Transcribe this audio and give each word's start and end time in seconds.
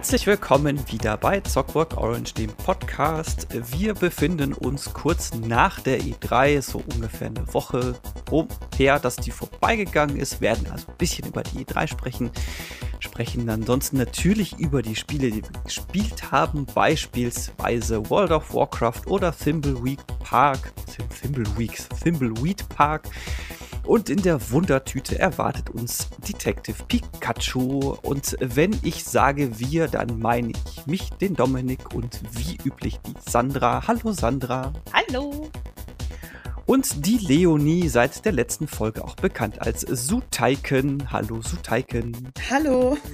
Herzlich 0.00 0.26
willkommen 0.26 0.90
wieder 0.90 1.18
bei 1.18 1.40
Zockwork 1.40 1.98
Orange, 1.98 2.32
dem 2.32 2.50
Podcast. 2.50 3.46
Wir 3.70 3.92
befinden 3.92 4.54
uns 4.54 4.94
kurz 4.94 5.34
nach 5.34 5.78
der 5.80 6.00
E3, 6.00 6.62
so 6.62 6.82
ungefähr 6.94 7.26
eine 7.26 7.52
Woche 7.52 7.96
her, 8.78 8.98
dass 8.98 9.16
die 9.16 9.30
vorbeigegangen 9.30 10.16
ist, 10.16 10.40
werden 10.40 10.66
also 10.70 10.86
ein 10.88 10.96
bisschen 10.96 11.28
über 11.28 11.42
die 11.42 11.66
E3 11.66 11.86
sprechen, 11.86 12.30
sprechen 12.98 13.50
ansonsten 13.50 13.98
natürlich 13.98 14.58
über 14.58 14.80
die 14.80 14.96
Spiele, 14.96 15.30
die 15.30 15.42
wir 15.42 15.62
gespielt 15.64 16.32
haben, 16.32 16.64
beispielsweise 16.64 18.08
World 18.08 18.30
of 18.30 18.54
Warcraft 18.54 19.02
oder 19.06 19.36
Thimbleweed 19.36 20.00
Park, 20.20 20.72
Thimbleweeds, 21.20 21.90
Thimbleweed 22.02 22.66
Park. 22.70 23.06
Und 23.84 24.08
in 24.08 24.22
der 24.22 24.50
Wundertüte 24.50 25.18
erwartet 25.18 25.70
uns 25.70 26.08
Detective 26.28 26.76
Pikachu. 26.86 27.96
Und 28.02 28.36
wenn 28.40 28.78
ich 28.82 29.04
sage 29.04 29.58
wir, 29.58 29.88
dann 29.88 30.18
meine 30.18 30.52
ich 30.66 30.86
mich, 30.86 31.10
den 31.10 31.34
Dominik 31.34 31.94
und 31.94 32.20
wie 32.32 32.56
üblich 32.64 32.98
die 33.00 33.14
Sandra. 33.28 33.86
Hallo 33.86 34.12
Sandra. 34.12 34.72
Hallo. 34.92 35.50
Und 36.66 37.04
die 37.04 37.18
Leonie, 37.18 37.88
seit 37.88 38.24
der 38.24 38.32
letzten 38.32 38.68
Folge 38.68 39.02
auch 39.02 39.16
bekannt 39.16 39.60
als 39.60 39.80
Sutaiken. 39.80 41.10
Hallo 41.10 41.42
Sutaiken. 41.42 42.32
Hallo. 42.48 42.96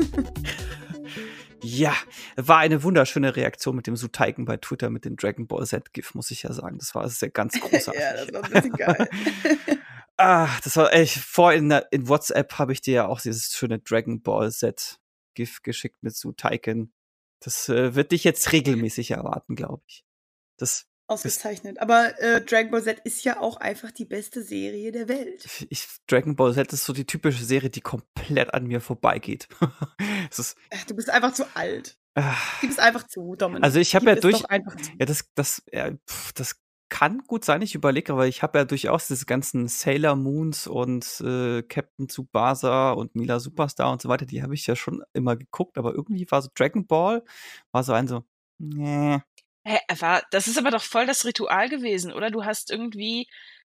Ja, 1.63 1.95
war 2.37 2.59
eine 2.59 2.85
wunderschöne 2.85 3.35
Reaktion 3.35 3.75
mit 3.75 3.89
dem 3.89 3.97
Sutaiken 3.97 4.45
bei 4.45 4.57
Twitter 4.57 4.89
mit 4.89 5.05
dem 5.05 5.17
Dragon 5.17 5.49
Ball 5.49 5.67
Z-GIF, 5.67 6.15
muss 6.15 6.31
ich 6.31 6.45
ja 6.45 6.53
sagen. 6.53 6.79
Das 6.79 6.95
war 6.95 7.09
sehr 7.09 7.31
ganz 7.31 7.55
großartig. 7.61 8.01
ja, 8.01 8.13
das 8.13 8.33
war 8.33 8.45
ein 8.45 8.51
bisschen 8.51 8.73
geil. 8.73 9.09
Ah, 10.19 10.49
das 10.65 10.77
war 10.77 10.93
echt, 10.93 11.19
vor 11.19 11.53
in, 11.53 11.71
in 11.91 12.09
WhatsApp 12.09 12.55
habe 12.55 12.73
ich 12.73 12.81
dir 12.81 12.95
ja 12.95 13.07
auch 13.07 13.21
dieses 13.21 13.55
schöne 13.55 13.79
Dragon 13.81 14.23
Ball 14.23 14.51
Set 14.51 14.99
GIF 15.35 15.63
geschickt 15.63 16.03
mit 16.03 16.17
zu 16.17 16.33
Taiken. 16.33 16.93
Das 17.41 17.69
äh, 17.69 17.95
wird 17.95 18.13
dich 18.13 18.25
jetzt 18.25 18.53
regelmäßig 18.53 19.11
erwarten, 19.11 19.57
glaube 19.57 19.83
ich. 19.87 20.05
Das 20.57 20.87
Ausgezeichnet. 21.09 21.81
Aber 21.81 22.19
äh, 22.21 22.41
Dragon 22.41 22.73
Ball 22.73 22.83
Z 22.83 22.99
ist 23.05 23.25
ja 23.25 23.41
auch 23.41 23.59
einfach 23.59 23.93
die 23.93 24.05
beste 24.05 24.43
Serie 24.43 24.91
der 24.91 25.07
Welt. 25.07 25.47
Ich, 25.71 25.87
Dragon 26.09 26.35
Ball 26.35 26.53
Z 26.55 26.73
ist 26.73 26.85
so 26.85 26.93
die 26.93 27.05
typische 27.05 27.45
Serie, 27.45 27.71
die 27.71 27.81
komplett 27.81 28.53
an 28.53 28.67
mir 28.67 28.81
vorbeigeht. 28.81 29.49
ist, 30.37 30.57
Ach, 30.75 30.85
du 30.85 30.97
bist 30.97 31.09
einfach 31.11 31.33
zu 31.33 31.45
alt. 31.55 31.97
Gib 32.61 32.71
es 32.71 32.79
einfach 32.79 33.07
zu, 33.07 33.37
Dominik. 33.37 33.63
Also 33.63 33.79
ich 33.79 33.95
habe 33.95 34.07
ja 34.07 34.15
durch, 34.17 34.41
ja 34.41 35.07
das, 35.07 35.31
das, 35.35 35.63
ja, 35.71 35.93
pf, 36.09 36.33
das 36.33 36.57
kann 36.89 37.19
gut 37.27 37.45
sein, 37.45 37.63
ich 37.63 37.75
überlege, 37.75 38.13
aber 38.13 38.27
ich 38.27 38.43
habe 38.43 38.59
ja 38.59 38.65
durchaus 38.65 39.09
diese 39.09 39.27
ganzen 39.27 39.69
Sailor 39.69 40.17
Moons 40.17 40.67
und 40.67 41.21
äh, 41.21 41.63
Captain 41.63 42.09
Tsubasa 42.09 42.93
und 42.93 43.15
Mila 43.15 43.41
Superstar 43.41 43.91
und 43.91 44.01
so 44.01 44.09
weiter, 44.09 44.27
die 44.27 44.43
habe 44.43 44.55
ich 44.55 44.67
ja 44.67 44.77
schon 44.77 45.03
immer 45.13 45.37
geguckt, 45.37 45.79
aber 45.79 45.95
irgendwie 45.95 46.27
war 46.31 46.43
so 46.43 46.51
Dragon 46.55 46.87
Ball, 46.87 47.25
war 47.73 47.83
so 47.83 47.93
ein 47.93 48.09
so, 48.09 48.25
nee. 48.59 49.19
Hä, 49.65 49.79
das 50.31 50.47
ist 50.47 50.59
aber 50.59 50.71
doch 50.71 50.83
voll 50.83 51.07
das 51.07 51.25
Ritual 51.25 51.69
gewesen, 51.69 52.13
oder? 52.13 52.31
Du 52.31 52.45
hast 52.45 52.71
irgendwie, 52.71 53.27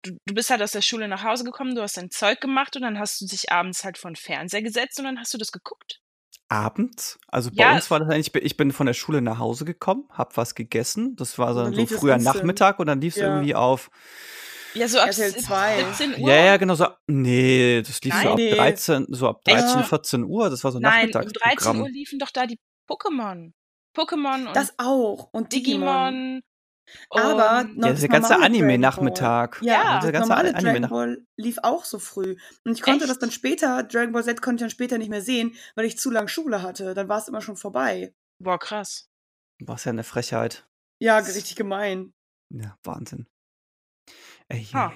du, 0.04 0.16
du 0.28 0.34
bist 0.36 0.52
halt 0.52 0.62
aus 0.62 0.72
der 0.72 0.84
Schule 0.84 1.08
nach 1.08 1.24
Hause 1.24 1.44
gekommen, 1.44 1.74
du 1.74 1.82
hast 1.82 1.98
dein 1.98 2.12
Zeug 2.12 2.40
gemacht 2.42 2.76
und 2.76 2.84
dann 2.84 3.00
hast 3.00 3.22
du 3.22 3.26
dich 3.26 3.52
abends 3.52 3.84
halt 3.84 3.98
vor 3.98 4.12
den 4.12 4.16
Fernseher 4.16 4.62
gesetzt 4.62 5.00
und 5.00 5.06
dann 5.06 5.20
hast 5.20 5.34
du 5.34 5.40
das 5.40 5.52
geguckt 5.52 6.00
abends. 6.50 7.20
Also 7.28 7.52
bei 7.52 7.64
ja. 7.64 7.76
uns 7.76 7.90
war 7.90 8.00
das 8.00 8.10
eigentlich, 8.10 8.34
ich 8.36 8.58
bin 8.58 8.72
von 8.72 8.88
der 8.88 8.94
Schule 8.94 9.22
nach 9.22 9.40
Hause 9.40 9.66
gekommen, 9.66 10.06
hab 10.12 10.36
was 10.36 10.56
gegessen. 10.56 11.16
Das 11.16 11.38
war 11.38 11.54
so, 11.54 11.72
so 11.72 11.86
früher 11.86 12.18
Nachmittag 12.18 12.80
und 12.80 12.88
dann 12.88 13.00
lief 13.00 13.16
es 13.16 13.22
ja. 13.22 13.28
irgendwie 13.28 13.56
auf. 13.56 13.90
Ja, 14.74 14.88
so 14.88 15.00
ab 15.00 15.14
17 15.14 16.22
Uhr. 16.22 16.30
Ja, 16.30 16.36
ja, 16.36 16.58
genau 16.58 16.76
so. 16.76 16.88
Nee, 17.08 17.82
das 17.82 18.02
lief 18.02 18.14
Nein, 18.14 18.24
so 18.24 18.30
ab 18.30 18.38
nee. 18.38 18.52
13, 18.56 19.06
so 19.10 19.28
ab 19.28 19.44
13, 19.46 19.84
14 19.84 20.24
Uhr. 20.24 20.50
Das 20.50 20.64
war 20.64 20.72
so 20.72 20.80
Nein, 20.80 21.12
um 21.16 21.28
13 21.28 21.82
Uhr 21.82 21.90
liefen 21.90 22.20
doch 22.20 22.30
da 22.30 22.46
die 22.46 22.60
Pokémon. 22.88 23.52
Pokémon 23.96 24.48
und 24.48 24.56
das 24.56 24.74
auch 24.78 25.30
und 25.32 25.54
Digimon. 25.54 26.14
Digimon 26.14 26.42
aber 27.10 27.64
noch 27.76 27.90
ja, 27.90 27.94
der 27.94 28.10
ganze 28.10 28.36
Anime-Nachmittag. 28.40 29.60
Ja, 29.62 29.74
ja 29.74 30.00
der 30.00 30.12
ganze 30.12 30.30
normale 30.30 30.56
Anime 30.56 30.82
Dragon 30.82 30.90
Ball 30.90 31.26
lief 31.38 31.58
auch 31.64 31.86
so 31.86 32.00
früh. 32.00 32.36
Und 32.64 32.74
ich 32.74 32.82
konnte 32.82 33.06
Echt? 33.06 33.12
das 33.12 33.20
dann 33.20 33.32
später, 33.32 33.84
Dragon 33.84 34.12
Ball 34.12 34.24
Z 34.24 34.42
konnte 34.42 34.56
ich 34.58 34.62
dann 34.62 34.70
später 34.70 34.98
nicht 34.98 35.10
mehr 35.10 35.22
sehen, 35.22 35.56
weil 35.76 35.86
ich 35.86 35.98
zu 35.98 36.12
lange 36.12 36.30
Schule 36.30 36.62
hatte. 36.62 36.94
Dann 36.94 37.10
war 37.10 37.18
es 37.18 37.28
immer 37.28 37.42
schon 37.42 37.58
vorbei. 37.58 38.14
Boah, 38.40 38.60
krass. 38.60 39.10
War 39.60 39.78
ja 39.78 39.92
eine 39.92 40.04
Frechheit. 40.04 40.68
Ja, 41.00 41.18
richtig 41.18 41.56
gemein. 41.56 42.14
Ja, 42.50 42.78
Wahnsinn. 42.84 43.28
Ey, 44.48 44.66
ha. 44.74 44.94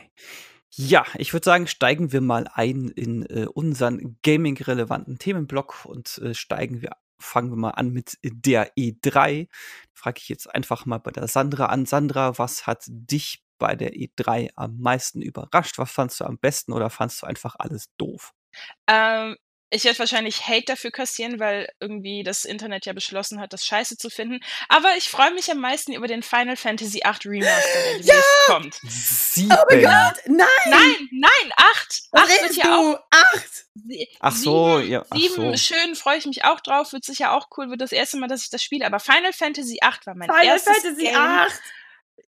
Ja, 0.75 1.05
ich 1.17 1.33
würde 1.33 1.45
sagen, 1.45 1.67
steigen 1.67 2.11
wir 2.11 2.21
mal 2.21 2.47
ein 2.51 2.87
in 2.89 3.25
äh, 3.27 3.45
unseren 3.45 4.17
gaming-relevanten 4.23 5.19
Themenblock 5.19 5.85
und 5.85 6.17
äh, 6.17 6.33
steigen 6.33 6.81
wir 6.81 6.97
fangen 7.23 7.51
wir 7.51 7.57
mal 7.57 7.71
an 7.71 7.89
mit 7.89 8.17
der 8.23 8.75
E3. 8.75 9.47
Frage 9.93 10.19
ich 10.19 10.29
jetzt 10.29 10.53
einfach 10.53 10.85
mal 10.85 10.99
bei 10.99 11.11
der 11.11 11.27
Sandra 11.27 11.67
an. 11.67 11.85
Sandra, 11.85 12.37
was 12.37 12.67
hat 12.67 12.83
dich 12.87 13.43
bei 13.57 13.75
der 13.75 13.93
E3 13.93 14.51
am 14.55 14.77
meisten 14.79 15.21
überrascht? 15.21 15.77
Was 15.77 15.91
fandst 15.91 16.19
du 16.19 16.25
am 16.25 16.37
besten 16.37 16.73
oder 16.73 16.89
fandst 16.89 17.21
du 17.21 17.25
einfach 17.25 17.55
alles 17.57 17.87
doof? 17.97 18.33
Ähm, 18.87 19.37
ich 19.73 19.85
werde 19.85 19.97
wahrscheinlich 19.99 20.47
Hate 20.47 20.65
dafür 20.67 20.91
kassieren, 20.91 21.39
weil 21.39 21.67
irgendwie 21.79 22.23
das 22.23 22.45
Internet 22.45 22.85
ja 22.85 22.93
beschlossen 22.93 23.39
hat, 23.39 23.53
das 23.53 23.65
scheiße 23.65 23.97
zu 23.97 24.11
finden. 24.11 24.39
Aber 24.69 24.95
ich 24.97 25.09
freue 25.09 25.33
mich 25.33 25.49
am 25.49 25.59
meisten 25.59 25.93
über 25.93 26.07
den 26.07 26.21
Final 26.21 26.57
Fantasy 26.57 27.01
VIII 27.03 27.37
Remaster, 27.37 27.79
der 27.85 27.93
demnächst 27.93 28.09
ja! 28.09 28.53
kommt. 28.53 28.79
Sieben. 28.83 29.51
Oh 29.51 29.63
mein 29.69 29.81
Gott, 29.81 30.21
nein! 30.27 30.47
Nein, 30.69 31.09
nein, 31.11 31.53
acht! 31.55 32.03
Was 32.11 32.29
acht 32.29 32.41
wird 32.43 32.55
ja 32.57 32.77
auch. 32.77 32.99
Acht! 33.09 33.52
Ach 34.19 34.35
so, 34.35 34.77
sieben, 34.77 34.91
ja. 34.91 35.05
Ach 35.09 35.17
sieben, 35.17 35.51
so. 35.51 35.57
schön, 35.57 35.95
freue 35.95 36.17
ich 36.17 36.25
mich 36.25 36.45
auch 36.45 36.59
drauf. 36.59 36.93
Wird 36.93 37.03
sicher 37.03 37.33
auch 37.33 37.47
cool, 37.57 37.69
wird 37.69 37.81
das 37.81 37.91
erste 37.91 38.17
Mal, 38.17 38.27
dass 38.27 38.43
ich 38.43 38.49
das 38.49 38.63
spiele. 38.63 38.85
Aber 38.85 38.99
Final 38.99 39.33
Fantasy 39.33 39.79
VIII 39.81 40.05
war 40.05 40.15
mein 40.15 40.29
Final 40.29 40.45
erstes 40.45 40.77
Fantasy 40.77 41.03
Game. 41.05 41.15
8! 41.15 41.61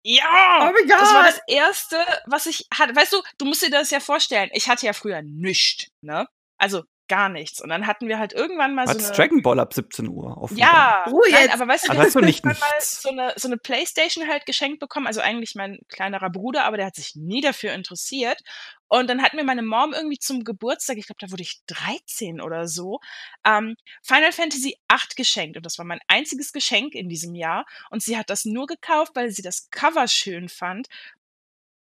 Ja! 0.03 0.59
Oh 0.61 0.73
mein 0.73 0.89
Gott! 0.89 1.01
Das 1.01 1.15
war 1.15 1.25
das 1.25 1.41
erste, 1.47 1.99
was 2.27 2.47
ich 2.47 2.67
hatte. 2.73 2.95
Weißt 2.95 3.13
du, 3.13 3.23
du 3.39 3.45
musst 3.45 3.63
dir 3.63 3.71
das 3.71 3.91
ja 3.91 4.01
vorstellen. 4.01 4.51
Ich 4.53 4.69
hatte 4.69 4.87
ja 4.87 4.93
früher 4.93 5.23
nichts, 5.23 5.91
ne? 6.03 6.29
Also 6.59 6.83
gar 7.09 7.29
nichts. 7.29 7.61
Und 7.61 7.69
dann 7.69 7.87
hatten 7.87 8.09
wir 8.09 8.19
halt 8.19 8.33
irgendwann 8.33 8.75
mal 8.75 8.87
Hat's 8.87 9.03
so 9.03 9.09
eine. 9.09 9.17
Dragon 9.17 9.43
Ball 9.43 9.61
ab 9.61 9.75
17 9.75 10.09
Uhr. 10.09 10.37
Offenbar. 10.39 11.05
Ja, 11.07 11.13
oh, 11.13 11.21
nein, 11.31 11.51
aber 11.51 11.69
weißt 11.69 11.87
du, 11.87 11.91
also 11.91 12.03
hast 12.03 12.15
du 12.15 12.21
nicht 12.21 12.45
mal 12.45 12.55
so 12.81 13.11
eine, 13.11 13.33
so 13.37 13.49
eine 13.49 13.57
Playstation 13.57 14.29
halt 14.29 14.47
geschenkt 14.47 14.81
bekommen. 14.81 15.07
Also 15.07 15.21
eigentlich 15.21 15.55
mein 15.55 15.79
kleinerer 15.89 16.31
Bruder, 16.31 16.65
aber 16.65 16.77
der 16.77 16.87
hat 16.87 16.97
sich 16.97 17.15
nie 17.15 17.41
dafür 17.41 17.73
interessiert. 17.73 18.41
Und 18.89 19.09
dann 19.09 19.23
hat 19.23 19.35
mir 19.35 19.45
meine 19.45 19.63
Mom 19.63 19.93
irgendwie 19.93 20.19
zum 20.19 20.45
Geburtstag, 20.45 20.99
ich 20.99 21.07
glaube, 21.07 21.19
da 21.21 21.31
wurde 21.31 21.43
ich 21.43 21.63
13 21.67 22.41
oder 22.41 22.69
so, 22.69 23.01
ähm, 23.45 23.77
Final 24.03 24.33
Fantasy 24.33 24.77
8 24.89 25.17
geschenkt. 25.17 25.57
Und 25.57 25.67
das 25.67 25.79
war 25.79 25.85
mein 25.85 26.01
einziges 26.07 26.53
Geschenk 26.53 26.95
in 26.95 27.09
diesem 27.09 27.35
Jahr. 27.35 27.67
Und 27.91 28.03
sie 28.03 28.17
hat 28.17 28.31
das 28.31 28.45
nur 28.45 28.67
gekauft, 28.67 29.13
weil 29.15 29.31
sie 29.31 29.43
das 29.43 29.69
Cover 29.71 30.07
schön 30.09 30.49
fand. 30.49 30.89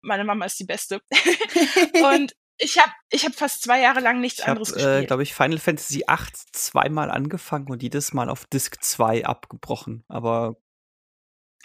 Meine 0.00 0.24
Mama 0.24 0.44
ist 0.44 0.58
die 0.58 0.64
Beste. 0.64 1.00
und 2.02 2.34
ich 2.62 2.78
habe 2.78 2.92
ich 3.10 3.24
hab 3.24 3.34
fast 3.34 3.62
zwei 3.62 3.80
Jahre 3.80 4.00
lang 4.00 4.20
nichts 4.20 4.40
ich 4.40 4.46
anderes 4.46 4.68
hab, 4.68 4.74
gespielt. 4.74 4.98
Ich 4.98 5.04
äh, 5.04 5.06
glaube 5.06 5.22
ich, 5.22 5.34
Final 5.34 5.58
Fantasy 5.58 6.04
8 6.06 6.36
zweimal 6.52 7.10
angefangen 7.10 7.68
und 7.70 7.82
jedes 7.82 8.12
Mal 8.12 8.28
auf 8.28 8.46
Disc 8.46 8.82
2 8.82 9.26
abgebrochen. 9.26 10.04
Aber. 10.08 10.56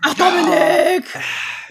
Ach, 0.02 0.14
Dominik! 0.14 1.06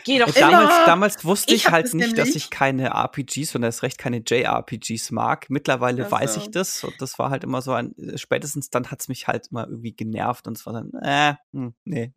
Geh 0.04 0.20
doch 0.20 0.28
äh, 0.28 0.40
damals, 0.40 0.74
damals 0.86 1.24
wusste 1.24 1.54
ich, 1.54 1.66
ich 1.66 1.70
halt 1.70 1.92
nicht, 1.92 2.16
dass 2.16 2.36
ich 2.36 2.50
keine 2.50 2.90
RPGs 2.90 3.56
und 3.56 3.64
erst 3.64 3.82
recht 3.82 3.98
keine 3.98 4.22
JRPGs 4.24 5.10
mag. 5.10 5.50
Mittlerweile 5.50 6.04
also. 6.04 6.16
weiß 6.16 6.36
ich 6.36 6.50
das 6.52 6.84
und 6.84 6.94
das 7.00 7.18
war 7.18 7.30
halt 7.30 7.42
immer 7.42 7.60
so 7.60 7.72
ein. 7.72 7.96
Äh, 7.98 8.16
spätestens 8.16 8.70
dann 8.70 8.90
hat 8.90 9.00
es 9.00 9.08
mich 9.08 9.26
halt 9.26 9.48
immer 9.50 9.66
irgendwie 9.66 9.94
genervt 9.94 10.46
und 10.46 10.56
es 10.56 10.64
war 10.64 10.72
dann, 10.74 10.92
äh, 11.02 11.34
hm, 11.52 11.74
nee, 11.84 12.12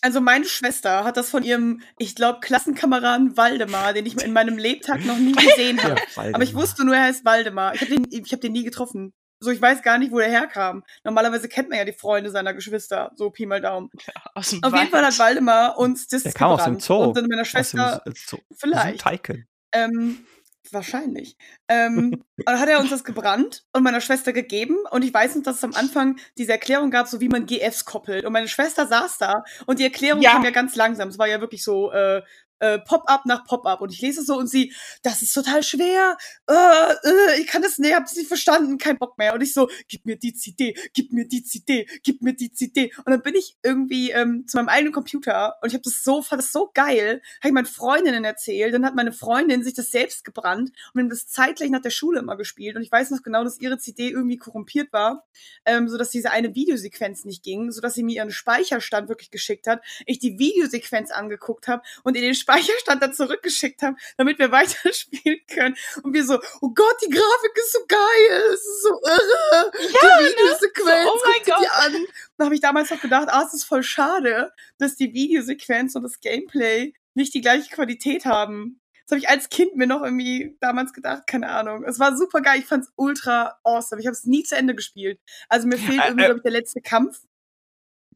also 0.00 0.20
meine 0.20 0.44
Schwester 0.44 1.04
hat 1.04 1.16
das 1.16 1.30
von 1.30 1.42
ihrem, 1.42 1.80
ich 1.98 2.14
glaube, 2.14 2.40
Klassenkameraden 2.40 3.36
Waldemar, 3.36 3.92
den 3.94 4.06
ich 4.06 4.22
in 4.22 4.32
meinem 4.32 4.58
Lebtag 4.58 5.04
noch 5.04 5.16
nie 5.18 5.32
gesehen 5.32 5.82
habe. 5.82 5.96
Ja, 6.16 6.34
Aber 6.34 6.42
ich 6.42 6.54
wusste 6.54 6.84
nur, 6.84 6.94
er 6.94 7.04
heißt 7.04 7.24
Waldemar. 7.24 7.74
Ich 7.74 7.80
habe 7.80 7.90
den, 7.96 8.04
hab 8.04 8.40
den 8.40 8.52
nie 8.52 8.64
getroffen. 8.64 9.12
So, 9.40 9.50
ich 9.50 9.60
weiß 9.60 9.82
gar 9.82 9.98
nicht, 9.98 10.12
wo 10.12 10.18
der 10.18 10.28
herkam. 10.30 10.84
Normalerweise 11.02 11.48
kennt 11.48 11.68
man 11.68 11.78
ja 11.78 11.84
die 11.84 11.92
Freunde 11.92 12.30
seiner 12.30 12.54
Geschwister. 12.54 13.12
So 13.16 13.30
Pi 13.30 13.46
mal 13.46 13.60
Daumen. 13.60 13.90
Ja, 14.06 14.14
Auf 14.34 14.52
Wald. 14.52 14.74
jeden 14.74 14.90
Fall 14.90 15.04
hat 15.04 15.18
Waldemar 15.18 15.78
uns 15.78 16.06
das 16.06 16.22
der 16.22 16.32
kam 16.32 16.52
aus 16.52 16.64
dem 16.64 16.80
Zoo. 16.80 16.96
Und 16.96 17.16
dann 17.16 17.26
meiner 17.26 17.44
Schwester 17.44 17.96
aus 17.96 18.02
dem 18.04 18.14
Zoo. 18.14 18.38
vielleicht. 18.56 19.00
Teiken. 19.00 19.46
Ähm, 19.72 20.24
Wahrscheinlich. 20.70 21.36
Ähm, 21.68 22.22
und 22.36 22.46
dann 22.46 22.58
hat 22.58 22.68
er 22.68 22.80
uns 22.80 22.90
das 22.90 23.04
gebrannt 23.04 23.64
und 23.72 23.82
meiner 23.82 24.00
Schwester 24.00 24.32
gegeben. 24.32 24.78
Und 24.90 25.04
ich 25.04 25.12
weiß 25.12 25.34
nicht, 25.34 25.46
dass 25.46 25.56
es 25.56 25.64
am 25.64 25.74
Anfang 25.74 26.18
diese 26.38 26.52
Erklärung 26.52 26.90
gab, 26.90 27.06
so 27.06 27.20
wie 27.20 27.28
man 27.28 27.46
GFs 27.46 27.84
koppelt. 27.84 28.24
Und 28.24 28.32
meine 28.32 28.48
Schwester 28.48 28.86
saß 28.86 29.18
da 29.18 29.44
und 29.66 29.78
die 29.78 29.84
Erklärung 29.84 30.22
ja. 30.22 30.32
kam 30.32 30.44
ja 30.44 30.50
ganz 30.50 30.74
langsam. 30.74 31.08
Es 31.08 31.18
war 31.18 31.28
ja 31.28 31.40
wirklich 31.40 31.62
so, 31.62 31.92
äh, 31.92 32.22
äh, 32.58 32.78
Pop-up 32.78 33.26
nach 33.26 33.44
Pop-up. 33.44 33.80
Und 33.80 33.92
ich 33.92 34.00
lese 34.00 34.20
es 34.20 34.26
so 34.26 34.36
und 34.36 34.48
sie, 34.48 34.72
das 35.02 35.22
ist 35.22 35.32
total 35.32 35.62
schwer, 35.62 36.16
äh, 36.48 36.54
äh, 36.54 37.40
ich 37.40 37.46
kann 37.46 37.62
das 37.62 37.78
nicht, 37.78 37.94
hab's 37.94 38.16
nicht 38.16 38.28
verstanden, 38.28 38.78
kein 38.78 38.98
Bock 38.98 39.18
mehr. 39.18 39.34
Und 39.34 39.42
ich 39.42 39.52
so, 39.52 39.68
gib 39.88 40.06
mir 40.06 40.16
die 40.16 40.34
CD, 40.34 40.76
gib 40.92 41.12
mir 41.12 41.26
die 41.26 41.42
CD, 41.42 41.86
gib 42.02 42.22
mir 42.22 42.34
die 42.34 42.52
CD. 42.52 42.92
Und 43.04 43.10
dann 43.10 43.22
bin 43.22 43.34
ich 43.34 43.56
irgendwie 43.62 44.10
ähm, 44.10 44.46
zu 44.46 44.56
meinem 44.56 44.68
eigenen 44.68 44.92
Computer 44.92 45.56
und 45.62 45.68
ich 45.68 45.74
habe 45.74 45.82
das 45.82 46.02
so, 46.02 46.22
fand 46.22 46.42
das 46.42 46.52
so 46.52 46.70
geil, 46.72 47.22
habe 47.40 47.48
ich 47.48 47.52
meinen 47.52 47.66
Freundinnen 47.66 48.24
erzählt, 48.24 48.74
dann 48.74 48.84
hat 48.84 48.94
meine 48.94 49.12
Freundin 49.12 49.62
sich 49.62 49.74
das 49.74 49.90
selbst 49.90 50.24
gebrannt 50.24 50.70
und 50.70 50.94
wir 50.94 51.02
haben 51.02 51.10
das 51.10 51.28
zeitgleich 51.28 51.70
nach 51.70 51.82
der 51.82 51.90
Schule 51.90 52.20
immer 52.20 52.36
gespielt. 52.36 52.76
Und 52.76 52.82
ich 52.82 52.92
weiß 52.92 53.10
noch 53.10 53.22
genau, 53.22 53.44
dass 53.44 53.60
ihre 53.60 53.78
CD 53.78 54.08
irgendwie 54.08 54.36
korrumpiert 54.36 54.92
war, 54.92 55.26
ähm, 55.64 55.88
so 55.88 55.98
dass 55.98 56.10
diese 56.10 56.30
eine 56.30 56.54
Videosequenz 56.54 57.24
nicht 57.24 57.42
ging, 57.42 57.70
so 57.70 57.80
dass 57.80 57.94
sie 57.94 58.02
mir 58.02 58.16
ihren 58.16 58.30
Speicherstand 58.30 59.08
wirklich 59.08 59.30
geschickt 59.30 59.66
hat, 59.66 59.82
ich 60.06 60.18
die 60.18 60.38
Videosequenz 60.38 61.10
angeguckt 61.10 61.68
habe 61.68 61.82
und 62.02 62.16
in 62.16 62.22
den 62.22 62.34
Speicherstand 62.34 62.53
Speicherstand 62.54 63.02
dann 63.02 63.12
zurückgeschickt 63.12 63.82
haben, 63.82 63.96
damit 64.16 64.38
wir 64.38 64.50
weiterspielen 64.52 65.40
können. 65.52 65.76
Und 66.02 66.12
wir 66.12 66.24
so, 66.24 66.38
oh 66.60 66.70
Gott, 66.74 66.96
die 67.04 67.10
Grafik 67.10 67.56
ist 67.56 67.72
so 67.72 67.80
geil, 67.86 68.42
es 68.52 68.60
ist 68.60 68.82
so 68.82 69.00
irre. 69.02 69.72
Ja, 69.92 70.18
die 70.18 70.24
Videosequenz, 70.26 70.86
ne? 70.86 71.04
so, 71.04 71.12
oh 71.12 71.20
mein 71.24 71.44
Gott. 71.44 71.64
Die 71.64 71.96
an. 71.96 72.06
Da 72.36 72.44
habe 72.46 72.54
ich 72.54 72.60
damals 72.60 72.90
noch 72.90 73.00
gedacht, 73.00 73.28
ah, 73.30 73.44
es 73.46 73.54
ist 73.54 73.64
voll 73.64 73.82
schade, 73.82 74.52
dass 74.78 74.96
die 74.96 75.12
Videosequenz 75.12 75.94
und 75.94 76.02
das 76.02 76.20
Gameplay 76.20 76.94
nicht 77.14 77.34
die 77.34 77.40
gleiche 77.40 77.70
Qualität 77.70 78.24
haben. 78.24 78.80
Das 79.06 79.12
habe 79.12 79.18
ich 79.18 79.28
als 79.28 79.50
Kind 79.50 79.76
mir 79.76 79.86
noch 79.86 80.02
irgendwie 80.02 80.56
damals 80.60 80.94
gedacht, 80.94 81.26
keine 81.26 81.50
Ahnung. 81.50 81.84
Es 81.84 81.98
war 81.98 82.16
super 82.16 82.40
geil, 82.40 82.60
ich 82.60 82.66
fand 82.66 82.84
es 82.84 82.92
ultra 82.96 83.58
awesome. 83.62 84.00
Ich 84.00 84.06
habe 84.06 84.14
es 84.14 84.24
nie 84.24 84.44
zu 84.44 84.56
Ende 84.56 84.74
gespielt. 84.74 85.20
Also 85.48 85.68
mir 85.68 85.76
fehlt 85.76 86.02
irgendwie, 86.02 86.24
glaube 86.24 86.38
ich, 86.38 86.42
der 86.42 86.52
letzte 86.52 86.80
Kampf 86.80 87.20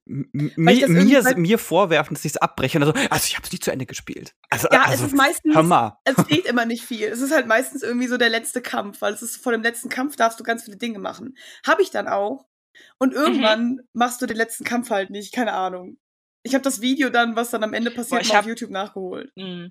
mir, 0.08 0.88
mir, 0.88 1.36
mir 1.36 1.58
vorwerfen, 1.58 2.14
dass 2.14 2.24
ich 2.24 2.32
es 2.32 2.36
abbreche. 2.38 2.80
Also, 2.80 2.92
also 2.92 3.24
ich 3.26 3.36
habe 3.36 3.44
es 3.44 3.52
nicht 3.52 3.62
zu 3.62 3.70
Ende 3.70 3.86
gespielt. 3.86 4.34
Also, 4.48 4.68
ja, 4.72 4.82
also, 4.82 5.04
es 5.04 5.12
ist 5.12 5.16
meistens, 5.16 5.54
es 6.04 6.26
geht 6.28 6.46
immer 6.46 6.64
nicht 6.64 6.84
viel. 6.84 7.06
Es 7.06 7.20
ist 7.20 7.32
halt 7.32 7.46
meistens 7.46 7.82
irgendwie 7.82 8.08
so 8.08 8.16
der 8.16 8.30
letzte 8.30 8.62
Kampf, 8.62 9.00
weil 9.02 9.12
es 9.12 9.22
ist 9.22 9.36
vor 9.36 9.52
dem 9.52 9.62
letzten 9.62 9.88
Kampf 9.88 10.16
darfst 10.16 10.40
du 10.40 10.44
ganz 10.44 10.64
viele 10.64 10.78
Dinge 10.78 10.98
machen. 10.98 11.36
Habe 11.66 11.82
ich 11.82 11.90
dann 11.90 12.08
auch. 12.08 12.46
Und 12.98 13.10
mhm. 13.10 13.18
irgendwann 13.18 13.68
mhm. 13.68 13.80
machst 13.92 14.22
du 14.22 14.26
den 14.26 14.36
letzten 14.36 14.64
Kampf 14.64 14.90
halt 14.90 15.10
nicht, 15.10 15.34
keine 15.34 15.52
Ahnung. 15.52 15.98
Ich 16.42 16.54
habe 16.54 16.62
das 16.62 16.80
Video 16.80 17.10
dann, 17.10 17.36
was 17.36 17.50
dann 17.50 17.64
am 17.64 17.74
Ende 17.74 17.90
passiert, 17.90 18.22
Boah, 18.22 18.28
mal 18.28 18.34
hab, 18.34 18.44
auf 18.44 18.48
YouTube 18.48 18.70
nachgeholt. 18.70 19.32
Mh. 19.36 19.68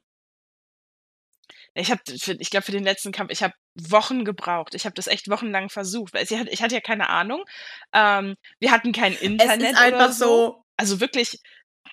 Ich 1.79 1.91
habe, 1.91 2.01
ich 2.07 2.49
glaube, 2.49 2.65
für 2.65 2.71
den 2.71 2.83
letzten 2.83 3.11
Kampf, 3.11 3.31
ich 3.31 3.43
habe 3.43 3.53
Wochen 3.75 4.25
gebraucht. 4.25 4.73
Ich 4.73 4.85
habe 4.85 4.95
das 4.95 5.07
echt 5.07 5.29
wochenlang 5.29 5.69
versucht, 5.69 6.13
weil 6.13 6.23
ich 6.23 6.31
hatte, 6.31 6.49
ich 6.49 6.61
hatte 6.61 6.75
ja 6.75 6.81
keine 6.81 7.09
Ahnung. 7.09 7.43
Ähm, 7.93 8.35
wir 8.59 8.71
hatten 8.71 8.91
kein 8.91 9.13
Internet. 9.13 9.61
Es 9.61 9.71
ist 9.71 9.79
einfach 9.79 10.11
so. 10.11 10.25
so. 10.25 10.63
Also 10.77 10.99
wirklich 10.99 11.39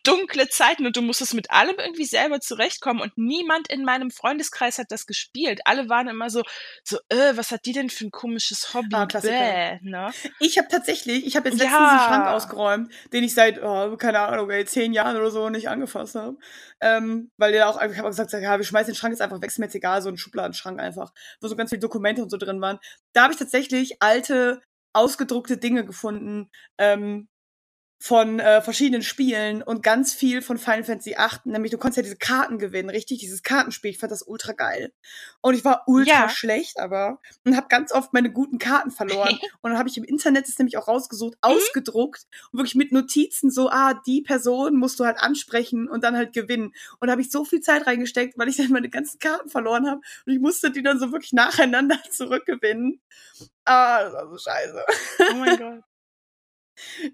dunkle 0.05 0.49
Zeiten 0.49 0.87
und 0.87 0.97
du 0.97 1.03
musstest 1.03 1.35
mit 1.35 1.51
allem 1.51 1.77
irgendwie 1.79 2.05
selber 2.05 2.41
zurechtkommen 2.41 3.01
und 3.01 3.17
niemand 3.17 3.69
in 3.69 3.85
meinem 3.85 4.11
Freundeskreis 4.11 4.79
hat 4.79 4.91
das 4.91 5.07
gespielt. 5.07 5.61
Alle 5.65 5.89
waren 5.89 6.09
immer 6.09 6.31
so, 6.31 6.43
so, 6.85 6.99
äh, 7.09 7.37
was 7.37 7.51
hat 7.51 7.65
die 7.67 7.73
denn 7.73 7.91
für 7.91 8.07
ein 8.07 8.11
komisches 8.11 8.75
Hobby? 8.75 8.95
Ah, 8.95 9.07
Bäh, 9.07 9.79
ne? 9.83 10.11
Ich 10.41 10.59
habe 10.59 10.69
tatsächlich, 10.69 11.27
ich 11.27 11.37
habe 11.37 11.49
jetzt 11.49 11.59
letztens 11.59 11.81
ja. 11.81 11.89
einen 11.89 12.01
Schrank 12.01 12.27
ausgeräumt, 12.29 12.93
den 13.13 13.25
ich 13.25 13.35
seit, 13.35 13.63
oh, 13.63 13.97
keine 13.97 14.21
Ahnung, 14.21 14.51
ey, 14.51 14.65
zehn 14.65 14.93
Jahren 14.93 15.17
oder 15.17 15.31
so 15.31 15.49
nicht 15.49 15.69
angefasst 15.69 16.15
habe. 16.15 16.37
Ähm, 16.81 17.31
weil 17.37 17.53
der 17.53 17.69
auch, 17.69 17.81
ich 17.81 17.99
habe 17.99 18.09
gesagt, 18.09 18.33
ja, 18.33 18.59
wir 18.59 18.65
schmeißen 18.65 18.93
den 18.93 18.97
Schrank 18.97 19.13
jetzt 19.13 19.23
einfach 19.23 19.41
weg, 19.41 19.49
ist 19.49 19.59
mir 19.59 19.67
jetzt 19.67 19.75
egal, 19.75 20.03
so 20.03 20.11
ein 20.11 20.19
Schubladenschrank 20.19 20.79
einfach, 20.81 21.13
wo 21.41 21.49
so 21.49 21.57
ganz 21.57 21.71
viele 21.71 21.81
Dokumente 21.81 22.23
und 22.23 22.31
so 22.31 22.37
drin 22.37 22.61
waren. 22.61 22.79
Da 23.15 23.23
habe 23.23 23.33
ich 23.33 23.39
tatsächlich 23.39 24.03
alte 24.03 24.61
ausgedruckte 24.93 25.57
Dinge 25.57 25.85
gefunden, 25.85 26.51
ähm, 26.79 27.29
von 27.99 28.39
äh, 28.39 28.61
verschiedenen 28.61 29.03
Spielen 29.03 29.63
und 29.63 29.83
ganz 29.83 30.13
viel 30.13 30.43
von 30.43 30.59
Final 30.59 30.85
Fantasy 30.85 31.17
VIII, 31.17 31.53
nämlich 31.53 31.73
du 31.73 31.79
konntest 31.79 31.97
ja 31.97 32.03
diese 32.03 32.17
Karten 32.17 32.59
gewinnen, 32.59 32.91
richtig, 32.91 33.19
dieses 33.19 33.43
Kartenspiel, 33.43 33.93
ich 33.93 33.99
fand 33.99 34.13
das 34.13 34.23
ultra 34.23 34.53
geil. 34.53 34.93
Und 35.41 35.55
ich 35.55 35.65
war 35.65 35.85
ultra 35.87 36.25
ja. 36.25 36.29
schlecht, 36.29 36.79
aber 36.79 37.21
und 37.45 37.57
habe 37.57 37.69
ganz 37.69 37.93
oft 37.93 38.13
meine 38.13 38.31
guten 38.31 38.59
Karten 38.59 38.91
verloren 38.91 39.39
und 39.63 39.71
dann 39.71 39.79
habe 39.79 39.89
ich 39.89 39.97
im 39.97 40.05
Internet 40.05 40.49
das 40.49 40.59
nämlich 40.59 40.77
auch 40.77 40.89
rausgesucht, 40.89 41.35
mhm. 41.35 41.39
ausgedruckt 41.55 42.27
und 42.53 42.59
wirklich 42.59 42.75
mit 42.75 42.93
Notizen 42.93 43.51
so, 43.51 43.71
ah, 43.71 43.95
die 44.07 44.23
Person 44.23 44.77
musst 44.77 45.01
du 45.01 45.05
halt 45.05 45.19
ansprechen 45.19 45.89
und 45.89 46.05
dann 46.05 46.17
halt 46.17 46.33
gewinnen. 46.33 46.75
Und 47.01 47.09
da 47.09 47.13
habe 47.13 47.23
ich 47.23 47.31
so 47.31 47.45
viel 47.45 47.61
Zeit 47.61 47.87
reingesteckt, 47.87 48.37
weil 48.37 48.49
ich 48.49 48.57
dann 48.57 48.71
meine 48.71 48.91
ganzen 48.91 49.19
Karten 49.19 49.49
verloren 49.49 49.89
habe 49.89 50.01
und 50.27 50.33
ich 50.33 50.41
musste 50.41 50.71
die 50.71 50.83
dann 50.83 50.99
so 50.99 51.13
wirklich 51.13 51.33
nacheinander 51.33 51.99
zurückgewinnen. 52.11 53.01
Ah, 53.65 54.05
das 54.05 54.13
war 54.13 54.29
so 54.29 54.37
scheiße. 54.37 54.85
Oh 55.33 55.37
mein 55.37 55.59
Gott. 55.59 55.94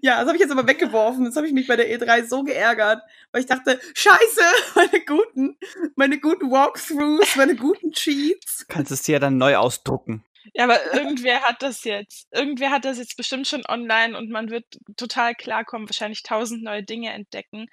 Ja, 0.01 0.19
das 0.19 0.27
habe 0.27 0.35
ich 0.35 0.41
jetzt 0.41 0.51
aber 0.51 0.67
weggeworfen. 0.67 1.25
Das 1.25 1.35
habe 1.35 1.47
ich 1.47 1.53
mich 1.53 1.67
bei 1.67 1.75
der 1.75 1.89
E3 1.89 2.27
so 2.27 2.43
geärgert, 2.43 3.01
weil 3.31 3.41
ich 3.41 3.47
dachte, 3.47 3.79
scheiße, 3.93 4.41
meine 4.75 5.05
guten, 5.05 5.57
meine 5.95 6.19
guten 6.19 6.51
Walkthroughs, 6.51 7.35
meine 7.35 7.55
guten 7.55 7.91
Cheats. 7.91 8.65
Kannst 8.67 8.91
es 8.91 9.03
dir 9.03 9.13
ja 9.13 9.19
dann 9.19 9.37
neu 9.37 9.57
ausdrucken. 9.57 10.23
Ja, 10.53 10.65
aber 10.65 10.93
irgendwer 10.93 11.41
hat 11.43 11.61
das 11.61 11.83
jetzt. 11.83 12.27
Irgendwer 12.31 12.71
hat 12.71 12.83
das 12.83 12.97
jetzt 12.97 13.15
bestimmt 13.15 13.47
schon 13.47 13.63
online 13.67 14.17
und 14.17 14.29
man 14.29 14.49
wird 14.49 14.65
total 14.97 15.35
klarkommen, 15.35 15.87
wahrscheinlich 15.87 16.23
tausend 16.23 16.63
neue 16.63 16.83
Dinge 16.83 17.11
entdecken. 17.11 17.67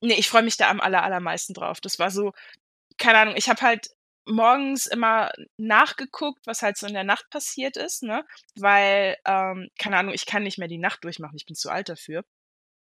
Nee, 0.00 0.14
ich 0.18 0.28
freue 0.28 0.42
mich 0.42 0.56
da 0.56 0.68
am 0.70 0.80
aller, 0.80 1.02
allermeisten 1.02 1.54
drauf. 1.54 1.80
Das 1.80 1.98
war 1.98 2.10
so, 2.10 2.32
keine 2.98 3.18
Ahnung, 3.18 3.34
ich 3.36 3.48
habe 3.48 3.62
halt 3.62 3.90
morgens 4.30 4.86
immer 4.86 5.30
nachgeguckt, 5.56 6.46
was 6.46 6.62
halt 6.62 6.76
so 6.76 6.86
in 6.86 6.94
der 6.94 7.04
Nacht 7.04 7.28
passiert 7.30 7.76
ist, 7.76 8.02
ne? 8.02 8.24
Weil, 8.56 9.16
ähm, 9.26 9.68
keine 9.78 9.96
Ahnung, 9.96 10.14
ich 10.14 10.26
kann 10.26 10.42
nicht 10.42 10.58
mehr 10.58 10.68
die 10.68 10.78
Nacht 10.78 11.04
durchmachen, 11.04 11.36
ich 11.36 11.46
bin 11.46 11.56
zu 11.56 11.70
alt 11.70 11.88
dafür. 11.88 12.24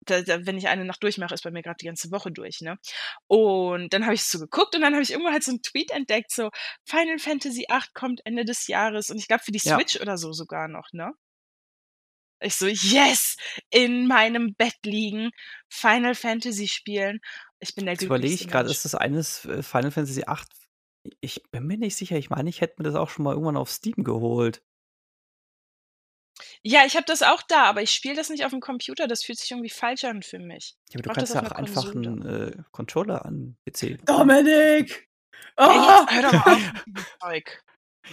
Da, 0.06 0.22
da, 0.22 0.46
wenn 0.46 0.58
ich 0.58 0.68
eine 0.70 0.86
Nacht 0.86 1.04
durchmache, 1.04 1.34
ist 1.34 1.44
bei 1.44 1.52
mir 1.52 1.64
gerade 1.64 1.78
die 1.82 1.86
ganze 1.86 2.12
Woche 2.12 2.32
durch, 2.32 2.62
ne? 2.62 2.78
Und 3.28 3.94
dann 3.94 4.06
habe 4.06 4.16
ich 4.16 4.24
so 4.24 4.40
geguckt 4.40 4.76
und 4.76 4.82
dann 4.82 4.94
habe 4.94 5.04
ich 5.04 5.12
irgendwo 5.12 5.32
halt 5.32 5.44
so 5.44 5.52
einen 5.52 5.62
Tweet 5.62 5.92
entdeckt, 5.92 6.32
so 6.32 6.50
Final 6.86 7.20
Fantasy 7.20 7.66
VIII 7.70 7.82
kommt 7.94 8.22
Ende 8.26 8.46
des 8.46 8.68
Jahres 8.68 9.10
und 9.10 9.18
ich 9.18 9.28
glaube 9.28 9.44
für 9.44 9.52
die 9.52 9.60
Switch 9.60 9.96
ja. 9.96 10.02
oder 10.02 10.18
so 10.18 10.34
sogar 10.34 10.68
noch, 10.68 10.92
ne? 10.94 11.14
Ich 12.40 12.56
so, 12.56 12.68
yes! 12.68 13.36
In 13.72 14.08
meinem 14.08 14.54
Bett 14.54 14.78
liegen, 14.84 15.32
Final 15.70 16.14
Fantasy 16.14 16.68
spielen. 16.68 17.20
Ich 17.60 17.74
bin 17.74 17.86
der 17.86 17.96
Jetzt 17.96 18.04
überlege 18.04 18.36
ich 18.36 18.48
gerade, 18.48 18.70
ist 18.70 18.86
das 18.86 18.94
eines 18.94 19.46
äh, 19.46 19.64
Final 19.64 19.92
Fantasy 19.92 20.22
VIII 20.22 20.38
ich 21.22 21.44
bin 21.52 21.66
mir 21.66 21.78
nicht 21.78 21.96
sicher. 21.96 22.18
Ich 22.18 22.30
meine, 22.30 22.50
ich 22.50 22.62
hätte 22.62 22.76
mir 22.78 22.84
das 22.84 22.96
auch 22.96 23.10
schon 23.10 23.24
mal 23.24 23.34
irgendwann 23.34 23.58
auf 23.58 23.70
Steam 23.70 24.04
geholt. 24.04 24.62
Ja, 26.62 26.82
ich 26.86 26.96
habe 26.96 27.06
das 27.06 27.24
auch 27.24 27.42
da, 27.42 27.64
aber 27.64 27.82
ich 27.82 27.92
spiele 27.92 28.16
das 28.16 28.30
nicht 28.30 28.46
auf 28.46 28.52
dem 28.52 28.60
Computer. 28.60 29.08
Das 29.08 29.24
fühlt 29.24 29.40
sich 29.40 29.52
irgendwie 29.52 29.70
falsch 29.70 30.04
an 30.04 30.22
für 30.22 30.40
mich. 30.40 30.76
Ja, 30.90 31.00
aber 31.00 31.04
du 31.04 31.14
kannst 31.14 31.34
ja 31.34 31.44
auch 31.44 31.52
einfach 31.52 31.96
einen 31.96 32.26
äh, 32.26 32.52
Controller 32.72 33.26
an 33.26 33.58
PC. 33.66 34.06
Dominik! 34.06 35.08
Oh! 35.58 35.64
Ja, 35.68 36.08
jetzt, 36.10 36.12
hör 36.12 36.22
doch 36.24 36.46
mal 36.46 36.58
Zeug. 37.22 37.64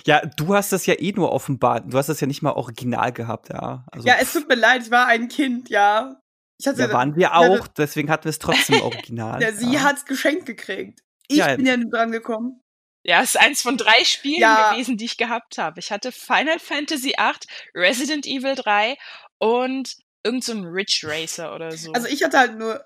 Ja, 0.06 0.24
du 0.24 0.54
hast 0.54 0.72
das 0.72 0.86
ja 0.86 0.94
eh 0.98 1.12
nur 1.12 1.32
offenbart. 1.32 1.92
Du 1.92 1.98
hast 1.98 2.08
das 2.08 2.20
ja 2.20 2.26
nicht 2.26 2.42
mal 2.42 2.52
original 2.52 3.12
gehabt, 3.12 3.50
ja. 3.50 3.84
Also, 3.92 4.06
ja, 4.06 4.16
es 4.20 4.32
tut 4.32 4.48
mir 4.48 4.56
leid, 4.56 4.82
ich 4.82 4.90
war 4.90 5.06
ein 5.06 5.28
Kind, 5.28 5.68
ja. 5.68 6.20
Ich 6.58 6.66
hatte, 6.66 6.82
ja, 6.82 6.92
waren 6.92 7.16
wir 7.16 7.36
auch, 7.36 7.66
deswegen 7.68 8.10
hatten 8.10 8.24
wir 8.24 8.30
es 8.30 8.38
trotzdem 8.38 8.80
original. 8.82 9.42
ja, 9.42 9.52
sie 9.52 9.72
ja. 9.72 9.90
es 9.90 10.04
geschenkt 10.04 10.46
gekriegt. 10.46 11.00
Ich 11.28 11.38
ja, 11.38 11.56
bin 11.56 11.66
ja 11.66 11.76
dran 11.76 12.12
gekommen. 12.12 12.60
Ja, 13.04 13.20
es 13.22 13.34
ist 13.34 13.40
eins 13.40 13.60
von 13.60 13.76
drei 13.76 14.02
Spielen 14.04 14.40
ja. 14.40 14.72
gewesen, 14.72 14.96
die 14.96 15.04
ich 15.04 15.18
gehabt 15.18 15.58
habe. 15.58 15.78
Ich 15.78 15.92
hatte 15.92 16.10
Final 16.10 16.58
Fantasy 16.58 17.14
VIII, 17.16 17.36
Resident 17.74 18.26
Evil 18.26 18.54
3 18.54 18.96
und 19.38 19.96
irgend 20.24 20.42
so 20.42 20.54
Ridge 20.54 21.02
Racer 21.04 21.54
oder 21.54 21.70
so. 21.76 21.92
Also 21.92 22.08
ich 22.08 22.24
hatte 22.24 22.38
halt 22.38 22.56
nur 22.58 22.84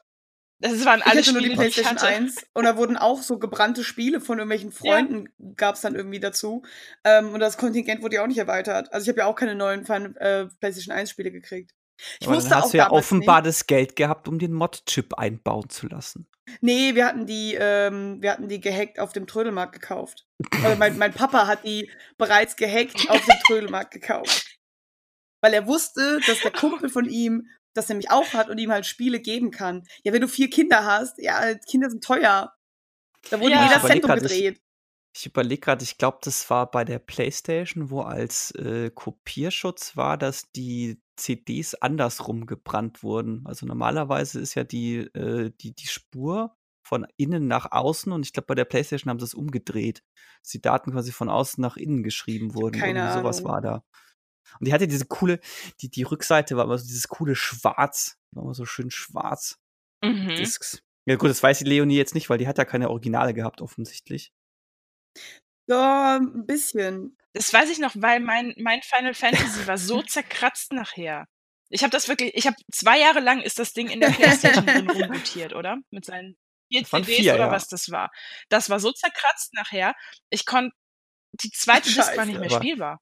das 0.61 0.85
waren 0.85 1.03
alle 1.03 1.21
ich 1.21 1.29
hatte 1.29 1.39
Spiele, 1.39 1.55
nur 1.55 1.65
die 1.65 1.71
PlayStation 1.71 1.99
1 1.99 2.47
und 2.53 2.65
da 2.65 2.77
wurden 2.77 2.97
auch 2.97 3.23
so 3.23 3.39
gebrannte 3.39 3.85
Spiele 3.85 4.21
von 4.21 4.39
irgendwelchen 4.39 4.73
Freunden 4.73 5.29
ja. 5.39 5.53
gab 5.55 5.77
es 5.77 5.83
dann 5.83 5.95
irgendwie 5.95 6.19
dazu. 6.19 6.65
Ähm, 7.05 7.33
und 7.33 7.39
das 7.39 7.59
Kontingent 7.59 8.03
wurde 8.03 8.17
ja 8.17 8.25
auch 8.25 8.27
nicht 8.27 8.39
erweitert. 8.39 8.93
Also 8.93 9.05
ich 9.05 9.09
habe 9.11 9.21
ja 9.21 9.27
auch 9.27 9.37
keine 9.37 9.55
neuen 9.55 9.87
Final, 9.87 10.17
äh, 10.17 10.47
PlayStation 10.59 10.95
1 10.95 11.11
Spiele 11.11 11.31
gekriegt. 11.31 11.71
Ich 12.21 12.27
Aber 12.27 12.37
wusste 12.37 12.51
dann 12.51 12.59
hast 12.59 12.67
auch 12.67 12.71
du 12.71 12.77
ja 12.79 12.91
offenbar 12.91 13.43
nicht. 13.43 13.49
das 13.49 13.67
Geld 13.67 13.97
gehabt, 13.97 14.29
um 14.29 14.39
den 14.39 14.53
Mod-Chip 14.53 15.15
einbauen 15.15 15.69
zu 15.69 15.89
lassen. 15.89 16.29
Nee, 16.61 16.95
wir 16.95 17.07
hatten 17.07 17.27
die, 17.27 17.57
ähm, 17.59 18.23
wir 18.23 18.33
hatten 18.33 18.49
die 18.49 18.61
gehackt 18.61 18.99
auf 18.99 19.13
dem 19.13 19.27
Trödelmarkt 19.27 19.73
gekauft. 19.73 20.27
Also 20.63 20.77
mein, 20.77 20.97
mein 20.97 21.13
Papa 21.13 21.47
hat 21.47 21.65
die 21.65 21.91
bereits 22.17 22.57
gehackt 22.57 23.11
auf 23.11 23.25
dem 23.25 23.37
Trödelmarkt 23.47 23.93
gekauft. 23.93 24.59
Weil 25.43 25.55
er 25.55 25.67
wusste, 25.67 26.21
dass 26.27 26.41
der 26.41 26.53
Kumpel 26.53 26.89
von 26.89 27.05
ihm 27.05 27.49
das 27.75 27.89
nämlich 27.89 28.11
auch 28.11 28.33
hat 28.33 28.49
und 28.49 28.59
ihm 28.59 28.73
halt 28.73 28.87
Spiele 28.87 29.21
geben 29.21 29.51
kann. 29.51 29.87
Ja, 30.03 30.13
wenn 30.13 30.21
du 30.21 30.29
vier 30.29 30.51
Kinder 30.51 30.85
hast, 30.85 31.19
ja, 31.19 31.55
Kinder 31.55 31.91
sind 31.91 32.03
teuer. 32.03 32.53
Da 33.31 33.41
wurde 33.41 33.53
ja. 33.53 33.65
jeder 33.65 33.87
Cent 33.87 34.05
umgedreht. 34.05 34.61
Ich, 35.19 35.27
überlege 35.27 35.61
gerade, 35.61 35.83
ich 35.83 35.99
glaube, 35.99 36.19
das 36.23 36.49
war 36.49 36.71
bei 36.71 36.85
der 36.85 37.01
PlayStation, 37.01 37.91
wo 37.91 38.03
als 38.03 38.53
äh, 38.53 38.91
Kopierschutz 38.95 39.97
war, 39.97 40.17
dass 40.17 40.53
die 40.53 41.03
CDs 41.17 41.75
andersrum 41.75 42.47
gebrannt 42.47 43.03
wurden. 43.03 43.45
Also 43.45 43.67
normalerweise 43.67 44.39
ist 44.39 44.55
ja 44.55 44.63
die, 44.63 44.99
äh, 44.99 45.51
die, 45.61 45.75
die 45.75 45.89
Spur 45.89 46.57
von 46.87 47.05
innen 47.17 47.49
nach 47.49 47.73
außen 47.73 48.13
und 48.13 48.25
ich 48.25 48.33
glaube, 48.33 48.47
bei 48.47 48.55
der 48.55 48.65
PlayStation 48.65 49.11
haben 49.11 49.19
sie 49.19 49.25
es 49.25 49.35
umgedreht. 49.35 50.05
Dass 50.43 50.53
die 50.53 50.63
Daten 50.63 50.93
quasi 50.93 51.11
von 51.11 51.29
außen 51.29 51.61
nach 51.61 51.77
innen 51.77 52.05
geschrieben 52.05 52.55
wurden. 52.55 52.79
Keine 52.79 53.01
Irgendwie 53.01 53.19
sowas 53.19 53.43
war 53.43 53.61
da. 53.61 53.83
Und 54.61 54.69
die 54.69 54.73
hatte 54.73 54.87
diese 54.87 55.07
coole, 55.07 55.41
die, 55.81 55.91
die 55.91 56.05
Rückseite 56.05 56.57
war 56.57 56.65
immer 56.65 56.79
so 56.79 56.87
dieses 56.87 57.09
coole 57.09 57.35
Schwarz. 57.35 58.19
War 58.31 58.45
immer 58.45 58.55
so 58.55 58.67
schön 58.67 58.93
schwarz. 58.93 59.59
Mhm. 60.01 60.29
Discs. 60.37 60.81
Ja 61.07 61.17
gut, 61.17 61.31
das 61.31 61.43
weiß 61.43 61.59
die 61.59 61.65
Leonie 61.65 61.97
jetzt 61.97 62.15
nicht, 62.15 62.31
weil 62.31 62.39
die 62.39 62.47
hat 62.47 62.59
ja 62.59 62.65
keine 62.65 62.91
Originale 62.91 63.35
gehabt, 63.35 63.61
offensichtlich. 63.63 64.33
Ja, 65.67 66.17
ein 66.17 66.47
bisschen. 66.47 67.17
Das 67.35 67.53
weiß 67.53 67.71
ich 67.71 67.79
noch, 67.79 67.93
weil 67.95 68.21
mein, 68.21 68.55
mein 68.59 68.83
Final 68.83 69.15
Fantasy 69.15 69.67
war 69.67 69.79
so 69.79 70.03
zerkratzt 70.03 70.73
nachher. 70.73 71.27
Ich 71.71 71.83
habe 71.83 71.91
das 71.91 72.09
wirklich, 72.09 72.35
ich 72.35 72.47
habe 72.47 72.57
zwei 72.73 72.99
Jahre 72.99 73.21
lang 73.21 73.43
ist 73.43 73.59
das 73.59 73.75
Ding 73.75 73.91
in 73.91 74.01
der 74.01 74.09
Playstation 74.09 74.67
drin 74.67 74.91
rumgutiert, 74.91 75.55
oder? 75.55 75.77
Mit 75.91 76.07
seinen 76.07 76.37
vier 76.73 76.85
CDs 76.85 77.07
vier, 77.07 77.35
oder 77.35 77.47
ja. 77.47 77.51
was 77.51 77.69
das 77.69 77.91
war. 77.91 78.11
Das 78.49 78.71
war 78.71 78.81
so 78.81 78.93
zerkratzt 78.93 79.53
nachher. 79.55 79.95
Ich 80.31 80.47
konnte, 80.47 80.75
die 81.33 81.51
zweite 81.51 81.93
Disc 81.93 82.17
war 82.17 82.25
nicht 82.25 82.41
mehr 82.41 82.51
spielbar. 82.51 83.01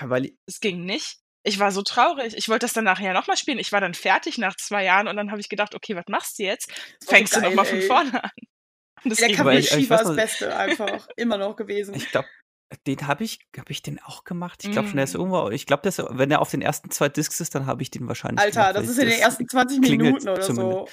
Weil 0.00 0.32
es 0.46 0.60
ging 0.60 0.84
nicht. 0.84 1.18
Ich 1.44 1.60
war 1.60 1.70
so 1.70 1.82
traurig. 1.82 2.36
Ich 2.36 2.48
wollte 2.48 2.64
das 2.64 2.72
dann 2.72 2.84
nachher 2.84 3.12
nochmal 3.12 3.36
spielen. 3.36 3.60
Ich 3.60 3.70
war 3.70 3.80
dann 3.80 3.94
fertig 3.94 4.36
nach 4.36 4.56
zwei 4.56 4.82
Jahren 4.82 5.06
und 5.06 5.16
dann 5.16 5.30
habe 5.30 5.40
ich 5.40 5.48
gedacht, 5.48 5.76
okay, 5.76 5.94
was 5.94 6.06
machst 6.08 6.38
du 6.38 6.42
jetzt? 6.42 6.72
Fängst 7.06 7.36
oh, 7.36 7.40
geil, 7.40 7.50
du 7.50 7.56
nochmal 7.56 7.66
von 7.66 7.82
vorne 7.82 8.24
an. 8.24 8.30
Das 9.04 9.18
der 9.18 9.32
Kapishi 9.32 9.88
war 9.90 9.98
das 9.98 10.16
Beste 10.16 10.56
einfach. 10.56 11.08
Immer 11.16 11.38
noch 11.38 11.56
gewesen. 11.56 11.94
Ich 11.94 12.10
glaube, 12.10 12.28
den 12.86 13.06
habe 13.06 13.24
ich, 13.24 13.38
habe 13.56 13.70
ich 13.70 13.82
den 13.82 14.02
auch 14.02 14.24
gemacht? 14.24 14.64
Ich 14.64 14.72
glaube, 14.72 14.88
mm. 14.88 14.98
ist 14.98 15.14
irgendwo, 15.14 15.50
ich 15.50 15.66
glaube, 15.66 15.90
wenn 16.10 16.30
er 16.30 16.40
auf 16.40 16.50
den 16.50 16.62
ersten 16.62 16.90
zwei 16.90 17.08
Discs 17.08 17.40
ist, 17.40 17.54
dann 17.54 17.66
habe 17.66 17.82
ich 17.82 17.90
den 17.90 18.08
wahrscheinlich. 18.08 18.40
Alter, 18.40 18.72
gemacht, 18.72 18.76
das 18.76 18.88
ist 18.88 18.98
in 18.98 19.08
den 19.08 19.20
ersten 19.20 19.48
20 19.48 19.80
Minuten 19.80 20.28
oder 20.28 20.40
zumindest. 20.40 20.78
so. 20.78 20.88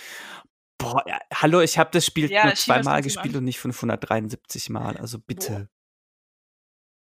Boah, 0.77 1.03
ja, 1.07 1.17
hallo, 1.33 1.61
ich 1.61 1.77
habe 1.77 1.89
das 1.91 2.05
Spiel 2.05 2.29
ja, 2.29 2.45
nur 2.45 2.55
zweimal 2.55 3.01
gespielt 3.01 3.35
und 3.35 3.45
nicht 3.45 3.59
573 3.59 4.69
Mal, 4.69 4.97
also 4.97 5.17
bitte. 5.17 5.51
Boah. 5.51 5.67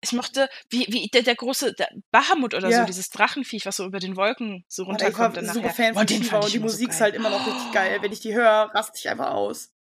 Ich 0.03 0.13
mochte, 0.13 0.48
wie, 0.70 0.86
wie 0.89 1.08
der, 1.08 1.24
der 1.24 1.36
große 1.36 1.74
der 1.74 1.89
Bahamut 2.12 2.53
oder 2.53 2.70
ja. 2.70 2.79
so, 2.82 2.86
dieses 2.86 3.10
Drachenviech, 3.10 3.65
was 3.65 3.77
so 3.77 3.86
über 3.86 4.00
den 4.00 4.15
Wolken 4.15 4.63
so 4.67 4.84
runterkommt. 4.84 5.36
Ja, 5.36 5.41
ich 5.41 5.48
war 5.48 5.53
super 5.56 5.70
Fan 5.72 5.94
von 5.96 6.06
den 6.06 6.27
und 6.29 6.53
die 6.53 6.60
Musik 6.60 6.89
so 6.89 6.96
ist 6.96 7.01
halt 7.01 7.15
immer 7.15 7.32
noch 7.32 7.46
richtig 7.46 7.72
geil. 7.74 7.98
Wenn 8.01 8.12
ich 8.12 8.20
die 8.20 8.34
höre, 8.34 8.72
raste 8.74 8.98
ich 8.98 9.10
einfach 9.10 9.32
aus. 9.32 9.72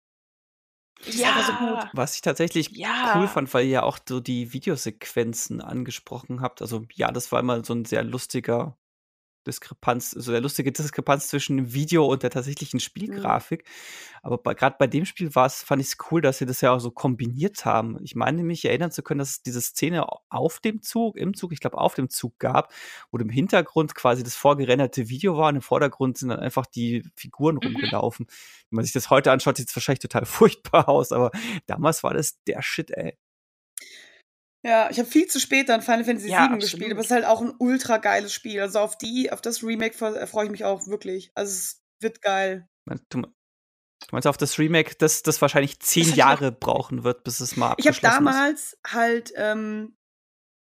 Ja. 1.05 1.43
So 1.43 1.89
Was 1.93 2.15
ich 2.15 2.21
tatsächlich 2.21 2.71
ja. 2.71 3.13
cool 3.15 3.27
fand, 3.27 3.53
weil 3.53 3.65
ihr 3.65 3.71
ja 3.71 3.83
auch 3.83 3.99
so 4.07 4.19
die 4.19 4.53
Videosequenzen 4.53 5.61
angesprochen 5.61 6.41
habt. 6.41 6.61
Also 6.61 6.85
ja, 6.93 7.11
das 7.11 7.31
war 7.31 7.39
immer 7.39 7.63
so 7.63 7.73
ein 7.73 7.85
sehr 7.85 8.03
lustiger 8.03 8.77
Diskrepanz, 9.47 10.11
so 10.11 10.31
der 10.31 10.41
lustige 10.41 10.71
Diskrepanz 10.71 11.29
zwischen 11.29 11.57
dem 11.57 11.73
Video 11.73 12.05
und 12.05 12.23
der 12.23 12.29
tatsächlichen 12.29 12.77
mhm. 12.77 12.81
Spielgrafik. 12.81 13.63
Mhm. 13.63 14.19
Aber 14.21 14.55
gerade 14.55 14.75
bei 14.77 14.87
dem 14.87 15.05
Spiel 15.05 15.33
war 15.35 15.45
es, 15.45 15.63
fand 15.63 15.81
ich 15.81 15.87
es 15.87 15.97
cool, 16.11 16.21
dass 16.21 16.39
sie 16.39 16.45
das 16.45 16.61
ja 16.61 16.73
auch 16.73 16.79
so 16.79 16.91
kombiniert 16.91 17.65
haben. 17.65 17.97
Ich 18.03 18.15
meine 18.15 18.43
mich 18.43 18.65
erinnern 18.65 18.91
zu 18.91 19.01
können, 19.01 19.19
dass 19.19 19.29
es 19.29 19.43
diese 19.43 19.61
Szene 19.61 20.05
auf 20.29 20.59
dem 20.59 20.81
Zug, 20.81 21.15
im 21.15 21.33
Zug, 21.33 21.53
ich 21.53 21.59
glaube 21.59 21.77
auf 21.77 21.95
dem 21.95 22.09
Zug 22.09 22.37
gab, 22.37 22.73
wo 23.11 23.17
im 23.17 23.29
Hintergrund 23.29 23.95
quasi 23.95 24.23
das 24.23 24.35
vorgerenderte 24.35 25.09
Video 25.09 25.37
war 25.37 25.49
und 25.49 25.55
im 25.55 25.61
Vordergrund 25.61 26.17
sind 26.17 26.29
dann 26.29 26.39
einfach 26.39 26.65
die 26.65 27.03
Figuren 27.15 27.55
mhm. 27.55 27.61
rumgelaufen. 27.63 28.27
Wenn 28.69 28.75
man 28.75 28.85
sich 28.85 28.93
das 28.93 29.09
heute 29.09 29.31
anschaut, 29.31 29.57
sieht 29.57 29.69
es 29.69 29.75
wahrscheinlich 29.75 29.99
total 29.99 30.25
furchtbar 30.25 30.89
aus, 30.89 31.11
aber 31.11 31.31
damals 31.65 32.03
war 32.03 32.13
das 32.13 32.41
der 32.43 32.61
Shit, 32.61 32.91
ey. 32.91 33.17
Ja, 34.63 34.89
ich 34.89 34.99
habe 34.99 35.09
viel 35.09 35.27
zu 35.27 35.39
spät 35.39 35.69
dann 35.69 35.81
Final 35.81 36.03
Fantasy 36.03 36.29
ja, 36.29 36.49
VII 36.49 36.59
gespielt, 36.59 36.91
aber 36.91 36.99
es 36.99 37.07
ist 37.07 37.11
halt 37.11 37.25
auch 37.25 37.41
ein 37.41 37.53
ultra 37.59 37.97
geiles 37.97 38.33
Spiel. 38.33 38.59
Also 38.61 38.79
auf 38.79 38.97
die, 38.97 39.31
auf 39.31 39.41
das 39.41 39.63
Remake 39.63 39.95
freue 40.27 40.45
ich 40.45 40.51
mich 40.51 40.65
auch 40.65 40.87
wirklich. 40.87 41.31
Also 41.35 41.51
es 41.51 41.83
wird 41.99 42.21
geil. 42.21 42.67
Du, 43.09 43.21
meinst 44.11 44.27
auf 44.27 44.37
das 44.37 44.57
Remake, 44.57 44.95
das, 44.97 45.23
das 45.23 45.41
wahrscheinlich 45.41 45.79
zehn 45.79 46.07
das 46.07 46.15
Jahre 46.15 46.51
brauchen 46.51 47.03
wird, 47.03 47.23
bis 47.23 47.39
es 47.39 47.57
mal 47.57 47.75
Ich 47.77 47.87
habe 47.87 47.99
damals 48.01 48.73
ist. 48.73 48.93
halt 48.93 49.33
ähm, 49.35 49.96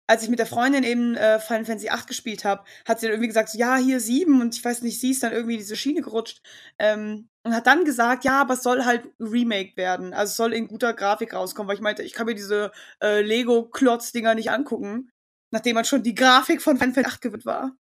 als 0.08 0.24
ich 0.24 0.30
mit 0.30 0.40
der 0.40 0.46
Freundin 0.46 0.84
eben 0.84 1.16
äh, 1.16 1.40
Final 1.40 1.66
Fantasy 1.66 1.90
8 1.90 2.08
gespielt 2.08 2.44
habe, 2.44 2.64
hat 2.86 3.00
sie 3.00 3.06
dann 3.06 3.14
irgendwie 3.14 3.28
gesagt, 3.28 3.50
so, 3.50 3.58
ja, 3.58 3.78
hier 3.78 4.00
sieben 4.00 4.42
und 4.42 4.56
ich 4.56 4.64
weiß 4.64 4.82
nicht, 4.82 5.00
sie 5.00 5.12
ist 5.12 5.24
dann 5.24 5.32
irgendwie 5.32 5.58
diese 5.58 5.76
Schiene 5.76 6.02
gerutscht 6.02 6.42
ähm, 6.78 7.30
und 7.44 7.56
hat 7.56 7.68
dann 7.68 7.86
gesagt, 7.86 8.26
ja, 8.26 8.42
aber 8.42 8.56
es 8.56 8.64
soll 8.64 8.86
halt 8.86 9.08
Remake 9.20 9.78
werden, 9.78 10.14
also 10.14 10.32
es 10.32 10.38
soll 10.38 10.54
in 10.54 10.68
guter 10.68 10.94
Grafik 10.94 11.34
rauskommen, 11.34 11.70
weil 11.70 11.76
ich 11.76 11.82
meinte, 11.82 12.04
ich 12.04 12.14
kann 12.14 12.26
mir 12.26 12.36
diese 12.36 12.72
äh, 13.02 13.22
Lego-Klotz-Dinger 13.22 14.36
nicht 14.36 14.52
angucken, 14.52 15.10
nachdem 15.52 15.76
man 15.76 15.86
schon 15.86 16.04
die 16.04 16.16
Grafik 16.16 16.62
von 16.62 16.78
Final 16.78 16.94
Fantasy 16.94 17.16
8 17.16 17.22
gewidmet 17.22 17.46
war. 17.46 17.72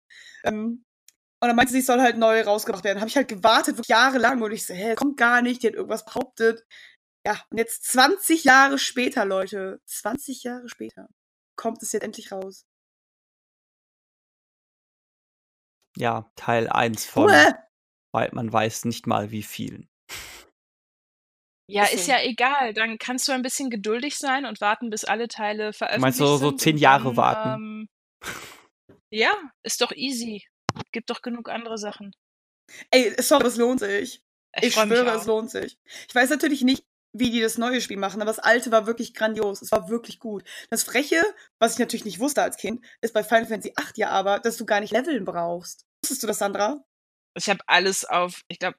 Ähm, 0.45 0.85
und 1.41 1.47
dann 1.49 1.57
meinte 1.57 1.73
sie, 1.73 1.79
es 1.79 1.87
soll 1.87 1.99
halt 1.99 2.17
neu 2.17 2.41
rausgebracht 2.41 2.85
werden. 2.85 2.99
Habe 2.99 3.09
ich 3.09 3.17
halt 3.17 3.27
gewartet, 3.27 3.75
wirklich 3.75 3.89
jahrelang 3.89 4.41
und 4.41 4.53
ich 4.53 4.65
so, 4.65 4.73
hä, 4.73 4.95
kommt 4.95 5.17
gar 5.17 5.41
nicht, 5.41 5.61
die 5.61 5.67
hat 5.67 5.73
irgendwas 5.73 6.05
behauptet. 6.05 6.63
Ja, 7.25 7.41
und 7.49 7.57
jetzt 7.57 7.85
20 7.91 8.45
Jahre 8.45 8.77
später, 8.77 9.25
Leute, 9.25 9.81
20 9.85 10.43
Jahre 10.43 10.69
später 10.69 11.09
kommt 11.63 11.81
es 11.81 11.93
jetzt 11.93 12.03
endlich 12.03 12.33
raus. 12.33 12.65
Ja, 15.95 16.29
Teil 16.35 16.67
1 16.67 17.05
von, 17.05 17.29
Uäh. 17.29 17.53
weil 18.13 18.29
man 18.33 18.51
weiß 18.51 18.83
nicht 18.83 19.07
mal 19.07 19.31
wie 19.31 19.43
vielen. 19.43 19.87
Ja, 21.69 21.85
ist 21.85 22.07
ja 22.07 22.21
egal. 22.21 22.73
Dann 22.73 22.97
kannst 22.97 23.29
du 23.29 23.31
ein 23.31 23.43
bisschen 23.43 23.69
geduldig 23.69 24.17
sein 24.17 24.45
und 24.45 24.59
warten, 24.59 24.89
bis 24.89 25.05
alle 25.05 25.29
Teile 25.29 25.71
veröffentlicht 25.71 26.01
Meinst 26.01 26.19
du 26.19 26.35
so 26.35 26.51
zehn 26.51 26.77
Jahre 26.77 27.05
dann, 27.05 27.17
warten? 27.17 27.49
Ähm, 27.63 27.89
ja, 29.09 29.33
ist 29.63 29.79
doch 29.79 29.93
easy. 29.93 30.45
Gibt 30.91 31.09
doch 31.09 31.21
genug 31.21 31.47
andere 31.47 31.77
Sachen. 31.77 32.13
Ey, 32.91 33.15
sorry, 33.21 33.47
es 33.47 33.55
lohnt 33.55 33.79
sich. 33.79 34.21
Ich, 34.57 34.63
ich 34.63 34.73
schwöre, 34.73 35.11
es 35.11 35.25
lohnt 35.25 35.49
sich. 35.49 35.77
Ich 36.09 36.13
weiß 36.13 36.29
natürlich 36.29 36.63
nicht, 36.63 36.85
wie 37.13 37.29
die 37.29 37.41
das 37.41 37.57
neue 37.57 37.79
Spiel 37.79 37.97
machen, 37.97 38.21
aber 38.21 38.31
das 38.31 38.39
alte 38.39 38.71
war 38.71 38.87
wirklich 38.87 39.13
grandios. 39.13 39.61
Es 39.61 39.71
war 39.71 39.89
wirklich 39.89 40.19
gut. 40.19 40.43
Das 40.69 40.83
Freche, 40.83 41.21
was 41.59 41.73
ich 41.73 41.79
natürlich 41.79 42.05
nicht 42.05 42.19
wusste 42.19 42.41
als 42.41 42.57
Kind, 42.57 42.83
ist 43.01 43.13
bei 43.13 43.23
Final 43.23 43.45
Fantasy 43.45 43.73
8 43.75 43.97
ja 43.97 44.09
aber, 44.09 44.39
dass 44.39 44.57
du 44.57 44.65
gar 44.65 44.81
nicht 44.81 44.91
Leveln 44.91 45.23
brauchst. 45.23 45.85
Wusstest 46.03 46.23
du 46.23 46.27
das, 46.27 46.39
Sandra? 46.39 46.83
Ich 47.35 47.49
habe 47.49 47.61
alles 47.65 48.05
auf, 48.05 48.41
ich 48.47 48.59
glaube, 48.59 48.77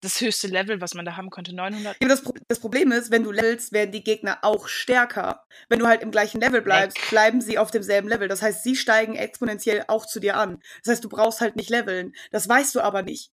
das 0.00 0.20
höchste 0.20 0.48
Level, 0.48 0.80
was 0.80 0.94
man 0.94 1.04
da 1.04 1.16
haben 1.16 1.30
konnte, 1.30 1.54
900. 1.54 1.96
Ja, 2.00 2.08
das, 2.08 2.22
Pro 2.22 2.34
das, 2.48 2.58
Problem 2.58 2.90
ist, 2.90 3.12
wenn 3.12 3.22
du 3.22 3.30
levelst, 3.30 3.72
werden 3.72 3.92
die 3.92 4.02
Gegner 4.02 4.38
auch 4.42 4.66
stärker. 4.66 5.44
Wenn 5.68 5.78
du 5.78 5.86
halt 5.86 6.02
im 6.02 6.10
gleichen 6.10 6.40
Level 6.40 6.62
bleibst, 6.62 6.98
Eck. 6.98 7.10
bleiben 7.10 7.40
sie 7.40 7.58
auf 7.58 7.70
demselben 7.70 8.08
Level. 8.08 8.26
Das 8.26 8.42
heißt, 8.42 8.64
sie 8.64 8.74
steigen 8.74 9.14
exponentiell 9.14 9.84
auch 9.86 10.04
zu 10.04 10.18
dir 10.18 10.36
an. 10.36 10.60
Das 10.82 10.94
heißt, 10.94 11.04
du 11.04 11.08
brauchst 11.08 11.40
halt 11.40 11.54
nicht 11.54 11.70
leveln. 11.70 12.12
Das 12.32 12.48
weißt 12.48 12.74
du 12.74 12.80
aber 12.80 13.02
nicht. 13.02 13.30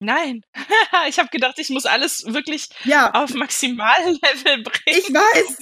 Nein, 0.00 0.42
ich 1.08 1.18
habe 1.18 1.28
gedacht, 1.28 1.58
ich 1.58 1.70
muss 1.70 1.86
alles 1.86 2.24
wirklich 2.26 2.68
ja. 2.84 3.12
auf 3.12 3.34
Maximallevel 3.34 4.62
bringen. 4.62 4.72
Ich 4.86 5.08
weiß. 5.12 5.56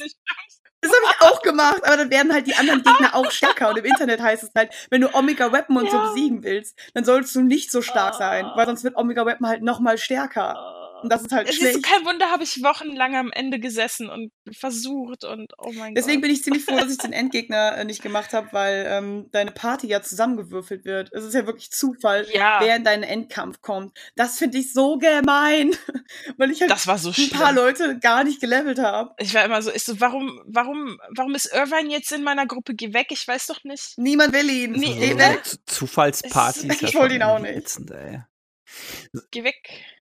Das 0.83 0.93
habe 0.93 1.05
ich 1.11 1.21
auch 1.23 1.43
gemacht, 1.43 1.81
aber 1.85 1.97
dann 1.97 2.11
werden 2.11 2.33
halt 2.33 2.47
die 2.47 2.55
anderen 2.55 2.83
Gegner 2.83 3.15
auch 3.15 3.31
stärker. 3.31 3.71
Und 3.71 3.79
im 3.79 3.85
Internet 3.87 4.21
heißt 4.21 4.45
es 4.45 4.51
halt, 4.55 4.73
wenn 4.91 5.01
du 5.01 5.15
Omega 5.15 5.51
Weapon 5.51 5.77
und 5.79 5.87
ja. 5.87 5.91
so 5.91 5.99
besiegen 6.01 6.43
willst, 6.45 6.79
dann 6.95 7.05
solltest 7.05 7.35
du 7.35 7.43
nicht 7.43 7.73
so 7.73 7.83
stark 7.83 8.15
sein, 8.15 8.47
weil 8.55 8.67
sonst 8.67 8.85
wird 8.85 8.97
Omega 8.97 9.25
Weapon 9.25 9.49
halt 9.49 9.63
nochmal 9.63 9.99
stärker. 9.99 10.86
Und 11.03 11.13
das 11.13 11.23
ist 11.23 11.33
halt 11.33 11.49
es 11.49 11.57
schlecht. 11.57 11.77
Ist 11.77 11.85
kein 11.85 12.05
Wunder, 12.05 12.31
habe 12.31 12.43
ich 12.43 12.63
wochenlang 12.63 13.17
am 13.17 13.31
Ende 13.33 13.59
gesessen 13.59 14.09
und 14.09 14.33
versucht 14.53 15.25
und 15.25 15.53
oh 15.59 15.73
mein 15.73 15.73
Deswegen 15.73 15.95
Gott. 15.95 15.97
Deswegen 15.97 16.21
bin 16.23 16.31
ich 16.31 16.43
ziemlich 16.43 16.65
froh, 16.65 16.77
dass 16.77 16.91
ich 16.91 16.99
den 16.99 17.13
Endgegner 17.15 17.77
äh, 17.77 17.85
nicht 17.85 18.03
gemacht 18.03 18.33
habe, 18.33 18.49
weil 18.53 18.87
ähm, 18.89 19.29
deine 19.33 19.51
Party 19.51 19.87
ja 19.87 20.03
zusammengewürfelt 20.03 20.85
wird. 20.85 21.13
Es 21.13 21.25
ist 21.25 21.35
ja 21.35 21.47
wirklich 21.47 21.71
Zufall, 21.71 22.27
ja. 22.33 22.59
wer 22.61 22.77
in 22.77 22.85
deinen 22.85 23.03
Endkampf 23.03 23.61
kommt. 23.61 23.97
Das 24.17 24.39
finde 24.39 24.59
ich 24.59 24.73
so 24.73 24.99
gemein, 24.99 25.73
weil 26.37 26.51
ich 26.51 26.61
halt 26.61 26.71
das 26.71 26.87
war 26.87 26.99
so 26.99 27.11
ein 27.11 27.31
paar 27.31 27.53
Leute 27.53 27.99
gar 27.99 28.25
nicht 28.25 28.41
gelevelt 28.41 28.79
habe. 28.79 29.15
Ich 29.19 29.35
war 29.35 29.45
immer 29.45 29.63
so, 29.63 29.71
ich 29.73 29.85
so, 29.85 30.01
warum, 30.01 30.41
warum, 30.47 30.99
warum 31.11 31.35
ist 31.35 31.53
Irvine 31.53 31.91
jetzt 31.91 32.13
in 32.13 32.23
meiner 32.23 32.47
Gruppe? 32.47 32.75
Geh 32.75 32.93
weg, 32.93 33.09
ich 33.11 33.27
weiß 33.27 33.47
doch 33.47 33.65
nicht. 33.65 33.99
Niemand 33.99 34.33
will 34.33 34.49
ihn. 34.49 34.73
Nee, 34.73 35.17
so, 35.45 35.57
Zufallspartys. 35.67 36.65
Ich, 36.65 36.83
ich 36.83 36.95
hol 36.97 37.11
ihn 37.11 37.23
auch 37.23 37.39
nicht. 37.39 37.57
Ätzend, 37.57 37.93
Geh 39.31 39.45
weg. 39.45 39.96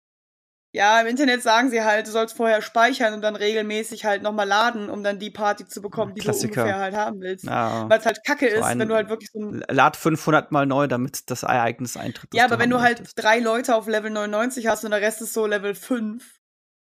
Ja, 0.75 1.00
im 1.00 1.08
Internet 1.08 1.41
sagen 1.41 1.70
sie 1.70 1.86
halt, 1.86 2.05
du 2.05 2.12
sollst 2.12 2.36
vorher 2.36 2.62
speichern 2.62 3.13
und 3.13 3.22
dann 3.22 3.38
regelmäßig 3.38 4.03
halt 4.03 4.22
nochmal 4.22 4.46
laden, 4.46 4.89
um 4.89 5.05
dann 5.05 5.20
die 5.20 5.32
Party 5.32 5.65
zu 5.65 5.82
bekommen, 5.82 6.13
die 6.13 6.20
Klassiker. 6.20 6.53
du 6.53 6.62
ungefähr 6.62 6.79
halt 6.79 6.96
haben 6.96 7.22
willst. 7.22 7.46
Ja. 7.46 7.89
Weil 7.89 8.00
es 8.00 8.05
halt 8.05 8.20
kacke 8.25 8.50
so 8.50 8.58
ist, 8.58 8.77
wenn 8.77 8.89
du 8.89 8.94
halt 8.94 9.08
wirklich 9.08 9.29
so 9.32 9.39
ein. 9.39 9.63
Lad 9.70 9.96
500 9.96 10.51
mal 10.51 10.65
neu, 10.65 10.88
damit 10.88 11.29
das 11.29 11.44
Ereignis 11.44 11.96
eintritt. 11.96 12.34
Ja, 12.34 12.44
aber 12.44 12.60
wenn 12.60 12.70
du 12.70 12.82
halt 12.82 13.01
drei 13.15 13.39
Leute 13.39 13.74
auf 13.74 13.88
Level 13.88 14.12
99 14.12 14.67
hast 14.67 14.84
und 14.84 14.91
der 14.91 15.00
Rest 15.00 15.22
ist 15.22 15.34
so 15.34 15.46
Level 15.46 15.75
5, 15.75 16.41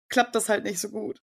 klappt 0.09 0.35
das 0.35 0.47
halt 0.47 0.63
nicht 0.63 0.79
so 0.79 0.89
gut. 0.89 1.19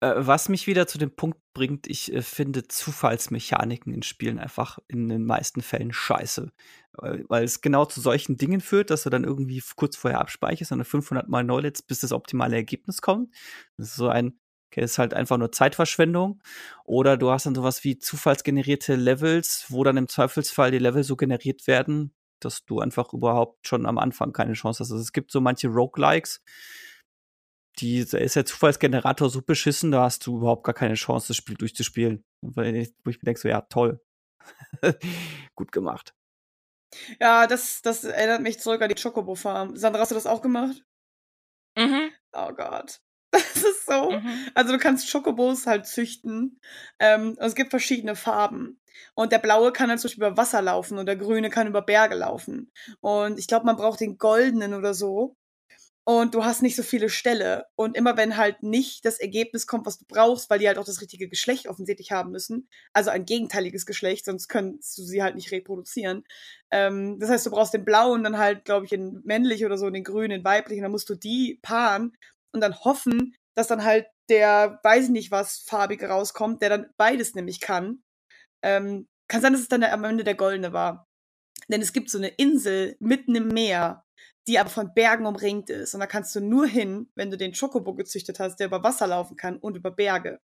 Äh, 0.00 0.14
was 0.16 0.48
mich 0.48 0.66
wieder 0.66 0.88
zu 0.88 0.98
dem 0.98 1.14
Punkt 1.14 1.38
bringt, 1.54 1.86
ich 1.86 2.12
äh, 2.12 2.22
finde 2.22 2.66
Zufallsmechaniken 2.66 3.94
in 3.94 4.02
Spielen 4.02 4.40
einfach 4.40 4.80
in 4.88 5.08
den 5.08 5.24
meisten 5.24 5.62
Fällen 5.62 5.92
scheiße. 5.92 6.50
Weil, 6.98 7.44
es 7.44 7.60
genau 7.60 7.84
zu 7.84 8.00
solchen 8.00 8.36
Dingen 8.36 8.60
führt, 8.60 8.90
dass 8.90 9.02
du 9.02 9.10
dann 9.10 9.24
irgendwie 9.24 9.62
kurz 9.76 9.96
vorher 9.96 10.20
abspeicherst 10.20 10.72
und 10.72 10.84
500 10.84 11.28
Mal 11.28 11.44
neu 11.44 11.60
lädst, 11.60 11.86
bis 11.86 12.00
das 12.00 12.12
optimale 12.12 12.56
Ergebnis 12.56 13.00
kommt. 13.02 13.34
Das 13.76 13.88
ist 13.88 13.96
so 13.96 14.08
ein, 14.08 14.38
okay, 14.70 14.80
das 14.80 14.92
ist 14.92 14.98
halt 14.98 15.14
einfach 15.14 15.38
nur 15.38 15.52
Zeitverschwendung. 15.52 16.42
Oder 16.84 17.16
du 17.16 17.30
hast 17.30 17.46
dann 17.46 17.54
sowas 17.54 17.84
wie 17.84 17.98
zufallsgenerierte 17.98 18.96
Levels, 18.96 19.66
wo 19.68 19.84
dann 19.84 19.96
im 19.96 20.08
Zweifelsfall 20.08 20.70
die 20.70 20.78
Level 20.78 21.04
so 21.04 21.16
generiert 21.16 21.66
werden, 21.66 22.14
dass 22.40 22.64
du 22.64 22.80
einfach 22.80 23.12
überhaupt 23.12 23.66
schon 23.66 23.86
am 23.86 23.98
Anfang 23.98 24.32
keine 24.32 24.54
Chance 24.54 24.80
hast. 24.80 24.92
Also 24.92 25.02
es 25.02 25.12
gibt 25.12 25.30
so 25.30 25.40
manche 25.40 25.68
Roguelikes, 25.68 26.42
die, 27.78 27.98
ist 27.98 28.36
der 28.36 28.46
Zufallsgenerator 28.46 29.28
so 29.28 29.42
beschissen, 29.42 29.90
da 29.90 30.04
hast 30.04 30.26
du 30.26 30.38
überhaupt 30.38 30.64
gar 30.64 30.74
keine 30.74 30.94
Chance, 30.94 31.28
das 31.28 31.36
Spiel 31.36 31.56
durchzuspielen. 31.56 32.24
wo 32.40 32.60
ich 32.62 32.94
mir 33.04 33.24
denke, 33.24 33.40
so, 33.40 33.48
ja, 33.48 33.60
toll. 33.62 34.00
Gut 35.54 35.72
gemacht. 35.72 36.14
Ja, 37.20 37.46
das, 37.46 37.82
das 37.82 38.04
erinnert 38.04 38.42
mich 38.42 38.58
zurück 38.60 38.82
an 38.82 38.88
die 38.88 39.00
Chocobo 39.00 39.34
Farm. 39.34 39.76
Sandra, 39.76 40.00
hast 40.00 40.10
du 40.10 40.14
das 40.14 40.26
auch 40.26 40.42
gemacht? 40.42 40.82
Mhm. 41.76 42.10
Oh 42.32 42.52
Gott. 42.54 43.00
Das 43.32 43.56
ist 43.56 43.84
so. 43.86 44.12
Mhm. 44.12 44.48
Also 44.54 44.72
du 44.72 44.78
kannst 44.78 45.10
Schokobos 45.10 45.66
halt 45.66 45.86
züchten. 45.86 46.58
Ähm, 46.98 47.36
es 47.38 47.54
gibt 47.54 47.70
verschiedene 47.70 48.16
Farben. 48.16 48.80
Und 49.14 49.30
der 49.32 49.38
blaue 49.38 49.72
kann 49.72 49.90
dann 49.90 49.98
zum 49.98 50.08
Beispiel 50.08 50.24
über 50.26 50.36
Wasser 50.38 50.62
laufen 50.62 50.96
und 50.96 51.06
der 51.06 51.16
grüne 51.16 51.50
kann 51.50 51.66
über 51.66 51.82
Berge 51.82 52.14
laufen. 52.14 52.72
Und 53.00 53.38
ich 53.38 53.46
glaube, 53.46 53.66
man 53.66 53.76
braucht 53.76 54.00
den 54.00 54.16
goldenen 54.16 54.72
oder 54.74 54.94
so 54.94 55.36
und 56.08 56.34
du 56.36 56.44
hast 56.44 56.62
nicht 56.62 56.76
so 56.76 56.84
viele 56.84 57.08
Ställe. 57.10 57.66
Und 57.74 57.96
immer 57.96 58.16
wenn 58.16 58.36
halt 58.36 58.62
nicht 58.62 59.04
das 59.04 59.18
Ergebnis 59.18 59.66
kommt, 59.66 59.86
was 59.86 59.98
du 59.98 60.04
brauchst, 60.06 60.48
weil 60.48 60.60
die 60.60 60.68
halt 60.68 60.78
auch 60.78 60.84
das 60.84 61.00
richtige 61.00 61.28
Geschlecht 61.28 61.66
offensichtlich 61.66 62.12
haben 62.12 62.30
müssen, 62.30 62.68
also 62.92 63.10
ein 63.10 63.24
gegenteiliges 63.24 63.86
Geschlecht, 63.86 64.24
sonst 64.24 64.46
könntest 64.48 64.96
du 64.98 65.02
sie 65.02 65.22
halt 65.22 65.34
nicht 65.34 65.50
reproduzieren. 65.50 66.24
Ähm, 66.70 67.18
das 67.18 67.28
heißt, 67.30 67.46
du 67.46 67.50
brauchst 67.50 67.74
den 67.74 67.84
blauen 67.84 68.22
dann 68.22 68.38
halt, 68.38 68.64
glaube 68.64 68.86
ich, 68.86 68.92
in 68.92 69.20
männlich 69.24 69.64
oder 69.66 69.76
so, 69.78 69.86
und 69.86 69.94
den 69.94 70.04
grünen 70.04 70.38
in 70.40 70.44
weiblich, 70.44 70.78
und 70.78 70.84
dann 70.84 70.92
musst 70.92 71.10
du 71.10 71.16
die 71.16 71.58
paaren 71.62 72.12
und 72.52 72.60
dann 72.60 72.78
hoffen, 72.80 73.34
dass 73.56 73.66
dann 73.66 73.82
halt 73.84 74.06
der, 74.28 74.78
weiß 74.84 75.06
ich 75.06 75.10
nicht 75.10 75.30
was, 75.32 75.58
farbige 75.58 76.08
rauskommt, 76.08 76.62
der 76.62 76.68
dann 76.70 76.86
beides 76.96 77.34
nämlich 77.34 77.60
kann. 77.60 78.02
Ähm, 78.62 79.08
kann 79.28 79.42
sein, 79.42 79.52
dass 79.54 79.62
es 79.62 79.68
dann 79.68 79.84
am 79.84 80.04
Ende 80.04 80.24
der 80.24 80.36
goldene 80.36 80.72
war. 80.72 81.05
Denn 81.68 81.82
es 81.82 81.92
gibt 81.92 82.10
so 82.10 82.18
eine 82.18 82.28
Insel 82.28 82.96
mitten 83.00 83.34
im 83.34 83.48
Meer, 83.48 84.04
die 84.46 84.58
aber 84.58 84.70
von 84.70 84.94
Bergen 84.94 85.26
umringt 85.26 85.70
ist. 85.70 85.94
Und 85.94 86.00
da 86.00 86.06
kannst 86.06 86.34
du 86.36 86.40
nur 86.40 86.66
hin, 86.66 87.10
wenn 87.14 87.30
du 87.30 87.36
den 87.36 87.52
Chocobo 87.52 87.94
gezüchtet 87.94 88.38
hast, 88.38 88.56
der 88.56 88.68
über 88.68 88.82
Wasser 88.82 89.06
laufen 89.06 89.36
kann 89.36 89.58
und 89.58 89.76
über 89.76 89.90
Berge. 89.90 90.40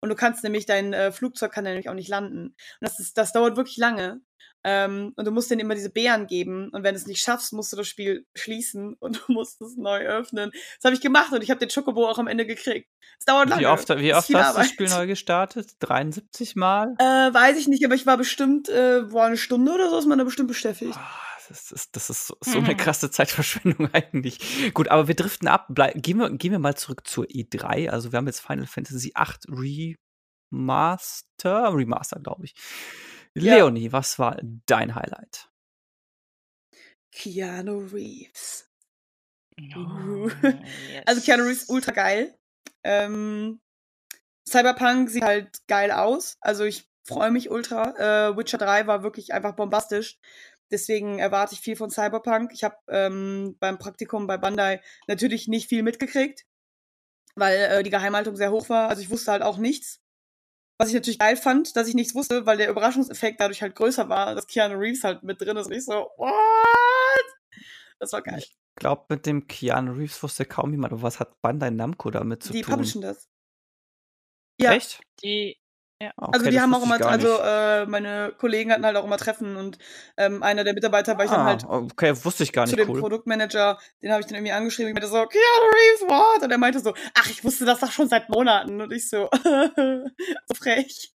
Und 0.00 0.08
du 0.08 0.16
kannst 0.16 0.42
nämlich, 0.42 0.66
dein 0.66 0.92
äh, 0.92 1.12
Flugzeug 1.12 1.52
kann 1.52 1.64
nämlich 1.64 1.88
auch 1.88 1.94
nicht 1.94 2.08
landen. 2.08 2.46
Und 2.48 2.56
das, 2.80 2.98
ist, 2.98 3.16
das 3.18 3.32
dauert 3.32 3.56
wirklich 3.56 3.76
lange. 3.76 4.20
Ähm, 4.64 5.12
und 5.16 5.24
du 5.24 5.30
musst 5.30 5.50
denen 5.50 5.60
immer 5.60 5.74
diese 5.74 5.90
Beeren 5.90 6.26
geben. 6.26 6.68
Und 6.70 6.84
wenn 6.84 6.94
du 6.94 7.00
es 7.00 7.06
nicht 7.06 7.20
schaffst, 7.20 7.52
musst 7.52 7.72
du 7.72 7.76
das 7.76 7.88
Spiel 7.88 8.26
schließen 8.34 8.94
und 9.00 9.22
du 9.26 9.32
musst 9.32 9.60
es 9.60 9.76
neu 9.76 10.00
öffnen. 10.00 10.50
Das 10.76 10.84
habe 10.84 10.94
ich 10.94 11.00
gemacht 11.00 11.32
und 11.32 11.42
ich 11.42 11.50
habe 11.50 11.60
den 11.60 11.68
Chocobo 11.68 12.08
auch 12.08 12.18
am 12.18 12.28
Ende 12.28 12.46
gekriegt. 12.46 12.88
Es 13.18 13.24
dauert 13.24 13.48
lange. 13.48 13.62
Wie 13.62 13.66
oft, 13.66 13.88
wie 13.88 14.14
oft 14.14 14.34
hast 14.34 14.56
du 14.56 14.60
das 14.60 14.68
Spiel 14.68 14.88
neu 14.88 15.06
gestartet? 15.06 15.76
73 15.80 16.56
Mal? 16.56 16.94
Äh, 16.98 17.04
weiß 17.04 17.56
ich 17.56 17.68
nicht, 17.68 17.84
aber 17.84 17.94
ich 17.94 18.06
war 18.06 18.16
bestimmt, 18.16 18.68
äh, 18.68 19.12
war 19.12 19.26
eine 19.26 19.36
Stunde 19.36 19.72
oder 19.72 19.90
so, 19.90 19.98
ist 19.98 20.06
man 20.06 20.18
da 20.18 20.24
bestimmt 20.24 20.48
beschäftigt. 20.48 20.94
Oh 20.96 21.22
das 21.52 21.70
ist, 21.70 21.96
das 21.96 22.10
ist 22.10 22.26
so, 22.26 22.36
so 22.40 22.58
eine 22.58 22.72
mhm. 22.72 22.76
krasse 22.76 23.10
Zeitverschwendung 23.10 23.88
eigentlich. 23.92 24.72
Gut, 24.74 24.88
aber 24.88 25.08
wir 25.08 25.14
driften 25.14 25.48
ab. 25.48 25.66
Blei 25.68 25.92
gehen, 25.92 26.18
wir, 26.18 26.30
gehen 26.30 26.52
wir 26.52 26.58
mal 26.58 26.76
zurück 26.76 27.06
zur 27.06 27.26
E3. 27.26 27.90
Also 27.90 28.12
wir 28.12 28.16
haben 28.16 28.26
jetzt 28.26 28.40
Final 28.40 28.66
Fantasy 28.66 29.12
VIII 29.14 29.96
Remaster, 30.52 31.74
Remaster, 31.74 32.20
glaube 32.20 32.46
ich. 32.46 32.54
Ja. 33.34 33.56
Leonie, 33.56 33.92
was 33.92 34.18
war 34.18 34.38
dein 34.66 34.94
Highlight? 34.94 35.50
Keanu 37.12 37.78
Reeves. 37.92 38.68
Oh, 39.76 40.28
yes. 40.42 41.02
Also 41.06 41.20
Keanu 41.22 41.44
Reeves 41.44 41.68
ultra 41.68 41.92
geil. 41.92 42.38
Ähm, 42.84 43.60
Cyberpunk 44.48 45.10
sieht 45.10 45.22
halt 45.22 45.66
geil 45.66 45.92
aus. 45.92 46.36
Also 46.40 46.64
ich 46.64 46.88
freue 47.06 47.30
mich 47.30 47.50
ultra. 47.50 48.30
Äh, 48.30 48.36
Witcher 48.36 48.58
3 48.58 48.86
war 48.86 49.02
wirklich 49.02 49.32
einfach 49.32 49.54
bombastisch. 49.54 50.18
Deswegen 50.70 51.18
erwarte 51.18 51.54
ich 51.54 51.60
viel 51.60 51.76
von 51.76 51.90
Cyberpunk. 51.90 52.52
Ich 52.54 52.64
habe 52.64 52.76
ähm, 52.88 53.56
beim 53.60 53.78
Praktikum 53.78 54.26
bei 54.26 54.38
Bandai 54.38 54.80
natürlich 55.06 55.48
nicht 55.48 55.68
viel 55.68 55.82
mitgekriegt, 55.82 56.46
weil 57.34 57.56
äh, 57.58 57.82
die 57.82 57.90
Geheimhaltung 57.90 58.36
sehr 58.36 58.50
hoch 58.50 58.68
war. 58.70 58.88
Also 58.88 59.02
ich 59.02 59.10
wusste 59.10 59.32
halt 59.32 59.42
auch 59.42 59.58
nichts. 59.58 60.01
Was 60.78 60.88
ich 60.88 60.94
natürlich 60.94 61.18
geil 61.18 61.36
fand, 61.36 61.76
dass 61.76 61.88
ich 61.88 61.94
nichts 61.94 62.14
wusste, 62.14 62.46
weil 62.46 62.56
der 62.56 62.70
Überraschungseffekt 62.70 63.40
dadurch 63.40 63.62
halt 63.62 63.74
größer 63.76 64.08
war, 64.08 64.34
dass 64.34 64.46
Keanu 64.46 64.76
Reeves 64.76 65.04
halt 65.04 65.22
mit 65.22 65.40
drin 65.40 65.56
ist 65.56 65.66
und 65.66 65.72
ich 65.72 65.84
so, 65.84 66.10
what? 66.16 66.32
Das 67.98 68.12
war 68.12 68.22
geil. 68.22 68.38
Ich 68.38 68.56
glaube, 68.76 69.04
mit 69.08 69.26
dem 69.26 69.46
Keanu 69.46 69.92
Reeves 69.92 70.22
wusste 70.22 70.44
kaum 70.44 70.72
jemand, 70.72 71.02
was 71.02 71.20
hat 71.20 71.40
Bandai 71.40 71.70
Namco 71.70 72.10
damit 72.10 72.42
zu 72.42 72.52
die 72.52 72.62
tun? 72.62 72.70
Die 72.70 72.76
publishen 72.76 73.02
das. 73.02 73.28
Ja. 74.60 74.72
Echt? 74.72 75.00
Die, 75.22 75.61
ja. 76.02 76.12
Ah, 76.16 76.26
okay, 76.26 76.38
also 76.38 76.50
die 76.50 76.60
haben 76.60 76.74
auch 76.74 76.82
immer, 76.82 77.00
also 77.06 77.38
äh, 77.38 77.86
meine 77.86 78.34
Kollegen 78.36 78.72
hatten 78.72 78.84
halt 78.84 78.96
auch 78.96 79.04
immer 79.04 79.18
Treffen 79.18 79.56
und 79.56 79.78
ähm, 80.16 80.42
einer 80.42 80.64
der 80.64 80.74
Mitarbeiter 80.74 81.16
war 81.16 81.24
ich 81.24 81.30
dann 81.30 81.44
halt. 81.44 81.64
Okay, 81.64 82.12
wusste 82.24 82.42
ich 82.42 82.52
gar 82.52 82.62
nicht. 82.62 82.70
Zu 82.70 82.76
dem 82.76 82.90
cool. 82.90 82.98
Produktmanager, 82.98 83.78
den 84.02 84.10
habe 84.10 84.20
ich 84.20 84.26
dann 84.26 84.34
irgendwie 84.34 84.52
angeschrieben. 84.52 84.88
Ich 84.88 84.94
meinte 84.94 85.08
so, 85.08 85.24
Keanu 85.24 85.70
Reeves, 85.72 86.02
what? 86.08 86.42
Und 86.42 86.50
er 86.50 86.58
meinte 86.58 86.80
so, 86.80 86.92
ach, 87.14 87.30
ich 87.30 87.44
wusste 87.44 87.64
das 87.66 87.78
doch 87.78 87.92
schon 87.92 88.08
seit 88.08 88.28
Monaten. 88.30 88.80
Und 88.80 88.92
ich 88.92 89.08
so, 89.08 89.28
so 89.44 90.54
frech. 90.54 91.12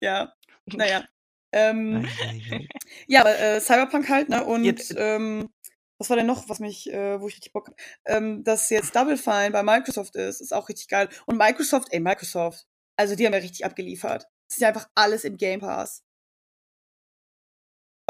Ja, 0.00 0.32
naja. 0.64 1.04
Ähm, 1.52 2.08
ja, 3.08 3.20
aber 3.20 3.38
äh, 3.38 3.60
Cyberpunk 3.60 4.08
halt, 4.08 4.30
ne? 4.30 4.42
Und 4.42 4.64
jetzt, 4.64 4.94
ähm, 4.96 5.50
was 5.98 6.08
war 6.08 6.16
denn 6.16 6.26
noch, 6.26 6.48
was 6.48 6.60
mich, 6.60 6.90
äh, 6.90 7.20
wo 7.20 7.28
ich 7.28 7.34
richtig 7.34 7.52
Bock 7.52 7.66
habe? 7.68 7.76
Ähm, 8.06 8.42
dass 8.42 8.70
jetzt 8.70 8.96
Double 8.96 9.18
Fine 9.18 9.50
bei 9.50 9.62
Microsoft 9.62 10.16
ist, 10.16 10.40
ist 10.40 10.54
auch 10.54 10.70
richtig 10.70 10.88
geil. 10.88 11.10
Und 11.26 11.36
Microsoft, 11.36 11.88
ey, 11.90 12.00
Microsoft, 12.00 12.66
also 12.96 13.16
die 13.16 13.26
haben 13.26 13.32
ja 13.32 13.38
richtig 13.38 13.64
abgeliefert. 13.64 14.24
Das 14.48 14.56
ist 14.56 14.60
ja 14.60 14.68
einfach 14.68 14.88
alles 14.94 15.24
im 15.24 15.36
Game 15.36 15.60
Pass. 15.60 16.04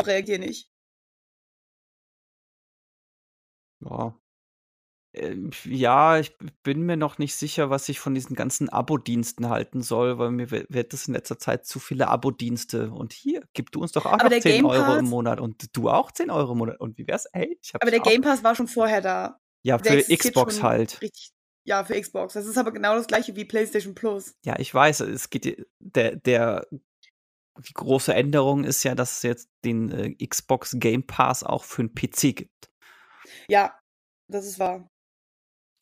Reagier 0.01 0.39
nicht. 0.39 0.69
Ja. 3.81 4.19
Ähm, 5.15 5.51
ja, 5.65 6.19
ich 6.19 6.35
bin 6.63 6.83
mir 6.83 6.97
noch 6.97 7.19
nicht 7.19 7.37
sicher, 7.37 7.69
was 7.69 7.89
ich 7.91 8.01
von 8.01 8.15
diesen 8.15 8.35
ganzen 8.35 8.71
Abo-Diensten 8.71 9.51
halten 9.51 9.83
soll, 9.83 10.19
weil 10.19 10.31
mir 10.31 10.51
wird 10.51 10.95
es 10.95 11.07
in 11.07 11.15
letzter 11.15 11.39
Zeit 11.39 11.67
zu 11.67 11.79
viele 11.79 12.09
Abo-Dienste. 12.09 12.91
Und 12.91 13.13
hier, 13.13 13.43
gib 13.53 13.71
du 13.73 13.83
uns 13.83 13.93
doch 13.93 14.07
auch 14.07 14.13
aber 14.13 14.31
noch 14.31 14.31
10 14.31 14.41
Game 14.41 14.65
Euro 14.65 14.97
im 14.97 15.05
Monat 15.05 15.39
und 15.39 15.77
du 15.77 15.91
auch 15.91 16.13
10 16.13 16.31
Euro 16.31 16.53
im 16.53 16.59
Monat. 16.59 16.81
Und 16.81 16.97
wie 16.97 17.07
wär's? 17.07 17.27
Hey, 17.33 17.59
ich 17.61 17.75
hab's 17.75 17.83
aber 17.83 17.91
der. 17.91 18.01
Game 18.01 18.23
Pass 18.23 18.43
war 18.43 18.55
schon 18.55 18.69
vorher 18.69 19.03
da. 19.03 19.39
Ja, 19.63 19.79
für 19.79 20.03
Xbox 20.03 20.63
halt. 20.63 21.01
richtig. 21.03 21.33
Ja, 21.65 21.85
für 21.85 22.01
Xbox. 22.01 22.35
Das 22.35 22.47
ist 22.47 22.59
aber 22.59 22.73
genau 22.73 22.95
das 22.95 23.07
gleiche 23.07 23.37
wie 23.37 23.45
PlayStation 23.45 23.95
Plus. 23.95 24.35
Ja, 24.45 24.59
ich 24.59 24.73
weiß, 24.73 25.01
es 25.01 25.31
geht 25.31 25.67
der, 25.79 26.17
der 26.17 26.67
die 27.59 27.75
große 27.75 28.15
Änderung 28.15 28.65
ist 28.65 28.83
ja, 28.83 28.95
dass 28.95 29.19
es 29.19 29.23
jetzt 29.23 29.51
den 29.65 29.91
äh, 29.91 30.27
Xbox 30.27 30.77
Game 30.79 31.07
Pass 31.07 31.43
auch 31.43 31.65
für 31.65 31.85
den 31.85 31.95
PC 31.95 32.35
gibt. 32.35 32.71
Ja, 33.49 33.79
das 34.29 34.47
ist 34.47 34.59
wahr. 34.59 34.89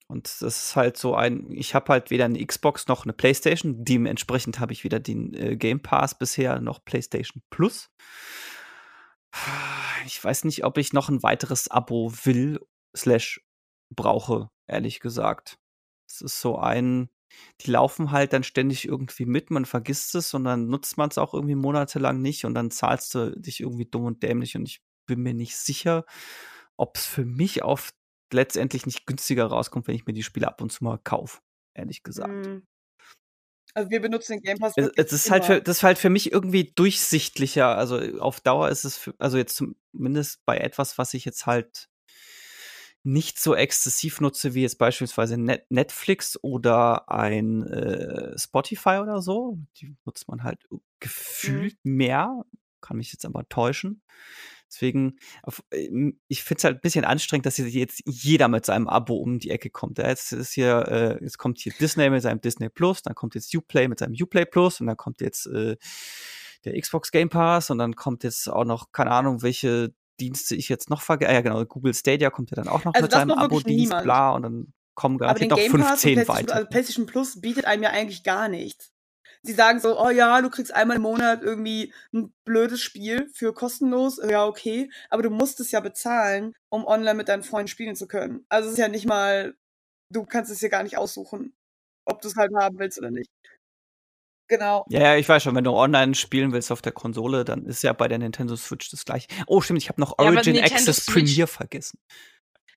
Und 0.08 0.24
das 0.24 0.42
ist 0.42 0.74
halt 0.74 0.96
so 0.96 1.14
ein, 1.14 1.52
ich 1.52 1.74
habe 1.76 1.92
halt 1.92 2.10
weder 2.10 2.24
eine 2.24 2.44
Xbox 2.44 2.88
noch 2.88 3.04
eine 3.04 3.12
PlayStation. 3.12 3.84
Dementsprechend 3.84 4.58
habe 4.58 4.72
ich 4.72 4.82
weder 4.82 4.98
den 4.98 5.32
äh, 5.34 5.56
Game 5.56 5.80
Pass 5.80 6.18
bisher 6.18 6.60
noch 6.60 6.84
PlayStation 6.84 7.42
Plus. 7.50 7.90
Ich 10.06 10.22
weiß 10.22 10.42
nicht, 10.44 10.64
ob 10.64 10.78
ich 10.78 10.92
noch 10.92 11.08
ein 11.08 11.22
weiteres 11.22 11.70
Abo 11.70 12.12
will, 12.24 12.58
slash 12.96 13.40
brauche, 13.94 14.50
ehrlich 14.66 14.98
gesagt. 14.98 15.59
Es 16.10 16.20
ist 16.20 16.40
so 16.40 16.58
ein, 16.58 17.08
die 17.60 17.70
laufen 17.70 18.10
halt 18.10 18.32
dann 18.32 18.42
ständig 18.42 18.86
irgendwie 18.86 19.26
mit, 19.26 19.50
man 19.50 19.64
vergisst 19.64 20.14
es 20.14 20.34
und 20.34 20.44
dann 20.44 20.66
nutzt 20.66 20.98
man 20.98 21.10
es 21.10 21.18
auch 21.18 21.34
irgendwie 21.34 21.54
monatelang 21.54 22.20
nicht 22.20 22.44
und 22.44 22.54
dann 22.54 22.70
zahlst 22.70 23.14
du 23.14 23.38
dich 23.38 23.60
irgendwie 23.60 23.86
dumm 23.86 24.04
und 24.04 24.22
dämlich 24.22 24.56
und 24.56 24.66
ich 24.66 24.82
bin 25.06 25.20
mir 25.20 25.34
nicht 25.34 25.56
sicher, 25.56 26.04
ob 26.76 26.96
es 26.96 27.06
für 27.06 27.24
mich 27.24 27.62
auf 27.62 27.92
letztendlich 28.32 28.86
nicht 28.86 29.06
günstiger 29.06 29.46
rauskommt, 29.46 29.86
wenn 29.88 29.94
ich 29.94 30.06
mir 30.06 30.12
die 30.12 30.22
Spiele 30.22 30.48
ab 30.48 30.60
und 30.60 30.70
zu 30.70 30.84
mal 30.84 30.98
kaufe, 30.98 31.40
ehrlich 31.74 32.02
gesagt. 32.02 32.46
Mm. 32.46 32.62
Also 33.74 33.90
wir 33.90 34.00
benutzen 34.00 34.32
den 34.32 34.42
Game 34.42 34.58
Pass. 34.58 34.72
Es, 34.76 34.90
es 34.96 35.12
ist 35.12 35.30
halt 35.30 35.44
für, 35.44 35.60
das 35.60 35.78
ist 35.78 35.82
halt 35.82 35.98
für 35.98 36.10
mich 36.10 36.32
irgendwie 36.32 36.72
durchsichtlicher. 36.74 37.76
Also 37.76 37.98
auf 38.18 38.40
Dauer 38.40 38.68
ist 38.68 38.84
es, 38.84 38.96
für, 38.96 39.14
also 39.18 39.36
jetzt 39.36 39.56
zumindest 39.56 40.44
bei 40.44 40.58
etwas, 40.58 40.98
was 40.98 41.14
ich 41.14 41.24
jetzt 41.24 41.46
halt 41.46 41.88
nicht 43.02 43.38
so 43.40 43.54
exzessiv 43.54 44.20
nutze 44.20 44.54
wie 44.54 44.62
jetzt 44.62 44.78
beispielsweise 44.78 45.38
Net 45.38 45.64
Netflix 45.70 46.38
oder 46.42 47.10
ein 47.10 47.62
äh, 47.66 48.38
Spotify 48.38 48.98
oder 49.02 49.22
so. 49.22 49.58
Die 49.76 49.96
nutzt 50.04 50.28
man 50.28 50.42
halt 50.42 50.60
Mhm. 50.70 50.80
gefühlt 51.00 51.78
mehr. 51.82 52.42
Kann 52.80 52.96
mich 52.98 53.12
jetzt 53.12 53.24
aber 53.26 53.48
täuschen. 53.48 54.02
Deswegen, 54.70 55.16
auf, 55.42 55.62
ähm, 55.72 56.20
ich 56.28 56.44
finde 56.44 56.58
es 56.58 56.64
halt 56.64 56.76
ein 56.76 56.80
bisschen 56.80 57.04
anstrengend, 57.04 57.46
dass 57.46 57.58
jetzt 57.58 58.02
jeder 58.06 58.48
mit 58.48 58.64
seinem 58.64 58.86
Abo 58.88 59.16
um 59.16 59.38
die 59.38 59.50
Ecke 59.50 59.68
kommt. 59.70 59.98
Ja, 59.98 60.08
jetzt 60.08 60.32
ist 60.32 60.52
hier, 60.52 60.86
äh, 60.88 61.24
jetzt 61.24 61.38
kommt 61.38 61.58
hier 61.58 61.72
Disney 61.80 62.08
mit 62.08 62.22
seinem 62.22 62.40
Disney 62.40 62.68
Plus, 62.68 63.02
dann 63.02 63.14
kommt 63.14 63.34
jetzt 63.34 63.54
Uplay 63.54 63.88
mit 63.88 63.98
seinem 63.98 64.14
Uplay 64.20 64.44
Plus 64.44 64.80
und 64.80 64.86
dann 64.86 64.96
kommt 64.96 65.20
jetzt 65.20 65.46
äh, 65.46 65.76
der 66.64 66.80
Xbox 66.80 67.10
Game 67.10 67.30
Pass 67.30 67.70
und 67.70 67.78
dann 67.78 67.96
kommt 67.96 68.22
jetzt 68.22 68.48
auch 68.48 68.64
noch, 68.64 68.92
keine 68.92 69.10
Ahnung, 69.10 69.42
welche 69.42 69.92
Dienste 70.20 70.54
ich 70.54 70.68
jetzt 70.68 70.90
noch 70.90 71.02
vergesse. 71.02 71.30
Ah, 71.30 71.34
ja, 71.34 71.40
genau, 71.40 71.64
Google 71.64 71.94
Stadia 71.94 72.30
kommt 72.30 72.50
ja 72.50 72.56
dann 72.56 72.68
auch 72.68 72.84
noch 72.84 72.94
Also 72.94 73.04
mit 73.04 73.12
seinem 73.12 73.32
Abo-Dienst, 73.32 74.02
bla, 74.02 74.30
und 74.30 74.42
dann 74.42 74.72
kommen 74.94 75.18
garantiert 75.18 75.50
noch 75.50 75.56
Game 75.56 75.72
Pass 75.72 75.80
und 75.80 75.86
15 75.86 76.12
PlayStation, 76.14 76.36
weitere. 76.36 76.56
also 76.56 76.68
PlayStation 76.68 77.06
Plus 77.06 77.40
bietet 77.40 77.64
einem 77.64 77.82
ja 77.82 77.90
eigentlich 77.90 78.22
gar 78.22 78.48
nichts. 78.48 78.92
Sie 79.42 79.54
sagen 79.54 79.80
so, 79.80 79.98
oh 79.98 80.10
ja, 80.10 80.42
du 80.42 80.50
kriegst 80.50 80.74
einmal 80.74 80.96
im 80.96 81.02
Monat 81.02 81.42
irgendwie 81.42 81.94
ein 82.12 82.34
blödes 82.44 82.82
Spiel 82.82 83.26
für 83.32 83.54
kostenlos, 83.54 84.20
ja 84.28 84.44
okay, 84.44 84.90
aber 85.08 85.22
du 85.22 85.30
musst 85.30 85.60
es 85.60 85.70
ja 85.70 85.80
bezahlen, 85.80 86.52
um 86.68 86.84
online 86.84 87.14
mit 87.14 87.28
deinen 87.28 87.42
Freunden 87.42 87.68
spielen 87.68 87.96
zu 87.96 88.06
können. 88.06 88.44
Also 88.50 88.68
es 88.68 88.74
ist 88.74 88.78
ja 88.78 88.88
nicht 88.88 89.06
mal, 89.06 89.54
du 90.12 90.26
kannst 90.26 90.50
es 90.50 90.58
dir 90.58 90.68
gar 90.68 90.82
nicht 90.82 90.98
aussuchen, 90.98 91.54
ob 92.04 92.20
du 92.20 92.28
es 92.28 92.36
halt 92.36 92.52
haben 92.54 92.78
willst 92.78 92.98
oder 92.98 93.10
nicht. 93.10 93.30
Genau. 94.50 94.84
Ja, 94.90 95.00
ja, 95.00 95.16
ich 95.16 95.28
weiß 95.28 95.42
schon, 95.44 95.54
wenn 95.54 95.62
du 95.64 95.70
online 95.72 96.14
spielen 96.16 96.52
willst 96.52 96.72
auf 96.72 96.82
der 96.82 96.90
Konsole, 96.92 97.44
dann 97.44 97.64
ist 97.64 97.82
ja 97.84 97.92
bei 97.92 98.08
der 98.08 98.18
Nintendo 98.18 98.56
Switch 98.56 98.90
das 98.90 99.04
gleiche. 99.04 99.28
Oh, 99.46 99.60
stimmt, 99.60 99.80
ich 99.80 99.88
habe 99.88 100.00
noch 100.00 100.10
Ja, 100.18 100.26
aber 100.26 100.34
Origin 100.36 100.54
Nintendo 100.54 100.74
Access 100.76 100.96
Switch- 101.06 101.14
Premier 101.14 101.46
vergessen. 101.46 102.00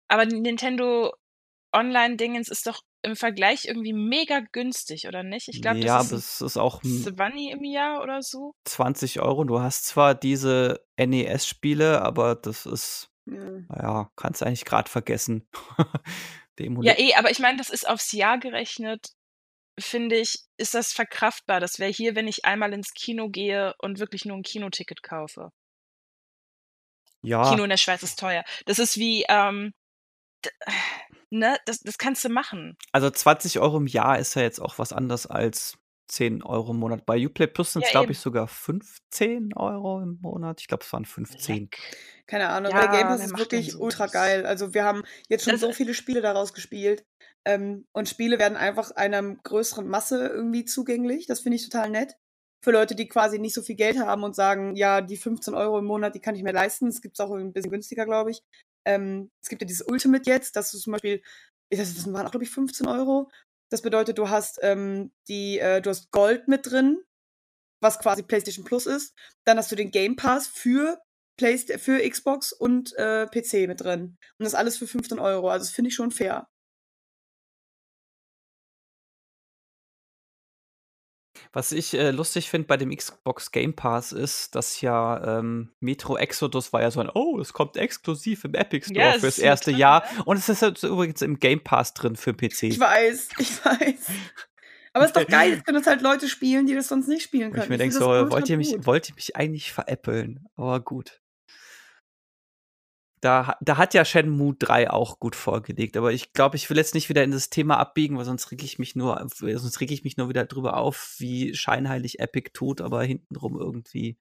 Aber 0.07 0.25
Nintendo 0.27 1.13
Online-Dingens 1.75 2.49
ist 2.49 2.67
doch 2.67 2.81
im 3.01 3.15
Vergleich 3.15 3.65
irgendwie 3.65 3.91
mega 3.93 4.41
günstig, 4.51 5.07
oder 5.07 5.23
nicht? 5.23 5.47
Ich 5.49 5.61
glaube, 5.63 5.79
Ja, 5.79 5.97
das 5.97 6.07
aber 6.09 6.17
ist 6.19 6.35
es 6.35 6.41
ist 6.41 6.57
auch 6.57 6.83
'n 6.83 7.01
20 7.03 7.49
im 7.51 7.63
Jahr 7.63 8.01
oder 8.03 8.21
so. 8.21 8.53
20 8.65 9.19
Euro. 9.21 9.43
Du 9.43 9.59
hast 9.59 9.87
zwar 9.87 10.13
diese 10.13 10.85
NES-Spiele, 10.97 12.01
aber 12.03 12.35
das 12.35 12.65
ist 12.67 13.09
Ja. 13.25 13.35
na 13.69 13.81
ja, 13.81 14.11
kannst 14.15 14.41
du 14.41 14.45
eigentlich 14.45 14.65
grad 14.65 14.87
vergessen. 14.89 15.47
Ja, 16.59 16.93
eh, 16.99 17.15
aber 17.15 17.31
ich 17.31 17.39
meine, 17.39 17.57
das 17.57 17.71
ist 17.71 17.89
aufs 17.89 18.11
Jahr 18.11 18.37
gerechnet, 18.37 19.07
finde 19.79 20.17
ich, 20.17 20.39
ist 20.57 20.73
das 20.75 20.93
verkraftbar. 20.93 21.59
Das 21.59 21.79
wäre 21.79 21.91
hier, 21.91 22.15
wenn 22.15 22.27
ich 22.27 22.45
einmal 22.45 22.73
ins 22.73 22.93
Kino 22.93 23.29
gehe 23.29 23.73
und 23.79 23.99
wirklich 23.99 24.25
nur 24.25 24.37
'n 24.37 24.43
Kinoticket 24.43 25.03
kaufe. 25.03 25.51
Ja. 27.23 27.43
Kino 27.43 27.63
in 27.63 27.69
der 27.69 27.77
Schweiz 27.77 28.01
ist 28.03 28.19
teuer. 28.19 28.43
Das 28.65 28.79
ist 28.79 28.97
wie, 28.97 29.25
ähm, 29.29 29.73
d 30.45 30.51
ne, 31.31 31.57
das 31.65 31.79
das 31.81 31.97
kannst 31.99 32.25
du 32.25 32.29
machen. 32.29 32.77
Also 32.95 33.09
20 33.09 33.57
Euro 33.59 33.77
im 33.77 33.87
Jahr 33.87 34.19
ist 34.19 34.35
ja 34.35 34.43
jetzt 34.43 34.59
auch 34.61 34.77
was 34.77 34.93
anderes 34.93 35.25
als 35.25 35.79
10 36.07 36.43
Euro 36.43 36.71
im 36.73 36.77
Monat. 36.77 37.07
Bei 37.07 37.17
Uplay 37.25 37.47
Plus 37.47 37.73
sind's, 37.73 37.89
Ja, 37.89 37.89
glaube 37.89 38.11
eben. 38.11 38.11
ich, 38.11 38.19
sogar 38.19 38.47
15 38.47 39.51
Euro 39.55 39.99
im 39.99 40.19
Monat. 40.21 40.61
Ich 40.61 40.67
glaube, 40.67 40.83
es 40.83 40.93
waren 40.93 41.05
15. 41.05 41.71
Leck. 41.71 41.97
Keine 42.27 42.49
Ahnung, 42.49 42.71
Ja, 42.71 42.79
der 42.79 42.89
Game 42.89 43.09
Pass 43.09 43.19
wer 43.19 43.27
ist 43.27 43.31
macht 43.31 43.51
denn 43.51 43.65
wirklich 43.65 43.75
ultra 43.79 44.07
geil. 44.07 44.45
Also, 44.45 44.73
wir 44.73 44.83
haben 44.85 45.03
jetzt 45.29 45.43
schon 45.43 45.55
Das 45.55 45.59
so 45.59 45.71
viele 45.73 45.93
Spiele 45.93 46.21
daraus 46.21 46.53
gespielt, 46.53 47.03
ähm, 47.45 47.85
und 47.93 48.09
Spiele 48.09 48.39
werden 48.39 48.57
einfach 48.57 48.91
einer 48.91 49.21
größeren 49.35 49.87
Masse 49.87 50.27
irgendwie 50.27 50.65
zugänglich. 50.65 51.27
Das 51.27 51.41
finde 51.41 51.57
ich 51.57 51.63
total 51.69 51.89
nett. 51.89 52.15
Für 52.63 52.71
Leute, 52.71 52.95
die 52.95 53.07
quasi 53.09 53.39
nicht 53.39 53.53
so 53.53 53.61
viel 53.61 53.75
Geld 53.75 53.99
haben 53.99 54.23
und 54.23 54.35
sagen: 54.35 54.75
„Ja, 54.75 55.01
die 55.01 55.17
15 55.17 55.53
Euro 55.53 55.79
im 55.79 55.85
Monat, 55.85 56.15
die 56.15 56.19
kann 56.21 56.35
ich 56.35 56.43
mir 56.43 56.53
leisten.“ 56.53 56.87
Es 56.87 57.01
gibt's 57.01 57.19
auch 57.19 57.31
'n 57.31 57.53
bisschen 57.53 57.71
günstiger, 57.71 58.05
glaube 58.05 58.31
ich. 58.31 58.41
Ähm, 58.85 59.31
es 59.41 59.49
gibt 59.49 59.61
ja 59.61 59.67
dieses 59.67 59.85
Ultimate 59.87 60.29
jetzt, 60.29 60.55
dass 60.55 60.71
du 60.71 60.77
zum 60.77 60.93
Beispiel 60.93 61.21
das 61.71 62.05
waren 62.13 62.25
auch, 62.27 62.31
glaube 62.31 62.43
ich, 62.45 62.51
15 62.51 62.87
Euro. 62.87 63.29
Das 63.71 63.81
bedeutet, 63.81 64.17
du 64.19 64.29
hast, 64.29 64.59
ähm, 64.61 65.11
die 65.27 65.57
äh, 65.59 65.81
du 65.81 65.89
hast 65.89 66.11
Gold 66.11 66.47
mit 66.47 66.69
drin, 66.69 66.99
was 67.81 67.99
quasi 67.99 68.23
PlayStation 68.23 68.65
Plus 68.65 68.85
ist. 68.87 69.13
Dann 69.45 69.57
hast 69.57 69.71
du 69.71 69.75
den 69.75 69.91
Game 69.91 70.15
Pass 70.15 70.47
für 70.47 70.99
Playst 71.37 71.71
für 71.79 71.99
Xbox 72.09 72.53
und, 72.53 72.93
äh, 72.97 73.27
PC 73.27 73.67
mit 73.67 73.81
drin. 73.81 74.17
Und 74.39 74.45
das 74.45 74.55
alles 74.55 74.77
für 74.77 74.87
15 74.87 75.19
Euro. 75.19 75.49
Also, 75.49 75.65
das 75.65 75.73
finde 75.73 75.89
ich 75.89 75.95
schon 75.95 76.11
fair. 76.11 76.47
Was 81.55 81.71
ich, 81.71 81.93
äh, 81.93 82.09
lustig 82.09 82.49
finde 82.49 82.67
bei 82.67 82.77
dem 82.77 82.89
Xbox 82.89 83.51
Game 83.51 83.75
Pass 83.75 84.11
ist, 84.11 84.55
dass 84.55 84.81
ja, 84.81 85.37
ähm, 85.39 85.71
Metro 85.79 86.17
Exodus 86.17 86.73
war 86.73 86.81
ja 86.81 86.89
so 86.89 86.99
ein: 86.99 87.09
„Oh, 87.13 87.39
es 87.39 87.53
kommt 87.53 87.77
exklusiv 87.77 88.43
im 88.43 88.55
Epic 88.55 88.87
Ja, 88.89 89.03
Store 89.03 89.15
es 89.15 89.21
fürs 89.21 89.37
erste 89.37 89.69
drin, 89.69 89.79
Jahr.“ 89.79 90.03
ne? 90.15 90.23
Und 90.25 90.37
es 90.37 90.49
ist 90.49 90.63
jetzt 90.63 90.83
übrigens 90.83 91.21
im 91.21 91.39
Game 91.39 91.63
Pass 91.63 91.93
drin 91.93 92.15
für 92.15 92.31
Ich 92.31 92.35
PC. 92.49 92.79
weiß, 92.79 93.29
ich 93.37 93.63
weiß. 93.63 94.07
Aber 94.93 95.05
ist 95.05 95.15
doch 95.15 95.27
geil, 95.27 95.51
jetzt 95.51 95.65
können 95.65 95.77
das 95.77 95.87
halt 95.87 96.01
Leute 96.01 96.27
spielen, 96.27 96.65
die 96.65 96.75
das 96.75 96.87
sonst 96.87 97.07
nicht 97.07 97.23
spielen 97.23 97.49
ich 97.51 97.55
können. 97.55 97.69
mir 97.69 97.75
Ich 97.75 97.81
denke 97.81 97.97
finde 97.97 98.25
so: 98.25 98.31
„Wollt 98.31 98.49
ihr 98.49 98.57
mich 98.57 98.75
wollt 98.85 99.09
ihr 99.09 99.15
mich 99.15 99.35
eigentlich 99.35 99.71
veräppeln?“ 99.71 100.47
Aber 100.55 100.79
gut. 100.79 101.22
Da 103.23 103.55
da 103.61 103.77
hat 103.77 103.93
ja 103.93 104.03
Shenmue 104.03 104.53
3 104.59 104.89
auch 104.91 105.17
gut 105.17 105.37
vorgelegt, 105.37 105.95
aber 105.95 106.11
ich 106.11 106.33
glaube, 106.33 106.57
ich 106.57 106.69
will 106.69 106.75
jetzt 106.75 106.93
nicht 106.93 107.07
wieder 107.07 107.23
in 107.23 107.31
das 107.31 107.49
Thema 107.49 107.77
abbiegen, 107.77 108.17
weil 108.17 108.25
sonst 108.25 108.51
rege 108.51 108.65
ich 108.65 108.79
mich 108.79 108.97
nur 108.97 109.21
auf 109.23 109.35
sonst 109.35 109.79
rege 109.79 109.93
ich 109.93 110.03
mich 110.03 110.17
nur 110.17 110.27
wieder 110.27 110.43
drüber 110.45 110.75
auf, 110.75 111.15
wie 111.19 111.55
scheinheilig 111.55 112.19
Epic 112.19 112.49
tut, 112.53 112.81
aber 112.81 113.01
hintenrum 113.03 113.57
irgendwie 113.57 114.17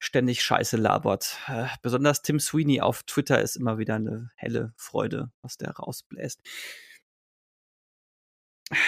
ständig 0.00 0.42
Scheiße 0.42 0.76
labert. 0.76 1.38
Äh, 1.46 1.66
besonders 1.82 2.22
Tim 2.22 2.40
Sweeney 2.40 2.80
auf 2.80 3.04
Twitter 3.04 3.40
ist 3.42 3.54
immer 3.56 3.78
wieder 3.78 3.98
'ne 4.00 4.30
helle 4.34 4.72
Freude, 4.76 5.30
was 5.42 5.56
der 5.56 5.70
rausbläst. 5.70 6.40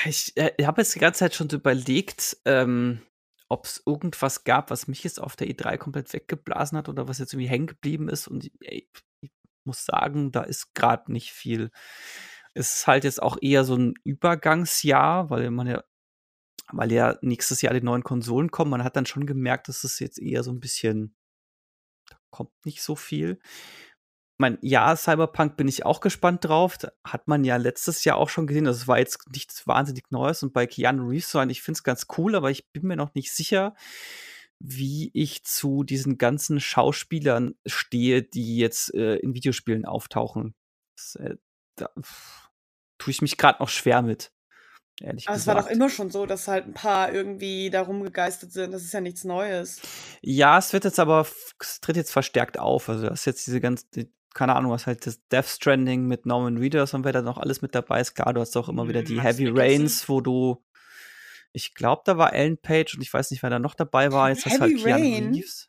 Ich, 0.04 0.36
äh, 0.36 0.52
habe 0.64 0.80
jetzt 0.82 0.94
die 0.94 0.98
ganze 1.00 1.20
Zeit 1.20 1.34
schon 1.34 1.48
überlegt, 1.50 2.36
ähm, 2.44 3.00
ob's 3.48 3.82
irgendwas 3.84 4.44
gab, 4.44 4.70
was 4.70 4.86
mich 4.88 5.02
jetzt 5.04 5.20
auf 5.20 5.36
der 5.36 5.48
E3 5.48 5.76
komplett 5.76 6.12
weggeblasen 6.12 6.78
hat 6.78 6.88
oder 6.88 7.08
was 7.08 7.18
jetzt 7.18 7.32
irgendwie 7.34 7.48
hängen 7.50 7.66
geblieben 7.66 8.08
ist 8.08 8.28
und 8.28 8.50
ey, 8.60 8.88
muss 9.66 9.84
sagen, 9.86 10.32
da 10.32 10.42
ist 10.42 10.74
grad 10.74 11.08
nicht 11.08 11.32
viel. 11.32 11.70
Es 12.54 12.76
ist 12.76 12.86
halt 12.88 13.04
jetzt 13.04 13.22
auch 13.22 13.38
eher 13.42 13.64
so 13.64 13.74
'n 13.76 13.94
Übergangsjahr, 14.04 15.30
weil 15.30 15.50
man 15.50 15.66
ja 15.68 15.82
weil 16.72 16.92
ja 16.92 17.16
nächstes 17.22 17.62
Jahr 17.62 17.74
die 17.74 17.82
neuen 17.82 18.04
Konsolen 18.04 18.50
kommen. 18.52 18.70
Man 18.72 18.84
hat 18.84 18.96
dann 18.96 19.06
schon 19.06 19.26
gemerkt, 19.26 19.68
dass 19.68 19.84
es 19.84 19.98
jetzt 20.00 20.18
eher 20.20 20.42
so 20.44 20.52
'n 20.52 20.60
bisschen 20.60 21.14
da 22.10 22.16
kommt 22.30 22.52
nicht 22.66 22.82
so 22.82 22.96
viel. 22.96 23.40
Mein 24.40 24.58
ja, 24.62 24.96
Cyberpunk 24.96 25.56
bin 25.56 25.68
ich 25.68 25.84
auch 25.86 26.00
gespannt 26.00 26.44
drauf. 26.44 26.78
Da 26.78 26.90
hat 27.04 27.28
man 27.28 27.44
ja 27.44 27.56
letztes 27.56 28.04
Jahr 28.04 28.16
auch 28.16 28.28
schon 28.28 28.46
gesehen. 28.46 28.64
Das 28.64 28.88
war 28.88 28.98
jetzt 28.98 29.20
nichts 29.32 29.66
wahnsinnig 29.66 30.10
Neues 30.10 30.42
und 30.42 30.52
bei 30.52 30.66
Keanu 30.66 31.08
Reeves 31.08 31.34
ein 31.36 31.50
ich 31.50 31.62
finde 31.62 31.78
es 31.78 31.82
ganz 31.84 32.06
cool, 32.18 32.34
aber 32.34 32.50
ich 32.50 32.70
bin 32.72 32.86
mir 32.86 32.96
noch 32.96 33.14
nicht 33.14 33.32
sicher, 33.32 33.74
wie 34.64 35.10
ich 35.14 35.44
zu 35.44 35.84
diesen 35.84 36.18
ganzen 36.18 36.60
Schauspielern 36.60 37.54
stehe, 37.66 38.22
die 38.22 38.58
jetzt, 38.58 38.94
äh, 38.94 39.16
in 39.16 39.34
Videospielen 39.34 39.84
auftauchen. 39.86 40.54
Das, 40.96 41.16
äh, 41.16 41.36
da 41.76 41.90
tue 42.98 43.10
ich 43.10 43.22
mich 43.22 43.36
grad 43.38 43.60
noch 43.60 43.68
schwer 43.68 44.02
mit, 44.02 44.32
ehrlich 45.00 45.26
Aber 45.26 45.36
es 45.36 45.46
war 45.48 45.54
doch 45.56 45.66
gesagt. 45.66 45.70
immer 45.70 45.88
schon 45.90 46.10
so, 46.12 46.26
dass 46.26 46.46
halt 46.48 46.66
'n 46.66 46.74
paar 46.74 47.12
irgendwie 47.12 47.70
da 47.70 47.82
rumgegeistert 47.82 48.52
sind. 48.52 48.70
Das 48.72 48.82
ist 48.84 48.92
ja 48.92 49.00
nichts 49.00 49.24
Neues. 49.24 49.84
Ja, 50.22 50.58
es 50.58 50.72
wird 50.72 50.84
jetzt 50.84 50.98
aber 51.00 51.26
es 51.60 51.80
tritt 51.80 51.96
jetzt 51.96 52.12
verstärkt 52.12 52.58
auf. 52.58 52.88
Also, 52.88 53.06
du 53.06 53.10
hast 53.10 53.24
jetzt 53.24 53.46
diese 53.46 53.60
ganzen 53.60 53.88
die 53.94 54.12
keine 54.34 54.54
Ahnung, 54.56 54.70
was 54.72 54.86
halt 54.86 55.04
das 55.06 55.20
Death 55.28 55.44
Stranding 55.46 56.06
mit 56.06 56.24
Norman 56.24 56.56
Reedus 56.56 56.94
und 56.94 57.04
wer 57.04 57.12
da 57.12 57.20
noch 57.20 57.36
alles 57.36 57.60
mit 57.60 57.74
dabei 57.74 58.00
ist. 58.00 58.14
Klar, 58.14 58.32
du 58.32 58.40
hast 58.40 58.56
auch 58.56 58.70
immer 58.70 58.88
wieder 58.88 59.02
Hm, 59.02 59.04
die 59.04 59.20
Mads 59.20 59.42
Heavy. 59.46 59.46
Rains, 59.46 60.08
wo 60.08 60.22
du 60.22 60.64
ich 61.52 61.74
glaube, 61.74 62.02
da 62.04 62.16
war 62.18 62.32
Ellen 62.32 62.58
Page 62.58 62.94
und 62.94 63.02
ich 63.02 63.12
weiß 63.12 63.30
nicht, 63.30 63.42
wer 63.42 63.50
da 63.50 63.58
noch 63.58 63.74
dabei 63.74 64.12
war. 64.12 64.30
Jetzt 64.30 64.46
hast 64.46 64.56
du 64.56 64.60
halt 64.60 64.72
Heavy 64.72 64.82
Keanu 64.82 65.02
Rain? 65.02 65.34
Reeves. 65.34 65.68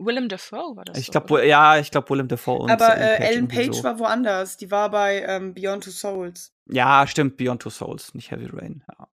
Willem 0.00 0.28
Dafoe 0.28 0.76
war 0.76 0.84
das 0.84 0.96
Ich 0.96 1.10
glaube, 1.10 1.44
ja, 1.44 1.78
ich 1.78 1.90
glaube, 1.90 2.08
Willem 2.10 2.28
Dafoe 2.28 2.58
und 2.58 2.70
Aber, 2.70 2.96
Ellen 2.96 3.00
äh, 3.00 3.16
Page 3.16 3.30
Ellen 3.30 3.48
Page 3.48 3.76
so. 3.76 3.84
war 3.84 3.98
woanders. 3.98 4.56
Die 4.56 4.70
war 4.70 4.90
bei, 4.90 5.22
ähm, 5.22 5.54
Beyond 5.54 5.84
Two 5.84 5.90
Souls. 5.90 6.52
Ja, 6.66 7.06
stimmt, 7.06 7.36
Beyond 7.36 7.62
Two 7.62 7.70
Souls, 7.70 8.14
nicht 8.14 8.30
Heavy 8.30 8.46
Rain, 8.46 8.84
ja. 8.88 9.08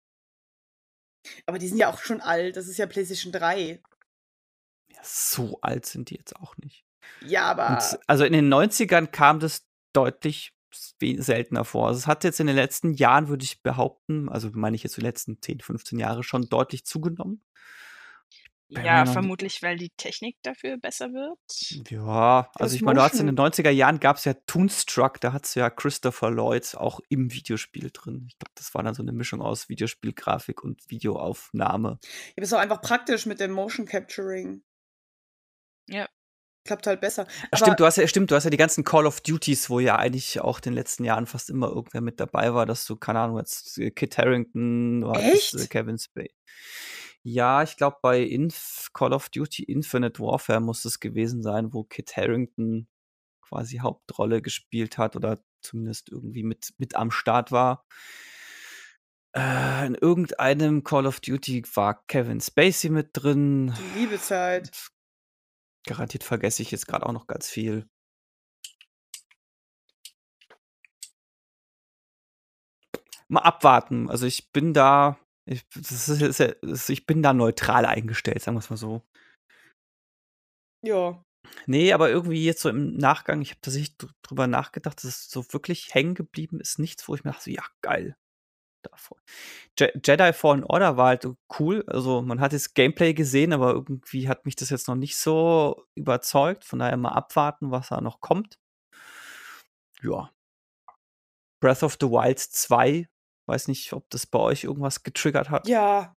Aber 1.46 1.60
die 1.60 1.68
sind 1.68 1.78
ja 1.78 1.92
auch 1.92 2.00
schon 2.00 2.22
alt. 2.22 2.58
Das 2.58 2.68
ist 2.68 2.78
ja 2.78 2.88
PlayStation 2.88 3.32
3. 3.32 3.82
Ja, 4.92 5.00
so 5.04 5.60
alt 5.62 5.86
sind 5.86 6.10
die 6.10 6.16
jetzt 6.16 6.36
auch 6.36 6.58
nicht. 6.58 6.84
Ja, 7.22 7.52
Und 7.52 7.60
aber 7.60 8.00
also, 8.08 8.26
in 8.26 8.34
den 8.34 8.52
90ern 8.52 9.08
kam 9.08 9.40
das 9.40 9.68
deutlich 9.94 10.54
seltener 10.72 11.66
vor. 11.66 11.88
Also, 11.88 12.00
es 12.00 12.08
hat 12.08 12.24
jetzt 12.24 12.40
in 12.40 12.48
den 12.48 12.56
letzten 12.56 12.94
Jahren, 12.94 13.28
würde 13.28 13.44
ich 13.44 13.62
behaupten 13.62 14.30
also, 14.30 14.50
meine 14.54 14.76
ich 14.76 14.84
jetzt 14.84 14.98
die 14.98 15.02
letzten 15.02 15.42
10, 15.42 15.60
15 15.60 16.00
Jahre 16.00 16.24
schon 16.24 16.50
deutlich 16.50 16.86
zugenommen. 16.86 17.44
Ja, 18.70 19.06
vermutlich, 19.06 19.62
weil 19.62 19.78
die 19.78 19.90
Technik 19.98 20.38
dafür 20.44 20.78
besser 20.78 21.12
wird. 21.12 21.38
Ja, 21.90 22.50
also, 22.56 22.74
Das 22.74 22.74
ich 22.74 22.82
meine, 22.82 23.00
du 23.00 23.04
hattest 23.04 23.20
in 23.20 23.28
den 23.28 23.36
Motion 23.36 23.66
90er 23.66 23.70
Jahren 23.70 24.00
gab's 24.00 24.24
ja 24.24 24.34
Toonstruck, 24.48 25.20
da 25.20 25.34
hattest 25.34 25.56
du 25.56 25.60
ja 25.60 25.70
Christopher 25.70 26.32
Lloyd 26.32 26.76
auch 26.76 27.02
im 27.10 27.34
Videospiel 27.34 27.90
drin. 27.92 28.28
Ich 28.30 28.40
glaube, 28.40 28.52
das 28.56 28.74
war 28.74 28.82
dann 28.84 28.94
so 28.94 29.04
'ne 29.04 29.12
Mischung 29.12 29.42
aus 29.42 29.68
Videospielgrafik 29.68 30.64
und 30.64 30.90
Videoaufnahme. 30.90 32.00
Ja, 32.02 32.34
aber 32.38 32.44
ist 32.44 32.54
auch 32.54 32.60
einfach 32.60 32.82
praktisch 32.82 33.26
mit 33.26 33.42
dem 33.42 33.52
Motion 33.52 33.86
Capturing. 33.86 34.64
Ja. 35.90 36.08
Klappt 36.64 36.86
halt 36.86 37.02
besser. 37.02 37.26
Aber 37.50 37.58
stimmt, 37.58 37.80
du 37.80 37.86
hast 37.86 37.98
ja 37.98 38.08
stimmt, 38.08 38.30
du 38.30 38.36
hast 38.36 38.44
ja 38.44 38.50
die 38.52 38.58
ganzen 38.58 38.84
Call 38.84 39.08
of 39.08 39.22
Duties, 39.22 39.70
wo 39.70 39.80
ja 39.80 39.96
eigentlich 39.98 40.42
auch 40.42 40.60
in 40.60 40.64
den 40.64 40.74
letzten 40.74 41.04
Jahren 41.04 41.26
fast 41.26 41.50
immer 41.50 41.70
irgendwer 41.70 42.02
mit 42.02 42.20
dabei 42.20 42.54
war, 42.54 42.66
dass 42.68 42.86
du, 42.86 42.96
keine 42.96 43.20
Ahnung, 43.20 43.38
jetzt 43.40 43.80
äh, 43.80 43.90
Kit 43.90 44.18
Harington, 44.18 45.02
du 45.02 45.10
hattest, 45.10 45.56
äh, 45.56 45.62
Echt? 45.62 45.70
Kevin 45.72 45.98
Spacey. 45.98 46.36
Ja, 47.24 47.64
ich 47.64 47.78
glaube, 47.78 47.98
bei 48.02 48.22
Inf 48.22 48.90
Call 48.94 49.14
of 49.14 49.30
Duty 49.30 49.64
Infinite 49.64 50.20
Warfare 50.22 50.60
muss 50.60 50.86
es 50.86 51.00
gewesen 51.00 51.42
sein, 51.42 51.74
wo 51.74 51.84
Kit 51.84 52.16
Harington 52.16 52.88
quasi 53.42 53.78
Hauptrolle 53.78 54.42
gespielt 54.42 54.98
hat 54.98 55.16
oder 55.16 55.40
zumindest 55.62 56.10
irgendwie 56.10 56.44
mit 56.44 56.74
mit 56.78 56.96
am 56.96 57.12
Start 57.12 57.52
war. 57.52 57.86
Äh, 59.36 59.88
in 59.88 59.96
irgendeinem 59.96 60.84
Call 60.84 61.06
of 61.06 61.20
Duty 61.22 61.64
war 61.74 62.04
Kevin 62.08 62.42
Spacey 62.42 62.90
mit 62.90 63.10
drin. 63.14 63.74
Die 63.96 64.00
Liebezeit. 64.00 64.72
Garantiert 65.86 66.24
vergesse 66.24 66.62
ich 66.62 66.72
jetzt 66.72 66.88
grad 66.88 67.04
auch 67.04 67.12
noch 67.12 67.26
ganz 67.28 67.48
viel. 67.50 67.88
Mal 73.30 73.42
abwarten. 73.42 74.10
Also, 74.10 74.26
ich 74.26 74.52
bin 74.52 74.74
da 74.74 75.18
ich 75.46 75.64
das 75.74 76.08
ist 76.10 76.22
ist 76.22 76.40
ja 76.40 76.48
ist 76.62 76.90
ich 76.90 77.06
bin 77.06 77.24
da 77.24 77.34
neutral 77.34 77.86
eingestellt, 77.86 78.42
sagen 78.42 78.58
wir's 78.58 78.70
mal 78.70 78.78
so. 78.78 79.02
Ja. 80.84 81.24
Ne, 81.68 81.94
aber 81.94 82.10
irgendwie 82.10 82.44
jetzt 82.46 82.62
so 82.62 82.70
im 82.70 82.96
Nachgang, 82.98 83.42
ich 83.42 83.52
habe 83.52 83.62
tatsächlich 83.62 83.98
dr 83.98 84.12
drüber 84.24 84.48
nachgedacht, 84.48 84.98
das 84.98 85.04
ist 85.06 85.32
so 85.32 85.44
wirklich 85.54 85.94
hängen 85.94 86.16
geblieben 86.16 86.60
ist 86.60 86.80
nichts, 86.80 87.08
wo 87.08 87.16
ich 87.16 87.24
mir 87.24 87.32
dachte 87.32 87.46
so: 87.46 87.52
„Ja, 87.52 87.64
geil.“ 87.82 88.16
Davor. 88.84 89.18
Je 89.80 89.92
Jedi 90.04 90.34
Fallen 90.34 90.64
Order 90.64 90.98
war 90.98 91.08
halt 91.08 91.28
cool. 91.60 91.84
Also, 91.88 92.22
man 92.22 92.40
hat 92.40 92.54
jetzt 92.54 92.74
Gameplay 92.76 93.14
gesehen, 93.14 93.54
aber 93.54 93.74
irgendwie 93.74 94.28
hat 94.28 94.46
mich 94.46 94.56
das 94.56 94.70
jetzt 94.70 94.88
noch 94.88 94.96
nicht 94.96 95.18
so 95.18 95.86
überzeugt. 95.96 96.64
Von 96.64 96.80
daher 96.80 96.98
mal 96.98 97.10
abwarten, 97.10 97.72
was 97.72 97.90
da 97.90 98.02
noch 98.02 98.22
kommt. 98.22 98.58
Ja. 100.02 100.32
Breath 101.62 101.84
of 101.84 101.98
the 102.00 102.08
Wild 102.08 102.40
2. 102.40 103.08
Weiß 103.48 103.68
nicht, 103.68 103.94
ob 103.94 104.10
das 104.10 104.26
bei 104.26 104.40
euch 104.40 104.64
irgendwas 104.64 105.04
getriggert 105.04 105.50
hat. 105.50 105.68
Ja. 105.68 106.16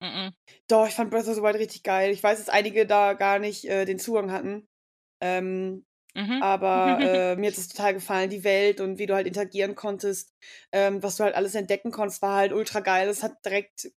Mm 0.00 0.28
Doch, 0.68 0.86
ich 0.86 0.94
fand 0.94 1.10
Breath 1.10 1.28
of 1.28 1.34
the 1.34 1.42
Wild 1.42 1.56
richtig 1.56 1.82
geil. 1.82 2.10
Ich 2.10 2.22
weiß, 2.22 2.38
dass 2.38 2.48
einige 2.48 2.86
da 2.86 3.14
gar 3.14 3.38
nicht 3.38 3.64
äh, 3.64 3.84
den 3.84 3.98
Zugang 3.98 4.30
hatten. 4.30 4.68
Ähm, 5.20 5.84
mhm. 6.14 6.42
Aber 6.42 6.98
äh, 7.00 7.36
mir 7.36 7.50
hat 7.50 7.58
es 7.58 7.68
total 7.68 7.94
gefallen, 7.94 8.30
die 8.30 8.44
Welt 8.44 8.80
und 8.80 8.98
wie 8.98 9.06
du 9.06 9.14
halt 9.14 9.26
interagieren 9.26 9.74
konntest, 9.74 10.34
ähm, 10.72 11.02
was 11.02 11.16
du 11.16 11.24
halt 11.24 11.34
alles 11.34 11.54
entdecken 11.54 11.90
konntest, 11.90 12.22
war 12.22 12.36
halt 12.36 12.52
ultra 12.52 12.80
geil. 12.80 13.08
Es 13.08 13.22
hat 13.22 13.44
direkt, 13.44 13.90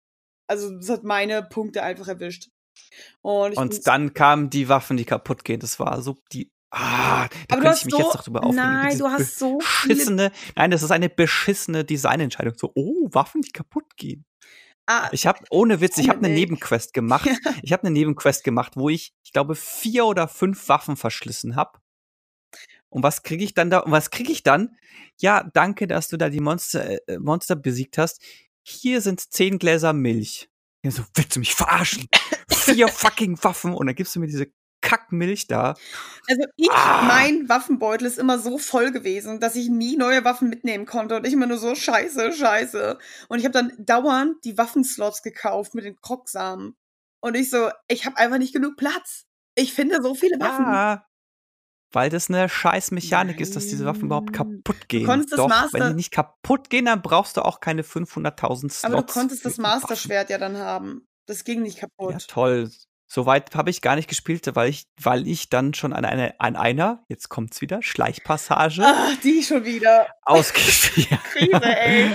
also 0.48 0.76
es 0.78 0.90
hat 0.90 1.04
meine 1.04 1.44
Punkte 1.44 1.84
einfach 1.84 2.08
erwischt. 2.08 2.50
Und, 3.22 3.58
und 3.58 3.88
dann 3.88 4.14
kamen 4.14 4.50
die 4.50 4.70
Waffen, 4.70 4.98
die 4.98 5.06
kaputt 5.06 5.44
gehen. 5.44 5.60
Das 5.60 5.80
war 5.80 6.02
so 6.02 6.18
die 6.32 6.52
Ah, 6.72 7.28
da 7.48 7.56
könnte 7.56 7.78
ich 7.80 7.86
mich 7.86 7.94
so, 7.96 8.00
jetzt 8.00 8.14
noch 8.14 8.24
drüber 8.24 8.44
aufregen. 8.44 8.64
Nein, 8.64 8.98
du 8.98 9.08
hast 9.08 9.40
so 9.40 9.58
beschissene, 9.58 10.32
nein, 10.56 10.70
das 10.70 10.84
ist 10.84 10.92
eine 10.92 11.10
beschissene 11.10 11.84
Designentscheidung. 11.84 12.54
So, 12.58 12.72
oh, 12.76 13.10
Waffen, 13.12 13.42
die 13.42 13.52
kaputt 13.52 13.98
gehen. 13.98 14.26
Ah, 14.86 15.10
ich 15.12 15.26
habe 15.26 15.40
ohne 15.50 15.82
Witz, 15.82 15.98
ich 15.98 16.10
habe 16.10 16.20
eine 16.20 16.34
Nebenquest 16.34 16.94
gemacht. 16.96 17.30
ich 17.64 17.74
habe 17.74 17.84
eine 17.84 17.92
Nebenquest 17.92 18.44
gemacht, 18.44 18.74
wo 18.76 18.90
ich, 18.90 19.14
ich 19.24 19.34
glaube, 19.34 19.56
vier 19.56 20.06
oder 20.06 20.28
fünf 20.28 20.70
Waffen 20.70 20.96
verschlissen 20.96 21.56
habe. 21.56 21.80
Und 22.90 23.04
was 23.04 23.24
kriege 23.24 23.44
ich 23.44 23.54
dann 23.54 23.70
da? 23.70 23.80
Und 23.80 23.92
was 23.92 24.10
kriege 24.10 24.32
ich 24.32 24.44
dann? 24.44 24.76
Ja, 25.18 25.50
danke, 25.54 25.88
dass 25.88 26.08
du 26.08 26.18
da 26.18 26.30
die 26.30 26.40
Monster, 26.40 27.08
äh, 27.08 27.20
Monster 27.20 27.56
besiegt 27.56 27.98
hast. 27.98 28.22
Hier 28.64 29.02
sind 29.02 29.32
zehn 29.32 29.60
Gläser 29.60 29.94
Milch. 29.94 30.50
Ja, 30.84 30.92
so, 30.92 31.04
willst 31.14 31.36
du 31.36 31.40
mich 31.40 31.56
verarschen? 31.56 32.08
Vier 32.50 32.88
fucking 32.90 33.44
Waffen 33.44 33.74
und 33.74 33.88
dann 33.88 33.96
gibst 33.96 34.16
du 34.16 34.20
mir 34.20 34.28
diese 34.28 34.48
Kackmilch 34.82 35.48
da. 35.48 35.76
Also 36.28 36.44
ich, 36.56 36.72
ah. 36.72 37.04
mein 37.04 37.50
Waffenbeutel 37.50 38.08
ist 38.08 38.18
immer 38.18 38.40
so 38.40 38.58
voll 38.58 38.92
gewesen, 38.92 39.40
dass 39.40 39.56
ich 39.56 39.70
nie 39.70 39.98
neue 39.98 40.24
Waffen 40.24 40.50
mitnehmen 40.50 40.86
konnte 40.86 41.18
und 41.18 41.28
ich 41.28 41.34
immer 41.34 41.48
nur 41.48 41.58
so 41.58 41.76
scheiße, 41.76 42.32
scheiße. 42.32 42.98
Und 43.28 43.40
ich 43.40 43.46
habe 43.46 43.54
dann 43.54 43.74
dauernd 43.78 44.44
die 44.46 44.58
Waffenslots 44.58 45.22
gekauft 45.22 45.76
mit 45.76 45.86
den 45.86 46.00
Krocksamen. 46.00 46.76
Und 47.22 47.36
ich 47.36 47.50
so, 47.50 47.70
ich 47.88 48.06
habe 48.06 48.18
einfach 48.18 48.38
nicht 48.38 48.54
genug 48.54 48.78
Platz. 48.78 49.26
Ich 49.56 49.74
finde 49.74 50.02
so 50.02 50.16
viele 50.16 50.40
Waffen. 50.40 50.66
Ah, 50.66 51.06
weil 51.92 52.10
das 52.10 52.30
eine 52.30 52.50
scheiß 52.50 52.92
Mechanik 52.92 53.40
ist, 53.40 53.56
dass 53.56 53.68
diese 53.68 53.86
Waffen 53.86 54.06
überhaupt 54.06 54.34
kaputt 54.34 54.88
gehen. 54.88 55.02
Du 55.02 55.08
konntest 55.08 55.34
Doch, 55.34 55.48
das 55.48 55.62
Master 55.62 55.80
wenn 55.80 55.88
die 55.90 55.96
nicht 55.96 56.12
kaputt 56.12 56.70
gehen, 56.70 56.86
dann 56.86 57.02
brauchst 57.02 57.38
du 57.38 57.46
auch 57.46 57.60
keine 57.60 57.82
500.000 57.82 58.72
Slots. 58.72 58.84
Aber 58.84 59.02
du 59.02 59.14
konntest 59.14 59.46
das 59.46 59.58
Master-Schwert 59.58 60.30
ja 60.30 60.38
dann 60.38 60.58
haben. 60.58 61.08
Das 61.26 61.44
ging 61.44 61.62
nicht 61.62 61.80
kaputt. 61.80 62.12
Ja, 62.12 62.18
toll. 62.28 62.70
Soweit 63.12 63.56
habe 63.56 63.72
ich 63.72 63.82
gar 63.82 63.96
nicht 63.96 64.08
gespielt, 64.08 64.48
weil 64.54 64.70
ich, 64.70 64.86
weil 65.02 65.28
ich 65.28 65.50
dann 65.50 65.74
schon 65.74 65.94
an, 65.94 66.06
eine, 66.06 66.40
an 66.40 66.56
einer, 66.56 67.04
jetzt 67.08 67.28
kommt's 67.28 67.60
wieder, 67.60 67.82
Schleichpassage. 67.82 68.84
Ach, 68.86 69.16
die 69.24 69.42
schon 69.42 69.66
wieder. 69.66 70.06
Ausgespielt. 70.22 71.10
Krise, 71.34 71.60
ey. 71.64 72.12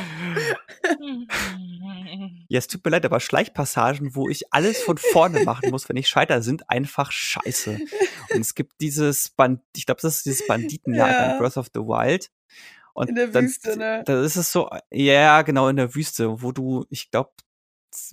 ja, 2.49 2.59
es 2.59 2.69
tut 2.69 2.85
mir 2.85 2.93
leid, 2.93 3.05
aber 3.05 3.19
Schleichpassagen, 3.19 4.15
wo 4.15 4.29
ich 4.29 4.53
alles 4.53 4.83
von 4.85 4.97
vorne 4.97 5.43
machen 5.43 5.71
muss, 5.71 5.89
wenn 5.89 5.97
ich 5.97 6.07
scheiter, 6.07 6.43
sind 6.43 6.71
einfach 6.71 7.11
scheiße. 7.11 7.81
Und 8.33 8.41
es 8.41 8.55
gibt 8.55 8.81
dieses 8.81 9.31
Band, 9.31 9.63
ich 9.75 9.87
glaube, 9.87 10.01
das 10.01 10.19
ist 10.19 10.27
dieses 10.27 10.47
Banditenlager 10.47 11.27
ja. 11.27 11.33
in 11.33 11.39
Breath 11.41 11.57
of 11.57 11.71
the 11.75 11.81
Wild. 11.81 12.31
Und 12.93 13.09
in 13.09 13.17
der 13.17 13.27
dann, 13.27 13.47
Wüste, 13.47 13.77
ne? 13.77 14.05
Da 14.07 14.23
ist 14.23 14.37
es 14.37 14.53
so, 14.53 14.71
ja, 14.93 15.43
genau, 15.43 15.67
in 15.67 15.75
der 15.75 15.93
Wüste, 15.97 16.41
wo 16.41 16.53
du, 16.53 16.87
ich 16.89 17.11
glaube, 17.11 17.33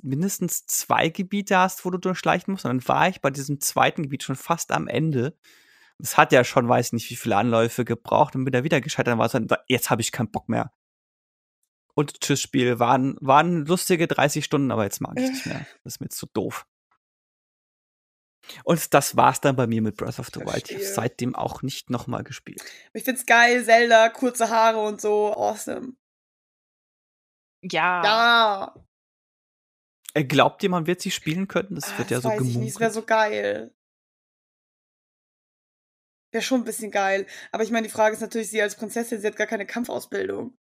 mindestens 0.03 0.65
zwei 0.65 1.09
Gebiete 1.09 1.57
hast, 1.57 1.85
wo 1.85 1.89
du 1.89 1.97
durchschleichen 1.97 2.51
musst. 2.51 2.65
Und 2.65 2.69
dann 2.69 2.87
war 2.87 3.07
ich 3.07 3.21
bei 3.21 3.29
diesem 3.29 3.59
zweiten 3.59 4.03
Gebiet 4.03 4.23
schon 4.23 4.35
fast 4.35 4.71
am 4.71 4.87
Ende. 4.87 5.37
Es 5.99 6.17
hat 6.17 6.31
ja 6.31 6.43
schon, 6.43 6.67
weiß 6.67 6.93
nicht, 6.93 7.09
wie 7.09 7.15
viele 7.15 7.37
Anläufe 7.37 7.85
gebraucht 7.85 8.35
und 8.35 8.45
bin 8.45 8.51
da 8.51 8.63
wieder 8.63 8.81
gescheitert. 8.81 9.11
Dann 9.11 9.19
war 9.19 9.27
es 9.27 9.31
dann, 9.33 9.47
jetzt 9.67 9.89
habe 9.89 10.01
ich 10.01 10.11
keinen 10.11 10.31
Bock 10.31 10.49
mehr. 10.49 10.71
Und 11.93 12.21
tschüss, 12.21 12.41
Spiel. 12.41 12.79
Waren, 12.79 13.17
waren 13.19 13.65
lustige 13.65 14.07
30 14.07 14.43
Stunden, 14.45 14.71
aber 14.71 14.83
jetzt 14.83 15.01
mag 15.01 15.17
ich 15.17 15.25
es 15.25 15.31
nicht 15.31 15.45
mehr. 15.45 15.65
Das 15.83 15.95
ist 15.95 15.99
mir 15.99 16.09
zu 16.09 16.25
doof. 16.27 16.65
Und 18.63 18.93
das 18.93 19.15
war's 19.15 19.41
dann 19.41 19.55
bei 19.55 19.67
mir 19.67 19.81
mit 19.81 19.97
Breath 19.97 20.19
of 20.19 20.29
the 20.33 20.39
Wild. 20.41 20.69
Ich 20.71 20.75
habe 20.75 20.85
seitdem 20.85 21.35
auch 21.35 21.61
nicht 21.61 21.89
nochmal 21.89 22.23
gespielt. 22.23 22.63
Ich 22.93 23.03
find's 23.03 23.25
geil, 23.25 23.63
Zelda, 23.63 24.09
kurze 24.09 24.49
Haare 24.49 24.79
und 24.79 24.99
so, 24.99 25.33
awesome. 25.33 25.93
Ja. 27.61 28.03
Ja. 28.03 28.75
Äh, 30.13 30.23
glaubt 30.25 30.61
ihr, 30.63 30.69
man 30.69 30.87
wird 30.87 31.01
sie 31.01 31.11
spielen 31.11 31.47
können? 31.47 31.75
Das 31.75 31.93
ah, 31.93 31.97
wird 31.97 32.11
ja 32.11 32.21
so 32.21 32.29
gemunkelt. 32.29 32.73
Das 32.75 32.79
wäre 32.79 32.91
so 32.91 33.03
geil. 33.03 33.73
Wäre 36.31 36.43
schon 36.43 36.61
ein 36.61 36.65
bisschen 36.65 36.91
geil. 36.91 37.27
Aber 37.51 37.63
ich 37.63 37.71
meine, 37.71 37.87
die 37.87 37.93
Frage 37.93 38.15
ist 38.15 38.21
natürlich, 38.21 38.49
sie 38.49 38.61
als 38.61 38.75
Prinzessin, 38.75 39.19
sie 39.19 39.27
hat 39.27 39.35
gar 39.35 39.47
keine 39.47 39.65
Kampfausbildung. 39.65 40.57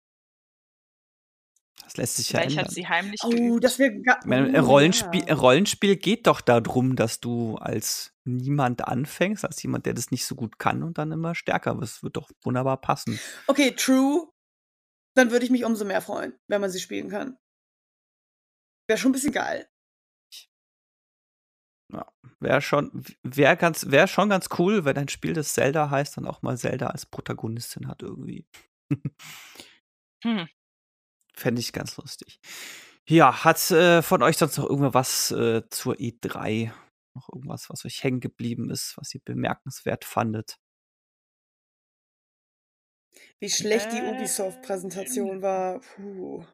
Das 1.85 1.97
lässt 1.97 2.17
sich 2.17 2.33
ja 2.33 2.41
Vielleicht 2.41 2.57
ändern. 2.57 2.67
hat 2.67 2.75
sie 2.75 2.87
heimlich 2.87 3.21
Oh, 3.25 3.31
geübt. 3.31 3.65
das 3.65 3.79
wäre 3.79 3.95
oh, 3.95 4.61
Rollenspiel, 4.61 5.25
ja. 5.27 5.35
Rollenspiel 5.35 5.97
geht 5.97 6.27
doch 6.27 6.41
darum, 6.41 6.97
dass 6.97 7.21
du 7.21 7.57
als 7.57 8.13
niemand 8.25 8.87
anfängst, 8.87 9.45
als 9.45 9.63
jemand, 9.63 9.87
der 9.87 9.95
das 9.95 10.11
nicht 10.11 10.27
so 10.27 10.35
gut 10.35 10.59
kann 10.59 10.83
und 10.83 10.99
dann 10.99 11.13
immer 11.13 11.35
stärker 11.35 11.81
wirst. 11.81 11.97
Das 11.97 12.03
wird 12.03 12.17
doch 12.17 12.31
wunderbar 12.43 12.79
passen. 12.81 13.19
Okay, 13.47 13.73
true. 13.73 14.29
Dann 15.15 15.31
würde 15.31 15.45
ich 15.45 15.51
mich 15.51 15.65
umso 15.65 15.85
mehr 15.85 16.03
freuen, 16.03 16.35
wenn 16.47 16.61
man 16.61 16.71
sie 16.71 16.81
spielen 16.81 17.09
kann. 17.09 17.39
Wäre 18.89 18.99
schon 18.99 19.11
ein 19.11 19.13
bisschen 19.13 19.33
geil. 19.33 19.69
Ja, 21.93 22.07
wäre 22.41 22.61
schon, 22.61 23.05
wäre 23.23 23.57
ganz, 23.57 23.91
wäre 23.91 24.09
schon 24.09 24.29
ganz 24.29 24.49
cool, 24.59 24.85
wenn 24.85 24.97
ein 24.99 25.09
Spiel, 25.09 25.33
das 25.33 25.55
Zelda 25.55 25.91
heißt, 25.91 26.17
dann 26.17 26.27
auch 26.27 26.43
mal 26.43 26.59
Zelda 26.59 26.89
als 26.89 27.07
Protagonistin 27.07 27.89
hat 27.89 28.03
irgendwie. 28.03 28.47
hm. 30.25 30.49
Fände 31.35 31.61
ich 31.61 31.73
ganz 31.73 31.97
lustig. 31.97 32.41
Ja, 33.09 33.45
hat 33.45 33.71
äh, 33.71 34.03
von 34.03 34.23
euch 34.23 34.37
sonst 34.37 34.59
noch 34.59 34.69
irgendwas 34.69 35.31
äh, 35.31 35.63
zur 35.71 35.95
E3? 35.95 36.73
Noch 37.15 37.29
irgendwas, 37.33 37.71
was 37.71 37.87
euch 37.87 38.05
hängen 38.05 38.21
geblieben 38.21 38.71
ist, 38.71 38.97
was 38.99 39.15
ihr 39.15 39.23
bemerkenswert 39.25 40.05
fandet? 40.05 40.59
Wie 43.41 43.49
schlecht 43.49 43.93
die 43.93 44.03
Ubisoft-Präsentation 44.03 45.41
war. 45.41 45.81
Puh. 45.81 46.45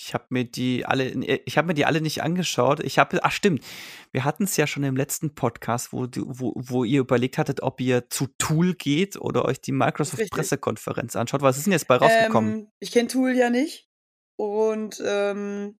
Ich 0.00 0.14
habe 0.14 0.26
mir 0.30 0.44
die 0.44 0.86
alle, 0.86 1.08
äh, 1.08 1.40
ich 1.44 1.58
habe 1.58 1.66
mir 1.66 1.74
die 1.74 1.84
alle 1.84 2.00
nicht 2.00 2.22
angeschaut. 2.22 2.80
Ich 2.80 2.98
habe, 2.98 3.18
ach 3.24 3.32
stimmt, 3.32 3.64
wir 4.12 4.24
hatten 4.24 4.44
es 4.44 4.56
ja 4.56 4.66
schon 4.66 4.84
im 4.84 4.96
letzten 4.96 5.34
Podcast, 5.34 5.92
wo, 5.92 6.06
wo, 6.14 6.52
wo 6.56 6.84
ihr 6.84 7.00
überlegt 7.00 7.36
hattet, 7.36 7.62
ob 7.62 7.80
ihr 7.80 8.08
zu 8.08 8.28
Tool 8.38 8.74
geht 8.74 9.20
oder 9.20 9.44
euch 9.44 9.60
die 9.60 9.72
Microsoft 9.72 10.30
Pressekonferenz 10.30 11.16
anschaut. 11.16 11.42
Was 11.42 11.58
ist 11.58 11.66
denn 11.66 11.72
jetzt 11.72 11.88
bei 11.88 11.96
rausgekommen? 11.96 12.52
Ähm, 12.52 12.72
ich 12.78 12.92
kenne 12.92 13.08
Tool 13.08 13.32
ja 13.32 13.50
nicht 13.50 13.88
und 14.36 15.02
ähm, 15.04 15.78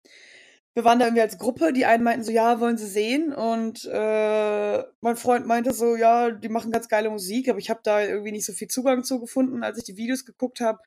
wir 0.74 0.84
waren 0.84 0.98
da 0.98 1.06
irgendwie 1.06 1.22
als 1.22 1.38
Gruppe. 1.38 1.72
Die 1.72 1.86
einen 1.86 2.02
meinten 2.02 2.24
so, 2.24 2.32
ja, 2.32 2.58
wollen 2.58 2.76
sie 2.76 2.88
sehen 2.88 3.32
und 3.32 3.84
äh, 3.84 4.82
mein 5.00 5.16
Freund 5.16 5.46
meinte 5.46 5.72
so, 5.72 5.94
ja, 5.94 6.32
die 6.32 6.48
machen 6.48 6.72
ganz 6.72 6.88
geile 6.88 7.10
Musik, 7.10 7.48
aber 7.48 7.60
ich 7.60 7.70
habe 7.70 7.80
da 7.84 8.02
irgendwie 8.02 8.32
nicht 8.32 8.46
so 8.46 8.52
viel 8.52 8.68
Zugang 8.68 9.04
zu 9.04 9.20
gefunden, 9.20 9.62
als 9.62 9.78
ich 9.78 9.84
die 9.84 9.96
Videos 9.96 10.24
geguckt 10.24 10.60
habe 10.60 10.80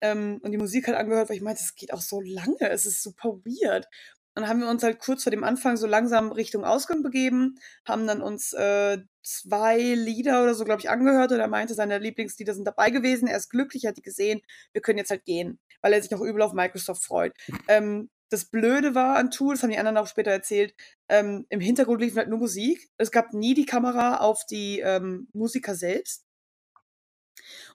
ähm, 0.00 0.40
und 0.42 0.52
die 0.52 0.58
Musik 0.58 0.86
halt 0.86 0.96
angehört, 0.96 1.28
weil 1.28 1.36
ich 1.36 1.42
meinte, 1.42 1.62
es 1.62 1.74
geht 1.74 1.92
auch 1.92 2.00
so 2.00 2.20
lange, 2.20 2.70
es 2.70 2.86
ist 2.86 3.02
super 3.02 3.38
weird. 3.44 3.86
Und 4.36 4.42
dann 4.42 4.50
haben 4.50 4.60
wir 4.60 4.68
uns 4.68 4.82
halt 4.82 4.98
kurz 4.98 5.22
vor 5.22 5.30
dem 5.30 5.44
Anfang 5.44 5.78
so 5.78 5.86
langsam 5.86 6.30
Richtung 6.30 6.62
Ausgang 6.64 7.02
begeben, 7.02 7.58
haben 7.86 8.06
dann 8.06 8.20
uns 8.20 8.52
äh, 8.52 8.98
zwei 9.22 9.78
Lieder 9.78 10.42
oder 10.42 10.54
so, 10.54 10.66
glaube 10.66 10.82
ich, 10.82 10.90
angehört 10.90 11.32
und 11.32 11.40
er 11.40 11.48
meinte, 11.48 11.72
seine 11.72 11.98
Lieblingslieder 11.98 12.52
sind 12.52 12.66
dabei 12.66 12.90
gewesen, 12.90 13.28
er 13.28 13.38
ist 13.38 13.48
glücklich, 13.48 13.86
hat 13.86 13.96
die 13.96 14.02
gesehen, 14.02 14.42
wir 14.72 14.82
können 14.82 14.98
jetzt 14.98 15.10
halt 15.10 15.24
gehen, 15.24 15.58
weil 15.80 15.94
er 15.94 16.02
sich 16.02 16.14
auch 16.14 16.20
übel 16.20 16.42
auf 16.42 16.52
Microsoft 16.52 17.02
freut. 17.02 17.32
Ähm, 17.66 18.10
das 18.28 18.44
Blöde 18.44 18.94
war 18.94 19.16
an 19.16 19.30
Tool, 19.30 19.54
das 19.54 19.62
haben 19.62 19.70
die 19.70 19.78
anderen 19.78 19.96
auch 19.96 20.06
später 20.06 20.32
erzählt, 20.32 20.74
ähm, 21.08 21.46
im 21.48 21.60
Hintergrund 21.60 22.02
lief 22.02 22.16
halt 22.16 22.28
nur 22.28 22.38
Musik. 22.38 22.90
Es 22.98 23.10
gab 23.10 23.32
nie 23.32 23.54
die 23.54 23.66
Kamera 23.66 24.18
auf 24.18 24.44
die 24.44 24.80
ähm, 24.80 25.28
Musiker 25.32 25.74
selbst. 25.74 26.25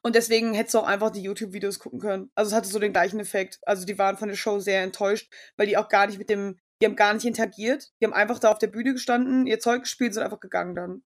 Und 0.01 0.15
deswegen 0.15 0.53
hättest 0.53 0.75
du 0.75 0.79
auch 0.79 0.87
einfach 0.87 1.11
die 1.11 1.21
YouTube-Videos 1.21 1.79
gucken 1.79 1.99
können. 1.99 2.31
Also 2.35 2.49
es 2.49 2.55
hatte 2.55 2.69
so 2.69 2.79
den 2.79 2.93
gleichen 2.93 3.19
Effekt. 3.19 3.59
Also 3.63 3.85
die 3.85 3.97
waren 3.97 4.17
von 4.17 4.29
der 4.29 4.35
Show 4.35 4.59
sehr 4.59 4.81
enttäuscht, 4.83 5.31
weil 5.57 5.67
die 5.67 5.77
auch 5.77 5.89
gar 5.89 6.07
nicht 6.07 6.17
mit 6.17 6.29
dem, 6.29 6.59
die 6.81 6.85
haben 6.85 6.95
gar 6.95 7.13
nicht 7.13 7.25
interagiert. 7.25 7.91
Die 7.99 8.05
haben 8.05 8.13
einfach 8.13 8.39
da 8.39 8.51
auf 8.51 8.59
der 8.59 8.67
Bühne 8.67 8.93
gestanden, 8.93 9.47
ihr 9.47 9.59
Zeug 9.59 9.83
gespielt, 9.83 10.13
sind 10.13 10.23
einfach 10.23 10.39
gegangen 10.39 10.75
dann. 10.75 11.03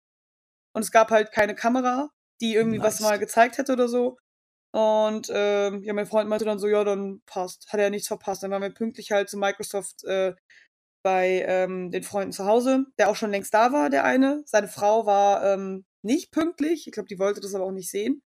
Und 0.74 0.82
es 0.82 0.92
gab 0.92 1.12
halt 1.12 1.32
keine 1.32 1.56
Kamera, 1.56 2.10
die 2.42 2.56
irgendwie 2.56 2.80
nice. 2.80 2.88
was 2.88 3.00
mal 3.02 3.20
gezeigt 3.20 3.58
hätte 3.58 3.74
oder 3.74 3.88
so. 3.88 4.18
Und 4.72 5.32
ähm, 5.34 5.84
ja, 5.84 5.94
mein 5.94 6.06
Freund 6.06 6.30
meinte 6.30 6.44
dann 6.44 6.60
so, 6.60 6.68
ja, 6.68 6.84
dann 6.84 7.22
passt. 7.26 7.72
Hat 7.72 7.80
er 7.80 7.90
nichts 7.90 8.10
verpasst. 8.10 8.44
Dann 8.44 8.52
waren 8.52 8.62
wir 8.62 8.74
pünktlich 8.74 9.12
halt 9.12 9.30
zu 9.30 9.38
Microsoft 9.38 10.04
äh, 10.04 10.36
bei 11.02 11.46
ähm, 11.48 11.92
den 11.92 12.04
Freunden 12.04 12.34
zu 12.34 12.46
Hause, 12.46 12.88
der 12.98 13.10
auch 13.10 13.16
schon 13.16 13.32
längst 13.32 13.54
da 13.54 13.72
war, 13.72 13.90
der 13.90 14.04
eine. 14.04 14.44
Seine 14.46 14.68
Frau 14.68 15.06
war 15.06 15.46
ähm, 15.46 15.86
nicht 16.02 16.32
pünktlich. 16.32 16.88
Ich 16.88 16.94
glaube, 16.94 17.08
die 17.08 17.20
wollte 17.20 17.40
das 17.40 17.56
aber 17.56 17.64
auch 17.64 17.72
nicht 17.72 17.90
sehen. 17.90 18.22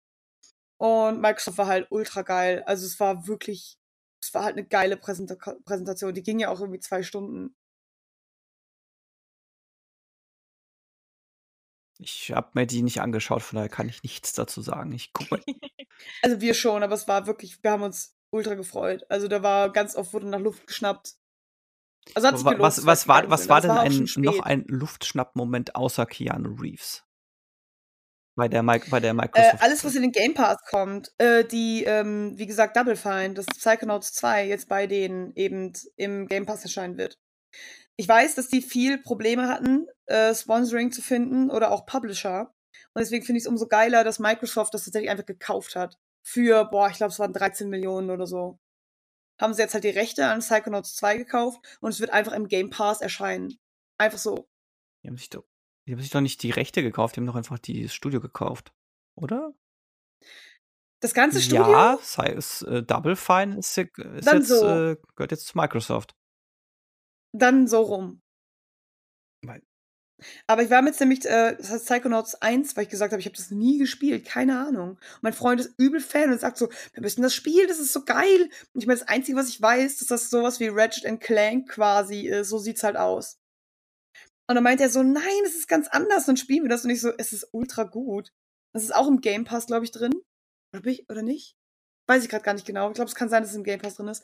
Und 0.77 1.21
Microsoft 1.21 1.57
war 1.57 1.67
halt 1.67 1.87
ultra 1.89 2.21
geil. 2.21 2.63
Also 2.65 2.85
es 2.85 2.99
war 2.99 3.27
wirklich, 3.27 3.79
es 4.21 4.33
war 4.33 4.43
halt 4.43 4.57
eine 4.57 4.65
geile 4.65 4.97
Präsenta 4.97 5.35
Präsentation. 5.65 6.13
Die 6.13 6.23
ging 6.23 6.39
ja 6.39 6.49
auch 6.49 6.59
irgendwie 6.59 6.79
zwei 6.79 7.03
Stunden. 7.03 7.55
Ich 11.99 12.31
habe 12.31 12.51
mir 12.53 12.67
die 12.67 12.83
nicht 12.83 13.01
angeschaut, 13.01 13.41
von 13.41 13.55
daher 13.55 13.69
kann 13.69 13.89
ich 13.89 14.03
nichts 14.03 14.33
dazu 14.33 14.61
sagen. 14.61 14.91
Ich 14.91 15.13
gucke 15.13 15.41
Also 16.21 16.41
wir 16.41 16.53
schon, 16.53 16.83
aber 16.83 16.93
es 16.93 17.07
war 17.07 17.25
wirklich, 17.25 17.63
wir 17.63 17.71
haben 17.71 17.81
uns 17.81 18.15
ultra 18.29 18.53
gefreut. 18.53 19.03
Also 19.09 19.27
da 19.27 19.41
war 19.41 19.71
ganz 19.71 19.95
oft 19.95 20.13
wurde 20.13 20.27
nach 20.27 20.39
Luft 20.39 20.67
geschnappt. 20.67 21.15
Also 22.13 22.27
hat 22.27 22.37
sich 22.37 22.45
gelohnt, 22.45 22.61
was, 22.61 22.85
was 22.85 23.07
war, 23.07 23.29
was 23.29 23.49
war 23.49 23.61
denn 23.61 23.71
war 23.71 23.81
ein, 23.81 24.07
noch 24.17 24.39
ein 24.39 24.63
Luftschnappmoment 24.67 25.75
außer 25.75 26.05
Keanu 26.05 26.53
Reeves? 26.53 27.06
Bei 28.37 28.47
der, 28.47 28.61
Mi 28.61 28.79
bei 28.91 28.99
der 28.99 29.15
Microsoft. 29.15 29.55
Äh, 29.55 29.57
alles, 29.61 29.83
was 29.83 29.95
in 29.95 30.03
den 30.03 30.11
Game 30.11 30.35
Pass 30.35 30.57
kommt. 30.69 31.11
Äh, 31.17 31.43
die, 31.43 31.83
ähm, 31.85 32.37
wie 32.37 32.45
gesagt, 32.45 32.77
Double 32.77 32.95
Fine, 32.95 33.33
das 33.33 33.47
Psychonauts 33.47 34.13
2 34.13 34.45
jetzt 34.45 34.69
bei 34.69 34.85
denen 34.85 35.33
eben 35.35 35.73
im 35.95 36.27
Game 36.27 36.45
Pass 36.45 36.61
erscheinen 36.61 36.99
wird. 36.99 37.17
Ich 37.95 38.07
weiß, 38.07 38.35
dass 38.35 38.47
die 38.47 38.61
viel 38.61 38.99
Probleme 38.99 39.47
hatten, 39.47 39.87
äh, 40.05 40.35
Sponsoring 40.35 40.91
zu 40.91 41.01
finden 41.01 41.49
oder 41.49 41.71
auch 41.71 41.87
Publisher. 41.87 42.53
Und 42.93 42.99
deswegen 42.99 43.25
finde 43.25 43.39
ich 43.39 43.45
es 43.45 43.49
umso 43.49 43.67
geiler, 43.67 44.03
dass 44.03 44.19
Microsoft 44.19 44.71
das 44.75 44.85
tatsächlich 44.85 45.09
einfach 45.09 45.25
gekauft 45.25 45.75
hat. 45.75 45.97
Für, 46.21 46.65
boah, 46.65 46.89
ich 46.91 46.97
glaube, 46.97 47.13
es 47.13 47.17
waren 47.17 47.33
13 47.33 47.69
Millionen 47.69 48.11
oder 48.11 48.27
so. 48.27 48.59
Haben 49.41 49.55
sie 49.55 49.63
jetzt 49.63 49.73
halt 49.73 49.83
die 49.83 49.89
Rechte 49.89 50.27
an 50.27 50.41
Psychonauts 50.41 50.95
2 50.95 51.17
gekauft 51.17 51.59
und 51.81 51.89
es 51.89 51.99
wird 51.99 52.11
einfach 52.11 52.33
im 52.33 52.47
Game 52.47 52.69
Pass 52.69 53.01
erscheinen. 53.01 53.57
Einfach 53.97 54.19
so. 54.19 54.47
Die 55.01 55.07
haben 55.07 55.17
sich 55.17 55.31
doch, 55.31 55.45
die 55.87 55.93
haben 55.93 56.01
sich 56.01 56.11
doch 56.11 56.21
nicht 56.21 56.43
die 56.43 56.51
Rechte 56.51 56.83
gekauft, 56.83 57.15
die 57.15 57.21
haben 57.21 57.27
doch 57.27 57.35
einfach 57.35 57.59
das 57.59 57.93
Studio 57.93 58.19
gekauft. 58.19 58.73
Oder? 59.15 59.53
Das 60.99 61.13
ganze 61.13 61.41
Studio? 61.41 61.71
Ja, 61.71 61.99
sei 62.01 62.33
es 62.33 62.61
äh, 62.63 62.83
Double 62.83 63.15
Fine 63.15 63.57
ist, 63.57 63.77
ist 63.77 63.97
jetzt, 63.97 64.47
so. 64.47 64.67
äh, 64.67 64.97
gehört 65.15 65.31
jetzt 65.31 65.47
zu 65.47 65.57
Microsoft. 65.57 66.15
Dann 67.33 67.67
so 67.67 67.81
rum. 67.81 68.21
Weil 69.43 69.61
aber 70.47 70.63
ich 70.63 70.69
war 70.69 70.81
mit 70.81 70.99
nämlich, 70.99 71.25
äh, 71.25 71.55
das 71.55 71.69
heißt 71.69 71.85
Psychonauts 71.85 72.35
1, 72.35 72.75
weil 72.75 72.83
ich 72.83 72.89
gesagt 72.89 73.11
habe, 73.11 73.19
ich 73.19 73.27
habe 73.27 73.37
das 73.37 73.51
nie 73.51 73.77
gespielt, 73.77 74.25
keine 74.25 74.59
Ahnung. 74.59 74.91
Und 74.91 75.23
mein 75.23 75.33
Freund 75.33 75.61
ist 75.61 75.73
übel 75.77 75.99
Fan 75.99 76.31
und 76.31 76.39
sagt 76.39 76.57
so, 76.57 76.69
wir 76.93 77.03
müssen 77.03 77.21
das 77.21 77.35
Spiel, 77.35 77.67
das 77.67 77.79
ist 77.79 77.93
so 77.93 78.03
geil. 78.03 78.49
Und 78.73 78.81
ich 78.81 78.87
meine, 78.87 78.99
das 78.99 79.07
Einzige, 79.07 79.37
was 79.37 79.49
ich 79.49 79.61
weiß, 79.61 79.97
dass 79.97 80.07
das 80.07 80.29
sowas 80.29 80.59
wie 80.59 80.69
Ratchet 80.69 81.21
Clank 81.21 81.69
quasi 81.69 82.21
ist, 82.21 82.49
so 82.49 82.57
sieht's 82.57 82.83
halt 82.83 82.97
aus. 82.97 83.36
Und 84.47 84.55
dann 84.55 84.63
meint 84.63 84.79
er 84.81 84.89
so, 84.89 85.03
nein, 85.03 85.23
es 85.45 85.55
ist 85.55 85.67
ganz 85.67 85.87
anders, 85.89 86.25
dann 86.25 86.37
spielen 86.37 86.63
wir 86.63 86.69
das. 86.69 86.85
Und 86.85 86.89
ich 86.89 87.01
so, 87.01 87.11
es 87.17 87.33
ist 87.33 87.49
ultra 87.51 87.83
gut. 87.83 88.31
Das 88.73 88.83
ist 88.83 88.95
auch 88.95 89.07
im 89.07 89.21
Game 89.21 89.43
Pass, 89.43 89.67
glaube 89.67 89.85
ich, 89.85 89.91
drin. 89.91 90.13
Oder, 90.73 90.85
ich, 90.85 91.09
oder 91.09 91.21
nicht? 91.21 91.57
Weiß 92.07 92.23
ich 92.23 92.29
gerade 92.29 92.43
gar 92.43 92.53
nicht 92.53 92.65
genau. 92.65 92.87
Ich 92.89 92.95
glaube, 92.95 93.09
es 93.09 93.15
kann 93.15 93.29
sein, 93.29 93.43
dass 93.43 93.51
es 93.51 93.57
im 93.57 93.63
Game 93.63 93.81
Pass 93.81 93.95
drin 93.95 94.07
ist. 94.07 94.23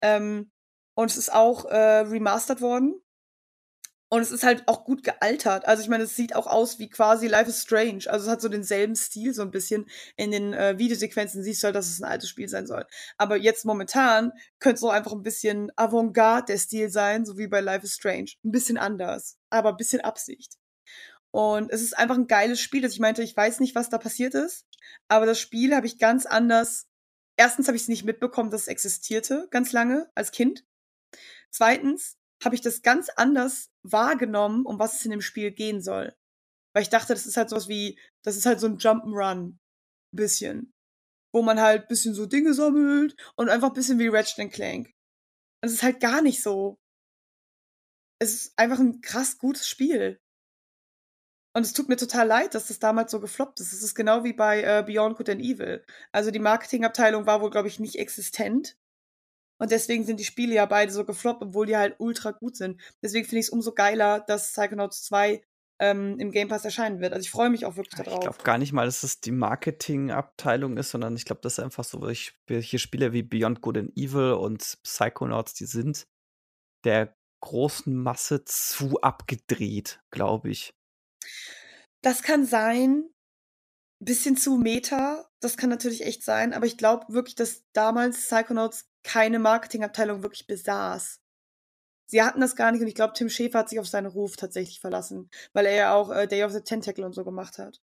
Ähm, 0.00 0.52
und 0.94 1.10
es 1.10 1.16
ist 1.16 1.32
auch 1.32 1.64
äh, 1.66 2.00
remastered 2.00 2.60
worden. 2.60 3.00
Und 4.10 4.20
es 4.20 4.30
ist 4.30 4.44
halt 4.44 4.68
auch 4.68 4.84
gut 4.84 5.02
gealtert. 5.02 5.66
Also 5.66 5.82
ich 5.82 5.88
meine, 5.88 6.04
es 6.04 6.14
sieht 6.14 6.36
auch 6.36 6.46
aus 6.46 6.78
wie 6.78 6.88
quasi 6.88 7.26
Life 7.26 7.50
is 7.50 7.62
Strange. 7.62 8.04
Also 8.06 8.26
es 8.26 8.30
hat 8.30 8.40
so 8.40 8.48
denselben 8.48 8.94
Stil 8.94 9.34
so 9.34 9.42
ein 9.42 9.50
bisschen. 9.50 9.86
In 10.16 10.30
den 10.30 10.52
äh, 10.52 10.78
Videosequenzen 10.78 11.42
siehst 11.42 11.62
du 11.62 11.66
halt, 11.66 11.74
dass 11.74 11.88
es 11.88 12.00
ein 12.00 12.08
altes 12.08 12.28
Spiel 12.28 12.48
sein 12.48 12.68
soll. 12.68 12.86
Aber 13.16 13.36
jetzt 13.36 13.64
momentan 13.64 14.30
könnte 14.60 14.76
es 14.76 14.84
auch 14.84 14.92
einfach 14.92 15.12
ein 15.12 15.24
bisschen 15.24 15.72
Avantgarde 15.74 16.52
der 16.52 16.58
Stil 16.58 16.90
sein, 16.90 17.24
so 17.24 17.38
wie 17.38 17.48
bei 17.48 17.60
Life 17.60 17.84
is 17.84 17.94
Strange. 17.94 18.30
Ein 18.44 18.52
bisschen 18.52 18.78
anders, 18.78 19.36
aber 19.54 19.70
ein 19.70 19.76
bisschen 19.76 20.02
Absicht. 20.02 20.58
Und 21.30 21.72
es 21.72 21.82
ist 21.82 21.96
einfach 21.98 22.16
ein 22.16 22.26
geiles 22.26 22.60
Spiel, 22.60 22.82
dass 22.82 22.92
ich 22.92 23.00
meinte, 23.00 23.22
ich 23.22 23.36
weiß 23.36 23.60
nicht, 23.60 23.74
was 23.74 23.88
da 23.88 23.98
passiert 23.98 24.34
ist, 24.34 24.66
aber 25.08 25.26
das 25.26 25.40
Spiel 25.40 25.74
habe 25.74 25.86
ich 25.86 25.98
ganz 25.98 26.26
anders. 26.26 26.86
Erstens 27.36 27.66
habe 27.66 27.76
ich 27.76 27.82
es 27.82 27.88
nicht 27.88 28.04
mitbekommen, 28.04 28.50
dass 28.50 28.62
es 28.62 28.68
existierte, 28.68 29.48
ganz 29.50 29.72
lange, 29.72 30.10
als 30.14 30.30
Kind. 30.30 30.64
Zweitens 31.50 32.16
habe 32.44 32.54
ich 32.54 32.60
das 32.60 32.82
ganz 32.82 33.08
anders 33.08 33.70
wahrgenommen, 33.82 34.64
um 34.64 34.78
was 34.78 34.94
es 34.94 35.04
in 35.04 35.10
dem 35.10 35.22
Spiel 35.22 35.50
gehen 35.50 35.82
soll. 35.82 36.14
Weil 36.72 36.82
ich 36.82 36.90
dachte, 36.90 37.14
das 37.14 37.26
ist 37.26 37.36
halt 37.36 37.50
sowas 37.50 37.68
wie, 37.68 37.98
das 38.22 38.36
ist 38.36 38.46
halt 38.46 38.60
so 38.60 38.66
ein 38.66 38.78
Jump'n'Run. 38.78 39.56
Bisschen. 40.12 40.72
Wo 41.32 41.42
man 41.42 41.60
halt 41.60 41.88
bisschen 41.88 42.14
so 42.14 42.26
Dinge 42.26 42.54
sammelt 42.54 43.16
und 43.34 43.48
einfach 43.48 43.68
ein 43.68 43.74
bisschen 43.74 43.98
wie 43.98 44.06
Ratchet 44.06 44.52
Clank. 44.52 44.86
Und 45.60 45.68
es 45.68 45.72
ist 45.72 45.82
halt 45.82 45.98
gar 45.98 46.22
nicht 46.22 46.40
so. 46.40 46.78
Es 48.18 48.34
ist 48.34 48.58
einfach 48.58 48.78
ein 48.78 49.00
krass 49.00 49.38
gutes 49.38 49.68
Spiel. 49.68 50.20
Und 51.56 51.62
es 51.62 51.72
tut 51.72 51.88
mir 51.88 51.96
total 51.96 52.26
leid, 52.26 52.54
dass 52.54 52.66
das 52.66 52.80
damals 52.80 53.12
so 53.12 53.20
gefloppt 53.20 53.60
ist. 53.60 53.72
Es 53.72 53.82
ist 53.82 53.94
genau 53.94 54.24
wie 54.24 54.32
bei 54.32 54.62
äh, 54.62 54.82
Beyond 54.84 55.16
Good 55.16 55.30
and 55.30 55.40
Evil. 55.40 55.84
Also 56.10 56.32
die 56.32 56.40
Marketingabteilung 56.40 57.26
war 57.26 57.40
wohl, 57.40 57.50
glaube 57.50 57.68
ich, 57.68 57.78
nicht 57.78 57.98
existent. 57.98 58.76
Und 59.60 59.70
deswegen 59.70 60.04
sind 60.04 60.18
die 60.18 60.24
Spiele 60.24 60.54
ja 60.54 60.66
beide 60.66 60.90
so 60.90 61.04
gefloppt, 61.04 61.42
obwohl 61.42 61.66
die 61.66 61.76
halt 61.76 61.94
ultra 61.98 62.32
gut 62.32 62.56
sind. 62.56 62.80
Deswegen 63.02 63.24
finde 63.24 63.38
ich 63.40 63.46
es 63.46 63.50
umso 63.50 63.72
geiler, 63.72 64.20
dass 64.20 64.52
Psychonauts 64.52 65.04
2 65.04 65.44
ähm, 65.78 66.18
im 66.18 66.32
Game 66.32 66.48
Pass 66.48 66.64
erscheinen 66.64 67.00
wird. 67.00 67.12
Also 67.12 67.24
ich 67.24 67.30
freue 67.30 67.50
mich 67.50 67.66
auch 67.66 67.76
wirklich 67.76 67.94
darauf. 67.94 68.14
Ich 68.14 68.20
glaube 68.20 68.42
gar 68.42 68.58
nicht 68.58 68.72
mal, 68.72 68.86
dass 68.86 69.04
es 69.04 69.20
die 69.20 69.32
Marketingabteilung 69.32 70.76
ist, 70.76 70.90
sondern 70.90 71.14
ich 71.14 71.24
glaube, 71.24 71.40
das 71.42 71.54
ist 71.54 71.64
einfach 71.64 71.84
so, 71.84 72.00
welche 72.02 72.78
Spiele 72.78 73.12
wie 73.12 73.22
Beyond 73.22 73.60
Good 73.60 73.78
and 73.78 73.96
Evil 73.96 74.32
und 74.32 74.78
Psychonauts, 74.82 75.54
die 75.54 75.66
sind 75.66 76.08
der 76.84 77.16
großen 77.44 77.94
Masse 77.94 78.44
zu 78.44 79.00
abgedreht, 79.02 80.00
glaube 80.10 80.50
ich. 80.50 80.74
Das 82.02 82.22
kann 82.22 82.46
sein. 82.46 83.10
Bisschen 84.00 84.36
zu 84.36 84.56
Meta, 84.56 85.30
das 85.40 85.56
kann 85.56 85.70
natürlich 85.70 86.04
echt 86.04 86.24
sein, 86.24 86.52
aber 86.52 86.66
ich 86.66 86.76
glaube 86.76 87.06
wirklich, 87.08 87.36
dass 87.36 87.64
damals 87.72 88.26
Psychonauts 88.26 88.86
keine 89.02 89.38
Marketingabteilung 89.38 90.22
wirklich 90.22 90.46
besaß. 90.46 91.20
Sie 92.06 92.22
hatten 92.22 92.40
das 92.40 92.56
gar 92.56 92.72
nicht 92.72 92.82
und 92.82 92.88
ich 92.88 92.94
glaube, 92.94 93.14
Tim 93.14 93.30
Schäfer 93.30 93.60
hat 93.60 93.68
sich 93.70 93.78
auf 93.78 93.86
seinen 93.86 94.06
Ruf 94.06 94.36
tatsächlich 94.36 94.80
verlassen, 94.80 95.30
weil 95.52 95.66
er 95.66 95.74
ja 95.74 95.94
auch 95.94 96.10
äh, 96.10 96.26
Day 96.26 96.44
of 96.44 96.52
the 96.52 96.60
Tentacle 96.60 97.04
und 97.04 97.14
so 97.14 97.24
gemacht 97.24 97.58
hat. 97.58 97.80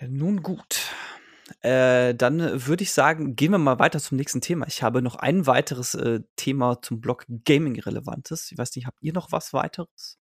Nun 0.00 0.42
gut. 0.42 0.92
Äh, 1.60 2.14
dann 2.14 2.66
würde 2.66 2.82
ich 2.82 2.92
sagen, 2.92 3.36
gehen 3.36 3.52
wir 3.52 3.58
mal 3.58 3.78
weiter 3.78 4.00
zum 4.00 4.16
nächsten 4.16 4.40
Thema. 4.40 4.66
Ich 4.66 4.82
habe 4.82 5.02
noch 5.02 5.16
ein 5.16 5.46
weiteres 5.46 5.94
äh, 5.94 6.20
Thema 6.36 6.80
zum 6.82 7.00
Blog 7.00 7.26
Gaming-Relevantes. 7.28 8.50
Ich 8.52 8.58
weiß 8.58 8.74
nicht, 8.76 8.86
habt 8.86 9.02
ihr 9.02 9.12
noch 9.12 9.32
was 9.32 9.52
weiteres? 9.52 10.18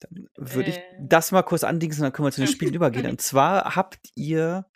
Dann 0.00 0.28
würde 0.36 0.70
ich 0.70 0.76
äh. 0.76 0.82
das 1.00 1.32
mal 1.32 1.42
kurz 1.42 1.64
andingsen, 1.64 2.02
dann 2.02 2.12
können 2.12 2.26
wir 2.26 2.32
zu 2.32 2.40
den 2.40 2.48
Spielen 2.48 2.74
übergehen. 2.74 3.06
Und 3.06 3.20
zwar 3.20 3.76
habt 3.76 4.10
ihr 4.14 4.66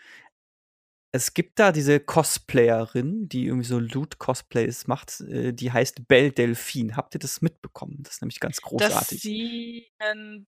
es 1.12 1.34
gibt 1.34 1.58
da 1.58 1.72
diese 1.72 1.98
Cosplayerin, 1.98 3.28
die 3.28 3.46
irgendwie 3.46 3.66
so 3.66 3.78
Loot-Cosplays 3.80 4.86
macht, 4.86 5.20
äh, 5.22 5.52
die 5.52 5.72
heißt 5.72 6.06
Belle 6.06 6.30
Delphine. 6.30 6.96
Habt 6.96 7.14
ihr 7.14 7.18
das 7.18 7.42
mitbekommen? 7.42 7.98
Das 8.02 8.14
ist 8.14 8.22
nämlich 8.22 8.38
ganz 8.38 8.60
großartig. 8.60 9.18
Dass 9.18 9.22
sie 9.22 9.90
einen, 9.98 10.46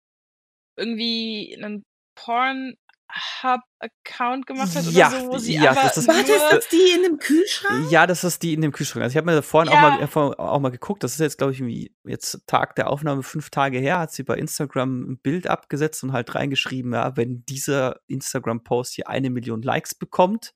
irgendwie 0.75 1.57
einen 1.57 1.85
Porn 2.15 2.75
Hub-Account 3.11 4.45
gemacht 4.45 4.75
hat 4.75 4.85
ja, 4.85 5.09
oder 5.09 5.19
so, 5.19 5.27
wo 5.29 5.37
sie 5.39 5.55
ja, 5.55 5.73
das 5.73 5.97
ist, 5.97 6.07
Warte, 6.07 6.31
ist 6.31 6.51
das 6.51 6.67
die 6.67 6.91
in 6.95 7.03
dem 7.03 7.17
Kühlschrank? 7.17 7.91
Ja, 7.91 8.05
das 8.05 8.23
ist 8.23 8.43
die 8.43 8.53
in 8.53 8.61
dem 8.61 8.71
Kühlschrank. 8.71 9.03
Also 9.03 9.13
ich 9.13 9.17
habe 9.17 9.31
mir 9.31 9.41
vorhin 9.41 9.71
ja. 9.71 9.99
auch, 9.99 10.15
mal, 10.15 10.33
auch 10.35 10.59
mal 10.59 10.69
geguckt, 10.69 11.03
das 11.03 11.13
ist 11.13 11.19
jetzt, 11.19 11.37
glaube 11.39 11.53
ich, 11.53 11.91
jetzt 12.05 12.45
Tag 12.45 12.75
der 12.75 12.89
Aufnahme, 12.89 13.23
fünf 13.23 13.49
Tage 13.49 13.79
her, 13.79 13.99
hat 13.99 14.11
sie 14.11 14.23
bei 14.23 14.35
Instagram 14.35 15.11
ein 15.11 15.17
Bild 15.17 15.47
abgesetzt 15.47 16.03
und 16.03 16.13
halt 16.13 16.35
reingeschrieben, 16.35 16.93
ja, 16.93 17.17
wenn 17.17 17.43
dieser 17.45 17.99
Instagram-Post 18.07 18.93
hier 18.93 19.09
eine 19.09 19.29
Million 19.29 19.61
Likes 19.61 19.95
bekommt, 19.95 20.53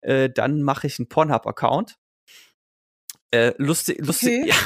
äh, 0.00 0.28
dann 0.28 0.62
mache 0.62 0.88
ich 0.88 0.98
einen 0.98 1.08
Pornhub-Account. 1.08 1.98
Äh, 3.30 3.52
lustig, 3.58 3.98
lustig. 4.04 4.40
Okay. 4.42 4.48
Ja, 4.48 4.56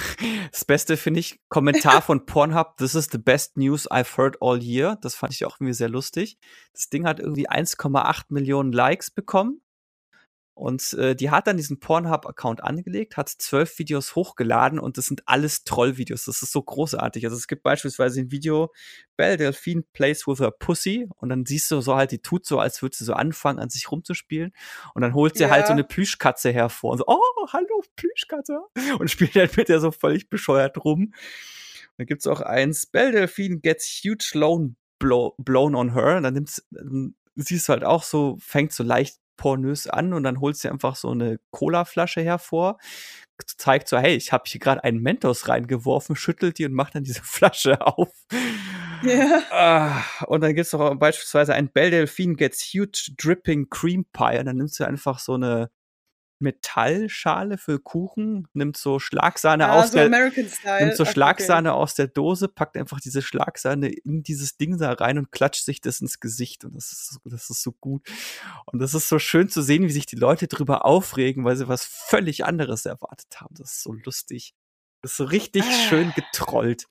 das 0.53 0.65
Beste 0.65 0.97
finde 0.97 1.21
ich, 1.21 1.41
Kommentar 1.49 2.01
von 2.01 2.27
Pornhub, 2.27 2.77
this 2.77 2.95
is 2.95 3.09
the 3.11 3.19
best 3.19 3.57
news 3.57 3.91
I've 3.91 4.17
heard 4.17 4.37
all 4.41 4.63
year. 4.63 4.99
Das 5.03 5.15
fand 5.15 5.35
ich 5.35 5.45
auch 5.45 5.57
irgendwie 5.57 5.75
sehr 5.75 5.89
lustig. 5.89 6.39
Das 6.73 6.89
Ding 6.89 7.07
hat 7.07 7.19
irgendwie 7.19 7.49
1,8 7.49 8.27
Millionen 8.29 8.73
Likes 8.73 9.11
bekommen. 9.11 9.61
Und 10.55 10.93
äh, 10.95 11.17
die 11.17 11.31
hat 11.31 11.47
dann 11.47 11.57
diesen 11.57 11.81
Pornhub-Account 11.81 12.63
angelegt, 12.63 13.17
hat 13.17 13.31
zwölf 13.31 13.79
Videos 13.79 14.15
hochgeladen 14.15 14.79
und 14.79 14.99
das 14.99 15.07
sind 15.07 15.23
alles 15.27 15.65
Trollvideos. 15.65 16.27
Das 16.27 16.43
ist 16.43 16.53
so 16.53 16.63
großartig. 16.63 17.25
Also 17.25 17.37
es 17.37 17.47
gibt 17.47 17.63
beispielsweise 17.63 18.21
ein 18.21 18.31
Video, 18.31 18.71
Belle 19.17 19.39
Delphine 19.39 19.83
plays 19.95 20.27
with 20.27 20.41
her 20.41 20.51
pussy 20.51 21.09
und 21.17 21.31
dann 21.31 21.47
siehst 21.47 21.71
du 21.71 21.81
so 21.81 21.97
halt, 21.97 22.13
die 22.13 22.19
tut 22.21 22.45
so, 22.45 22.59
als 22.59 22.83
würde 22.83 22.95
sie 22.95 23.05
so 23.05 23.15
anfangen, 23.15 23.61
an 23.61 23.71
sich 23.71 23.91
rumzuspielen 23.91 24.53
und 24.95 25.01
dann 25.01 25.15
holt 25.15 25.37
sie 25.37 25.45
ja. 25.45 25.51
halt 25.51 25.67
so 25.67 25.73
eine 25.73 25.85
Plüschkatze 25.85 26.53
hervor 26.53 26.93
und 26.93 26.99
so, 26.99 27.05
oh, 27.07 27.47
hallo, 27.51 27.83
Plüschkatze 27.97 28.61
und 28.99 29.11
spielt 29.11 29.35
halt 29.35 29.57
mit 29.57 29.71
der 29.71 29.81
so 29.81 29.91
völlig 29.91 30.29
bescheuert 30.29 30.77
rum. 30.85 31.01
Und 31.05 31.15
dann 31.97 32.07
gibt's 32.07 32.27
auch 32.27 32.43
eins, 32.43 32.87
Belle 32.87 33.13
Delphine 33.13 33.61
gets 33.61 34.03
huge 34.05 34.33
loan 34.35 34.77
blow, 34.99 35.35
blown 35.39 35.75
on 35.75 35.95
her 35.95 36.19
und 36.19 36.23
dann 36.25 36.35
nimmst, 36.35 36.67
dann 36.71 37.15
siehst 37.35 37.69
du 37.69 37.73
halt 37.73 37.85
auch 37.85 38.03
so, 38.03 38.37
fängt 38.41 38.73
so 38.73 38.85
leicht 38.85 39.22
pornös 39.43 39.89
an 39.89 40.13
und 40.13 40.23
dann 40.23 40.39
holt 40.39 40.57
sie 40.57 40.69
einfach 40.69 40.95
so 40.95 41.11
eine 41.11 41.41
Colaflasche 41.51 42.21
hervor, 42.23 42.79
zeigt 43.45 43.89
so, 43.89 43.99
hey, 43.99 44.15
ich 44.15 44.31
habe 44.31 44.45
hier 44.47 44.61
gerade 44.61 44.85
einen 44.85 45.01
Mentos 45.03 45.49
reingeworfen, 45.49 46.15
schüttelt 46.15 46.59
die 46.59 46.65
und 46.65 46.75
macht 46.75 46.95
dann 46.95 47.03
diese 47.03 47.23
Flasche 47.25 47.85
auf. 47.85 48.09
Ja. 49.03 49.43
Ah, 49.51 50.05
und 50.29 50.43
dann 50.43 50.55
gibt 50.55 50.69
es 50.69 50.75
auch 50.75 50.95
beispielsweise 50.95 51.55
ein 51.55 51.73
Belle 51.73 51.91
Delphine 51.91 52.37
gets 52.37 52.73
huge 52.73 53.15
dripping 53.19 53.69
cream 53.69 54.05
pie 54.13 54.39
und 54.39 54.47
dann 54.47 54.59
nimmst 54.59 54.79
du 54.79 54.85
einfach 54.85 55.19
so 55.19 55.35
eine 55.35 55.71
Metallschale 56.43 57.57
für 57.57 57.79
Kuchen, 57.81 58.49
nimmt 58.53 58.77
so 58.77 58.99
Schlagsahne 58.99 59.69
ah, 59.69 59.81
aus 59.81 59.93
so 59.93 59.99
der 59.99 60.09
nimmt 60.09 60.97
so 60.97 61.05
Schlagsahne 61.05 61.73
okay. 61.73 61.81
aus 61.81 61.95
der 61.95 62.09
Dose, 62.09 62.49
packt 62.49 62.77
einfach 62.77 63.01
diese 63.01 63.23
Schlagsahne 63.23 63.89
in 63.89 64.23
dieses 64.23 64.57
Ding 64.57 64.77
da 64.79 64.93
rein 64.93 65.19
und 65.19 65.33
klatscht 65.33 65.65
sich 65.65 65.81
das 65.81 66.01
ins 66.01 66.21
Gesicht 66.21 66.65
und 66.65 66.77
das 66.77 66.93
ist 66.93 67.21
das 67.25 67.49
ist 67.49 67.63
so 67.63 67.73
gut 67.73 68.07
und 68.67 68.81
das 68.81 68.95
ist 68.95 69.09
so 69.09 69.19
schön 69.19 69.49
zu 69.49 69.63
sehen, 69.63 69.85
wie 69.85 69.93
sich 69.93 70.07
die 70.07 70.17
Leute 70.17 70.49
drüber 70.49 70.85
aufregen, 70.85 71.45
weil 71.45 71.57
sie 71.57 71.69
was 71.69 71.85
völlig 71.85 72.45
anderes 72.45 72.85
erwartet 72.85 73.41
haben. 73.41 73.55
Das 73.57 73.73
ist 73.73 73.83
so 73.83 73.93
lustig. 73.93 74.55
Das 75.01 75.13
ist 75.13 75.17
so 75.17 75.25
richtig 75.25 75.65
ah. 75.65 75.89
schön 75.89 76.13
getrollt. 76.15 76.87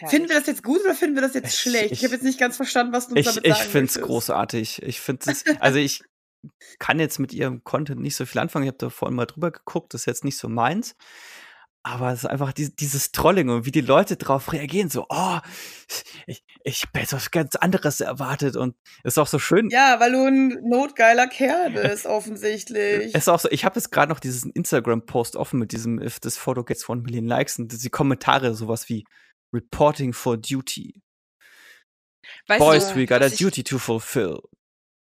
Herrlich. 0.00 0.10
Finden 0.10 0.28
wir 0.30 0.38
das 0.38 0.46
jetzt 0.46 0.62
gut 0.62 0.80
oder 0.80 0.94
finden 0.94 1.16
wir 1.16 1.22
das 1.22 1.34
jetzt 1.34 1.52
ich, 1.52 1.60
schlecht? 1.60 1.86
Ich, 1.86 1.92
ich 1.98 2.04
habe 2.04 2.14
jetzt 2.14 2.24
nicht 2.24 2.40
ganz 2.40 2.56
verstanden, 2.56 2.92
was 2.94 3.08
du 3.08 3.14
uns 3.14 3.20
ich, 3.20 3.26
damit 3.26 3.46
sagen 3.46 3.60
Ich 3.60 3.68
finde 3.70 3.86
es 3.86 4.00
großartig. 4.00 4.82
Ich 4.82 5.00
finde 5.00 5.30
es, 5.30 5.44
also 5.60 5.78
ich 5.78 6.02
kann 6.78 6.98
jetzt 6.98 7.18
mit 7.18 7.34
ihrem 7.34 7.64
Content 7.64 8.00
nicht 8.00 8.16
so 8.16 8.24
viel 8.24 8.40
anfangen. 8.40 8.64
Ich 8.64 8.68
habe 8.68 8.78
da 8.78 8.88
vorhin 8.88 9.14
mal 9.14 9.26
drüber 9.26 9.50
geguckt, 9.50 9.92
das 9.92 10.02
ist 10.02 10.06
jetzt 10.06 10.24
nicht 10.24 10.38
so 10.38 10.48
meins. 10.48 10.96
Aber 11.82 12.12
es 12.12 12.24
ist 12.24 12.30
einfach 12.30 12.52
die, 12.52 12.74
dieses 12.74 13.10
Trolling 13.10 13.48
und 13.48 13.64
wie 13.64 13.70
die 13.70 13.80
Leute 13.80 14.16
drauf 14.16 14.52
reagieren, 14.52 14.90
so, 14.90 15.06
oh, 15.08 15.38
ich, 16.26 16.44
ich 16.62 16.82
habe 16.82 16.98
jetzt 16.98 17.14
was 17.14 17.30
ganz 17.30 17.56
anderes 17.56 18.02
erwartet 18.02 18.56
und 18.56 18.76
ist 19.02 19.18
auch 19.18 19.26
so 19.26 19.38
schön. 19.38 19.70
Ja, 19.70 19.98
weil 19.98 20.12
du 20.12 20.26
ein 20.26 20.58
notgeiler 20.62 21.26
Kerl 21.26 21.70
bist, 21.70 22.04
offensichtlich. 22.04 23.14
Ist 23.14 23.30
auch 23.30 23.40
so, 23.40 23.50
ich 23.50 23.64
habe 23.64 23.76
jetzt 23.76 23.90
gerade 23.92 24.12
noch 24.12 24.20
diesen 24.20 24.52
Instagram-Post 24.52 25.36
offen 25.36 25.58
mit 25.58 25.72
diesem, 25.72 26.02
if 26.02 26.20
this 26.20 26.36
photo 26.36 26.64
gets 26.64 26.86
one 26.86 27.00
million 27.00 27.26
likes 27.26 27.58
und 27.58 27.82
die 27.82 27.90
Kommentare, 27.90 28.54
sowas 28.54 28.90
wie, 28.90 29.04
Reporting 29.52 30.12
for 30.12 30.36
Duty. 30.36 31.02
Weißt 32.46 32.58
Boys, 32.58 32.88
du, 32.88 32.96
we 32.96 33.06
got 33.06 33.22
a 33.22 33.28
duty 33.28 33.62
to 33.64 33.78
fulfill. 33.78 34.40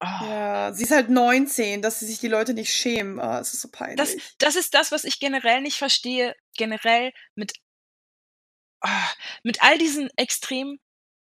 Oh. 0.02 0.26
Ja, 0.26 0.74
sie 0.74 0.84
ist 0.84 0.92
halt 0.92 1.10
19, 1.10 1.82
dass 1.82 2.00
sie 2.00 2.08
sich 2.08 2.20
die 2.20 2.28
Leute 2.28 2.54
nicht 2.54 2.74
schämen. 2.74 3.20
Oh, 3.20 3.38
es 3.40 3.54
ist 3.54 3.62
so 3.62 3.70
peinlich. 3.72 3.98
Das, 3.98 4.16
das 4.38 4.56
ist 4.56 4.74
das, 4.74 4.92
was 4.92 5.06
ich 5.06 5.20
generell 5.20 5.62
nicht 5.62 5.78
verstehe. 5.78 6.36
Generell 6.58 7.14
mit, 7.36 7.54
oh, 8.84 8.90
mit 9.44 9.64
all 9.64 9.78
diesen 9.78 10.10
extrem 10.18 10.80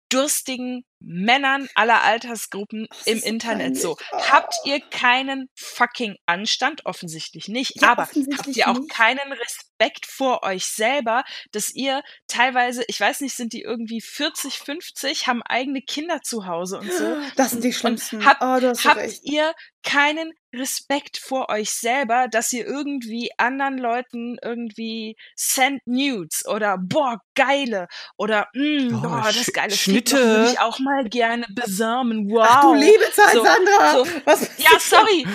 durstigen 0.09 0.86
Männern 1.00 1.70
aller 1.76 2.04
Altersgruppen 2.04 2.88
im 3.06 3.20
Internet 3.20 3.78
so. 3.78 3.98
Oh. 4.12 4.22
Habt 4.30 4.54
ihr 4.66 4.80
keinen 4.80 5.50
fucking 5.56 6.16
Anstand? 6.26 6.86
Offensichtlich 6.86 7.48
nicht. 7.48 7.82
Ja, 7.82 7.91
aber 7.91 8.04
offensichtlich 8.04 8.38
habt 8.38 8.58
ihr 8.58 8.70
auch 8.70 8.80
nicht. 8.80 8.91
keinen 8.91 9.32
Respekt 9.32 10.06
vor 10.06 10.43
euch 10.43 10.66
selber, 10.66 11.24
dass 11.52 11.74
ihr 11.74 12.02
teilweise, 12.28 12.84
ich 12.88 13.00
weiß 13.00 13.22
nicht, 13.22 13.36
sind 13.36 13.54
die 13.54 13.62
irgendwie 13.62 14.02
40, 14.02 14.60
50, 14.60 15.28
haben 15.28 15.43
eigene 15.43 15.82
Kinder 15.82 16.22
zu 16.22 16.45
Hause 16.45 16.80
und 16.80 16.91
so. 16.91 17.18
Das 17.36 17.52
sind 17.52 17.64
die 17.64 17.74
schlimmsten. 17.74 18.26
Habt, 18.26 18.41
oh, 18.41 18.74
habt 18.84 19.20
ihr 19.24 19.54
keinen 19.84 20.34
Respekt 20.54 21.18
vor 21.18 21.50
euch 21.50 21.72
selber, 21.72 22.28
dass 22.30 22.52
ihr 22.52 22.66
irgendwie 22.66 23.32
anderen 23.38 23.78
Leuten 23.78 24.38
irgendwie 24.43 25.16
send 25.36 25.82
nudes 25.86 26.45
oder 26.45 26.78
boah, 26.78 27.20
geile 27.36 27.88
oder 28.18 28.48
mh, 28.54 28.98
mm, 28.98 29.02
boah, 29.02 29.32
das 29.34 29.54
geile 29.54 29.76
Schnitte. 29.76 30.50
ich 30.52 30.60
auch 30.60 30.80
mal 30.88 31.10
gerne 31.10 31.46
besamen. 31.50 32.30
Wow. 32.30 32.48
Ach 32.48 32.62
du 32.62 32.74
liebe 32.74 33.12
Zeit, 33.14 33.34
so, 33.34 33.44
Sandra. 33.44 33.92
So. 33.94 34.08
Was? 34.26 34.50
Ja, 34.58 34.80
sorry. 34.80 35.26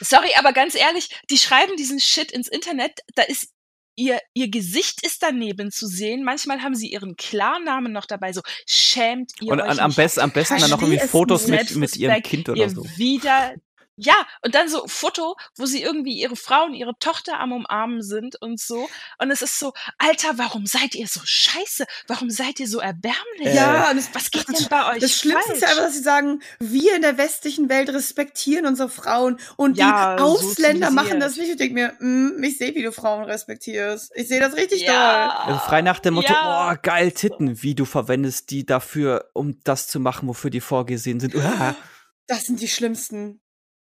Sorry, 0.00 0.30
aber 0.38 0.52
ganz 0.52 0.74
ehrlich, 0.74 1.08
die 1.30 1.38
schreiben 1.38 1.76
diesen 1.76 2.00
Shit 2.00 2.32
ins 2.32 2.48
Internet, 2.48 3.00
da 3.14 3.22
ist 3.22 3.52
ihr, 3.96 4.20
ihr 4.34 4.48
Gesicht 4.48 5.04
ist 5.04 5.22
daneben 5.22 5.70
zu 5.70 5.86
sehen. 5.86 6.24
Manchmal 6.24 6.62
haben 6.62 6.74
sie 6.74 6.88
ihren 6.88 7.16
Klarnamen 7.16 7.92
noch 7.92 8.06
dabei. 8.06 8.32
So, 8.32 8.40
schämt 8.66 9.32
ihr 9.40 9.52
Und 9.52 9.60
euch. 9.60 9.70
Und 9.70 9.80
am, 9.80 9.94
best, 9.94 10.18
am 10.18 10.30
besten 10.30 10.58
dann 10.58 10.70
noch 10.70 10.80
irgendwie 10.80 11.06
Fotos 11.06 11.46
mit, 11.46 11.74
mit 11.76 11.96
ihrem 11.96 12.22
Kind 12.22 12.48
oder 12.48 12.68
so. 12.68 12.84
Wieder 12.96 13.54
ja, 14.04 14.14
und 14.42 14.54
dann 14.54 14.68
so 14.68 14.86
Foto, 14.86 15.36
wo 15.56 15.66
sie 15.66 15.82
irgendwie 15.82 16.18
ihre 16.18 16.36
Frau 16.36 16.64
und 16.64 16.74
ihre 16.74 16.98
Tochter 16.98 17.38
am 17.38 17.52
Umarmen 17.52 18.02
sind 18.02 18.40
und 18.40 18.60
so. 18.60 18.88
Und 19.18 19.30
es 19.30 19.42
ist 19.42 19.58
so, 19.58 19.72
Alter, 19.98 20.38
warum 20.38 20.66
seid 20.66 20.94
ihr 20.94 21.06
so 21.06 21.20
scheiße? 21.22 21.84
Warum 22.08 22.30
seid 22.30 22.58
ihr 22.60 22.68
so 22.68 22.80
erbärmlich? 22.80 23.46
Äh, 23.46 23.54
ja, 23.54 23.94
das, 23.94 24.08
was 24.12 24.30
geht 24.30 24.48
denn 24.48 24.66
bei 24.68 24.92
euch 24.92 25.00
Das 25.00 25.16
Schlimmste 25.16 25.50
falsch? 25.50 25.56
ist 25.56 25.62
ja 25.62 25.68
einfach, 25.68 25.84
dass 25.84 25.94
sie 25.94 26.02
sagen, 26.02 26.42
wir 26.58 26.96
in 26.96 27.02
der 27.02 27.16
westlichen 27.16 27.68
Welt 27.68 27.90
respektieren 27.90 28.66
unsere 28.66 28.88
Frauen 28.88 29.38
und 29.56 29.76
ja, 29.76 30.16
die 30.16 30.22
Ausländer 30.22 30.88
so 30.88 30.94
machen 30.94 31.20
das 31.20 31.36
nicht. 31.36 31.50
Ich 31.50 31.56
denke 31.56 31.74
mir, 31.74 31.94
mm, 32.00 32.42
ich 32.42 32.58
sehe, 32.58 32.74
wie 32.74 32.82
du 32.82 32.92
Frauen 32.92 33.24
respektierst. 33.24 34.12
Ich 34.14 34.28
sehe 34.28 34.40
das 34.40 34.56
richtig 34.56 34.82
ja. 34.82 35.26
doll. 35.26 35.54
Also 35.54 35.60
frei 35.60 35.82
nach 35.82 36.00
dem 36.00 36.14
Motto, 36.14 36.32
ja. 36.32 36.72
oh, 36.72 36.78
geil 36.82 37.12
Titten, 37.12 37.62
wie 37.62 37.74
du 37.74 37.84
verwendest 37.84 38.50
die 38.50 38.66
dafür, 38.66 39.30
um 39.34 39.60
das 39.64 39.86
zu 39.86 40.00
machen, 40.00 40.28
wofür 40.28 40.50
die 40.50 40.60
vorgesehen 40.60 41.20
sind. 41.20 41.34
Uah. 41.34 41.76
Das 42.26 42.44
sind 42.44 42.60
die 42.60 42.68
schlimmsten. 42.68 43.40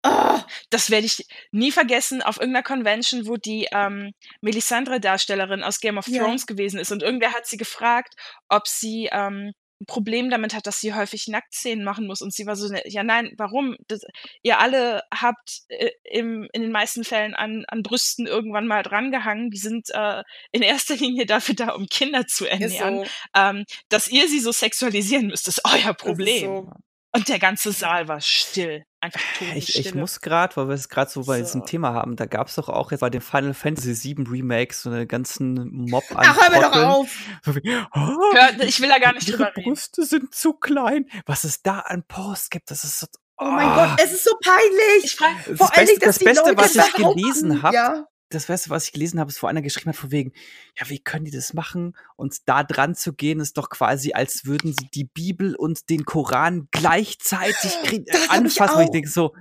Oh, 0.03 0.39
das 0.69 0.89
werde 0.89 1.05
ich 1.07 1.25
nie 1.51 1.71
vergessen 1.71 2.21
auf 2.21 2.37
irgendeiner 2.37 2.63
Convention, 2.63 3.27
wo 3.27 3.35
die 3.35 3.67
ähm, 3.71 4.13
Melisandre-Darstellerin 4.41 5.63
aus 5.63 5.79
Game 5.79 5.97
of 5.97 6.07
Ja. 6.07 6.23
Thrones 6.23 6.47
gewesen 6.47 6.79
ist 6.79 6.91
und 6.91 7.03
irgendwer 7.03 7.33
hat 7.33 7.45
sie 7.47 7.57
gefragt, 7.57 8.13
ob 8.47 8.67
sie 8.67 9.09
ähm, 9.11 9.51
'n 9.81 9.85
Problem 9.87 10.29
damit 10.29 10.53
hat, 10.53 10.67
dass 10.67 10.81
sie 10.81 10.93
häufig 10.93 11.27
Nacktszenen 11.29 11.85
machen 11.85 12.05
muss 12.07 12.21
und 12.21 12.33
sie 12.33 12.45
war 12.45 12.55
so, 12.57 12.73
ja 12.85 13.03
nein, 13.03 13.33
warum? 13.37 13.77
Das 13.87 14.01
ihr 14.41 14.59
alle 14.59 15.03
habt, 15.13 15.61
äh, 15.69 15.91
im 16.03 16.47
in 16.53 16.61
den 16.61 16.71
meisten 16.71 17.03
Fällen 17.05 17.33
an 17.33 17.63
an 17.67 17.81
Brüsten 17.83 18.27
irgendwann 18.27 18.67
mal 18.67 18.83
drangehangen. 18.83 19.51
Die 19.51 19.57
sind, 19.57 19.89
äh, 19.91 20.23
in 20.51 20.61
erster 20.63 20.95
Linie 20.95 21.25
dafür 21.25 21.55
da, 21.55 21.69
um 21.71 21.87
Kinder 21.87 22.27
zu 22.27 22.45
ernähren. 22.45 23.05
so. 23.05 23.05
Ähm, 23.35 23.65
dass 23.89 24.07
ihr 24.09 24.27
sie 24.27 24.39
so 24.39 24.51
sexualisieren 24.51 25.27
müsst, 25.27 25.47
ist 25.47 25.61
euer 25.65 25.71
Das 25.73 25.85
ist 25.91 25.97
Problem. 25.97 26.45
so. 26.45 26.71
Und 27.15 27.27
der 27.29 27.39
ganze 27.39 27.71
Saal 27.71 28.07
war 28.09 28.19
still. 28.21 28.83
Einfach 29.01 29.21
Ich, 29.55 29.79
ich 29.79 29.95
muss 29.95 30.19
gerade, 30.19 30.55
weil 30.57 30.67
wir 30.67 30.75
es 30.75 30.89
gerade 30.89 31.09
so 31.09 31.23
bei 31.23 31.37
so. 31.37 31.43
diesem 31.45 31.65
Thema 31.65 31.93
haben, 31.93 32.17
da 32.17 32.25
gab 32.25 32.47
es 32.47 32.55
doch 32.55 32.67
auch 32.67 32.91
jetzt 32.91 32.99
bei 32.99 33.09
den 33.09 33.21
Final 33.21 33.53
Fantasy 33.53 34.15
VII 34.17 34.25
Remakes 34.27 34.81
so 34.81 34.89
einen 34.89 35.07
ganzen 35.07 35.71
Mob 35.89 36.03
an. 36.11 36.17
Ach, 36.27 36.37
hör 36.37 36.49
mir 36.49 36.61
doch 36.61 36.75
auf! 36.75 37.17
So 37.45 37.55
wie, 37.55 37.61
oh, 37.93 38.33
Hör, 38.33 38.59
ich 38.61 38.81
will 38.81 38.89
da 38.89 38.99
gar 38.99 39.13
nicht 39.13 39.27
ihre 39.27 39.37
drüber 39.37 39.55
reden. 39.55 39.69
Brüste 39.69 40.03
sind 40.03 40.35
zu 40.35 40.53
klein. 40.53 41.05
Was 41.25 41.45
es 41.45 41.61
da 41.61 41.79
an 41.79 42.03
Posts 42.03 42.49
gibt, 42.49 42.71
das 42.71 42.83
ist 42.83 42.99
so. 42.99 43.07
Oh, 43.37 43.45
oh 43.45 43.51
mein 43.51 43.73
Gott, 43.73 44.01
es 44.03 44.11
ist 44.11 44.25
so 44.25 44.31
peinlich. 44.43 45.15
Frage, 45.15 45.55
Vor 45.55 45.77
allem, 45.77 45.87
das 46.01 46.19
Beste, 46.19 46.49
Leute 46.49 46.57
was 46.57 46.75
ich 46.75 46.93
gelesen 46.93 47.63
habe, 47.63 47.75
ja 47.75 48.05
das 48.29 48.45
Beste, 48.45 48.69
was 48.69 48.85
ich 48.85 48.91
gelesen 48.93 49.19
habe, 49.19 49.29
ist, 49.29 49.41
wo 49.41 49.47
einer 49.47 49.61
geschrieben 49.61 49.89
hat, 49.89 49.95
von 49.95 50.11
wegen, 50.11 50.33
ja, 50.77 50.89
wie 50.89 50.99
können 50.99 51.25
die 51.25 51.31
das 51.31 51.53
machen? 51.53 51.97
Und 52.15 52.47
da 52.47 52.63
dran 52.63 52.95
zu 52.95 53.13
gehen, 53.13 53.39
ist 53.39 53.57
doch 53.57 53.69
quasi, 53.69 54.13
als 54.13 54.45
würden 54.45 54.73
sie 54.73 54.89
die 54.93 55.05
Bibel 55.05 55.55
und 55.55 55.89
den 55.89 56.05
Koran 56.05 56.67
gleichzeitig 56.71 57.73
anfassen. 58.29 58.79
Ich, 58.81 58.85
ich 58.85 58.91
denke 58.91 59.09
so, 59.09 59.35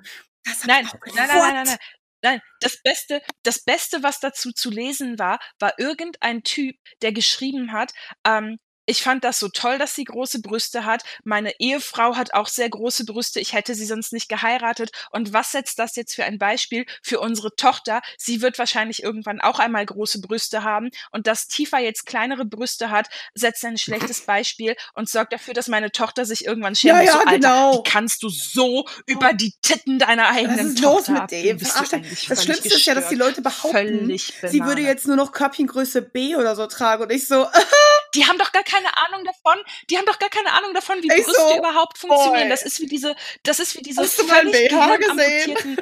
nein, 0.67 0.89
nein, 0.89 0.89
nein, 1.15 1.29
nein, 1.29 1.55
nein, 1.55 1.67
nein. 1.67 1.79
Nein, 2.21 2.41
das 2.61 2.83
Beste, 2.83 3.23
das 3.45 3.63
Beste, 3.63 4.03
was 4.03 4.19
dazu 4.19 4.51
zu 4.51 4.71
lesen 4.71 5.21
war, 5.21 5.39
war 5.61 5.79
irgendein 5.79 6.43
Typ, 6.43 6.75
der 7.01 7.13
geschrieben 7.13 7.73
hat, 7.73 7.93
ähm, 8.27 8.59
ich 8.89 9.03
fand 9.03 9.23
das 9.23 9.39
so 9.39 9.49
toll, 9.49 9.77
dass 9.77 9.95
sie 9.95 10.05
große 10.05 10.41
Brüste 10.41 10.87
hat. 10.87 11.03
Meine 11.23 11.53
Ehefrau 11.61 12.17
hat 12.17 12.33
auch 12.33 12.49
sehr 12.49 12.71
große 12.71 13.05
Brüste. 13.05 13.39
Ich 13.39 13.53
hätte 13.53 13.75
sie 13.75 13.85
sonst 13.85 14.15
nicht 14.15 14.31
geheiratet. 14.31 14.93
Und 15.11 15.35
was 15.35 15.53
setzt 15.53 15.79
das 15.79 15.95
jetzt 15.95 16.15
für 16.15 16.25
ein 16.25 16.39
Beispiel 16.39 16.87
für 17.03 17.21
unsere 17.21 17.55
Tochter? 17.55 18.01
Sie 18.17 18.41
wird 18.41 18.59
wahrscheinlich 18.59 19.03
irgendwann 19.03 19.43
auch 19.43 19.59
einmal 19.59 19.85
große 19.85 20.23
Brüste 20.23 20.65
haben. 20.65 20.91
Und 21.11 21.27
dass 21.27 21.49
Tifa 21.49 21.79
jetzt 21.79 22.07
kleinere 22.07 22.47
Brüste 22.47 22.91
hat, 22.91 23.09
setzt 23.35 23.63
ein 23.67 23.77
schlechtes 23.77 24.23
Beispiel 24.23 24.75
und 24.95 25.11
sorgt 25.11 25.35
dafür, 25.35 25.53
dass 25.53 25.69
meine 25.69 25.93
Tochter 25.93 26.25
sich 26.25 26.47
irgendwann 26.47 26.75
schämt. 26.75 26.95
Ja, 26.95 27.03
ja, 27.03 27.13
so, 27.13 27.19
Alter, 27.19 27.33
genau. 27.33 27.79
Wie 27.85 27.91
kannst 27.91 28.23
du 28.23 28.31
so 28.31 28.87
über 29.05 29.35
die 29.35 29.53
Titten 29.61 29.99
deiner 29.99 30.29
eigenen 30.29 30.75
Tochter 30.77 30.95
Was 30.95 30.97
ist 31.03 31.09
los 31.09 31.09
mit 31.09 31.31
dem? 31.31 31.59
Das 31.59 32.43
Schlimmste 32.43 32.69
ist 32.69 32.87
ja, 32.87 32.95
dass 32.95 33.11
die 33.11 33.17
Leute 33.17 33.43
behaupten, 33.43 34.17
sie 34.17 34.65
würde 34.65 34.81
jetzt 34.81 35.07
nur 35.07 35.17
noch 35.17 35.33
Körbchengröße 35.33 36.01
B 36.01 36.37
oder 36.37 36.57
so 36.57 36.67
tragen. 36.67 37.03
Und 37.03 37.13
ich 37.13 37.27
so, 37.27 37.47
die 38.15 38.27
haben 38.27 38.39
doch 38.39 38.53
gar 38.53 38.65
keine 38.65 38.97
Ahnung 38.97 39.25
davon, 39.25 39.63
die 39.91 39.99
haben 39.99 40.07
doch 40.07 40.19
gar 40.19 40.31
keine 40.31 40.53
Ahnung 40.53 40.75
davon, 40.75 41.03
wie 41.03 41.09
Brüste 41.09 41.33
so, 41.33 41.59
überhaupt 41.59 41.99
funktionieren. 41.99 42.49
Boy. 42.49 42.49
Das 42.49 42.63
ist 42.63 42.81
wie 42.81 42.87
diese, 42.87 43.17
das 43.43 43.61
ist 43.61 43.77
wie 43.77 43.83
diese 43.83 44.03
Hast 44.03 44.19
du 44.19 44.27
mein 44.27 44.51
BH 44.51 44.97
gesehen? 44.97 45.79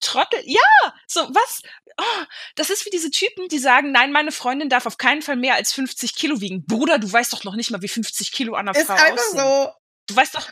Trottel. 0.00 0.40
Ja, 0.44 0.60
so 1.06 1.22
was? 1.30 1.62
Oh, 1.96 2.24
das 2.56 2.70
ist 2.70 2.84
wie 2.84 2.90
diese 2.90 3.10
Typen, 3.10 3.48
die 3.48 3.58
sagen, 3.58 3.92
nein, 3.92 4.12
meine 4.12 4.32
Freundin 4.32 4.68
darf 4.68 4.86
auf 4.86 4.98
keinen 4.98 5.22
Fall 5.22 5.36
mehr 5.36 5.54
als 5.54 5.72
50 5.72 6.14
Kilo 6.14 6.40
wiegen. 6.40 6.66
Bruder, 6.66 6.98
du 6.98 7.10
weißt 7.10 7.32
doch 7.32 7.44
noch 7.44 7.56
nicht 7.56 7.70
mal, 7.70 7.82
wie 7.82 7.88
50 7.88 8.32
Kilo 8.32 8.54
an 8.54 8.68
einer 8.68 8.78
ist 8.78 8.86
Frau 8.86 8.94
einfach 8.94 9.12
aussehen. 9.12 9.38
so. 9.38 9.72
Du 10.06 10.16
weißt 10.16 10.34
doch, 10.34 10.50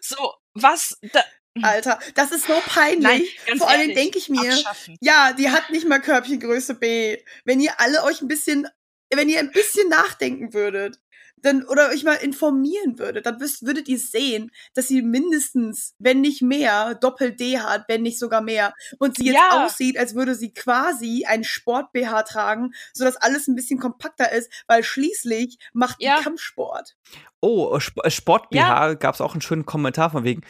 so 0.00 0.34
was. 0.54 0.98
Da, 1.12 1.24
Alter, 1.62 1.98
das 2.14 2.32
ist 2.32 2.46
so 2.46 2.60
peinlich. 2.66 3.38
Nein, 3.46 3.58
Vor 3.58 3.68
allem 3.68 3.94
denke 3.94 4.18
ich 4.18 4.28
mir, 4.28 4.64
ja, 5.00 5.32
die 5.32 5.50
hat 5.50 5.70
nicht 5.70 5.86
mal 5.86 6.00
Körbchengröße 6.00 6.74
B. 6.74 7.18
Wenn 7.44 7.60
ihr 7.60 7.78
alle 7.80 8.02
euch 8.04 8.20
ein 8.20 8.28
bisschen 8.28 8.68
wenn 9.14 9.28
ihr 9.28 9.38
ein 9.38 9.50
bisschen 9.50 9.88
nachdenken 9.88 10.52
würdet, 10.52 11.00
dann, 11.42 11.64
oder 11.64 11.90
euch 11.90 12.04
mal 12.04 12.14
informieren 12.14 12.98
würdet, 12.98 13.26
dann 13.26 13.40
wisst, 13.40 13.64
würdet 13.64 13.88
ihr 13.88 13.98
sehen, 13.98 14.50
dass 14.74 14.88
sie 14.88 15.02
mindestens, 15.02 15.94
wenn 15.98 16.20
nicht 16.20 16.42
mehr, 16.42 16.94
Doppel-D 16.94 17.60
hat, 17.60 17.84
wenn 17.88 18.02
nicht 18.02 18.18
sogar 18.18 18.40
mehr. 18.40 18.74
Und 18.98 19.16
sie 19.16 19.26
jetzt 19.26 19.36
ja. 19.36 19.64
aussieht, 19.64 19.98
als 19.98 20.14
würde 20.14 20.34
sie 20.34 20.52
quasi 20.52 21.24
ein 21.26 21.44
Sport-BH 21.44 22.22
tragen, 22.24 22.72
sodass 22.92 23.16
alles 23.16 23.48
ein 23.48 23.54
bisschen 23.54 23.78
kompakter 23.78 24.32
ist, 24.32 24.50
weil 24.66 24.82
schließlich 24.82 25.58
macht 25.72 25.96
ja. 26.00 26.18
die 26.18 26.24
Kampfsport. 26.24 26.96
Oh, 27.40 27.78
Sport-BH 27.78 28.58
ja. 28.58 28.94
gab 28.94 29.14
es 29.14 29.20
auch 29.20 29.32
einen 29.32 29.42
schönen 29.42 29.66
Kommentar 29.66 30.10
von 30.10 30.24
wegen, 30.24 30.42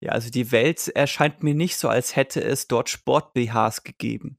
Ja, 0.00 0.12
also 0.12 0.30
die 0.30 0.52
Welt 0.52 0.88
erscheint 0.88 1.42
mir 1.42 1.54
nicht 1.54 1.76
so, 1.76 1.88
als 1.88 2.16
hätte 2.16 2.42
es 2.42 2.68
dort 2.68 2.88
Sport-BHs 2.88 3.84
gegeben. 3.84 4.38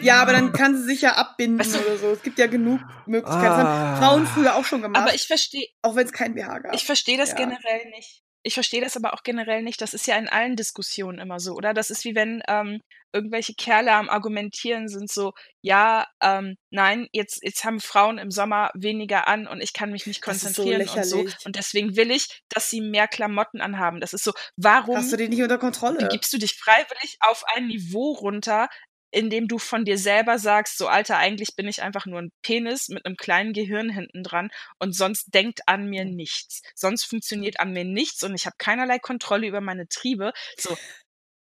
Ja, 0.00 0.22
aber 0.22 0.32
dann 0.32 0.52
kann 0.52 0.76
sie 0.76 0.84
sich 0.84 1.02
ja 1.02 1.14
abbinden 1.14 1.58
weißt 1.58 1.74
du, 1.74 1.78
oder 1.80 1.96
so. 1.96 2.10
Es 2.10 2.22
gibt 2.22 2.38
ja 2.38 2.46
genug 2.46 2.80
Möglichkeiten. 3.06 3.44
Das 3.44 3.56
haben 3.56 3.96
Frauen 3.98 4.26
früher 4.26 4.54
auch 4.54 4.64
schon 4.64 4.82
gemacht. 4.82 5.02
Aber 5.02 5.14
ich 5.14 5.26
verstehe. 5.26 5.66
Auch 5.82 5.94
wenn 5.94 6.06
es 6.06 6.12
kein 6.12 6.34
BH 6.34 6.58
gab. 6.60 6.74
Ich 6.74 6.84
verstehe 6.84 7.18
das 7.18 7.30
ja. 7.30 7.36
generell 7.36 7.90
nicht. 7.90 8.22
Ich 8.42 8.54
verstehe 8.54 8.80
das 8.80 8.96
aber 8.96 9.12
auch 9.12 9.22
generell 9.22 9.62
nicht. 9.62 9.82
Das 9.82 9.92
ist 9.92 10.06
ja 10.06 10.16
in 10.16 10.28
allen 10.28 10.56
Diskussionen 10.56 11.18
immer 11.18 11.40
so, 11.40 11.52
oder? 11.52 11.74
Das 11.74 11.90
ist 11.90 12.04
wie 12.04 12.14
wenn 12.14 12.42
ähm, 12.48 12.80
irgendwelche 13.12 13.54
Kerle 13.54 13.92
am 13.92 14.08
Argumentieren 14.08 14.88
sind, 14.88 15.10
so, 15.10 15.32
ja, 15.62 16.06
ähm, 16.22 16.56
nein, 16.70 17.08
jetzt, 17.12 17.42
jetzt 17.42 17.64
haben 17.64 17.80
Frauen 17.80 18.18
im 18.18 18.30
Sommer 18.30 18.70
weniger 18.74 19.28
an 19.28 19.46
und 19.46 19.60
ich 19.60 19.72
kann 19.72 19.90
mich 19.90 20.06
nicht 20.06 20.22
konzentrieren 20.22 20.86
so 20.86 20.96
und 20.96 21.04
so. 21.04 21.36
Und 21.44 21.56
deswegen 21.56 21.96
will 21.96 22.10
ich, 22.10 22.42
dass 22.48 22.70
sie 22.70 22.80
mehr 22.80 23.08
Klamotten 23.08 23.60
anhaben. 23.60 24.00
Das 24.00 24.12
ist 24.12 24.24
so, 24.24 24.32
warum. 24.56 24.96
Hast 24.96 25.12
du 25.12 25.16
die 25.16 25.28
nicht 25.28 25.42
unter 25.42 25.58
Kontrolle? 25.58 26.08
Gibst 26.08 26.32
du 26.32 26.38
dich 26.38 26.54
freiwillig 26.54 27.18
auf 27.20 27.44
ein 27.54 27.66
Niveau 27.66 28.12
runter, 28.12 28.68
indem 29.10 29.48
du 29.48 29.58
von 29.58 29.84
dir 29.84 29.98
selber 29.98 30.38
sagst, 30.38 30.78
so 30.78 30.88
Alter, 30.88 31.18
eigentlich 31.18 31.56
bin 31.56 31.68
ich 31.68 31.82
einfach 31.82 32.06
nur 32.06 32.20
ein 32.20 32.32
Penis 32.42 32.88
mit 32.88 33.04
einem 33.06 33.16
kleinen 33.16 33.52
Gehirn 33.52 33.90
hinten 33.90 34.22
dran 34.22 34.50
und 34.78 34.94
sonst 34.94 35.34
denkt 35.34 35.60
an 35.66 35.86
mir 35.86 36.04
nichts. 36.04 36.62
Sonst 36.74 37.04
funktioniert 37.04 37.60
an 37.60 37.72
mir 37.72 37.84
nichts 37.84 38.22
und 38.22 38.34
ich 38.34 38.46
habe 38.46 38.56
keinerlei 38.58 38.98
Kontrolle 38.98 39.46
über 39.46 39.60
meine 39.60 39.88
Triebe. 39.88 40.32
So, 40.56 40.76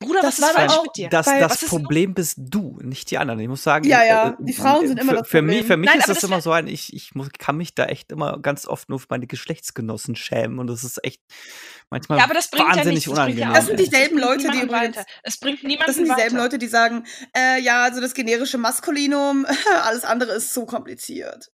Bruder, 0.03 0.23
das 0.23 0.41
was 0.41 0.49
ist 0.49 0.57
falsch 0.57 0.83
mit 0.83 0.97
dir? 0.97 1.09
Das, 1.11 1.27
das 1.27 1.65
Problem 1.67 2.15
bist 2.15 2.39
du, 2.39 2.79
nicht 2.81 3.11
die 3.11 3.19
anderen. 3.19 3.39
Ich 3.39 3.49
muss 3.49 3.63
sagen, 3.63 3.87
ja, 3.87 4.03
ja, 4.03 4.29
äh, 4.31 4.37
die 4.39 4.55
Frauen 4.55 4.89
sind 4.89 4.99
immer 4.99 5.13
für, 5.13 5.19
das 5.19 5.29
Problem. 5.29 5.49
Für 5.49 5.57
mich, 5.59 5.67
für 5.67 5.77
mich 5.77 5.91
Nein, 5.91 5.99
ist 5.99 6.09
das, 6.09 6.25
immer 6.25 6.41
so 6.41 6.53
ein, 6.53 6.69
ich, 6.69 6.95
ich 6.95 7.15
muss, 7.15 7.29
kann 7.39 7.59
mich 7.59 7.75
da 7.75 7.85
echt 7.85 8.11
immer 8.11 8.39
ganz 8.39 8.67
oft 8.67 8.89
nur 8.89 8.99
für 8.99 9.09
meine 9.11 9.27
Geschlechtsgenossen 9.27 10.17
schämen 10.17 10.59
und 10.59 10.69
das 10.69 10.85
ist 10.85 11.05
echt 11.05 11.21
manchmal 11.91 12.17
ja, 12.17 12.25
aber 12.25 12.33
das 12.33 12.49
bringt 12.49 12.75
wahnsinnig 12.75 13.05
ja 13.05 13.13
unangenehm. 13.13 13.53
Das 13.53 13.67
sind 13.67 13.79
dieselben 13.79 14.19
Leute, 14.19 14.51
die 14.51 14.61
übrigens, 14.61 14.97
es 15.23 15.39
bringt 15.39 15.65
niemanden 15.65 15.87
Das 15.89 15.97
sind 15.97 16.07
dieselben 16.07 16.37
weiter. 16.37 16.45
Leute, 16.45 16.59
die 16.59 16.69
sagen, 16.69 17.05
äh, 17.37 17.61
ja, 17.61 17.83
also 17.83 18.01
das 18.01 18.15
generische 18.15 18.57
Maskulinum, 18.57 19.45
alles 19.83 20.05
andere 20.05 20.33
ist 20.33 20.55
so 20.55 20.65
kompliziert. 20.65 21.51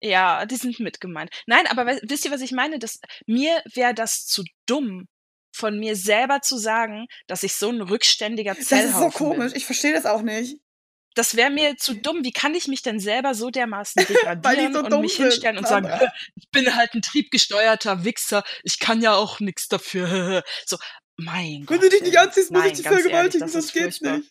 Ja, 0.00 0.46
die 0.46 0.56
sind 0.56 0.80
mitgemeint. 0.80 1.30
Nein, 1.46 1.66
aber 1.66 1.86
wisst 1.86 2.24
ihr, 2.24 2.30
was 2.30 2.40
ich 2.40 2.52
meine? 2.52 2.78
Das, 2.78 3.00
mir 3.26 3.62
wäre 3.74 3.92
das 3.92 4.24
zu 4.26 4.44
dumm, 4.66 5.08
von 5.56 5.78
mir 5.78 5.96
selber 5.96 6.40
zu 6.42 6.58
sagen, 6.58 7.06
dass 7.26 7.42
ich 7.42 7.54
so 7.54 7.70
ein 7.70 7.80
rückständiger 7.80 8.54
Zellhaufen 8.54 8.92
Das 8.92 9.12
ist 9.12 9.18
so 9.18 9.24
komisch, 9.24 9.52
bin. 9.52 9.56
ich 9.56 9.66
verstehe 9.66 9.92
das 9.92 10.06
auch 10.06 10.22
nicht. 10.22 10.58
Das 11.14 11.34
wäre 11.34 11.50
mir 11.50 11.78
zu 11.78 11.94
dumm. 11.94 12.24
Wie 12.24 12.32
kann 12.32 12.54
ich 12.54 12.68
mich 12.68 12.82
denn 12.82 13.00
selber 13.00 13.34
so 13.34 13.50
dermaßen 13.50 14.04
degradieren 14.08 14.74
so 14.74 14.80
und 14.80 15.00
mich 15.00 15.16
hinstellen 15.16 15.56
und 15.56 15.66
sagen, 15.66 15.90
ich 16.34 16.50
bin 16.50 16.76
halt 16.76 16.94
ein 16.94 17.00
triebgesteuerter 17.00 18.04
Wichser, 18.04 18.44
ich 18.62 18.78
kann 18.78 19.00
ja 19.00 19.14
auch 19.14 19.40
nichts 19.40 19.68
dafür. 19.68 20.44
So, 20.66 20.76
mein 21.16 21.44
Wenn 21.44 21.66
Gott. 21.66 21.70
Wenn 21.70 21.80
du 21.80 21.88
dich 21.88 22.02
nicht 22.02 22.18
anziehst, 22.18 22.50
muss 22.50 22.66
ich 22.66 22.72
dich 22.74 22.86
vergewaltigen, 22.86 23.48
sonst 23.48 23.72
geht's 23.72 24.00
nicht. 24.00 24.30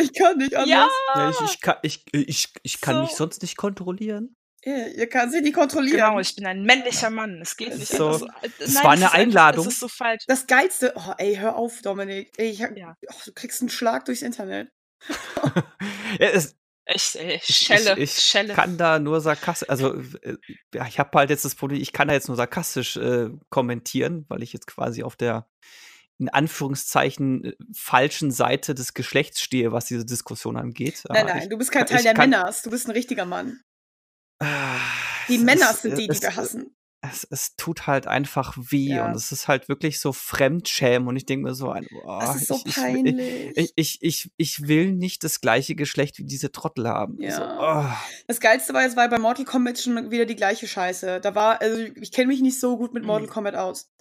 Ich 0.00 0.12
kann 0.12 0.36
nicht 0.36 0.54
anders. 0.54 0.68
Ja, 0.68 0.88
ja 1.14 1.30
ich, 1.30 1.40
ich, 1.40 1.60
kann, 1.60 1.76
ich, 1.82 2.04
ich, 2.12 2.48
ich 2.62 2.80
kann 2.80 2.96
so. 2.96 3.02
mich 3.02 3.10
sonst 3.12 3.42
nicht 3.42 3.56
kontrollieren. 3.56 4.36
Ja, 4.64 4.86
ihr 4.86 5.08
kann 5.08 5.30
sie 5.30 5.40
nicht 5.40 5.54
kontrollieren. 5.54 5.98
Genau, 5.98 6.18
ich 6.18 6.34
bin 6.34 6.46
ein 6.46 6.62
männlicher 6.62 7.10
Mann. 7.10 7.40
Es 7.40 7.56
geht 7.56 7.76
nicht. 7.76 7.92
So, 7.92 8.28
es 8.58 8.74
war 8.82 8.90
eine 8.90 9.12
Einladung. 9.12 9.64
Das 9.64 9.74
ist 9.74 9.80
so 9.80 9.88
falsch. 9.88 10.24
Das 10.26 10.46
Geilste, 10.46 10.92
oh, 10.96 11.12
ey, 11.18 11.36
hör 11.36 11.56
auf, 11.56 11.80
Dominik. 11.82 12.32
Ey, 12.36 12.50
ich, 12.50 12.58
ja. 12.58 12.96
oh, 13.08 13.14
du 13.24 13.32
kriegst 13.32 13.60
einen 13.62 13.70
Schlag 13.70 14.04
durchs 14.04 14.22
Internet. 14.22 14.72
ja, 16.18 16.26
es, 16.26 16.56
ich, 16.86 17.18
ich, 17.18 17.44
schelle, 17.44 17.92
ich, 17.98 18.16
ich 18.16 18.18
schelle. 18.18 18.54
kann 18.54 18.78
da 18.78 18.98
nur 18.98 19.20
sarkastisch, 19.20 19.68
also 19.68 19.94
äh, 20.22 20.36
ich 20.88 20.98
habe 20.98 21.18
halt 21.18 21.30
jetzt 21.30 21.44
das 21.44 21.54
Problem, 21.54 21.80
ich 21.80 21.92
kann 21.92 22.08
da 22.08 22.14
jetzt 22.14 22.28
nur 22.28 22.36
sarkastisch 22.36 22.96
äh, 22.96 23.28
kommentieren, 23.50 24.24
weil 24.28 24.42
ich 24.42 24.54
jetzt 24.54 24.66
quasi 24.66 25.02
auf 25.02 25.14
der 25.14 25.46
in 26.18 26.28
Anführungszeichen 26.28 27.44
äh, 27.44 27.52
falschen 27.74 28.30
Seite 28.30 28.74
des 28.74 28.94
Geschlechts 28.94 29.40
stehe, 29.40 29.70
was 29.70 29.84
diese 29.84 30.04
Diskussion 30.04 30.56
angeht. 30.56 31.04
Nein, 31.08 31.26
nein, 31.26 31.42
ich, 31.42 31.48
du 31.48 31.58
bist 31.58 31.70
kein 31.70 31.86
Teil 31.86 32.02
der 32.02 32.16
Männer, 32.16 32.52
du 32.64 32.70
bist 32.70 32.88
ein 32.88 32.92
richtiger 32.92 33.26
Mann. 33.26 33.60
Die 35.28 35.38
Männer 35.38 35.70
ist, 35.70 35.82
sind 35.82 35.98
die, 35.98 36.08
die 36.08 36.22
wir 36.22 36.36
hassen. 36.36 36.74
Es, 37.00 37.26
es, 37.30 37.54
tut 37.54 37.86
halt 37.86 38.08
einfach 38.08 38.56
weh 38.56 38.94
ja. 38.94 39.06
und 39.06 39.14
es 39.14 39.30
ist 39.30 39.46
halt 39.46 39.68
wirklich 39.68 40.00
so 40.00 40.12
Fremdschämen 40.12 41.06
und 41.06 41.16
ich 41.16 41.26
denke 41.26 41.46
mir 41.46 41.54
so, 41.54 41.72
oh, 41.72 42.18
das 42.18 42.36
ist 42.36 42.48
so 42.48 42.60
ich, 42.64 42.74
peinlich. 42.74 43.56
Ich, 43.56 43.72
ich, 43.76 43.98
ich, 44.02 44.32
ich, 44.36 44.66
will 44.66 44.92
nicht 44.92 45.22
das 45.22 45.40
gleiche 45.40 45.76
Geschlecht 45.76 46.18
wie 46.18 46.24
diese 46.24 46.50
Trottel 46.50 46.88
haben. 46.88 47.16
Ja. 47.20 47.36
So, 47.36 47.42
oh. 47.44 47.96
Das 48.26 48.40
Geilste 48.40 48.74
war, 48.74 48.84
es 48.84 48.96
war 48.96 49.08
bei 49.08 49.20
Mortal 49.20 49.44
Kombat 49.44 49.78
schon 49.78 50.10
wieder 50.10 50.26
die 50.26 50.34
gleiche 50.34 50.66
Scheiße. 50.66 51.20
Da 51.20 51.36
war, 51.36 51.60
also 51.60 51.78
ich 51.78 52.10
kenne 52.10 52.26
mich 52.28 52.40
nicht 52.40 52.58
so 52.58 52.76
gut 52.76 52.92
mit 52.94 53.04
Mortal 53.04 53.28
mhm. 53.28 53.32
Kombat 53.32 53.54
aus. 53.54 53.92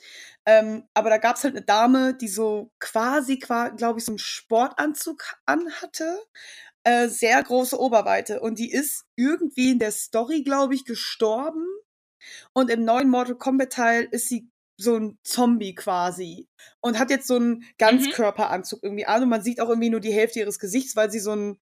Ähm, 0.47 0.87
aber 0.95 1.11
da 1.11 1.17
gab 1.17 1.35
es 1.35 1.43
halt 1.43 1.55
eine 1.55 1.65
Dame, 1.65 2.15
die 2.15 2.29
so 2.29 2.71
quasi, 2.79 3.37
glaube 3.37 3.99
ich, 3.99 4.05
so 4.05 4.13
einen 4.13 4.17
Sportanzug 4.17 5.35
anhatte 5.45 6.17
äh, 6.87 7.09
sehr 7.09 7.43
große 7.43 7.77
Oberweite. 7.77 8.39
Und 8.39 8.59
die 8.59 8.71
ist 8.71 9.05
irgendwie 9.17 9.71
in 9.71 9.79
der 9.79 9.91
Story, 9.91 10.43
glaube 10.43 10.73
ich, 10.73 10.85
gestorben. 10.85 11.65
Und 12.53 12.69
im 12.69 12.85
neuen 12.85 13.09
Mortal 13.09 13.35
Kombat 13.35 13.73
Teil 13.73 14.07
ist 14.11 14.29
sie 14.29 14.49
so 14.79 14.95
ein 14.95 15.17
Zombie 15.23 15.75
quasi. 15.75 16.47
Und 16.79 16.97
hat 16.97 17.09
jetzt 17.09 17.27
so 17.27 17.35
einen 17.35 17.49
mhm. 17.49 17.63
Ganzkörperanzug 17.77 18.79
irgendwie 18.83 19.05
an. 19.05 19.23
Und 19.23 19.29
man 19.29 19.41
sieht 19.43 19.59
auch 19.59 19.69
irgendwie 19.69 19.89
nur 19.89 19.99
die 19.99 20.13
Hälfte 20.13 20.39
ihres 20.39 20.59
Gesichts, 20.59 20.95
weil 20.95 21.11
sie 21.11 21.19
so 21.19 21.35
ein 21.35 21.59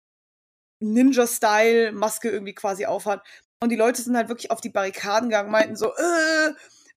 Ninja-Style-Maske 0.82 2.30
irgendwie 2.30 2.54
quasi 2.54 2.86
aufhat. 2.86 3.26
Und 3.62 3.70
die 3.70 3.78
Leute 3.78 4.02
sind 4.02 4.18
halt 4.18 4.28
wirklich 4.28 4.52
auf 4.52 4.60
die 4.60 4.70
Barrikaden 4.70 5.30
gegangen, 5.30 5.52
meinten 5.52 5.78
so, 5.78 5.88
äh, 5.88 6.54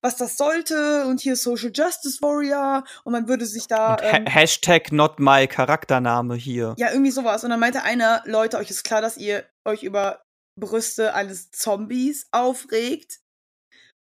was 0.07 0.15
das 0.15 0.37
sollte 0.37 1.05
und 1.05 1.19
hier 1.19 1.35
Social 1.35 1.69
Justice 1.73 2.21
Warrior 2.21 2.85
und 3.03 3.11
man 3.11 3.27
würde 3.27 3.45
sich 3.45 3.67
da. 3.67 3.97
Ähm, 4.01 4.25
Hashtag 4.25 4.93
not 4.93 5.19
my 5.19 5.47
Charaktername 5.47 6.35
hier. 6.35 6.75
Ja, 6.77 6.91
irgendwie 6.91 7.11
sowas. 7.11 7.43
Und 7.43 7.49
dann 7.49 7.59
meinte 7.59 7.83
einer, 7.83 8.23
Leute, 8.25 8.57
euch 8.57 8.69
ist 8.69 8.85
klar, 8.85 9.01
dass 9.01 9.17
ihr 9.17 9.43
euch 9.65 9.83
über 9.83 10.23
Brüste 10.57 11.13
eines 11.13 11.51
Zombies 11.51 12.27
aufregt. 12.31 13.19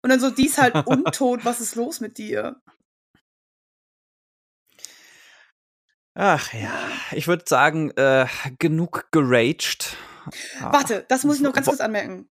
Und 0.02 0.10
dann 0.10 0.20
so, 0.20 0.32
die 0.32 0.48
ist 0.48 0.58
halt 0.58 0.76
untot, 0.88 1.46
was 1.46 1.62
ist 1.62 1.76
los 1.76 2.00
mit 2.00 2.18
dir? 2.18 2.60
Ach 6.16 6.52
ja, 6.52 6.74
ich 7.12 7.28
würde 7.28 7.46
sagen, 7.48 7.92
äh, 7.92 8.26
genug 8.58 9.08
geraged. 9.12 9.96
Warte, 10.60 11.06
das 11.10 11.24
muss 11.24 11.38
ich 11.38 11.42
noch 11.42 11.54
ganz 11.54 11.68
kurz 11.68 11.80
anmerken. 11.80 12.28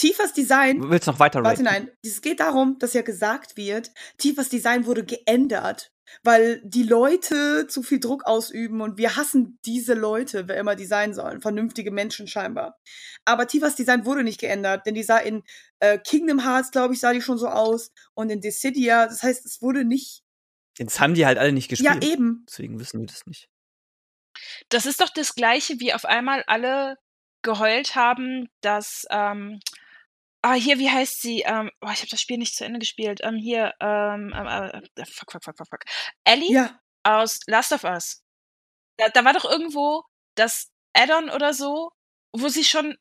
Tiefers 0.00 0.32
Design. 0.32 0.80
Du 0.80 0.88
willst 0.88 1.06
noch 1.06 1.18
weiter 1.18 1.44
Warte, 1.44 1.62
nein. 1.62 1.90
Es 2.02 2.22
geht 2.22 2.40
darum, 2.40 2.78
dass 2.78 2.94
ja 2.94 3.02
gesagt 3.02 3.58
wird, 3.58 3.90
Tiefers 4.16 4.48
Design 4.48 4.86
wurde 4.86 5.04
geändert, 5.04 5.92
weil 6.22 6.62
die 6.64 6.84
Leute 6.84 7.66
zu 7.66 7.82
viel 7.82 8.00
Druck 8.00 8.24
ausüben 8.24 8.80
und 8.80 8.96
wir 8.96 9.16
hassen 9.16 9.58
diese 9.66 9.92
Leute, 9.92 10.48
wer 10.48 10.56
immer 10.56 10.74
die 10.74 10.86
sein 10.86 11.12
sollen. 11.12 11.42
Vernünftige 11.42 11.90
Menschen 11.90 12.26
scheinbar. 12.28 12.78
Aber 13.26 13.46
Tiefers 13.46 13.76
Design 13.76 14.06
wurde 14.06 14.24
nicht 14.24 14.40
geändert, 14.40 14.86
denn 14.86 14.94
die 14.94 15.02
sah 15.02 15.18
in 15.18 15.42
äh, 15.80 15.98
Kingdom 15.98 16.42
Hearts, 16.44 16.70
glaube 16.70 16.94
ich, 16.94 17.00
sah 17.00 17.12
die 17.12 17.20
schon 17.20 17.36
so 17.36 17.48
aus 17.48 17.92
und 18.14 18.30
in 18.30 18.40
Dissidia. 18.40 19.06
Das 19.06 19.22
heißt, 19.22 19.44
es 19.44 19.60
wurde 19.60 19.84
nicht. 19.84 20.22
Jetzt 20.78 20.98
haben 20.98 21.12
die 21.12 21.26
halt 21.26 21.36
alle 21.36 21.52
nicht 21.52 21.68
gespielt. 21.68 22.02
Ja, 22.02 22.10
eben. 22.10 22.46
Deswegen 22.48 22.80
wissen 22.80 23.00
wir 23.00 23.06
das 23.06 23.26
nicht. 23.26 23.50
Das 24.70 24.86
ist 24.86 25.02
doch 25.02 25.10
das 25.10 25.34
Gleiche, 25.34 25.78
wie 25.78 25.92
auf 25.92 26.06
einmal 26.06 26.42
alle 26.46 26.96
geheult 27.42 27.96
haben, 27.96 28.48
dass 28.62 29.04
ähm, 29.10 29.60
Ah, 30.42 30.54
hier, 30.54 30.78
wie 30.78 30.90
heißt 30.90 31.20
sie? 31.20 31.42
Ähm, 31.42 31.70
oh, 31.82 31.90
ich 31.92 32.00
habe 32.00 32.10
das 32.10 32.20
Spiel 32.20 32.38
nicht 32.38 32.56
zu 32.56 32.64
Ende 32.64 32.78
gespielt. 32.78 33.20
Ähm, 33.22 33.36
hier, 33.36 33.74
ähm, 33.80 34.32
ähm 34.34 34.46
äh, 34.46 35.04
fuck, 35.04 35.32
fuck, 35.32 35.44
fuck, 35.44 35.56
fuck, 35.56 35.68
fuck. 35.68 35.84
Ellie 36.24 36.52
Ja. 36.52 36.80
aus 37.02 37.40
Last 37.46 37.72
of 37.72 37.84
Us. 37.84 38.22
Da, 38.96 39.08
da 39.10 39.24
war 39.24 39.34
doch 39.34 39.44
irgendwo 39.44 40.04
das 40.36 40.70
Addon 40.94 41.28
oder 41.30 41.52
so, 41.52 41.92
wo 42.32 42.48
sie 42.48 42.64
schon 42.64 42.96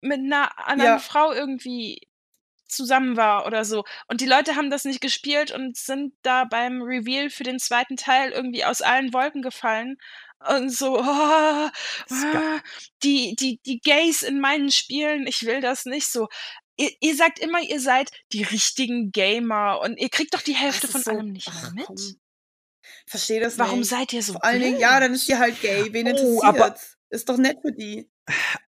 mit 0.00 0.18
einer 0.20 0.58
anderen 0.58 0.92
Ja. 0.92 0.98
Frau 0.98 1.32
irgendwie 1.32 2.00
zusammen 2.66 3.16
war 3.18 3.46
oder 3.46 3.64
so. 3.64 3.84
Und 4.08 4.22
die 4.22 4.26
Leute 4.26 4.56
haben 4.56 4.70
das 4.70 4.84
nicht 4.84 5.02
gespielt 5.02 5.50
und 5.52 5.76
sind 5.76 6.14
da 6.22 6.44
beim 6.44 6.80
Reveal 6.82 7.28
für 7.28 7.44
den 7.44 7.58
zweiten 7.58 7.96
Teil 7.96 8.32
irgendwie 8.32 8.64
aus 8.64 8.80
allen 8.80 9.12
Wolken 9.12 9.42
gefallen 9.42 9.98
und 10.48 10.70
so, 10.70 10.98
oh, 11.00 11.02
ah, 11.02 11.70
die, 13.02 13.36
die, 13.36 13.60
die 13.64 13.80
Gays 13.80 14.22
in 14.22 14.40
meinen 14.40 14.70
Spielen, 14.70 15.26
ich 15.26 15.44
will 15.44 15.60
das 15.60 15.84
nicht 15.84 16.08
so 16.08 16.28
ihr, 16.82 16.90
ihr 17.00 17.16
sagt 17.16 17.38
immer, 17.38 17.60
ihr 17.60 17.80
seid 17.80 18.10
die 18.32 18.42
richtigen 18.42 19.12
Gamer 19.12 19.80
und 19.82 19.98
ihr 19.98 20.08
kriegt 20.08 20.34
doch 20.34 20.42
die 20.42 20.54
Hälfte 20.54 20.88
von 20.88 21.02
so, 21.02 21.10
allem 21.10 21.32
nicht 21.32 21.52
mehr 21.52 21.72
mit. 21.74 21.86
Komm. 21.86 21.96
Verstehe 23.06 23.40
das 23.40 23.58
Warum 23.58 23.80
nicht. 23.80 23.88
seid 23.88 24.12
ihr 24.12 24.22
so 24.22 24.32
Vor 24.32 24.44
allen 24.44 24.60
Dingen, 24.60 24.80
ja, 24.80 24.98
dann 24.98 25.14
ist 25.14 25.28
die 25.28 25.36
halt 25.36 25.60
gay. 25.60 25.92
Wen 25.92 26.12
oh, 26.14 26.42
aber 26.42 26.76
Ist 27.10 27.28
doch 27.28 27.36
nett 27.36 27.58
für 27.62 27.72
die. 27.72 28.08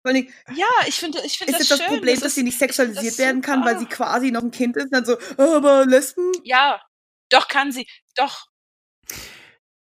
Dingen, 0.06 0.32
ja, 0.54 0.66
ich 0.86 0.96
finde 0.96 1.20
ich 1.24 1.38
find 1.38 1.50
ist 1.50 1.60
das 1.60 1.78
das 1.78 1.86
Problem, 1.86 2.14
das 2.14 2.24
dass 2.24 2.34
sie 2.34 2.42
nicht 2.42 2.58
sexualisiert 2.58 3.18
werden 3.18 3.42
kann, 3.42 3.64
weil 3.64 3.78
sie 3.78 3.86
quasi 3.86 4.30
noch 4.30 4.42
ein 4.42 4.50
Kind 4.50 4.76
ist? 4.76 4.86
Und 4.86 4.92
dann 4.92 5.04
so, 5.04 5.16
oh, 5.36 5.56
aber 5.56 5.86
Lesben? 5.86 6.32
Ja, 6.42 6.80
doch 7.28 7.48
kann 7.48 7.70
sie. 7.70 7.86
Doch. 8.14 8.46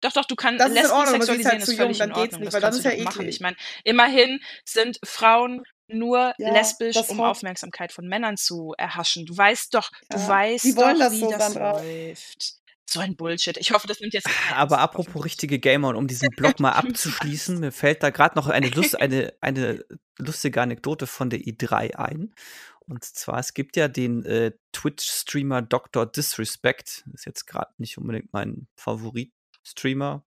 Doch, 0.02 0.12
doch, 0.12 0.24
du 0.24 0.34
kannst 0.34 0.60
das 0.60 0.72
Lesben 0.72 0.96
halt 0.96 1.08
sexualisieren, 1.08 1.50
halt 1.50 1.62
ist, 1.62 1.68
halt 1.68 1.68
ist 1.68 1.76
völlig 1.76 2.00
in 2.00 2.12
Ordnung. 2.12 2.40
Nicht, 2.40 2.54
das, 2.54 2.60
das 2.60 2.76
ist 2.78 2.84
ja 2.84 3.04
machen. 3.04 3.28
Ich 3.28 3.40
meine, 3.40 3.56
immerhin 3.84 4.40
sind 4.64 4.98
Frauen 5.04 5.62
nur 5.92 6.32
ja, 6.38 6.52
lesbisch, 6.52 6.96
um 7.08 7.20
Aufmerksamkeit 7.20 7.92
von 7.92 8.06
Männern 8.06 8.36
zu 8.36 8.74
erhaschen. 8.78 9.26
Du 9.26 9.36
weißt 9.36 9.74
doch, 9.74 9.90
ja. 10.10 10.16
du 10.16 10.28
weißt 10.28 10.64
Die 10.64 10.76
wollen 10.76 10.98
doch, 10.98 11.06
das 11.06 11.12
wie 11.12 11.20
so, 11.20 11.30
das 11.30 11.54
läuft. 11.54 12.60
So 12.86 12.98
ein 12.98 13.14
Bullshit. 13.14 13.56
Ich 13.56 13.70
hoffe, 13.70 13.86
das 13.86 14.00
nimmt 14.00 14.14
jetzt. 14.14 14.28
Aber 14.52 14.80
apropos 14.80 15.24
richtige 15.24 15.60
Gamer 15.60 15.88
und 15.88 15.96
um 15.96 16.08
diesen 16.08 16.28
Blog 16.30 16.58
mal 16.58 16.72
abzuschließen, 16.72 17.60
mir 17.60 17.70
fällt 17.70 18.02
da 18.02 18.10
gerade 18.10 18.34
noch 18.34 18.48
eine, 18.48 18.68
Lust, 18.70 19.00
eine, 19.00 19.32
eine 19.40 19.84
lustige 20.18 20.60
Anekdote 20.60 21.06
von 21.06 21.30
der 21.30 21.38
E3 21.38 21.94
ein. 21.94 22.34
Und 22.80 23.04
zwar, 23.04 23.38
es 23.38 23.54
gibt 23.54 23.76
ja 23.76 23.86
den 23.86 24.24
äh, 24.24 24.50
Twitch-Streamer 24.72 25.62
Dr. 25.62 26.04
Disrespect. 26.04 27.04
Ist 27.14 27.26
jetzt 27.26 27.46
gerade 27.46 27.72
nicht 27.78 27.96
unbedingt 27.96 28.32
mein 28.32 28.66
Favorit-Streamer. 28.74 30.24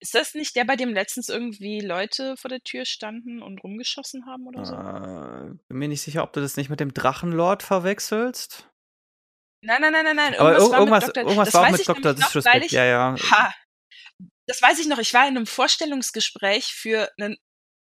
Ist 0.00 0.14
das 0.14 0.34
nicht 0.34 0.56
der, 0.56 0.64
bei 0.64 0.76
dem 0.76 0.94
letztens 0.94 1.28
irgendwie 1.28 1.80
Leute 1.80 2.36
vor 2.36 2.48
der 2.48 2.60
Tür 2.60 2.84
standen 2.84 3.42
und 3.42 3.62
rumgeschossen 3.62 4.26
haben 4.26 4.46
oder 4.46 4.64
so? 4.64 4.74
Äh, 4.74 5.54
bin 5.68 5.78
mir 5.78 5.88
nicht 5.88 6.02
sicher, 6.02 6.22
ob 6.22 6.32
du 6.32 6.40
das 6.40 6.56
nicht 6.56 6.70
mit 6.70 6.80
dem 6.80 6.94
Drachenlord 6.94 7.62
verwechselst. 7.62 8.68
Nein, 9.62 9.82
nein, 9.82 9.92
nein, 9.92 10.04
nein, 10.04 10.16
nein. 10.16 10.34
Aber 10.36 10.56
irgendwas, 10.56 10.78
irgendwas, 10.78 11.06
Dr. 11.06 11.22
irgendwas 11.24 11.54
war 11.54 11.66
auch 11.66 11.70
mit 11.70 11.88
Dr. 11.88 12.14
Disrespect, 12.14 12.64
ich, 12.64 12.72
ja, 12.72 12.84
ja. 12.84 13.16
Ha, 13.30 13.54
das 14.46 14.62
weiß 14.62 14.78
ich 14.78 14.88
noch. 14.88 14.98
Ich 14.98 15.14
war 15.14 15.28
in 15.28 15.36
einem 15.36 15.46
Vorstellungsgespräch 15.46 16.66
für 16.74 17.10
einen 17.18 17.36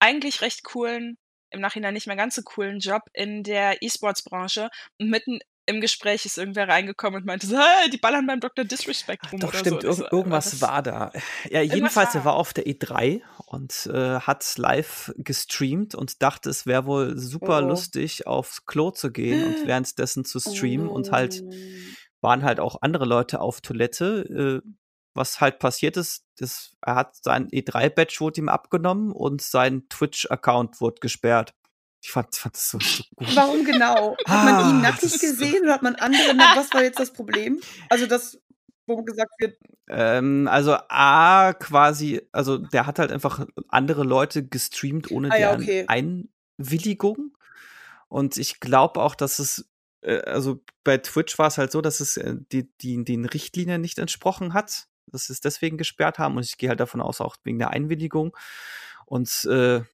eigentlich 0.01 0.41
recht 0.41 0.64
coolen, 0.64 1.18
im 1.51 1.61
Nachhinein 1.61 1.95
nicht 1.95 2.07
mehr 2.07 2.16
ganz 2.16 2.37
so 2.37 2.43
coolen 2.43 2.78
Job 2.78 3.03
in 3.12 3.43
der 3.43 3.82
E-Sports-Branche 3.82 4.70
und 5.01 5.11
mitten 5.11 5.41
im 5.66 5.80
Gespräch 5.80 6.26
ist 6.26 6.38
irgendwer 6.38 6.68
reingekommen 6.68 7.20
und 7.20 7.26
meinte 7.26 7.46
hey, 7.48 7.90
die 7.90 7.96
ballern 7.96 8.26
beim 8.26 8.40
Dr. 8.40 8.64
Disrespect 8.64 9.32
rum. 9.32 9.40
Doch, 9.40 9.48
oder 9.48 9.58
stimmt, 9.58 9.82
so. 9.82 10.04
Ir 10.04 10.12
irgendwas 10.12 10.60
war 10.60 10.82
da. 10.82 11.12
Ja, 11.50 11.62
jedenfalls, 11.62 12.14
war. 12.14 12.20
er 12.20 12.24
war 12.24 12.34
auf 12.34 12.52
der 12.52 12.66
E3 12.66 13.22
und 13.46 13.86
äh, 13.86 14.20
hat 14.20 14.44
live 14.58 15.12
gestreamt 15.16 15.94
und 15.94 16.22
dachte, 16.22 16.50
es 16.50 16.66
wäre 16.66 16.86
wohl 16.86 17.18
super 17.18 17.62
oh. 17.62 17.68
lustig, 17.68 18.26
aufs 18.26 18.66
Klo 18.66 18.90
zu 18.90 19.10
gehen 19.10 19.44
und 19.44 19.54
währenddessen 19.66 20.24
zu 20.24 20.38
streamen 20.38 20.88
oh. 20.88 20.92
und 20.92 21.12
halt 21.12 21.42
oh. 21.42 21.50
waren 22.20 22.42
halt 22.42 22.60
auch 22.60 22.82
andere 22.82 23.06
Leute 23.06 23.40
auf 23.40 23.60
Toilette. 23.60 24.62
Äh, 24.64 24.68
was 25.14 25.40
halt 25.40 25.60
passiert 25.60 25.96
ist, 25.96 26.26
das, 26.38 26.76
er 26.82 26.96
hat 26.96 27.16
sein 27.22 27.48
E3-Badge 27.48 28.16
wurde 28.18 28.40
ihm 28.40 28.48
abgenommen 28.48 29.12
und 29.12 29.40
sein 29.40 29.88
Twitch-Account 29.88 30.80
wurde 30.80 30.98
gesperrt. 31.00 31.54
Ich 32.05 32.11
fand, 32.11 32.36
fand 32.36 32.55
das 32.55 32.68
so, 32.68 32.78
so 32.80 33.02
gut. 33.16 33.34
Warum 33.34 33.64
genau? 33.64 34.14
Hat 34.26 34.44
man 34.44 34.61
ihn 34.68 34.76
ah, 34.76 34.90
nackig 34.90 35.18
gesehen 35.18 35.62
oder 35.62 35.72
hat 35.72 35.82
man 35.82 35.94
andere 35.94 36.34
nackt? 36.34 36.59
Was 36.59 36.74
war 36.74 36.82
jetzt 36.82 37.00
das 37.00 37.14
Problem? 37.14 37.62
Also 37.88 38.05
das, 38.05 38.38
wo 38.86 39.02
gesagt 39.02 39.32
wird. 39.38 39.57
Ähm, 39.88 40.46
also 40.46 40.76
A 40.90 41.55
quasi, 41.55 42.20
also 42.30 42.59
der 42.59 42.84
hat 42.84 42.98
halt 42.98 43.11
einfach 43.11 43.46
andere 43.68 44.05
Leute 44.05 44.46
gestreamt 44.46 45.11
ohne 45.11 45.32
ah, 45.32 45.38
ja, 45.38 45.55
okay. 45.55 45.86
Einwilligung. 45.88 47.38
Und 48.09 48.36
ich 48.36 48.61
glaube 48.61 49.00
auch, 49.00 49.14
dass 49.14 49.38
es, 49.38 49.66
äh, 50.02 50.20
also 50.24 50.62
bei 50.84 50.98
Twitch 50.98 51.38
war 51.38 51.46
es 51.46 51.57
halt 51.57 51.72
so, 51.72 51.80
dass 51.80 52.00
es 52.00 52.18
äh, 52.18 52.34
die, 52.52 52.70
die, 52.82 53.02
den 53.02 53.24
Richtlinien 53.24 53.80
nicht 53.80 53.98
entsprochen 53.98 54.52
hat, 54.52 54.88
dass 55.07 55.28
sie 55.28 55.32
es 55.32 55.40
deswegen 55.40 55.78
gesperrt 55.78 56.18
haben. 56.18 56.36
Und 56.36 56.44
ich 56.44 56.59
gehe 56.59 56.68
halt 56.68 56.80
davon 56.80 57.00
aus, 57.00 57.22
auch 57.22 57.36
wegen 57.44 57.59
der 57.59 57.70
Einwilligung. 57.70 58.36
Und 59.07 59.46
äh, 59.46 59.84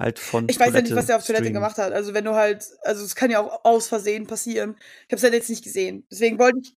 halt 0.00 0.18
von. 0.18 0.48
Ich 0.48 0.58
weiß 0.58 0.74
ja 0.74 0.80
nicht, 0.80 0.94
was 0.94 1.08
er 1.08 1.16
auf 1.16 1.24
Toilette 1.24 1.44
streamen. 1.44 1.54
gemacht 1.54 1.78
hat. 1.78 1.92
Also 1.92 2.14
wenn 2.14 2.24
du 2.24 2.34
halt, 2.34 2.66
also 2.82 3.04
es 3.04 3.14
kann 3.14 3.30
ja 3.30 3.40
auch 3.40 3.64
aus 3.64 3.88
Versehen 3.88 4.26
passieren. 4.26 4.76
Ich 5.06 5.12
habe 5.12 5.16
es 5.16 5.22
halt 5.22 5.34
jetzt 5.34 5.50
nicht 5.50 5.62
gesehen. 5.62 6.06
Deswegen 6.10 6.38
wollte 6.38 6.58
ich. 6.62 6.74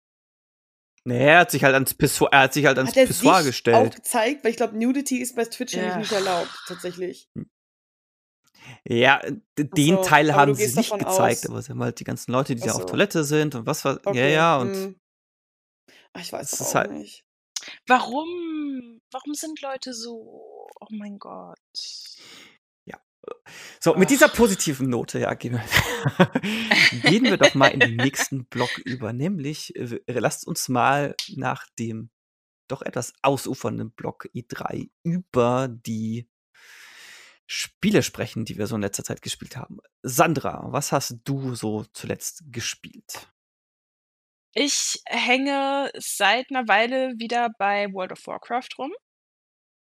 Nee, 1.05 1.27
er 1.27 1.41
hat 1.41 1.51
sich 1.51 1.65
halt 1.65 1.75
ans 1.75 1.95
Pissoir, 1.95 2.29
er 2.33 2.41
hat 2.41 2.53
sich 2.53 2.67
halt 2.67 2.77
ans 2.77 2.91
hat 2.91 2.97
er 2.97 3.07
Pissoir 3.07 3.39
sich 3.39 3.53
gestellt. 3.53 3.77
auch 3.77 3.95
gezeigt, 3.95 4.45
weil 4.45 4.51
ich 4.51 4.57
glaube, 4.59 4.77
Nudity 4.77 5.19
ist 5.19 5.35
bei 5.35 5.45
Twitch 5.47 5.75
ja. 5.75 5.97
nicht 5.97 6.13
erlaubt, 6.13 6.51
tatsächlich. 6.67 7.31
Ja, 8.87 9.21
den 9.57 9.97
so, 9.97 10.03
Teil 10.03 10.35
haben 10.35 10.55
sie 10.55 10.77
nicht 10.77 10.93
gezeigt, 10.93 11.45
aus. 11.45 11.47
aber 11.47 11.63
sie 11.63 11.71
haben 11.71 11.83
halt 11.83 12.01
die 12.01 12.05
ganzen 12.05 12.33
Leute, 12.33 12.55
die 12.55 12.61
so. 12.61 12.67
da 12.67 12.75
auf 12.75 12.87
Toilette 12.87 13.25
sind 13.25 13.55
und 13.55 13.67
was 13.67 13.85
war. 13.85 13.99
Okay. 14.05 14.19
Ja, 14.19 14.27
ja, 14.29 14.59
und. 14.59 14.75
Hm. 14.75 15.01
Ach, 16.13 16.21
ich 16.21 16.33
weiß 16.33 16.53
es 16.53 16.61
auch 16.61 16.75
halt 16.75 16.93
nicht. 16.93 17.25
Warum? 17.87 19.01
Warum 19.11 19.35
sind 19.35 19.61
Leute 19.63 19.95
so? 19.95 20.69
Oh 20.81 20.87
mein 20.91 21.19
Gott. 21.19 21.59
So, 23.81 23.95
mit 23.95 24.11
dieser 24.11 24.29
positiven 24.29 24.89
Note, 24.89 25.19
ja, 25.19 25.35
gehen 25.35 25.55
wir, 25.55 26.31
gehen 27.03 27.25
wir 27.25 27.37
doch 27.37 27.55
mal 27.55 27.69
in 27.69 27.81
den 27.81 27.97
nächsten 27.97 28.47
Block 28.47 28.79
über. 28.79 29.13
Nämlich, 29.13 29.75
äh, 29.77 30.01
lasst 30.07 30.47
uns 30.47 30.69
mal 30.69 31.15
nach 31.35 31.67
dem 31.79 32.11
doch 32.69 32.83
etwas 32.83 33.13
ausufernden 33.23 33.91
Block 33.93 34.29
E3 34.35 34.91
über 35.03 35.69
die 35.69 36.29
Spiele 37.47 38.03
sprechen, 38.03 38.45
die 38.45 38.59
wir 38.59 38.69
so 38.69 38.77
in 38.77 38.83
letzter 38.83 39.03
Zeit 39.03 39.23
gespielt 39.23 39.57
haben. 39.57 39.79
Sandra, 40.03 40.67
was 40.71 40.93
hast 40.93 41.17
du 41.25 41.55
so 41.57 41.85
zuletzt 41.93 42.45
gespielt? 42.53 43.29
Ich 44.55 45.01
hänge 45.07 45.91
seit 45.99 46.51
einer 46.51 46.69
Weile 46.69 47.15
wieder 47.19 47.51
bei 47.59 47.93
World 47.93 48.13
of 48.13 48.27
Warcraft 48.27 48.69
rum. 48.79 48.93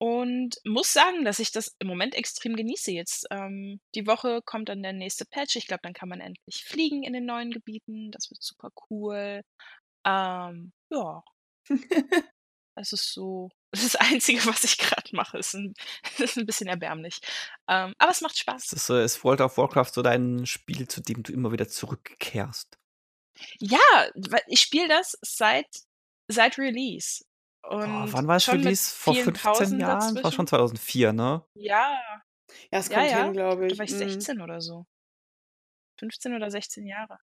Und 0.00 0.56
muss 0.64 0.92
sagen, 0.92 1.24
dass 1.24 1.40
ich 1.40 1.50
das 1.50 1.74
im 1.80 1.88
Moment 1.88 2.14
extrem 2.14 2.54
genieße 2.54 2.92
jetzt. 2.92 3.26
Ähm, 3.32 3.80
die 3.96 4.06
Woche 4.06 4.42
kommt 4.44 4.68
dann 4.68 4.82
der 4.82 4.92
nächste 4.92 5.24
Patch. 5.26 5.56
Ich 5.56 5.66
glaube, 5.66 5.80
dann 5.82 5.92
kann 5.92 6.08
man 6.08 6.20
endlich 6.20 6.64
fliegen 6.64 7.02
in 7.02 7.12
den 7.12 7.26
neuen 7.26 7.50
Gebieten. 7.50 8.12
Das 8.12 8.30
wird 8.30 8.42
super 8.42 8.70
cool. 8.90 9.42
Ähm, 10.06 10.72
ja. 10.90 11.22
Das 12.76 12.92
ist 12.92 13.12
so 13.12 13.48
das 13.72 13.96
Einzige, 13.96 14.46
was 14.46 14.62
ich 14.62 14.78
gerade 14.78 15.14
mache. 15.16 15.38
Ist 15.38 15.54
ein 15.54 15.74
ist 16.18 16.36
'n 16.38 16.46
bisschen 16.46 16.68
erbärmlich. 16.68 17.18
Ähm, 17.68 17.92
aber 17.98 18.12
es 18.12 18.20
macht 18.20 18.38
Spaß. 18.38 18.72
Ist 18.72 18.88
äh, 18.90 19.04
ist 19.04 19.24
World 19.24 19.40
of 19.40 19.58
Warcraft 19.58 19.90
so 19.92 20.02
dein 20.02 20.46
Spiel, 20.46 20.86
zu 20.86 21.00
dem 21.00 21.24
du 21.24 21.32
immer 21.32 21.50
wieder 21.50 21.68
zurückkehrst? 21.68 22.78
Ja, 23.60 24.08
ich 24.46 24.60
spiele 24.60 24.88
das 24.88 25.18
seit 25.22 25.66
seit 26.28 26.58
Release. 26.58 27.24
Und 27.68 28.12
wann 28.12 28.26
war 28.26 28.36
es 28.36 28.44
Release? 28.52 28.90
Vor 28.94 29.14
15 29.14 29.78
Jahren? 29.78 30.14
Das 30.14 30.24
war 30.24 30.32
schon 30.32 30.46
2004, 30.46 31.12
ne? 31.12 31.44
Ja. 31.54 31.98
Ja, 32.72 32.78
es 32.78 32.88
Ja, 32.88 32.98
kommt 32.98 33.10
ja. 33.10 33.24
hin, 33.24 33.32
glaube 33.34 33.66
Da 33.68 33.78
war 33.78 33.84
ich 33.84 33.90
Mhm. 33.92 33.98
16 33.98 34.40
oder 34.40 34.60
so. 34.60 34.86
15 35.98 36.34
oder 36.34 36.50
16 36.50 36.86
Jahre. 36.86 37.18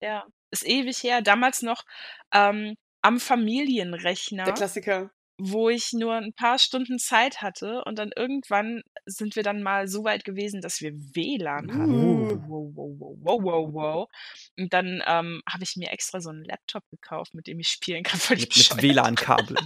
Ja, 0.00 0.26
ist 0.50 0.66
ewig 0.66 1.02
her. 1.02 1.22
Damals 1.22 1.62
noch, 1.62 1.84
ähm, 2.32 2.76
am 3.02 3.18
Der 3.18 3.20
Familienrechner 3.20 4.54
Klassiker 4.54 5.10
wo 5.38 5.68
ich 5.68 5.92
nur 5.92 6.14
ein 6.14 6.32
paar 6.32 6.58
Stunden 6.58 6.98
Zeit 6.98 7.42
hatte 7.42 7.82
und 7.84 7.98
dann 7.98 8.10
irgendwann 8.14 8.82
sind 9.06 9.36
wir 9.36 9.42
dann 9.42 9.62
mal 9.62 9.88
so 9.88 10.04
weit 10.04 10.24
gewesen, 10.24 10.60
dass 10.60 10.80
wir 10.80 10.92
WLAN 10.92 11.72
hatten. 11.72 11.94
Uh. 11.94 12.40
Wow, 12.46 12.72
wow, 12.74 12.94
wow, 12.98 13.18
wow, 13.20 13.42
wow, 13.42 13.72
wow. 13.72 14.08
Und 14.56 14.72
dann, 14.72 15.02
ähm, 15.06 15.42
habe 15.50 15.64
ich 15.64 15.76
mir 15.76 15.90
extra 15.90 16.20
so 16.20 16.30
einen 16.30 16.44
Laptop 16.44 16.84
gekauft, 16.90 17.34
mit 17.34 17.46
dem 17.46 17.58
ich 17.58 17.68
spielen 17.68 18.02
kann, 18.02 18.20
voll 18.20 18.36
Mit 18.36 18.56
mit 18.56 18.76
WLAN-Kabel. 18.82 19.56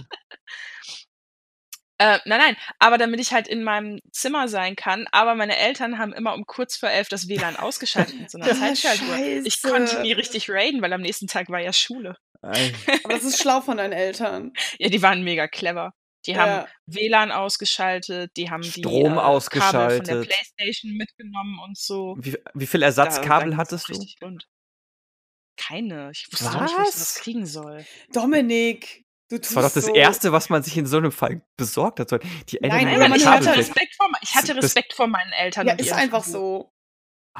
Äh, 2.01 2.19
nein, 2.23 2.39
nein, 2.39 2.57
aber 2.79 2.97
damit 2.97 3.19
ich 3.19 3.33
halt 3.33 3.49
in 3.49 3.61
meinem 3.61 3.99
Zimmer 4.11 4.47
sein 4.47 4.77
kann. 4.77 5.05
Aber 5.11 5.35
meine 5.35 5.57
Eltern 5.57 5.97
haben 5.97 6.13
immer 6.13 6.33
um 6.33 6.45
kurz 6.45 6.77
vor 6.77 6.89
elf 6.89 7.09
das 7.09 7.27
WLAN 7.27 7.57
ausgeschaltet 7.57 8.17
mit 8.17 8.31
so 8.31 8.39
einer 8.39 8.53
Zeitschaltuhr. 8.55 9.17
Ich 9.43 9.61
konnte 9.61 10.01
nie 10.01 10.13
richtig 10.13 10.49
raiden, 10.49 10.81
weil 10.81 10.93
am 10.93 11.01
nächsten 11.01 11.27
Tag 11.27 11.49
war 11.49 11.59
ja 11.59 11.73
Schule. 11.73 12.15
Aber 12.41 13.13
das 13.13 13.23
ist 13.23 13.41
schlau 13.41 13.61
von 13.61 13.77
deinen 13.77 13.93
Eltern. 13.93 14.53
Ja, 14.77 14.89
die 14.89 15.01
waren 15.01 15.23
mega 15.23 15.47
clever. 15.47 15.93
Die 16.25 16.31
ja. 16.31 16.39
haben 16.39 16.67
WLAN 16.85 17.31
ausgeschaltet, 17.31 18.31
die 18.35 18.49
haben 18.49 18.63
Strom 18.63 19.13
die 19.13 19.17
äh, 19.17 19.21
ausgeschaltet. 19.21 20.07
Kabel 20.07 20.23
von 20.23 20.27
der 20.27 20.35
Playstation 20.35 20.91
mitgenommen 20.93 21.59
und 21.65 21.77
so. 21.77 22.15
Wie, 22.19 22.37
wie 22.53 22.67
viel 22.67 22.83
Ersatzkabel 22.83 23.55
hattest 23.55 23.89
du? 23.89 24.05
Rund. 24.21 24.47
Keine. 25.55 26.11
Ich 26.11 26.27
wusste 26.31 26.45
was? 26.45 26.61
nicht, 26.61 26.77
wo 26.77 26.81
ich 26.81 26.91
das 26.91 27.15
kriegen 27.15 27.45
soll. 27.45 27.85
Dominik, 28.13 29.05
du 29.29 29.37
tust 29.37 29.51
Das 29.51 29.55
war 29.55 29.63
doch 29.63 29.73
das 29.73 29.85
so. 29.85 29.93
Erste, 29.93 30.31
was 30.31 30.49
man 30.49 30.61
sich 30.61 30.77
in 30.77 30.85
so 30.85 30.97
einem 30.97 31.11
Fall 31.11 31.41
besorgt 31.55 31.99
hat. 31.99 32.11
Die 32.11 32.61
Eltern 32.61 32.83
Nein, 32.83 32.99
nein, 32.99 33.13
ich 33.15 33.25
hatte, 33.25 33.55
Respekt 33.55 33.95
vor, 33.95 34.09
ich 34.21 34.35
hatte 34.35 34.55
Respekt 34.55 34.93
vor 34.93 35.07
meinen 35.07 35.31
Eltern. 35.31 35.67
Ja, 35.67 35.73
ist 35.73 35.93
einfach 35.93 36.23
so. 36.23 36.71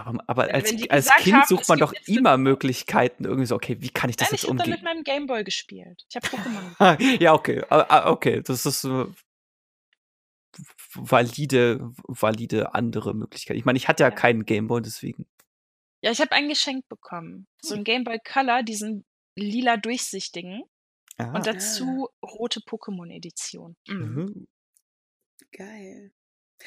Aber, 0.06 0.24
aber 0.28 0.54
als, 0.54 0.72
als 0.90 1.10
Kind 1.18 1.36
haben, 1.36 1.48
sucht 1.48 1.68
man 1.68 1.80
doch 1.80 1.94
immer 2.06 2.38
Möglichkeiten, 2.38 3.26
irgendwie 3.26 3.46
so, 3.46 3.56
okay, 3.56 3.78
wie 3.80 3.90
kann 3.90 4.10
ich 4.10 4.16
das 4.16 4.30
Nein, 4.30 4.36
jetzt 4.36 4.44
ich 4.44 4.50
umgehen? 4.50 4.66
Ich 4.66 4.72
habe 4.72 4.82
mit 4.82 4.84
meinem 4.84 5.04
Gameboy 5.04 5.44
gespielt. 5.44 6.06
Ich 6.10 6.16
habe 6.16 6.28
Pokémon 6.28 7.18
Ja, 7.22 7.34
okay. 7.34 7.64
Ah, 7.70 7.86
ah, 7.90 8.12
okay, 8.12 8.42
das 8.42 8.66
ist 8.66 8.82
so 8.82 9.14
valide, 10.96 11.92
valide 12.08 12.74
andere 12.74 13.14
Möglichkeit. 13.14 13.58
Ich 13.58 13.66
meine, 13.66 13.78
ich 13.78 13.88
hatte 13.88 14.04
ja, 14.04 14.10
ja. 14.10 14.16
keinen 14.16 14.46
Gameboy, 14.46 14.82
deswegen. 14.82 15.28
Ja, 16.02 16.12
ich 16.12 16.22
habe 16.22 16.32
ein 16.32 16.48
Geschenk 16.48 16.88
bekommen. 16.88 17.48
So 17.62 17.76
ein 17.76 17.80
hm. 17.80 17.84
Gameboy 17.84 18.20
Color, 18.24 18.64
diesen 18.64 19.06
lila 19.36 19.78
durchsichtigen. 19.78 20.64
Ah. 21.18 21.34
Und 21.36 21.46
dazu 21.46 22.08
rote 22.24 22.62
Pokémon-Edition. 22.62 23.76
Mhm. 23.88 23.98
Mhm. 23.98 24.48
Geil. 25.52 26.12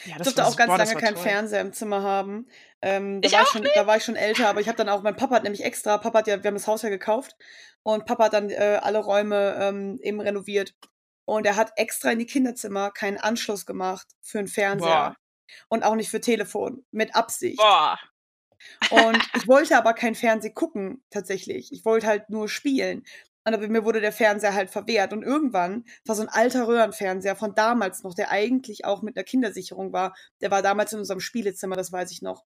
Ja, 0.04 0.16
ich 0.16 0.22
durfte 0.22 0.46
auch 0.46 0.56
ganz 0.56 0.70
boah, 0.70 0.78
lange 0.78 0.94
keinen 0.94 1.14
toll. 1.14 1.22
Fernseher 1.22 1.60
im 1.60 1.72
Zimmer 1.72 2.02
haben. 2.02 2.48
Ähm, 2.80 3.20
da, 3.20 3.26
ich 3.28 3.34
war 3.34 3.42
auch 3.42 3.46
schon, 3.46 3.66
da 3.74 3.86
war 3.86 3.96
ich 3.96 4.04
schon 4.04 4.16
älter, 4.16 4.48
aber 4.48 4.60
ich 4.60 4.68
habe 4.68 4.76
dann 4.76 4.88
auch, 4.88 5.02
mein 5.02 5.16
Papa 5.16 5.36
hat 5.36 5.42
nämlich 5.42 5.64
extra, 5.64 5.98
Papa 5.98 6.20
hat 6.20 6.26
ja, 6.26 6.42
wir 6.42 6.48
haben 6.48 6.54
das 6.54 6.66
Haus 6.66 6.82
ja 6.82 6.88
gekauft 6.88 7.36
und 7.82 8.06
Papa 8.06 8.24
hat 8.24 8.32
dann 8.32 8.50
äh, 8.50 8.78
alle 8.82 8.98
Räume 8.98 9.56
ähm, 9.60 9.98
eben 10.02 10.20
renoviert. 10.20 10.74
Und 11.24 11.46
er 11.46 11.56
hat 11.56 11.72
extra 11.76 12.10
in 12.10 12.18
die 12.18 12.26
Kinderzimmer 12.26 12.90
keinen 12.90 13.18
Anschluss 13.18 13.64
gemacht 13.64 14.08
für 14.20 14.38
einen 14.38 14.48
Fernseher. 14.48 14.88
Boah. 14.88 15.16
Und 15.68 15.84
auch 15.84 15.94
nicht 15.94 16.10
für 16.10 16.20
Telefon, 16.20 16.84
mit 16.90 17.14
Absicht. 17.14 17.58
Boah. 17.58 17.98
Und 18.90 19.18
ich 19.34 19.46
wollte 19.46 19.76
aber 19.76 19.92
kein 19.92 20.14
Fernseh 20.14 20.50
gucken, 20.50 21.04
tatsächlich. 21.10 21.72
Ich 21.72 21.84
wollte 21.84 22.06
halt 22.06 22.30
nur 22.30 22.48
spielen. 22.48 23.04
Aber 23.44 23.68
mir 23.68 23.84
wurde 23.84 24.00
der 24.00 24.12
Fernseher 24.12 24.54
halt 24.54 24.70
verwehrt. 24.70 25.12
Und 25.12 25.22
irgendwann 25.22 25.84
war 26.04 26.14
so 26.14 26.22
ein 26.22 26.28
alter 26.28 26.66
Röhrenfernseher 26.68 27.36
von 27.36 27.54
damals 27.54 28.02
noch, 28.02 28.14
der 28.14 28.30
eigentlich 28.30 28.84
auch 28.84 29.02
mit 29.02 29.16
einer 29.16 29.24
Kindersicherung 29.24 29.92
war. 29.92 30.14
Der 30.40 30.50
war 30.50 30.62
damals 30.62 30.92
in 30.92 31.00
unserem 31.00 31.20
Spielezimmer, 31.20 31.76
das 31.76 31.92
weiß 31.92 32.10
ich 32.12 32.22
noch. 32.22 32.44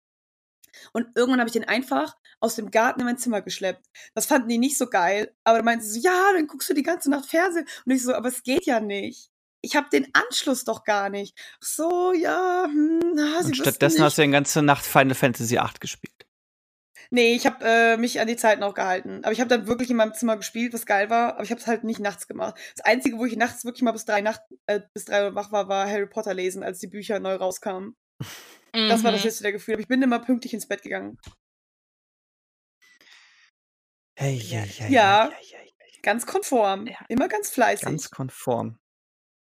Und 0.91 1.08
irgendwann 1.16 1.39
habe 1.39 1.48
ich 1.48 1.54
den 1.54 1.68
einfach 1.68 2.18
aus 2.39 2.56
dem 2.56 2.72
Garten 2.72 3.00
in 3.00 3.06
mein 3.06 3.18
Zimmer 3.18 3.41
geschleppt. 3.41 3.86
Das 4.14 4.26
fanden 4.26 4.50
die 4.50 4.58
nicht 4.58 4.78
so 4.78 4.88
geil, 4.88 5.34
aber 5.43 5.58
dann 5.58 5.66
meinten 5.66 5.86
sie 5.86 6.00
so, 6.00 6.08
ja, 6.08 6.34
dann 6.34 6.48
guckst 6.48 6.70
du 6.70 6.74
die 6.74 6.84
ganze 6.84 7.10
Nacht 7.10 7.30
Fernsehen. 7.30 7.68
Und 7.86 7.93
ich 7.93 8.04
so, 8.04 8.14
aber 8.14 8.30
es 8.30 8.43
geht 8.43 8.66
ja 8.66 8.80
nicht. 8.80 9.30
Ich 9.62 9.76
habe 9.76 9.89
den 9.89 10.08
Anschluss 10.14 10.64
doch 10.64 10.84
gar 10.84 11.10
nicht. 11.10 11.38
Ach 11.62 11.68
so, 11.68 12.14
ja. 12.14 12.66
Hm, 12.66 13.14
na, 13.16 13.39
Und 13.39 13.58
stattdessen 13.58 14.04
hast 14.04 14.18
du 14.18 14.22
die 14.22 14.32
ganze 14.32 14.62
Nacht 14.62 14.86
Final 14.86 15.16
Fantasy 15.16 15.56
VIII 15.56 15.80
gespielt. 15.80 16.26
Nee, 17.16 17.34
ich 17.34 17.45
habe 17.45 17.63
äh, 17.63 17.95
mich 17.95 18.20
an 18.20 18.28
die 18.28 18.36
Zeit 18.36 18.59
noch 18.59 18.74
gehalten. 18.74 19.22
Aber 19.24 19.32
ich 19.32 19.39
habe 19.39 19.47
dann 19.47 19.68
wirklich 19.68 19.89
in 19.89 19.95
meinem 19.95 20.13
Zimmer 20.13 20.36
gespielt, 20.36 20.74
was 20.74 20.86
geil 20.86 21.09
war. 21.09 21.36
Aber 21.36 21.43
ich 21.43 21.49
habe 21.49 21.61
es 21.61 21.66
halt 21.66 21.86
nicht 21.86 22.01
nachts 22.01 22.28
gemacht. 22.28 22.59
Das 22.76 22.86
Einzige, 22.86 23.18
wo 23.18 23.24
ich 23.24 23.38
nachts 23.38 23.63
wirklich 23.63 23.84
mal 23.84 23.93
bis 23.93 24.03
drei, 24.03 24.20
Nacht, 24.20 24.41
äh, 24.66 24.82
bis 24.93 25.05
drei 25.05 25.26
Uhr 25.26 25.34
wach 25.34 25.49
war, 25.53 25.70
war 25.70 25.89
Harry 25.89 26.07
Potter 26.07 26.34
lesen, 26.34 26.61
als 26.61 26.80
die 26.80 26.88
Bücher 26.88 27.22
neu 27.22 27.36
rauskamen. 27.36 27.95
Mhm. 28.20 28.89
Das 28.89 29.05
war 29.05 29.13
das 29.13 29.22
mhm. 29.22 29.28
letzte 29.28 29.43
der 29.43 29.53
Gefühl. 29.53 29.76
Aber 29.76 29.82
ich 29.82 29.88
bin 29.88 30.01
immer 30.01 30.20
pünktlich 30.20 30.53
ins 30.53 30.68
Bett 30.68 30.82
gegangen. 30.82 31.18
Hey, 34.20 34.38
hey, 34.38 34.68
hey, 34.68 34.91
ja, 34.91 35.32
ganz 36.03 36.26
konform. 36.26 36.86
Ja. 36.88 36.97
Immer 37.07 37.30
ganz 37.30 37.49
fleißig. 37.49 37.86
Ganz 37.86 38.09
konform. 38.09 38.78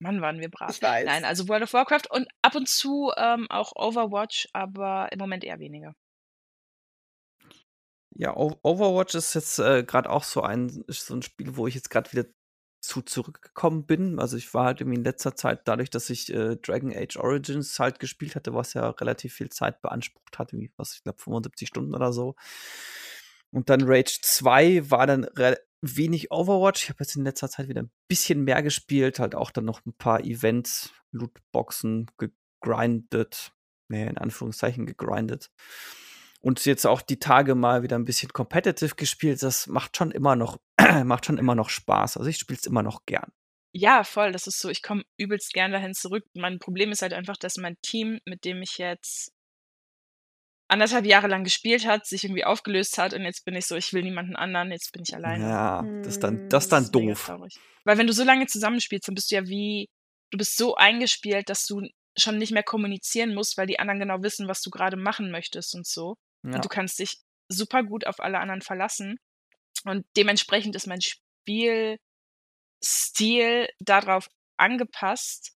Mann, 0.01 0.21
waren 0.21 0.39
wir 0.39 0.49
brav. 0.49 0.71
Ich 0.71 0.81
weiß. 0.81 1.07
Nein, 1.07 1.25
also 1.25 1.49
World 1.49 1.65
of 1.65 1.73
Warcraft 1.73 2.09
und 2.11 2.29
ab 2.41 2.55
und 2.55 2.69
zu 2.69 3.11
ähm, 3.17 3.49
auch 3.51 3.73
Overwatch, 3.75 4.47
aber 4.53 5.09
im 5.11 5.19
Moment 5.19 5.43
eher 5.43 5.59
weniger. 5.59 5.97
Ja, 8.15 8.37
Overwatch 8.37 9.15
ist 9.15 9.35
jetzt 9.35 9.59
äh, 9.59 9.85
gerade 9.85 10.11
auch 10.11 10.25
so 10.25 10.43
ein, 10.43 10.85
so 10.89 11.15
ein 11.15 11.23
Spiel, 11.23 11.57
wo 11.57 11.67
ich 11.67 11.75
jetzt 11.75 11.91
gerade 11.91 12.11
wieder 12.13 12.25
zu 12.81 13.03
zurückgekommen 13.03 13.87
bin. 13.87 14.19
Also 14.19 14.37
ich 14.37 14.55
war 14.55 14.65
halt 14.65 14.81
irgendwie 14.81 14.99
in 14.99 15.05
letzter 15.05 15.37
Zeit, 15.37 15.67
dadurch, 15.67 15.91
dass 15.91 16.11
ich 16.11 16.33
äh, 16.33 16.57
Dragon 16.57 16.93
Age 16.95 17.17
Origins 17.17 17.79
halt 17.79 17.99
gespielt 17.99 18.35
hatte, 18.37 18.55
was 18.55 18.75
ja 18.75 18.89
relativ 18.91 19.35
viel 19.35 19.51
Zeit 19.51 19.83
beansprucht 19.83 20.39
hat, 20.39 20.53
wie, 20.53 20.73
was 20.77 20.95
ich 20.95 21.03
glaube 21.03 21.19
75 21.21 21.69
Stunden 21.69 21.95
oder 21.95 22.13
so. 22.13 22.35
Und 23.51 23.71
dann 23.71 23.83
Rage 23.83 24.19
2 24.23 24.91
war 24.91 25.07
dann 25.07 25.27
wenig 25.81 26.31
Overwatch. 26.31 26.85
Ich 26.85 26.89
habe 26.91 27.01
jetzt 27.01 27.17
in 27.17 27.25
letzter 27.25 27.49
Zeit 27.49 27.69
wieder 27.69 27.83
ein 27.83 27.91
bisschen 28.09 28.45
mehr 28.45 28.63
gespielt, 28.63 29.19
halt 29.19 29.35
auch 29.35 29.51
dann 29.51 29.65
noch 29.65 29.85
ein 29.87 29.95
paar 29.95 30.25
Events, 30.25 30.93
Lootboxen 31.13 32.07
gegrindet. 32.19 33.53
Nee, 33.89 34.07
in 34.07 34.19
Anführungszeichen 34.19 34.87
gegrindet 34.87 35.51
und 36.41 36.65
jetzt 36.65 36.87
auch 36.87 37.03
die 37.03 37.19
Tage 37.19 37.55
mal 37.55 37.83
wieder 37.83 37.97
ein 37.99 38.05
bisschen 38.05 38.33
competitive 38.33 38.95
gespielt. 38.95 39.43
Das 39.43 39.67
macht 39.67 39.97
schon 39.97 40.11
immer 40.11 40.37
noch, 40.37 40.59
macht 41.05 41.27
schon 41.27 41.39
immer 41.39 41.55
noch 41.55 41.69
Spaß. 41.69 42.17
Also 42.17 42.29
ich 42.31 42.39
spiele 42.39 42.59
es 42.59 42.67
immer 42.67 42.83
noch 42.83 43.05
gern. 43.07 43.33
Ja, 43.73 44.05
voll. 44.05 44.33
Das 44.33 44.47
ist 44.47 44.61
so, 44.61 44.69
ich 44.69 44.83
komme 44.83 45.03
übelst 45.19 45.53
gern 45.53 45.73
dahin 45.73 45.95
zurück. 45.95 46.25
Mein 46.35 46.59
Problem 46.59 46.91
ist 46.91 47.03
halt 47.03 47.13
einfach, 47.13 47.37
dass 47.37 47.57
mein 47.57 47.77
Team, 47.83 48.21
mit 48.25 48.45
dem 48.45 48.63
ich 48.63 48.79
jetzt 48.79 49.33
anderthalb 50.69 51.07
Jahre 51.07 51.29
lang 51.29 51.45
gespielt 51.45 51.87
hat, 51.87 52.07
sich 52.07 52.25
irgendwie 52.25 52.45
aufgelöst 52.45 52.99
hat 52.99 53.15
und 53.15 53.23
jetzt 53.23 53.45
bin 53.45 53.55
ich 53.55 53.67
so, 53.67 53.75
ich 53.75 53.93
will 53.93 54.03
niemanden 54.03 54.37
anderen, 54.37 54.71
jetzt 54.71 54.93
bin 54.93 55.03
ich 55.03 55.15
alleine. 55.15 55.45
Ja, 55.45 55.83
das 56.03 56.15
ist 56.15 56.23
dann, 56.23 56.49
das 56.49 56.65
ist 56.65 56.73
dann 56.73 56.83
das 56.83 56.89
ist 56.89 56.95
doof. 56.95 57.33
Weil 57.85 57.99
wenn 57.99 58.07
du 58.07 58.13
so 58.13 58.23
lange 58.23 58.47
zusammenspielst, 58.47 59.09
dann 59.09 59.15
bist 59.15 59.31
du 59.31 59.37
ja 59.37 59.47
wie, 59.47 59.89
du 60.31 60.37
bist 60.37 60.59
so 60.59 60.75
eingespielt, 60.75 61.49
dass 61.49 61.65
du 61.65 61.89
schon 62.19 62.37
nicht 62.37 62.53
mehr 62.53 62.63
kommunizieren 62.63 63.35
musst, 63.35 63.57
weil 63.57 63.67
die 63.67 63.79
anderen 63.79 64.01
genau 64.01 64.23
wissen, 64.23 64.47
was 64.47 64.61
du 64.61 64.71
gerade 64.71 64.97
machen 64.97 65.31
möchtest 65.31 65.75
und 65.75 65.87
so. 65.87 66.17
Ja. 66.45 66.55
Und 66.55 66.65
du 66.65 66.69
kannst 66.69 66.99
dich 66.99 67.21
super 67.49 67.83
gut 67.83 68.07
auf 68.07 68.21
alle 68.21 68.39
anderen 68.39 68.63
verlassen. 68.63 69.19
Und 69.85 70.07
dementsprechend 70.17 70.77
ist 70.77 70.87
mein 70.87 71.01
Spielstil 71.01 71.99
darauf 73.81 74.29
angepasst. 74.57 75.57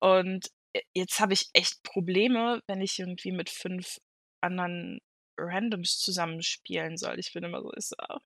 Und 0.00 0.50
jetzt 0.94 1.20
habe 1.20 1.32
ich 1.32 1.48
echt 1.52 1.82
Probleme, 1.82 2.62
wenn 2.66 2.80
ich 2.80 2.98
irgendwie 2.98 3.32
mit 3.32 3.50
fünf 3.50 3.98
anderen 4.40 5.00
Randoms 5.38 5.98
zusammenspielen 5.98 6.96
soll. 6.96 7.18
Ich 7.18 7.32
bin 7.32 7.44
immer 7.44 7.62
so, 7.62 7.70
ist, 7.72 7.94
oh, 8.08 8.18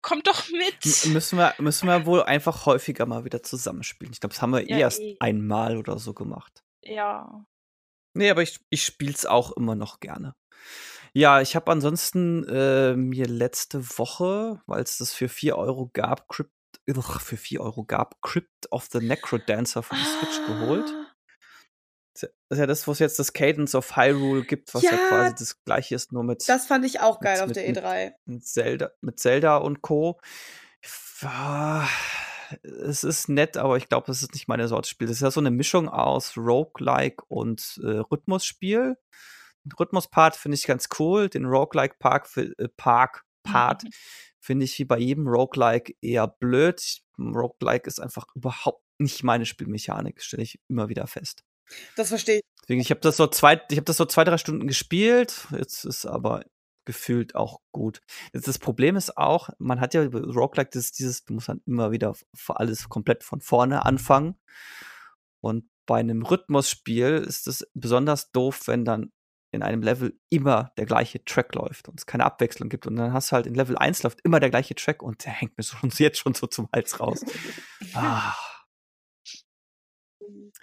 kommt 0.00 0.26
doch 0.26 0.48
mit. 0.50 1.04
M 1.04 1.12
müssen 1.12 1.38
wir, 1.38 1.54
müssen 1.58 1.86
wir 1.86 2.06
wohl 2.06 2.22
einfach 2.22 2.66
häufiger 2.66 3.06
mal 3.06 3.24
wieder 3.24 3.42
zusammenspielen. 3.42 4.12
Ich 4.12 4.20
glaube, 4.20 4.34
das 4.34 4.42
haben 4.42 4.52
wir 4.52 4.68
ja, 4.68 4.76
eh 4.76 4.80
erst 4.80 5.00
eh. 5.00 5.16
einmal 5.20 5.76
oder 5.76 5.98
so 5.98 6.14
gemacht. 6.14 6.62
Ja. 6.82 7.44
Nee, 8.14 8.30
aber 8.30 8.42
ich, 8.42 8.60
ich 8.70 8.84
spiele 8.84 9.12
es 9.12 9.26
auch 9.26 9.52
immer 9.52 9.74
noch 9.74 10.00
gerne. 10.00 10.34
Ja, 11.14 11.40
ich 11.40 11.56
habe 11.56 11.70
ansonsten 11.70 12.44
äh, 12.48 12.94
mir 12.96 13.26
letzte 13.26 13.98
Woche, 13.98 14.62
weil 14.66 14.82
es 14.82 14.98
das 14.98 15.12
für 15.12 15.28
4 15.28 15.56
Euro 15.58 15.90
gab, 15.92 16.28
Crypt, 16.28 16.52
für 16.86 17.36
4 17.36 17.60
Euro 17.60 17.84
gab, 17.84 18.20
Crypt 18.22 18.70
of 18.70 18.88
the 18.90 18.98
Necrodancer 18.98 19.82
für 19.82 19.94
die 19.94 20.04
Switch 20.04 20.46
geholt. 20.46 20.86
Ah. 20.88 21.12
Das 22.14 22.30
ist 22.50 22.58
ja 22.58 22.66
das, 22.66 22.86
wo 22.86 22.92
es 22.92 22.98
jetzt 22.98 23.18
das 23.18 23.32
Cadence 23.32 23.74
of 23.74 23.96
Hyrule 23.96 24.44
gibt, 24.44 24.74
was 24.74 24.82
ja, 24.82 24.92
ja 24.92 25.08
quasi 25.08 25.34
das 25.38 25.64
gleiche 25.64 25.94
ist, 25.94 26.12
nur 26.12 26.24
mit. 26.24 26.46
Das 26.46 26.66
fand 26.66 26.84
ich 26.84 27.00
auch 27.00 27.20
geil 27.20 27.40
mit, 27.40 27.44
auf 27.44 27.52
der 27.52 27.68
E3. 27.68 28.12
Mit, 28.26 28.46
Zelda, 28.46 28.90
mit 29.00 29.18
Zelda 29.18 29.56
und 29.56 29.80
Co. 29.80 30.20
Ja, 31.22 31.88
es 32.62 33.04
ist 33.04 33.28
nett, 33.28 33.56
aber 33.56 33.76
ich 33.76 33.88
glaube, 33.88 34.06
das 34.06 34.22
ist 34.22 34.32
nicht 34.34 34.48
meine 34.48 34.68
Sorte 34.68 34.88
Spiel. 34.88 35.06
Das 35.06 35.16
ist 35.16 35.22
ja 35.22 35.30
so 35.30 35.40
eine 35.40 35.50
Mischung 35.50 35.88
aus 35.88 36.36
Roguelike 36.36 37.24
und 37.28 37.80
äh, 37.82 37.98
Rhythmusspiel. 37.98 38.96
Den 39.64 39.72
Rhythmus-Part 39.72 40.36
finde 40.36 40.56
ich 40.56 40.66
ganz 40.66 40.88
cool. 40.98 41.28
Den 41.28 41.44
Roguelike-Park, 41.44 42.36
äh, 42.36 42.68
Park, 42.76 43.24
Part 43.42 43.84
mhm. 43.84 43.90
finde 44.40 44.64
ich 44.64 44.78
wie 44.78 44.84
bei 44.84 44.98
jedem 44.98 45.26
Roguelike 45.28 45.94
eher 46.00 46.26
blöd. 46.26 46.82
Roguelike 47.18 47.86
ist 47.86 48.00
einfach 48.00 48.26
überhaupt 48.34 48.82
nicht 48.98 49.22
meine 49.22 49.46
Spielmechanik, 49.46 50.22
stelle 50.22 50.42
ich 50.42 50.60
immer 50.68 50.88
wieder 50.88 51.06
fest. 51.06 51.44
Das 51.96 52.08
verstehe 52.08 52.36
ich. 52.36 52.42
Deswegen, 52.62 52.80
ich 52.80 52.90
habe 52.90 53.00
das 53.00 53.16
so 53.16 53.26
zwei, 53.26 53.60
ich 53.70 53.76
habe 53.76 53.84
das 53.84 53.96
so 53.96 54.04
zwei, 54.04 54.24
drei 54.24 54.38
Stunden 54.38 54.66
gespielt. 54.66 55.48
Jetzt 55.50 55.84
ist 55.84 56.06
aber 56.06 56.44
gefühlt 56.84 57.34
auch 57.34 57.60
gut. 57.72 58.00
Das 58.32 58.58
Problem 58.58 58.96
ist 58.96 59.16
auch, 59.16 59.50
man 59.58 59.80
hat 59.80 59.94
ja 59.94 60.02
Roguelike 60.02 60.70
das, 60.72 60.92
dieses, 60.92 61.24
du 61.24 61.34
musst 61.34 61.48
dann 61.48 61.62
immer 61.66 61.90
wieder 61.90 62.14
alles 62.48 62.88
komplett 62.88 63.24
von 63.24 63.40
vorne 63.40 63.84
anfangen. 63.84 64.36
Und 65.40 65.64
bei 65.86 66.00
einem 66.00 66.22
Rhythmusspiel 66.22 67.24
ist 67.26 67.46
es 67.46 67.68
besonders 67.74 68.30
doof, 68.32 68.62
wenn 68.66 68.84
dann 68.84 69.12
in 69.50 69.62
einem 69.62 69.82
Level 69.82 70.18
immer 70.30 70.72
der 70.78 70.86
gleiche 70.86 71.24
Track 71.24 71.54
läuft 71.54 71.88
und 71.88 72.00
es 72.00 72.06
keine 72.06 72.24
Abwechslung 72.24 72.68
gibt. 72.68 72.86
Und 72.86 72.96
dann 72.96 73.12
hast 73.12 73.30
du 73.30 73.36
halt 73.36 73.46
in 73.46 73.54
Level 73.54 73.76
1 73.76 74.02
läuft 74.02 74.20
immer 74.22 74.40
der 74.40 74.50
gleiche 74.50 74.74
Track 74.74 75.02
und 75.02 75.24
der 75.24 75.32
hängt 75.32 75.56
mir 75.58 75.64
schon 75.64 75.90
jetzt 75.98 76.18
schon 76.18 76.34
so 76.34 76.46
zum 76.46 76.68
Hals 76.72 76.98
raus. 76.98 77.24
ah. 77.94 78.34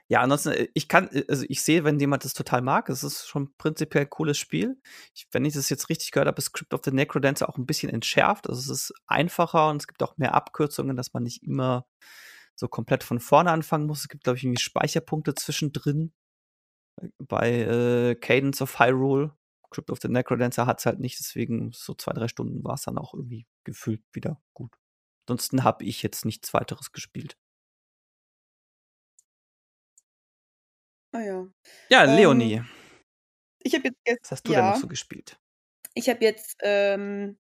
Ja, 0.08 0.22
ansonsten, 0.22 0.50
äh, 0.52 0.68
ich 0.74 0.88
kann, 0.88 1.10
äh, 1.12 1.26
also 1.28 1.46
ich 1.48 1.62
sehe, 1.62 1.84
wenn 1.84 2.00
jemand 2.00 2.26
das 2.26 2.34
total 2.34 2.62
mag, 2.62 2.90
es 2.90 3.04
ist 3.04 3.28
schon 3.28 3.54
prinzipiell 3.58 4.06
ein 4.06 4.10
cooles 4.10 4.38
Spiel. 4.38 4.82
Ich, 5.14 5.28
wenn 5.32 5.46
ich 5.46 5.54
das 5.54 5.70
jetzt 5.70 5.90
richtig 5.90 6.12
gehört 6.12 6.28
habe, 6.28 6.38
ist 6.40 6.52
Crypt 6.54 6.74
of 6.74 6.82
the 6.84 6.92
Necrodancer 6.92 7.50
auch 7.50 7.58
ein 7.58 7.66
bisschen 7.66 7.90
entschärft. 7.90 8.50
Also 8.50 8.60
es 8.60 8.70
ist 8.70 8.94
einfacher 9.08 9.70
und 9.70 9.78
es 9.78 9.88
gibt 9.88 10.02
auch 10.04 10.18
mehr 10.18 10.34
Abkürzungen, 10.34 10.96
dass 10.96 11.14
man 11.14 11.24
nicht 11.24 11.44
immer 11.44 11.86
so 12.56 12.68
komplett 12.68 13.04
von 13.04 13.20
vorne 13.20 13.52
anfangen 13.52 13.88
muss. 13.88 14.02
Es 14.02 14.10
gibt, 14.10 14.24
glaube 14.24 14.38
ich, 14.38 14.44
irgendwie 14.44 14.62
Speicherpunkte 14.62 15.36
zwischendrin. 15.36 16.14
Bei 17.18 17.52
äh, 17.52 18.16
Cadence 18.16 18.62
of 18.62 18.80
Hyrule, 18.80 19.34
Crypt 19.70 19.92
of 19.92 20.00
the 20.02 20.10
Necrodancer 20.10 20.66
hat 20.66 20.80
es 20.80 20.86
halt 20.86 21.00
nicht, 21.00 21.20
deswegen 21.20 21.72
so 21.72 21.94
zwei, 21.94 22.14
drei 22.14 22.28
Stunden 22.28 22.64
war 22.64 22.74
es 22.74 22.82
dann 22.82 22.98
auch 22.98 23.14
irgendwie 23.14 23.48
gefühlt 23.64 24.04
wieder 24.12 24.42
gut. 24.54 24.74
Ansonsten 25.28 25.64
habe 25.64 25.86
ich 25.86 26.04
jetzt 26.04 26.26
nichts 26.26 26.54
weiteres 26.54 26.92
gespielt. 26.92 27.38
Ah 31.12 31.22
ja. 31.22 31.48
Ja, 31.90 32.06
ähm, 32.06 32.16
Leonie. 32.16 32.64
Ich 33.64 33.74
habe 33.74 33.90
jetzt, 34.06 34.24
Was 34.24 34.32
hast 34.32 34.48
du 34.48 34.54
ja, 34.54 34.62
denn 34.62 34.70
noch 34.72 34.78
so 34.78 34.88
gespielt? 34.88 35.38
Ich 35.94 36.08
habe 36.10 36.24
jetzt 36.24 36.58
ähm, 36.62 37.38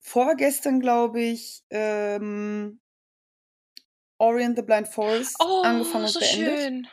vorgestern, 0.00 0.80
glaube 0.80 1.20
ich, 1.20 1.64
ähm, 1.70 2.80
Orient 4.18 4.56
the 4.56 4.62
Blind 4.62 4.88
Forest 4.88 5.36
oh, 5.40 5.62
angefangen 5.62 6.08
so 6.08 6.18
und 6.18 6.26
beendet. 6.26 6.60
Schön. 6.60 6.88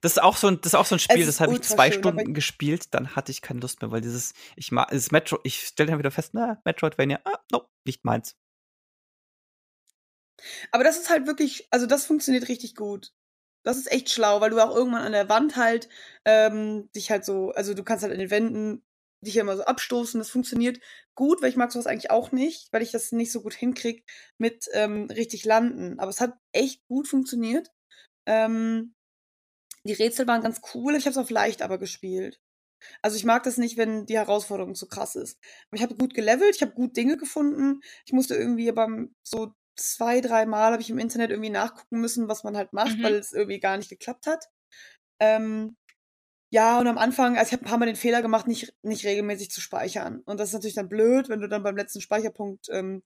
Das 0.00 0.12
ist 0.12 0.22
auch 0.22 0.36
so 0.36 0.48
ein, 0.48 0.60
das 0.60 0.72
ist 0.72 0.74
auch 0.74 0.86
so 0.86 0.94
ein 0.94 0.98
Spiel, 0.98 1.24
das 1.24 1.40
habe 1.40 1.54
ich 1.54 1.62
zwei 1.62 1.90
schön, 1.90 2.00
Stunden 2.00 2.34
gespielt, 2.34 2.92
dann 2.92 3.16
hatte 3.16 3.32
ich 3.32 3.40
keine 3.40 3.60
Lust 3.60 3.80
mehr, 3.80 3.90
weil 3.90 4.00
dieses, 4.02 4.34
ich 4.56 4.72
mag, 4.72 4.90
dieses 4.90 5.10
Metro, 5.10 5.38
ich 5.42 5.60
stelle 5.66 5.90
dann 5.90 5.98
wieder 5.98 6.10
fest, 6.10 6.34
na, 6.34 6.60
Metroidvania, 6.64 7.20
ah, 7.24 7.38
no, 7.50 7.68
nicht 7.84 8.04
meins. 8.04 8.36
Aber 10.70 10.84
das 10.84 10.98
ist 10.98 11.08
halt 11.08 11.26
wirklich, 11.26 11.66
also 11.70 11.86
das 11.86 12.04
funktioniert 12.04 12.48
richtig 12.48 12.74
gut. 12.74 13.14
Das 13.66 13.76
ist 13.78 13.90
echt 13.90 14.10
schlau, 14.10 14.40
weil 14.40 14.50
du 14.50 14.60
auch 14.60 14.74
irgendwann 14.74 15.02
an 15.02 15.10
der 15.12 15.28
Wand 15.28 15.56
halt 15.56 15.88
ähm, 16.24 16.88
dich 16.94 17.10
halt 17.10 17.24
so, 17.24 17.50
also 17.50 17.74
du 17.74 17.82
kannst 17.82 18.04
halt 18.04 18.12
an 18.12 18.20
den 18.20 18.30
Wänden 18.30 18.84
dich 19.22 19.34
ja 19.34 19.42
immer 19.42 19.56
so 19.56 19.64
abstoßen. 19.64 20.20
Das 20.20 20.30
funktioniert 20.30 20.78
gut, 21.16 21.42
weil 21.42 21.48
ich 21.50 21.56
mag 21.56 21.72
sowas 21.72 21.88
eigentlich 21.88 22.12
auch 22.12 22.30
nicht, 22.30 22.72
weil 22.72 22.82
ich 22.82 22.92
das 22.92 23.10
nicht 23.10 23.32
so 23.32 23.42
gut 23.42 23.54
hinkriege 23.54 24.04
mit 24.38 24.68
ähm, 24.72 25.06
richtig 25.10 25.44
landen. 25.44 25.98
Aber 25.98 26.10
es 26.10 26.20
hat 26.20 26.34
echt 26.52 26.86
gut 26.86 27.08
funktioniert. 27.08 27.72
Ähm, 28.26 28.94
die 29.84 29.94
Rätsel 29.94 30.28
waren 30.28 30.42
ganz 30.42 30.60
cool. 30.74 30.94
Ich 30.94 31.06
habe 31.06 31.12
es 31.12 31.18
auf 31.18 31.30
leicht 31.30 31.62
aber 31.62 31.78
gespielt. 31.78 32.38
Also 33.02 33.16
ich 33.16 33.24
mag 33.24 33.42
das 33.42 33.58
nicht, 33.58 33.76
wenn 33.76 34.06
die 34.06 34.16
Herausforderung 34.16 34.76
zu 34.76 34.86
krass 34.86 35.16
ist. 35.16 35.40
Aber 35.68 35.76
ich 35.78 35.82
habe 35.82 35.96
gut 35.96 36.14
gelevelt, 36.14 36.54
ich 36.54 36.62
habe 36.62 36.72
gut 36.74 36.96
Dinge 36.96 37.16
gefunden. 37.16 37.80
Ich 38.04 38.12
musste 38.12 38.36
irgendwie 38.36 38.70
beim 38.72 39.14
so 39.24 39.54
zwei, 39.76 40.20
drei 40.20 40.46
Mal 40.46 40.72
habe 40.72 40.82
ich 40.82 40.90
im 40.90 40.98
Internet 40.98 41.30
irgendwie 41.30 41.50
nachgucken 41.50 42.00
müssen, 42.00 42.28
was 42.28 42.44
man 42.44 42.56
halt 42.56 42.72
macht, 42.72 42.98
mhm. 42.98 43.02
weil 43.02 43.14
es 43.14 43.32
irgendwie 43.32 43.60
gar 43.60 43.76
nicht 43.76 43.90
geklappt 43.90 44.26
hat. 44.26 44.48
Ähm, 45.20 45.76
ja, 46.52 46.78
und 46.78 46.86
am 46.86 46.98
Anfang, 46.98 47.36
also 47.36 47.48
ich 47.48 47.52
habe 47.52 47.64
ein 47.64 47.68
paar 47.68 47.78
Mal 47.78 47.86
den 47.86 47.96
Fehler 47.96 48.22
gemacht, 48.22 48.46
nicht, 48.46 48.74
nicht 48.82 49.04
regelmäßig 49.04 49.50
zu 49.50 49.60
speichern. 49.60 50.22
Und 50.26 50.38
das 50.38 50.50
ist 50.50 50.54
natürlich 50.54 50.76
dann 50.76 50.88
blöd, 50.88 51.28
wenn 51.28 51.40
du 51.40 51.48
dann 51.48 51.62
beim 51.62 51.76
letzten 51.76 52.00
Speicherpunkt 52.00 52.68
ähm, 52.70 53.02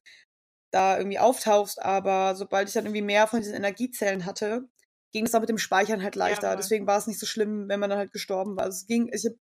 da 0.73 0.99
irgendwie 0.99 1.19
auftauchst. 1.19 1.83
Aber 1.83 2.37
sobald 2.37 2.69
ich 2.69 2.75
dann 2.75 2.85
irgendwie 2.85 3.03
mehr 3.03 3.27
von 3.27 3.41
diesen 3.41 3.55
Energiezellen 3.55 4.27
hatte, 4.27 4.69
ging 5.13 5.25
es 5.25 5.33
dann 5.33 5.41
mit 5.41 5.49
dem 5.49 5.59
Speichern 5.59 6.03
halt 6.03 6.17
leichter. 6.17 6.51
Ja, 6.51 6.57
Deswegen 6.57 6.87
war 6.87 6.99
es 6.99 7.07
nicht 7.07 7.19
so 7.19 7.27
schlimm, 7.27 7.69
wenn 7.69 7.81
man 7.81 7.91
dann 7.91 7.99
halt 7.99 8.13
gestorben 8.13 8.57
war. 8.57 8.65
Also 8.65 8.77
es 8.77 8.87
ging, 8.87 9.11
ich 9.13 9.25
habe 9.25 9.39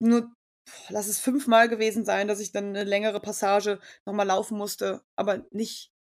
nur, 0.00 0.34
lass 0.88 1.06
es 1.06 1.20
fünfmal 1.20 1.68
gewesen 1.68 2.04
sein, 2.04 2.28
dass 2.28 2.40
ich 2.40 2.52
dann 2.52 2.68
eine 2.68 2.84
längere 2.84 3.20
Passage 3.20 3.80
nochmal 4.06 4.26
laufen 4.26 4.58
musste. 4.58 5.02
Aber 5.16 5.46
nicht, 5.50 5.93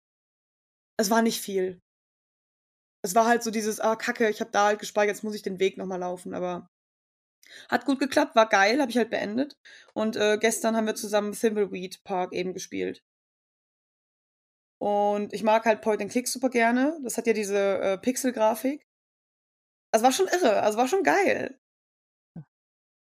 es 1.02 1.10
war 1.10 1.22
nicht 1.22 1.42
viel. 1.42 1.80
Es 3.04 3.16
war 3.16 3.26
halt 3.26 3.44
so 3.44 3.52
dieses, 3.52 3.80
ah, 3.80 3.96
kacke, 3.96 4.30
ich 4.30 4.42
habe 4.42 4.52
da 4.52 4.68
halt 4.68 4.80
gespeichert, 4.80 5.16
jetzt 5.16 5.24
muss 5.24 5.36
ich 5.36 5.42
den 5.42 5.60
Weg 5.60 5.78
nochmal 5.78 6.00
laufen. 6.00 6.34
Aber 6.34 6.68
hat 7.70 7.86
gut 7.86 8.00
geklappt, 8.00 8.36
war 8.36 8.48
geil, 8.48 8.80
habe 8.80 8.92
ich 8.92 8.98
halt 8.98 9.10
beendet. 9.10 9.56
Und 9.94 10.16
äh, 10.16 10.38
gestern 10.38 10.76
haben 10.76 10.86
wir 10.86 10.96
zusammen 10.96 11.34
Thimbleweed 11.34 12.04
Park 12.04 12.34
eben 12.34 12.54
gespielt. 12.54 13.04
Und 14.80 15.34
ich 15.34 15.44
mag 15.44 15.66
halt 15.66 15.82
Point 15.82 16.02
and 16.02 16.12
Click 16.12 16.28
super 16.28 16.50
gerne. 16.50 17.00
Das 17.04 17.18
hat 17.18 17.28
ja 17.28 17.34
diese 17.34 17.80
äh, 17.80 17.98
Pixel-Grafik. 17.98 18.84
Das 19.94 20.04
war 20.04 20.12
schon 20.12 20.28
irre, 20.28 20.62
also 20.62 20.78
war 20.78 20.88
schon 20.88 21.04
geil. 21.04 21.60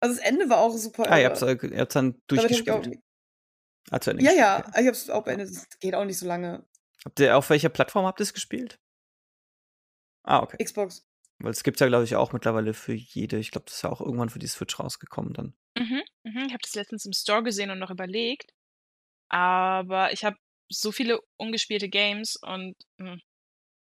Also 0.02 0.16
das 0.16 0.24
Ende 0.24 0.50
war 0.50 0.60
auch 0.60 0.76
super 0.76 1.04
irre. 1.04 1.14
Ah, 1.14 1.20
ihr 1.20 1.26
habt's, 1.26 1.41
äh, 1.41 1.58
ihr 1.68 1.80
habt's 1.80 1.93
dann 1.93 2.20
durchgespielt. 2.28 3.00
Also 3.89 4.12
ja, 4.12 4.32
ja, 4.32 4.72
ich 4.80 4.88
hab's 4.88 5.10
auch 5.10 5.24
beendet. 5.24 5.50
Das 5.50 5.80
geht 5.80 5.95
auch 5.95 6.06
nicht 6.06 6.20
so 6.20 6.26
lange. 6.26 6.66
Habt 7.08 7.22
ihr, 7.22 7.38
auf 7.38 7.49
welcher 7.49 7.70
Plattform 7.70 8.05
habt 8.05 8.20
ihr 8.20 8.24
es 8.24 8.34
gespielt? 8.34 8.82
Ah, 10.24 10.41
okay. 10.41 10.62
Xbox. 10.62 11.08
Weil 11.39 11.51
es 11.51 11.64
gibt 11.64 11.80
ja, 11.80 11.88
glaube 11.88 12.03
ich, 12.03 12.18
auch 12.18 12.34
mittlerweile 12.34 12.74
für 12.74 12.91
jede. 12.91 13.38
Ich 13.38 13.51
glaube, 13.51 13.64
das 13.64 13.76
ist 13.76 13.84
ja 13.84 13.89
auch 13.89 14.01
irgendwann 14.01 14.28
für 14.30 14.39
die 14.39 14.47
Switch 14.47 14.78
rausgekommen 14.78 15.32
dann. 15.32 15.53
Mhm, 15.80 16.03
mhm. 16.24 16.43
Ich 16.47 16.51
habe 16.51 16.60
das 16.62 16.76
letztens 16.76 17.05
im 17.05 17.14
Store 17.14 17.43
gesehen 17.43 17.72
und 17.72 17.80
noch 17.80 17.91
überlegt. 17.91 18.51
Aber 19.30 20.12
ich 20.12 20.26
habe 20.26 20.36
so 20.70 20.91
viele 20.91 21.22
ungespielte 21.38 21.88
Games 21.88 22.36
und 22.36 22.76
mh, 22.97 23.12
hm, 23.12 23.22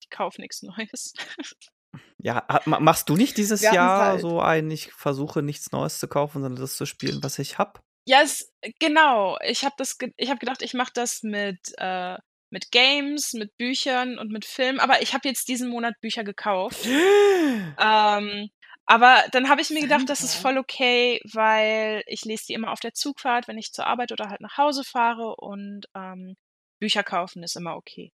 ich 0.01 0.09
kaufe 0.09 0.41
nichts 0.41 0.61
Neues. 0.61 1.13
Ja, 2.17 2.47
machst 2.65 3.09
du 3.09 3.15
nicht 3.15 3.37
dieses 3.37 3.61
Jahr 3.61 4.13
halt. 4.13 4.21
so 4.21 4.39
ein, 4.39 4.71
ich 4.71 4.91
versuche 4.91 5.43
nichts 5.43 5.71
Neues 5.71 5.99
zu 5.99 6.07
kaufen, 6.07 6.41
sondern 6.41 6.59
das 6.59 6.75
zu 6.75 6.87
spielen, 6.87 7.21
was 7.21 7.37
ich 7.37 7.59
habe? 7.59 7.81
Ja, 8.07 8.21
es, 8.23 8.51
genau. 8.79 9.37
Ich 9.43 9.63
habe 9.63 9.75
das, 9.77 9.97
ich 10.17 10.29
habe 10.29 10.39
gedacht, 10.39 10.63
ich 10.63 10.73
mache 10.73 10.91
das 10.95 11.21
mit 11.21 11.59
äh, 11.77 12.17
mit 12.53 12.71
Games, 12.71 13.33
mit 13.33 13.57
Büchern 13.57 14.19
und 14.19 14.31
mit 14.31 14.45
Filmen. 14.45 14.79
Aber 14.79 15.01
ich 15.01 15.13
habe 15.13 15.27
jetzt 15.27 15.47
diesen 15.47 15.69
Monat 15.69 15.95
Bücher 16.01 16.23
gekauft. 16.23 16.85
ähm, 16.85 18.49
aber 18.85 19.23
dann 19.31 19.49
habe 19.49 19.61
ich 19.61 19.71
mir 19.71 19.81
gedacht, 19.81 20.07
das 20.07 20.21
ist 20.21 20.35
voll 20.35 20.57
okay, 20.57 21.19
weil 21.33 22.03
ich 22.05 22.25
lese 22.25 22.45
die 22.47 22.53
immer 22.53 22.71
auf 22.71 22.79
der 22.79 22.93
Zugfahrt, 22.93 23.47
wenn 23.47 23.57
ich 23.57 23.73
zur 23.73 23.87
Arbeit 23.87 24.11
oder 24.11 24.29
halt 24.29 24.41
nach 24.41 24.57
Hause 24.57 24.83
fahre 24.83 25.35
und 25.37 25.85
ähm, 25.95 26.35
Bücher 26.79 27.03
kaufen 27.03 27.43
ist 27.43 27.55
immer 27.55 27.75
okay. 27.75 28.11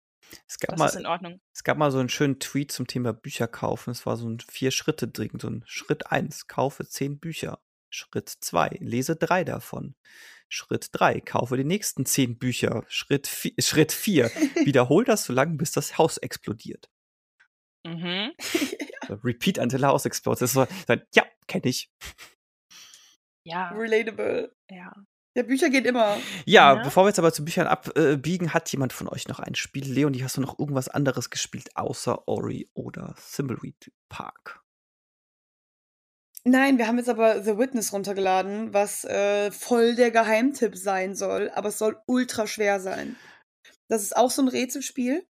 Es 0.48 0.60
gab, 0.60 0.72
das 0.72 0.80
mal, 0.80 0.86
ist 0.86 0.96
in 0.96 1.06
Ordnung. 1.06 1.42
es 1.54 1.64
gab 1.64 1.78
mal 1.78 1.92
so 1.92 1.98
einen 1.98 2.10
schönen 2.10 2.40
Tweet 2.40 2.72
zum 2.72 2.88
Thema 2.88 3.14
Bücher 3.14 3.48
kaufen. 3.48 3.92
Es 3.92 4.06
war 4.06 4.16
so 4.16 4.30
ein 4.30 4.40
Vier-Schritte-Ding. 4.40 5.40
So 5.40 5.50
ein 5.50 5.64
Schritt 5.66 6.12
1, 6.12 6.48
kaufe 6.48 6.88
zehn 6.88 7.20
Bücher. 7.20 7.60
Schritt 7.90 8.30
2, 8.30 8.78
lese 8.80 9.16
drei 9.16 9.44
davon. 9.44 9.96
Schritt 10.50 10.90
3, 10.92 11.22
kaufe 11.22 11.58
die 11.58 11.64
nächsten 11.64 12.06
10 12.06 12.40
Bücher. 12.40 12.84
Schritt 12.88 13.28
4, 13.28 13.54
Schritt 13.60 13.92
4 13.92 14.26
wiederhol 14.66 15.06
das 15.06 15.26
so 15.26 15.34
lange, 15.34 15.56
bis 15.56 15.72
das 15.72 15.98
Haus 15.98 16.18
explodiert. 16.18 16.90
Mhm. 17.86 18.34
Repeat 19.24 19.58
until 19.60 19.86
house 19.86 20.06
explodes. 20.06 20.40
Das 20.40 20.50
ist 20.56 20.86
so, 20.88 20.96
ja, 21.14 21.24
kenne 21.48 21.66
ich. 21.66 21.92
Ja. 23.46 23.70
Relatable. 23.70 24.56
Ja. 24.70 24.94
Ja, 25.36 25.44
Bücher 25.44 25.70
geht 25.70 25.86
immer. 25.86 26.18
Ja, 26.46 26.76
ja, 26.76 26.84
bevor 26.84 27.04
wir 27.04 27.10
jetzt 27.10 27.20
aber 27.20 27.32
zu 27.32 27.46
Büchern 27.46 27.68
abbiegen, 27.68 28.54
hat 28.54 28.72
jemand 28.72 28.94
von 28.94 29.08
euch 29.08 29.28
noch 29.28 29.40
ein 29.40 29.56
Spiel? 29.56 29.86
Leonie, 29.86 30.24
hast 30.24 30.38
du 30.38 30.42
noch 30.42 30.58
irgendwas 30.58 30.90
anderes 30.90 31.30
gespielt 31.30 31.76
außer 31.76 32.28
Ori 32.28 32.70
oder 32.74 33.16
Thimbleweed 33.36 33.92
Park? 34.10 34.62
Nein, 36.46 36.78
wir 36.78 36.88
haben 36.88 36.98
jetzt 36.98 37.10
aber 37.10 37.44
The 37.44 37.58
Witness 37.58 37.92
runtergeladen, 37.92 38.74
was 38.74 39.04
äh, 39.04 39.52
voll 39.52 39.96
der 39.96 40.12
Geheimtipp 40.12 40.76
sein 40.76 41.16
soll, 41.16 41.50
aber 41.54 41.70
es 41.70 41.78
soll 41.78 41.98
ultra 42.06 42.48
schwer 42.48 42.80
sein. 42.80 43.18
Das 43.88 44.04
ist 44.04 44.16
auch 44.16 44.32
so 44.32 44.42
ein 44.42 44.48
Rätselspiel. 44.48 45.26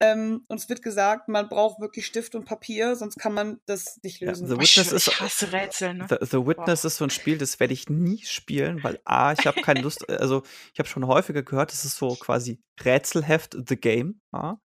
Ähm, 0.00 0.44
und 0.46 0.60
es 0.60 0.68
wird 0.68 0.82
gesagt, 0.82 1.28
man 1.28 1.48
braucht 1.48 1.80
wirklich 1.80 2.06
Stift 2.06 2.36
und 2.36 2.44
Papier, 2.44 2.94
sonst 2.94 3.16
kann 3.18 3.34
man 3.34 3.60
das 3.66 3.98
nicht 4.04 4.20
lösen. 4.20 4.46
Ja, 4.46 4.54
The 4.54 4.60
Witness 4.60 4.92
ich, 4.92 5.08
ich 5.08 5.20
hasse 5.20 5.52
Rätsel. 5.52 5.94
Ne? 5.94 6.06
The, 6.08 6.16
The 6.20 6.46
Witness 6.46 6.84
wow. 6.84 6.84
ist 6.84 6.96
so 6.98 7.04
ein 7.04 7.10
Spiel, 7.10 7.36
das 7.36 7.58
werde 7.58 7.74
ich 7.74 7.88
nie 7.88 8.22
spielen, 8.24 8.82
weil 8.84 9.00
A, 9.04 9.32
ich 9.32 9.44
habe 9.46 9.60
keine 9.60 9.80
Lust, 9.80 10.08
also 10.08 10.44
ich 10.72 10.78
habe 10.78 10.88
schon 10.88 11.06
häufiger 11.06 11.42
gehört, 11.42 11.72
es 11.72 11.84
ist 11.84 11.96
so 11.96 12.14
quasi 12.14 12.60
Rätselheft 12.84 13.56
The 13.68 13.76
Game. 13.76 14.20
Ja? 14.32 14.60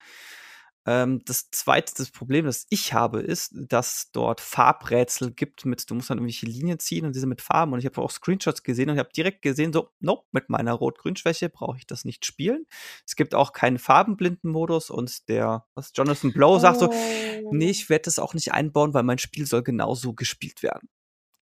Ähm, 0.90 1.22
das 1.26 1.52
zweite 1.52 1.94
das 1.96 2.10
Problem, 2.10 2.46
das 2.46 2.66
ich 2.72 2.94
habe, 2.94 3.20
ist, 3.20 3.52
dass 3.54 4.10
dort 4.12 4.42
Farbrätsel 4.42 5.30
gibt 5.30 5.64
mit, 5.64 5.88
du 5.88 5.94
musst 5.94 6.10
dann 6.10 6.18
irgendwelche 6.18 6.48
Linien 6.48 6.80
ziehen 6.80 7.06
und 7.06 7.16
diese 7.16 7.28
mit 7.28 7.44
Farben. 7.44 7.74
Und 7.74 7.80
ich 7.80 7.86
habe 7.86 8.02
auch 8.02 8.10
Screenshots 8.10 8.64
gesehen 8.64 8.90
und 8.90 8.96
ich 8.96 9.00
habe 9.00 9.12
direkt 9.16 9.44
gesehen, 9.44 9.72
so, 9.72 9.92
nope, 10.00 10.26
mit 10.32 10.50
meiner 10.50 10.74
Rot-Grün-Schwäche 10.74 11.50
brauche 11.50 11.78
ich 11.78 11.86
das 11.86 12.06
nicht 12.06 12.26
spielen. 12.26 12.66
Es 13.06 13.16
gibt 13.16 13.36
auch 13.36 13.54
keinen 13.54 13.78
Farbenblinden-Modus 13.78 14.90
und 14.90 15.30
der, 15.30 15.68
was 15.76 15.92
Jonathan 15.94 16.34
Blow 16.34 16.56
oh. 16.56 16.60
sagt 16.60 16.80
so, 16.80 16.88
nee, 16.88 17.68
oh. 17.68 17.70
ich 17.70 17.88
werde 17.92 18.06
das 18.06 18.18
auch 18.18 18.34
nicht 18.34 18.54
einbauen, 18.54 18.96
weil 18.96 19.04
mein 19.04 19.20
Spiel 19.20 19.46
soll 19.46 19.62
genauso 19.62 20.14
gespielt 20.14 20.64
werden. 20.64 20.90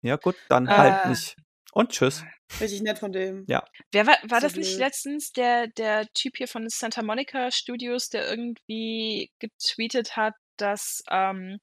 Ja, 0.01 0.17
gut, 0.17 0.35
dann 0.49 0.67
äh. 0.67 0.71
halt 0.71 1.05
nicht. 1.07 1.37
Und 1.71 1.91
tschüss. 1.91 2.23
Richtig 2.59 2.81
nett 2.81 2.99
von 2.99 3.11
dem. 3.11 3.45
Ja. 3.47 3.63
Wer 3.91 4.07
war, 4.07 4.17
war 4.23 4.41
das 4.41 4.55
nicht 4.55 4.77
letztens 4.77 5.31
der, 5.31 5.67
der 5.67 6.07
Typ 6.13 6.37
hier 6.37 6.47
von 6.47 6.67
Santa 6.67 7.03
Monica 7.03 7.51
Studios, 7.51 8.09
der 8.09 8.27
irgendwie 8.27 9.31
getweetet 9.39 10.15
hat, 10.15 10.33
dass, 10.57 11.03
ähm, 11.11 11.59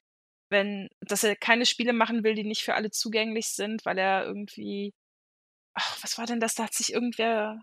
wenn, 0.48 0.88
dass 1.00 1.24
er 1.24 1.34
keine 1.34 1.66
Spiele 1.66 1.92
machen 1.92 2.22
will, 2.22 2.34
die 2.34 2.44
nicht 2.44 2.62
für 2.62 2.74
alle 2.74 2.90
zugänglich 2.90 3.48
sind, 3.48 3.84
weil 3.84 3.98
er 3.98 4.24
irgendwie, 4.24 4.94
ach, 5.74 6.02
was 6.02 6.18
war 6.18 6.26
denn 6.26 6.40
das? 6.40 6.54
Da 6.54 6.64
hat 6.64 6.74
sich 6.74 6.92
irgendwer, 6.92 7.60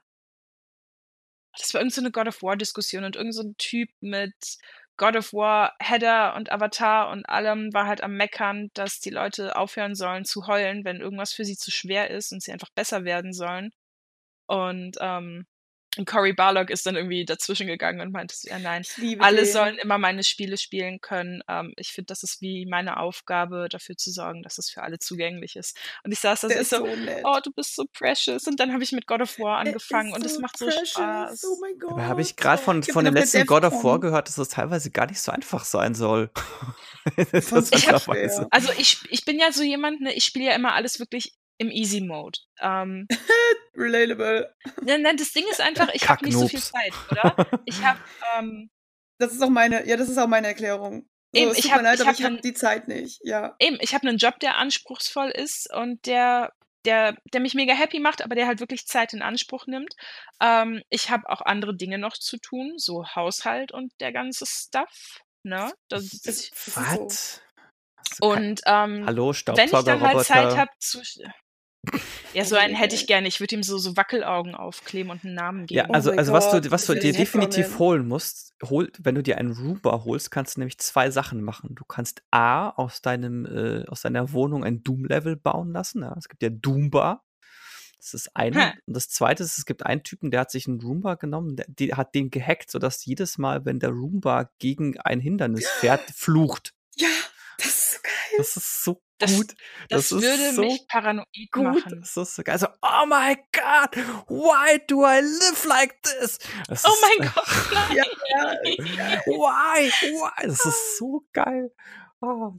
das 1.58 1.74
war 1.74 1.82
irgendeine 1.82 2.08
so 2.08 2.12
God 2.12 2.28
of 2.28 2.44
War 2.44 2.58
Diskussion 2.58 3.06
und 3.06 3.16
irgendein 3.16 3.34
so 3.34 3.54
Typ 3.58 3.90
mit 4.02 4.36
God 4.98 5.16
of 5.16 5.34
War 5.34 5.74
Header 5.80 6.36
und 6.36 6.52
Avatar 6.52 7.10
und 7.10 7.28
allem 7.28 7.74
war 7.74 7.88
halt 7.88 8.02
am 8.04 8.16
Meckern, 8.16 8.70
dass 8.74 9.00
die 9.00 9.10
Leute 9.10 9.56
aufhören 9.56 9.96
sollen 9.96 10.26
zu 10.26 10.48
heulen, 10.48 10.86
wenn 10.86 11.02
irgendwas 11.02 11.34
für 11.34 11.46
sie 11.46 11.58
zu 11.58 11.72
schwer 11.72 12.12
ist 12.12 12.32
und 12.32 12.44
sie 12.44 12.52
einfach 12.52 12.70
besser 12.76 13.04
werden 13.04 13.34
sollen. 13.34 13.72
Und 14.48 14.98
ähm, 15.02 15.46
und 15.98 16.06
Cory 16.06 16.34
Barlog 16.34 16.70
ist 16.72 16.86
dann 16.86 16.96
irgendwie 16.96 17.24
dazwischen 17.24 17.68
gegangen 17.68 18.02
und 18.02 18.12
meinte, 18.12 18.36
ja 18.44 18.58
nein, 18.58 18.84
alle 19.20 19.44
den. 19.44 19.46
sollen 19.46 19.78
immer 19.78 19.98
meine 20.00 20.24
Spiele 20.24 20.58
spielen 20.58 21.00
können. 21.02 21.44
Ähm, 21.48 21.74
ich 21.78 21.92
finde, 21.92 22.08
das 22.08 22.24
ist 22.24 22.42
wie 22.42 22.66
meine 22.66 22.98
Aufgabe, 22.98 23.68
dafür 23.70 23.96
zu 23.96 24.12
sorgen, 24.12 24.42
dass 24.42 24.58
es 24.58 24.70
für 24.70 24.82
alle 24.82 24.98
zugänglich 24.98 25.56
ist. 25.56 25.78
Und 26.04 26.12
ich 26.12 26.20
saß 26.20 26.42
da 26.42 26.50
so, 26.50 26.64
so 26.64 26.88
oh, 27.24 27.40
du 27.44 27.52
bist 27.52 27.76
so 27.76 27.86
precious. 27.94 28.48
Und 28.48 28.60
dann 28.60 28.74
habe 28.74 28.84
ich 28.84 28.92
mit 28.92 29.06
God 29.06 29.22
of 29.22 29.38
War 29.38 29.60
angefangen 29.60 30.14
und 30.14 30.26
es 30.26 30.36
so 30.36 30.42
macht 30.42 30.58
so 30.58 30.66
precious. 30.66 30.90
Spaß. 30.90 31.46
Oh 31.46 31.58
mein 31.62 31.78
Gott. 31.78 31.92
Aber 31.92 32.08
habe 32.08 32.22
ich 32.22 32.36
gerade 32.36 32.62
von, 32.62 32.82
von 32.82 33.06
dem 33.06 33.14
letzten 33.14 33.46
God 33.46 33.64
of 33.64 33.84
War 33.84 34.00
gehört, 34.00 34.28
dass 34.28 34.38
es 34.38 34.50
teilweise 34.50 34.90
gar 34.90 35.06
nicht 35.06 35.22
so 35.22 35.32
einfach 35.32 35.64
sein 35.64 35.94
soll. 35.94 36.32
ich 37.18 37.90
hab, 37.90 38.08
also 38.08 38.72
ich, 38.78 39.00
ich 39.10 39.26
bin 39.26 39.40
ja 39.40 39.52
so 39.52 39.62
jemand, 39.62 40.02
ne, 40.02 40.14
ich 40.14 40.24
spiele 40.24 40.46
ja 40.46 40.56
immer 40.56 40.74
alles 40.74 41.00
wirklich 41.00 41.34
im 41.58 41.70
Easy 41.70 42.02
Mode. 42.02 42.40
Ähm, 42.60 43.08
Relatable. 43.76 44.54
Nein, 44.82 45.02
nein, 45.02 45.18
das 45.18 45.32
Ding 45.32 45.46
ist 45.50 45.62
einfach, 45.62 45.90
ich 45.94 46.08
habe 46.08 46.26
nicht 46.26 46.38
so 46.38 46.48
viel 46.48 46.62
Zeit, 46.62 46.94
oder? 47.12 47.48
Ich 47.66 47.84
habe. 47.84 48.00
Ähm, 48.38 48.70
das 49.20 49.34
ist 49.34 49.44
auch 49.44 49.50
meine, 49.50 49.88
ja, 49.88 49.96
das 49.96 50.10
ist 50.10 50.18
auch 50.18 50.28
meine 50.28 50.48
Erklärung. 50.48 51.08
So, 51.36 51.42
eben, 51.42 51.56
ich 51.56 51.72
habe 51.72 51.88
hab, 51.88 52.00
hab 52.00 52.42
die 52.42 52.54
Zeit 52.54 52.88
nicht, 52.88 53.20
ja. 53.24 53.56
Eben, 53.60 53.78
ich 53.80 53.94
habe 53.94 54.08
einen 54.08 54.18
Job, 54.18 54.40
der 54.40 54.58
anspruchsvoll 54.58 55.30
ist 55.30 55.72
und 55.74 56.06
der, 56.06 56.52
der, 56.86 57.16
der 57.34 57.42
mich 57.42 57.54
mega 57.54 57.74
happy 57.74 58.00
macht, 58.00 58.24
aber 58.24 58.36
der 58.36 58.48
halt 58.48 58.60
wirklich 58.60 58.88
Zeit 58.88 59.14
in 59.14 59.22
Anspruch 59.22 59.68
nimmt. 59.68 59.94
Ähm, 60.42 60.82
ich 60.90 61.10
habe 61.10 61.30
auch 61.30 61.42
andere 61.42 61.76
Dinge 61.76 61.98
noch 61.98 62.18
zu 62.18 62.38
tun, 62.38 62.74
so 62.78 63.06
Haushalt 63.16 63.72
und 63.72 63.92
der 64.00 64.12
ganze 64.12 64.46
Stuff. 64.46 65.22
Ne? 65.44 65.72
Das, 65.90 66.10
das, 66.22 66.52
Was? 66.76 67.42
So. 68.16 68.32
Und 68.32 68.62
ähm, 68.66 69.06
Hallo, 69.06 69.34
wenn 69.34 69.66
ich 69.66 69.72
dann 69.72 70.02
halt 70.02 70.26
Zeit 70.26 70.58
habe 70.58 70.72
zu 70.80 71.04
Ja, 72.34 72.46
so 72.46 72.56
einen 72.56 72.76
hätte 72.76 72.96
ich 72.96 73.08
gerne. 73.08 73.28
Ich 73.28 73.40
würde 73.40 73.56
ihm 73.56 73.64
so, 73.64 73.78
so 73.78 73.96
Wackelaugen 73.96 74.56
aufkleben 74.56 75.12
und 75.12 75.24
einen 75.24 75.36
Namen 75.36 75.66
geben. 75.66 75.78
Ja, 75.78 75.94
also, 75.94 76.12
oh 76.12 76.16
also 76.18 76.34
was 76.34 76.52
du, 76.52 76.72
was 76.72 76.86
du 76.86 76.96
dir 76.96 77.14
definitiv 77.14 77.80
holen 77.80 78.08
musst, 78.08 78.54
hol, 78.64 78.92
wenn 79.00 79.16
du 79.16 79.24
dir 79.24 79.38
einen 79.38 79.52
Roomba 79.52 80.04
holst, 80.04 80.32
kannst 80.32 80.56
du 80.56 80.62
nämlich 80.62 80.78
zwei 80.80 81.12
Sachen 81.12 81.44
machen. 81.44 81.76
Du 81.76 81.86
kannst 81.86 82.24
A, 82.32 82.70
aus, 82.70 83.02
deinem, 83.02 83.46
äh, 83.46 83.86
aus 83.88 84.02
deiner 84.02 84.32
Wohnung 84.32 84.64
ein 84.64 84.84
Doom-Level 84.84 85.36
bauen 85.36 85.72
lassen. 85.72 86.02
Ja? 86.02 86.16
Es 86.18 86.28
gibt 86.28 86.44
ja 86.44 86.50
Doomba. 86.50 87.24
Das 87.98 88.14
ist 88.14 88.36
eine. 88.36 88.72
Hm. 88.72 88.80
Und 88.88 88.96
das 88.96 89.08
zweite 89.08 89.44
ist, 89.44 89.58
es 89.58 89.66
gibt 89.66 89.86
einen 89.86 90.04
Typen, 90.04 90.30
der 90.30 90.42
hat 90.42 90.52
sich 90.52 90.68
einen 90.68 90.82
Roomba 90.82 91.16
genommen, 91.16 91.56
der, 91.56 91.66
der 91.70 91.96
hat 91.96 92.16
den 92.16 92.32
gehackt, 92.32 92.70
sodass 92.70 93.06
jedes 93.06 93.38
Mal, 93.38 93.64
wenn 93.64 93.80
der 93.80 93.92
Roomba 93.92 94.50
gegen 94.60 95.00
ein 95.00 95.22
Hindernis 95.22 95.70
fährt, 95.70 96.02
flucht. 96.14 96.74
Ja, 96.96 97.08
das 97.58 97.68
ist 97.68 97.94
so 97.94 98.00
geil. 98.02 98.38
Das 98.38 98.58
ist 98.58 98.84
so 98.84 99.04
das, 99.20 99.36
gut. 99.36 99.56
Das, 99.90 100.10
das 100.10 100.22
würde 100.22 100.54
so 100.54 100.62
mich 100.62 100.88
paranoid 100.88 101.26
gut. 101.52 101.64
machen. 101.64 102.00
Das 102.02 102.18
ist 102.18 102.36
so 102.36 102.44
geil. 102.44 102.54
Also, 102.54 102.68
oh 102.82 103.06
my 103.06 103.36
God, 103.52 103.96
why 104.28 104.80
do 104.88 105.06
I 105.06 105.22
live 105.22 105.66
like 105.66 106.02
this? 106.04 106.40
Das 106.68 106.84
oh 106.86 106.94
mein 107.02 107.32
Gott, 107.34 107.48
nein. 107.74 107.98
Ja, 107.98 108.54
ja, 108.64 109.22
why, 109.26 109.90
why? 109.90 110.48
Das 110.48 110.66
ist 110.66 110.98
so 110.98 111.26
geil. 111.34 111.72
Oh. 112.22 112.54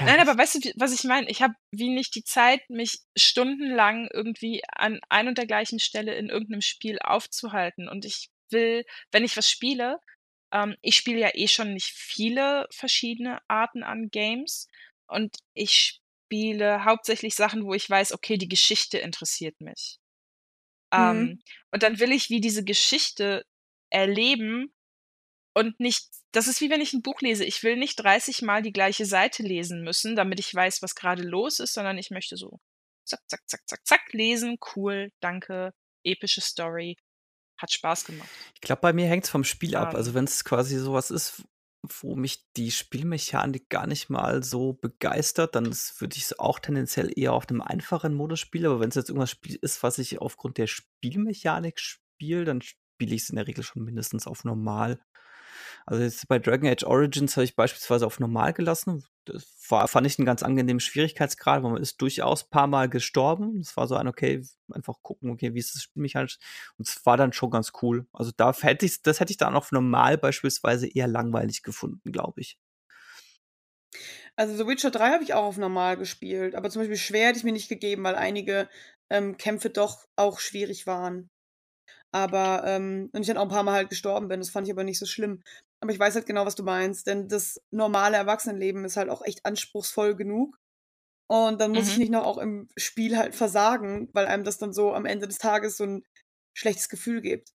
Nein, 0.00 0.20
aber 0.20 0.36
weißt 0.36 0.56
du, 0.56 0.72
was 0.76 0.92
ich 0.92 1.04
meine? 1.04 1.28
Ich 1.30 1.40
habe 1.42 1.54
wie 1.70 1.88
nicht 1.88 2.14
die 2.14 2.24
Zeit, 2.24 2.68
mich 2.68 3.00
stundenlang 3.16 4.08
irgendwie 4.12 4.62
an 4.70 5.00
ein 5.08 5.28
und 5.28 5.38
der 5.38 5.46
gleichen 5.46 5.78
Stelle 5.78 6.14
in 6.14 6.28
irgendeinem 6.28 6.60
Spiel 6.60 6.98
aufzuhalten. 7.00 7.88
Und 7.88 8.04
ich 8.04 8.28
will, 8.50 8.84
wenn 9.12 9.24
ich 9.24 9.36
was 9.36 9.48
spiele, 9.48 9.98
ähm, 10.52 10.76
ich 10.82 10.96
spiele 10.96 11.20
ja 11.20 11.30
eh 11.34 11.48
schon 11.48 11.74
nicht 11.74 11.92
viele 11.94 12.66
verschiedene 12.70 13.40
Arten 13.48 13.82
an 13.82 14.08
Games. 14.10 14.68
Und 15.06 15.36
ich 15.54 16.00
spiele 16.26 16.84
hauptsächlich 16.84 17.34
Sachen, 17.34 17.64
wo 17.64 17.74
ich 17.74 17.88
weiß, 17.88 18.12
okay, 18.12 18.36
die 18.36 18.48
Geschichte 18.48 18.98
interessiert 18.98 19.60
mich. 19.60 19.98
Mhm. 20.92 20.98
Ähm, 20.98 21.42
und 21.72 21.82
dann 21.82 21.98
will 22.00 22.12
ich 22.12 22.30
wie 22.30 22.40
diese 22.40 22.64
Geschichte 22.64 23.44
erleben 23.90 24.72
und 25.54 25.80
nicht, 25.80 26.08
das 26.32 26.46
ist 26.46 26.60
wie 26.60 26.70
wenn 26.70 26.80
ich 26.80 26.92
ein 26.92 27.02
Buch 27.02 27.20
lese. 27.20 27.44
Ich 27.44 27.62
will 27.62 27.76
nicht 27.76 27.96
30 27.96 28.42
Mal 28.42 28.62
die 28.62 28.72
gleiche 28.72 29.06
Seite 29.06 29.42
lesen 29.42 29.82
müssen, 29.82 30.16
damit 30.16 30.38
ich 30.40 30.54
weiß, 30.54 30.82
was 30.82 30.94
gerade 30.94 31.22
los 31.22 31.58
ist, 31.58 31.74
sondern 31.74 31.98
ich 31.98 32.10
möchte 32.10 32.36
so 32.36 32.60
zack, 33.04 33.20
zack, 33.28 33.40
zack, 33.48 33.60
zack, 33.66 33.86
zack 33.86 34.12
lesen. 34.12 34.58
Cool, 34.74 35.10
danke, 35.20 35.72
epische 36.04 36.40
Story. 36.40 36.96
Hat 37.58 37.72
Spaß 37.72 38.04
gemacht. 38.04 38.28
Ich 38.54 38.60
glaube, 38.60 38.80
bei 38.80 38.92
mir 38.92 39.06
hängt 39.06 39.24
es 39.24 39.30
vom 39.30 39.44
Spiel 39.44 39.76
ab. 39.76 39.94
Also 39.94 40.14
wenn 40.14 40.24
es 40.24 40.44
quasi 40.44 40.78
sowas 40.78 41.10
ist, 41.10 41.42
wo 41.82 42.16
mich 42.16 42.44
die 42.56 42.70
Spielmechanik 42.70 43.68
gar 43.68 43.86
nicht 43.86 44.10
mal 44.10 44.42
so 44.42 44.74
begeistert, 44.74 45.54
dann 45.54 45.66
würde 45.66 46.16
ich 46.16 46.24
es 46.24 46.38
auch 46.38 46.58
tendenziell 46.58 47.10
eher 47.16 47.32
auf 47.32 47.48
einem 47.48 47.60
einfachen 47.60 48.14
Modus 48.14 48.40
spielen. 48.40 48.66
Aber 48.66 48.80
wenn 48.80 48.88
es 48.90 48.94
jetzt 48.94 49.10
irgendwas 49.10 49.36
ist, 49.42 49.82
was 49.82 49.98
ich 49.98 50.20
aufgrund 50.20 50.58
der 50.58 50.66
Spielmechanik 50.66 51.78
spiele, 51.78 52.44
dann 52.44 52.62
spiele 52.62 53.14
ich 53.14 53.22
es 53.22 53.30
in 53.30 53.36
der 53.36 53.46
Regel 53.46 53.64
schon 53.64 53.84
mindestens 53.84 54.26
auf 54.26 54.44
normal. 54.44 55.00
Also 55.86 56.02
jetzt 56.02 56.28
bei 56.28 56.38
Dragon 56.38 56.68
Age 56.68 56.84
Origins 56.84 57.36
habe 57.36 57.44
ich 57.44 57.56
beispielsweise 57.56 58.06
auf 58.06 58.20
normal 58.20 58.52
gelassen. 58.52 59.04
Das 59.32 59.46
war, 59.68 59.88
fand 59.88 60.06
ich 60.06 60.18
einen 60.18 60.26
ganz 60.26 60.42
angenehmen 60.42 60.80
Schwierigkeitsgrad, 60.80 61.62
weil 61.62 61.72
man 61.72 61.82
ist 61.82 62.00
durchaus 62.00 62.44
ein 62.44 62.50
paar 62.50 62.66
Mal 62.66 62.88
gestorben. 62.88 63.60
Es 63.60 63.76
war 63.76 63.86
so 63.86 63.96
ein, 63.96 64.08
okay, 64.08 64.42
einfach 64.72 64.94
gucken, 65.02 65.30
okay, 65.30 65.54
wie 65.54 65.58
ist 65.58 65.74
das 65.74 65.82
Spiel 65.82 66.02
mechanisch. 66.02 66.38
Und 66.76 66.88
es 66.88 67.04
war 67.06 67.16
dann 67.16 67.32
schon 67.32 67.50
ganz 67.50 67.72
cool. 67.82 68.06
Also 68.12 68.32
da 68.36 68.52
hätte 68.52 68.86
ich, 68.86 69.02
das 69.02 69.20
hätte 69.20 69.32
ich 69.32 69.36
dann 69.36 69.56
auf 69.56 69.72
normal 69.72 70.18
beispielsweise 70.18 70.88
eher 70.88 71.08
langweilig 71.08 71.62
gefunden, 71.62 72.12
glaube 72.12 72.40
ich. 72.40 72.58
Also 74.36 74.56
The 74.56 74.66
Witcher 74.66 74.90
3 74.90 75.12
habe 75.12 75.24
ich 75.24 75.34
auch 75.34 75.44
auf 75.44 75.56
normal 75.56 75.96
gespielt, 75.96 76.54
aber 76.54 76.70
zum 76.70 76.82
Beispiel 76.82 76.96
schwer 76.96 77.28
hätte 77.28 77.38
ich 77.38 77.44
mir 77.44 77.52
nicht 77.52 77.68
gegeben, 77.68 78.04
weil 78.04 78.14
einige 78.14 78.68
ähm, 79.10 79.36
Kämpfe 79.36 79.70
doch 79.70 80.06
auch 80.16 80.38
schwierig 80.38 80.86
waren. 80.86 81.30
Aber, 82.10 82.62
ähm, 82.66 83.10
und 83.12 83.20
ich 83.20 83.26
dann 83.26 83.36
auch 83.36 83.42
ein 83.42 83.48
paar 83.48 83.62
Mal 83.62 83.74
halt 83.74 83.90
gestorben 83.90 84.28
bin. 84.28 84.40
Das 84.40 84.50
fand 84.50 84.66
ich 84.66 84.72
aber 84.72 84.84
nicht 84.84 84.98
so 84.98 85.06
schlimm. 85.06 85.42
Aber 85.80 85.92
ich 85.92 85.98
weiß 85.98 86.14
halt 86.14 86.26
genau, 86.26 86.46
was 86.46 86.54
du 86.54 86.62
meinst, 86.62 87.06
denn 87.06 87.28
das 87.28 87.60
normale 87.70 88.16
Erwachsenenleben 88.16 88.84
ist 88.84 88.96
halt 88.96 89.10
auch 89.10 89.22
echt 89.22 89.44
anspruchsvoll 89.44 90.16
genug. 90.16 90.58
Und 91.30 91.60
dann 91.60 91.72
muss 91.72 91.84
mhm. 91.84 91.90
ich 91.90 91.98
nicht 91.98 92.12
noch 92.12 92.24
auch 92.24 92.38
im 92.38 92.68
Spiel 92.76 93.18
halt 93.18 93.34
versagen, 93.34 94.08
weil 94.14 94.26
einem 94.26 94.44
das 94.44 94.56
dann 94.56 94.72
so 94.72 94.94
am 94.94 95.04
Ende 95.04 95.28
des 95.28 95.36
Tages 95.36 95.76
so 95.76 95.84
ein 95.84 96.04
schlechtes 96.54 96.88
Gefühl 96.88 97.20
gibt. 97.20 97.52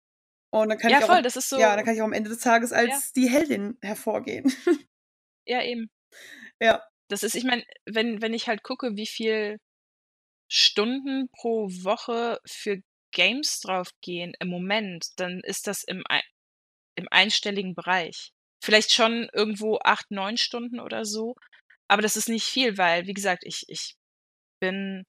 Und 0.52 0.68
dann 0.68 0.78
kann 0.78 0.90
ja, 0.90 0.98
ich 0.98 1.04
voll, 1.04 1.18
auch, 1.18 1.22
das 1.22 1.36
ist 1.36 1.48
so. 1.48 1.58
Ja, 1.58 1.76
dann 1.76 1.84
kann 1.84 1.94
ich 1.94 2.00
auch 2.00 2.06
am 2.06 2.12
Ende 2.12 2.30
des 2.30 2.40
Tages 2.40 2.72
als 2.72 2.88
ja. 2.90 2.98
die 3.14 3.30
Heldin 3.30 3.78
hervorgehen. 3.80 4.52
ja, 5.46 5.62
eben. 5.62 5.88
Ja. 6.60 6.82
Das 7.08 7.22
ist, 7.22 7.34
ich 7.36 7.44
meine, 7.44 7.64
wenn, 7.86 8.20
wenn 8.20 8.34
ich 8.34 8.48
halt 8.48 8.62
gucke, 8.62 8.96
wie 8.96 9.06
viel 9.06 9.58
Stunden 10.48 11.28
pro 11.32 11.68
Woche 11.68 12.40
für 12.44 12.80
Games 13.12 13.60
draufgehen 13.60 14.34
im 14.40 14.48
Moment, 14.48 15.08
dann 15.16 15.40
ist 15.40 15.66
das 15.66 15.82
im, 15.82 16.04
im 16.96 17.08
einstelligen 17.10 17.74
Bereich. 17.74 18.32
Vielleicht 18.62 18.92
schon 18.92 19.28
irgendwo 19.32 19.78
acht, 19.82 20.10
neun 20.10 20.36
Stunden 20.36 20.80
oder 20.80 21.04
so. 21.04 21.34
Aber 21.88 22.02
das 22.02 22.16
ist 22.16 22.28
nicht 22.28 22.44
viel, 22.44 22.78
weil, 22.78 23.06
wie 23.06 23.14
gesagt, 23.14 23.42
ich, 23.44 23.64
ich 23.68 23.96
bin 24.60 25.04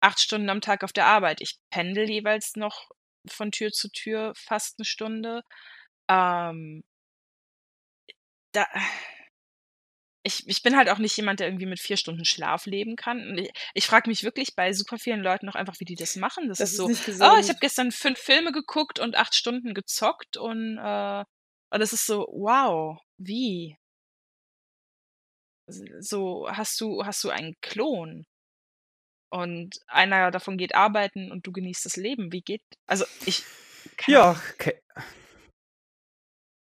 acht 0.00 0.20
Stunden 0.20 0.50
am 0.50 0.60
Tag 0.60 0.84
auf 0.84 0.92
der 0.92 1.06
Arbeit. 1.06 1.40
Ich 1.40 1.58
pendel 1.70 2.08
jeweils 2.08 2.56
noch 2.56 2.88
von 3.28 3.50
Tür 3.52 3.72
zu 3.72 3.90
Tür 3.90 4.32
fast 4.36 4.78
eine 4.78 4.84
Stunde. 4.84 5.42
Ähm, 6.08 6.84
da, 8.52 8.66
ich, 10.26 10.46
ich 10.48 10.62
bin 10.62 10.76
halt 10.76 10.88
auch 10.90 10.98
nicht 10.98 11.16
jemand, 11.16 11.38
der 11.38 11.46
irgendwie 11.46 11.66
mit 11.66 11.78
vier 11.78 11.96
Stunden 11.96 12.24
Schlaf 12.24 12.66
leben 12.66 12.96
kann. 12.96 13.28
Und 13.28 13.38
ich, 13.38 13.50
ich 13.74 13.86
frage 13.86 14.10
mich 14.10 14.24
wirklich 14.24 14.56
bei 14.56 14.72
super 14.72 14.98
vielen 14.98 15.20
Leuten 15.20 15.48
auch 15.48 15.54
einfach, 15.54 15.78
wie 15.78 15.84
die 15.84 15.94
das 15.94 16.16
machen. 16.16 16.48
Das, 16.48 16.58
das 16.58 16.70
ist 16.70 16.76
so, 16.76 16.88
ist 16.88 17.08
oh, 17.20 17.36
ich 17.38 17.48
habe 17.48 17.60
gestern 17.60 17.92
fünf 17.92 18.18
Filme 18.18 18.50
geguckt 18.50 18.98
und 18.98 19.16
acht 19.16 19.34
Stunden 19.36 19.72
gezockt 19.72 20.36
und, 20.36 20.78
äh, 20.78 21.24
und 21.70 21.80
das 21.80 21.92
ist 21.92 22.06
so, 22.06 22.26
wow, 22.32 22.98
wie? 23.18 23.76
So, 25.68 26.48
hast 26.50 26.80
du, 26.80 27.04
hast 27.04 27.22
du 27.22 27.30
einen 27.30 27.54
Klon? 27.60 28.26
Und 29.30 29.78
einer 29.86 30.30
davon 30.30 30.56
geht 30.56 30.74
arbeiten 30.74 31.30
und 31.30 31.46
du 31.46 31.52
genießt 31.52 31.84
das 31.84 31.96
Leben. 31.96 32.32
Wie 32.32 32.42
geht? 32.42 32.62
Also 32.86 33.04
ich. 33.26 33.44
Ja, 34.06 34.40
okay. 34.54 34.80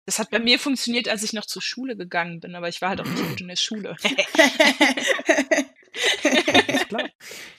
Das 0.05 0.19
hat 0.19 0.29
bei 0.29 0.39
mir 0.39 0.59
funktioniert, 0.59 1.09
als 1.09 1.23
ich 1.23 1.33
noch 1.33 1.45
zur 1.45 1.61
Schule 1.61 1.97
gegangen 1.97 2.39
bin, 2.39 2.55
aber 2.55 2.69
ich 2.69 2.81
war 2.81 2.89
halt 2.89 3.01
auch 3.01 3.05
nicht 3.05 3.27
gut 3.27 3.41
in 3.41 3.47
der 3.47 3.55
Schule. 3.55 3.95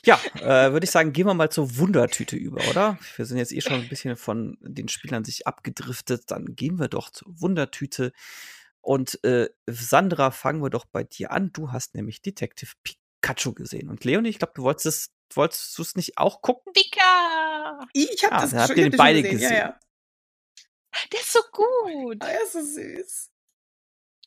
Ja, 0.05 0.21
äh, 0.37 0.73
würde 0.73 0.85
ich 0.85 0.91
sagen, 0.91 1.13
gehen 1.13 1.27
wir 1.27 1.35
mal 1.35 1.51
zur 1.51 1.79
Wundertüte 1.79 2.37
über, 2.37 2.61
oder? 2.69 2.99
Wir 3.17 3.25
sind 3.25 3.39
jetzt 3.39 3.53
eh 3.53 3.61
schon 3.61 3.75
ein 3.75 3.89
bisschen 3.89 4.17
von 4.17 4.57
den 4.61 4.89
Spielern 4.89 5.25
sich 5.25 5.47
abgedriftet. 5.47 6.31
Dann 6.31 6.55
gehen 6.55 6.79
wir 6.79 6.89
doch 6.89 7.11
zur 7.11 7.41
Wundertüte. 7.41 8.13
Und 8.81 9.23
äh, 9.25 9.49
Sandra, 9.67 10.31
fangen 10.31 10.63
wir 10.63 10.71
doch 10.71 10.85
bei 10.85 11.03
dir 11.03 11.33
an. 11.33 11.51
Du 11.53 11.73
hast 11.73 11.95
nämlich 11.95 12.23
Detective 12.23 12.71
Pikachu 12.85 13.53
gesehen. 13.53 13.89
Und 13.91 14.05
Leonie, 14.05 14.29
ich 14.29 14.39
glaube, 14.39 14.53
du 14.55 14.63
wolltest 14.63 14.87
es, 14.87 15.11
wolltest 15.35 15.77
du 15.77 15.83
es 15.83 15.97
nicht 15.97 16.19
auch 16.19 16.41
gucken? 16.41 16.73
Pika! 16.73 17.81
Ich 17.93 18.23
habe 18.25 18.37
ah, 18.37 18.41
das 18.43 18.55
habt 18.55 18.77
ihr 18.77 18.91
beide 18.97 19.23
gesehen. 19.23 19.39
gesehen. 19.39 19.53
Ja, 19.53 19.59
ja. 19.59 19.81
Der 21.13 21.21
ist 21.21 21.33
so 21.33 21.41
gut. 21.53 22.19
Oh, 22.23 22.27
er 22.27 22.43
ist 22.43 22.53
so 22.53 22.61
süß. 22.61 23.31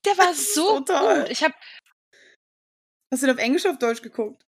Der 0.05 0.17
war 0.17 0.33
so, 0.33 0.77
so 0.77 0.79
toll. 0.81 1.21
gut. 1.21 1.31
Ich 1.31 1.43
habe 1.43 1.53
Hast 3.11 3.23
du 3.23 3.27
den 3.27 3.35
auf 3.35 3.41
Englisch 3.41 3.65
oder 3.65 3.73
auf 3.73 3.79
Deutsch 3.79 4.01
geguckt? 4.01 4.43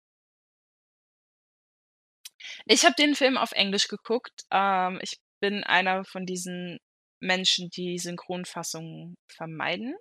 Ich 2.64 2.84
habe 2.84 2.94
den 2.98 3.14
Film 3.14 3.36
auf 3.36 3.52
Englisch 3.52 3.88
geguckt. 3.88 4.44
Ähm, 4.50 4.98
ich 5.02 5.18
bin 5.40 5.62
einer 5.64 6.04
von 6.04 6.24
diesen 6.24 6.78
Menschen, 7.20 7.68
die 7.70 7.98
Synchronfassungen 7.98 9.16
vermeiden. 9.30 9.96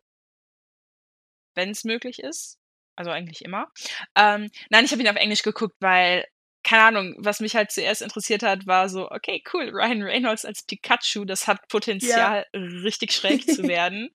Wenn 1.56 1.70
es 1.70 1.84
möglich 1.84 2.20
ist. 2.20 2.58
Also 2.98 3.12
eigentlich 3.12 3.44
immer. 3.44 3.72
Ähm, 4.16 4.50
nein, 4.70 4.86
ich 4.86 4.92
habe 4.92 5.02
ihn 5.02 5.10
auf 5.10 5.18
Englisch 5.18 5.44
geguckt, 5.44 5.76
weil 5.82 6.26
keine 6.66 6.84
Ahnung, 6.84 7.16
was 7.20 7.40
mich 7.40 7.56
halt 7.56 7.72
zuerst 7.72 8.02
interessiert 8.02 8.42
hat, 8.44 8.66
war 8.66 8.90
so, 8.90 9.10
okay, 9.12 9.42
cool, 9.54 9.70
Ryan 9.70 10.02
Reynolds 10.02 10.46
als 10.46 10.64
Pikachu, 10.64 11.24
das 11.24 11.48
hat 11.48 11.68
Potenzial, 11.70 12.46
ja. 12.54 12.60
richtig 12.60 13.14
schräg 13.14 13.48
zu 13.48 13.64
werden. 13.68 14.10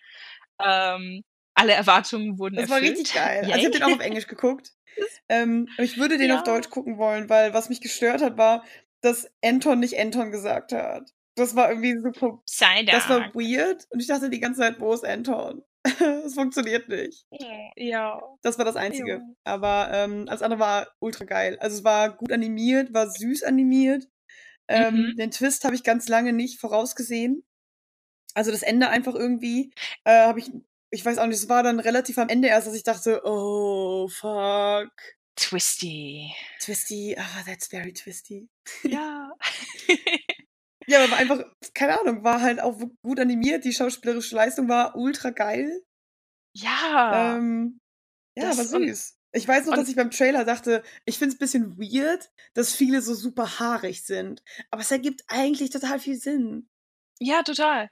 ähm, 0.62 1.22
alle 1.54 1.72
Erwartungen 1.72 2.38
wurden 2.38 2.56
das 2.56 2.70
erfüllt. 2.70 2.82
Das 2.82 2.90
war 2.90 2.98
richtig 2.98 3.14
geil. 3.14 3.44
Yay. 3.44 3.52
Also 3.52 3.58
ich 3.58 3.64
habe 3.66 3.78
den 3.78 3.82
auch 3.84 3.96
auf 3.96 4.04
Englisch 4.04 4.26
geguckt. 4.26 4.72
ähm, 5.28 5.68
ich 5.78 5.96
würde 5.96 6.18
den 6.18 6.30
ja. 6.30 6.38
auf 6.38 6.42
Deutsch 6.42 6.70
gucken 6.70 6.98
wollen, 6.98 7.28
weil 7.28 7.54
was 7.54 7.68
mich 7.68 7.80
gestört 7.80 8.20
hat, 8.20 8.36
war, 8.36 8.64
dass 9.00 9.30
Anton 9.42 9.78
nicht 9.78 9.98
Anton 9.98 10.30
gesagt 10.30 10.72
hat. 10.72 11.10
Das 11.36 11.54
war 11.54 11.68
irgendwie 11.70 11.98
super. 12.00 12.42
Psyduck. 12.46 12.90
Das 12.90 13.08
war 13.08 13.32
weird. 13.34 13.86
Und 13.90 14.00
ich 14.00 14.08
dachte 14.08 14.28
die 14.28 14.40
ganze 14.40 14.60
Zeit, 14.60 14.80
wo 14.80 14.92
ist 14.92 15.04
Anton? 15.04 15.62
Es 16.26 16.34
funktioniert 16.34 16.88
nicht. 16.88 17.26
Ja. 17.76 18.20
Das 18.42 18.58
war 18.58 18.64
das 18.64 18.76
Einzige. 18.76 19.12
Ja. 19.12 19.20
Aber 19.44 19.90
ähm, 19.92 20.26
alles 20.28 20.42
andere 20.42 20.60
war 20.60 20.88
ultra 20.98 21.24
geil. 21.24 21.58
Also 21.60 21.78
es 21.78 21.84
war 21.84 22.16
gut 22.16 22.32
animiert, 22.32 22.92
war 22.92 23.10
süß 23.10 23.42
animiert. 23.44 24.06
Ähm, 24.68 24.94
mhm. 24.94 25.16
Den 25.16 25.30
Twist 25.30 25.64
habe 25.64 25.74
ich 25.74 25.82
ganz 25.82 26.08
lange 26.08 26.32
nicht 26.32 26.60
vorausgesehen. 26.60 27.44
Also 28.34 28.50
das 28.52 28.62
Ende 28.62 28.88
einfach 28.88 29.14
irgendwie 29.14 29.72
äh, 30.04 30.26
habe 30.26 30.38
ich, 30.38 30.52
ich 30.90 31.04
weiß 31.04 31.18
auch 31.18 31.26
nicht, 31.26 31.38
es 31.38 31.48
war 31.48 31.62
dann 31.62 31.80
relativ 31.80 32.18
am 32.18 32.28
Ende 32.28 32.48
erst, 32.48 32.66
dass 32.66 32.74
ich 32.74 32.84
dachte, 32.84 33.22
oh 33.24 34.08
fuck. 34.08 34.92
Twisty. 35.34 36.32
Twisty, 36.60 37.16
ah, 37.18 37.42
that's 37.46 37.68
very 37.68 37.92
twisty. 37.92 38.48
Ja. 38.84 39.32
Ja, 40.90 41.04
aber 41.04 41.16
einfach, 41.16 41.44
keine 41.72 42.00
Ahnung, 42.00 42.24
war 42.24 42.40
halt 42.40 42.60
auch 42.60 42.80
gut 43.02 43.20
animiert. 43.20 43.64
Die 43.64 43.72
schauspielerische 43.72 44.34
Leistung 44.34 44.68
war 44.68 44.96
ultra 44.96 45.30
geil. 45.30 45.84
Ja. 46.52 47.36
Ähm, 47.36 47.78
ja, 48.36 48.48
Das 48.48 48.58
war 48.58 48.64
süß. 48.64 49.16
Ich 49.32 49.46
weiß 49.46 49.66
noch, 49.66 49.76
dass 49.76 49.88
ich 49.88 49.94
beim 49.94 50.10
Trailer 50.10 50.44
dachte, 50.44 50.82
ich 51.04 51.16
finde 51.16 51.28
es 51.28 51.36
ein 51.36 51.38
bisschen 51.38 51.78
weird, 51.78 52.32
dass 52.54 52.74
viele 52.74 53.00
so 53.00 53.14
super 53.14 53.60
haarig 53.60 54.02
sind. 54.02 54.42
Aber 54.72 54.82
es 54.82 54.90
ergibt 54.90 55.22
eigentlich 55.28 55.70
total 55.70 56.00
viel 56.00 56.16
Sinn. 56.16 56.68
Ja, 57.20 57.44
total. 57.44 57.88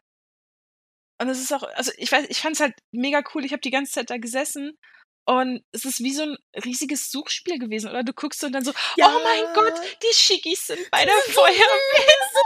Und 1.20 1.28
es 1.28 1.40
ist 1.40 1.53
auch 1.53 1.62
also, 1.62 1.92
ich 1.96 2.11
weiß 2.11 2.26
ich 2.28 2.40
fand's 2.40 2.59
halt 2.61 2.74
mega 2.92 3.22
cool. 3.34 3.44
Ich 3.44 3.53
habe 3.53 3.61
die 3.61 3.70
ganze 3.70 3.92
Zeit 3.92 4.11
da 4.11 4.18
gesessen 4.18 4.76
und 5.29 5.62
es 5.72 5.85
ist 5.85 6.01
wie 6.01 6.12
so 6.14 6.22
'n 6.24 6.37
riesiges 6.64 7.11
Suchspiel 7.11 7.59
gewesen, 7.59 7.91
oder? 7.91 8.03
Du 8.05 8.12
guckst 8.14 8.43
und 8.45 8.53
dann 8.53 8.64
so: 8.64 8.72
Ja. 8.97 9.07
„Oh 9.07 9.20
mein 9.24 9.45
Gott, 9.55 9.81
die 10.03 10.14
Shiggies 10.14 10.66
sind 10.68 10.91
bei 10.91 11.05
der 11.05 11.14
Das 11.14 11.24
so 11.26 11.41
Feuerwehr, 11.43 12.18
so 12.33 12.41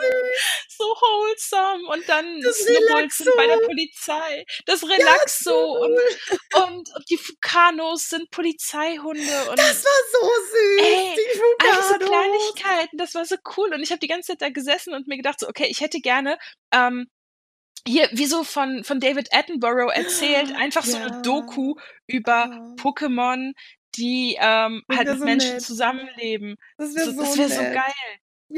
süß. 0.00 0.40
so 0.78 0.84
wholesome 0.84 1.86
und 1.88 2.08
dann 2.08 2.26
Das 2.42 2.56
Snubbuls 2.64 3.16
sind 3.18 3.34
bei 3.36 3.46
der. 3.46 3.58
Polizei, 3.58 4.46
das 4.66 4.82
Ja, 4.96 5.06
Relaxo 5.08 5.52
so 5.52 5.68
und 5.84 6.02
cool. 6.02 6.20
und 6.52 6.88
und 6.96 7.10
die 7.10 7.18
Fukanos 7.18 8.08
sind 8.08 8.30
Polizeihunde 8.30 9.46
und 9.50 9.58
Das 9.58 9.84
war 9.84 10.00
so 10.12 10.28
süß, 10.52 11.00
Ey, 11.06 11.16
die 11.16 11.38
alles 11.58 11.88
so 11.88 11.94
Fuganos. 11.98 11.98
Kleinigkeiten, 11.98 12.96
das 12.98 13.14
war 13.14 13.24
so 13.26 13.36
cool 13.56 13.72
und 13.74 13.82
ich 13.82 13.90
habe 13.90 13.98
die 14.00 14.06
ganze 14.08 14.28
Zeit 14.32 14.42
da 14.42 14.48
gesessen 14.50 14.94
und 14.94 15.08
mir 15.08 15.16
gedacht 15.16 15.40
so: 15.40 15.48
„Okay, 15.48 15.66
ich 15.68 15.80
hätte 15.80 16.00
gerne, 16.00 16.38
ähm, 16.72 17.08
hier 17.86 18.08
wie 18.12 18.26
so 18.26 18.44
von 18.44 18.84
von 18.84 19.00
David 19.00 19.28
Attenborough 19.34 19.90
erzählt, 19.94 20.54
einfach 20.56 20.84
so 20.84 20.98
'ne 20.98 21.06
Ja. 21.08 21.20
Doku 21.22 21.74
über 22.06 22.50
Ah. 22.52 22.74
Pokémon, 22.76 23.52
die, 23.96 24.36
ähm, 24.40 24.82
halt 24.92 25.08
mit 25.08 25.18
so 25.18 25.24
Menschen 25.24 25.52
nett. 25.54 25.62
zusammenleben.“ 25.62 26.56
Das 26.78 26.90
So 26.92 26.96
wäre 26.96 27.06
das 27.14 27.32
so 27.34 27.38
wäre 27.38 27.48
so 27.50 27.60
geil. 27.62 27.92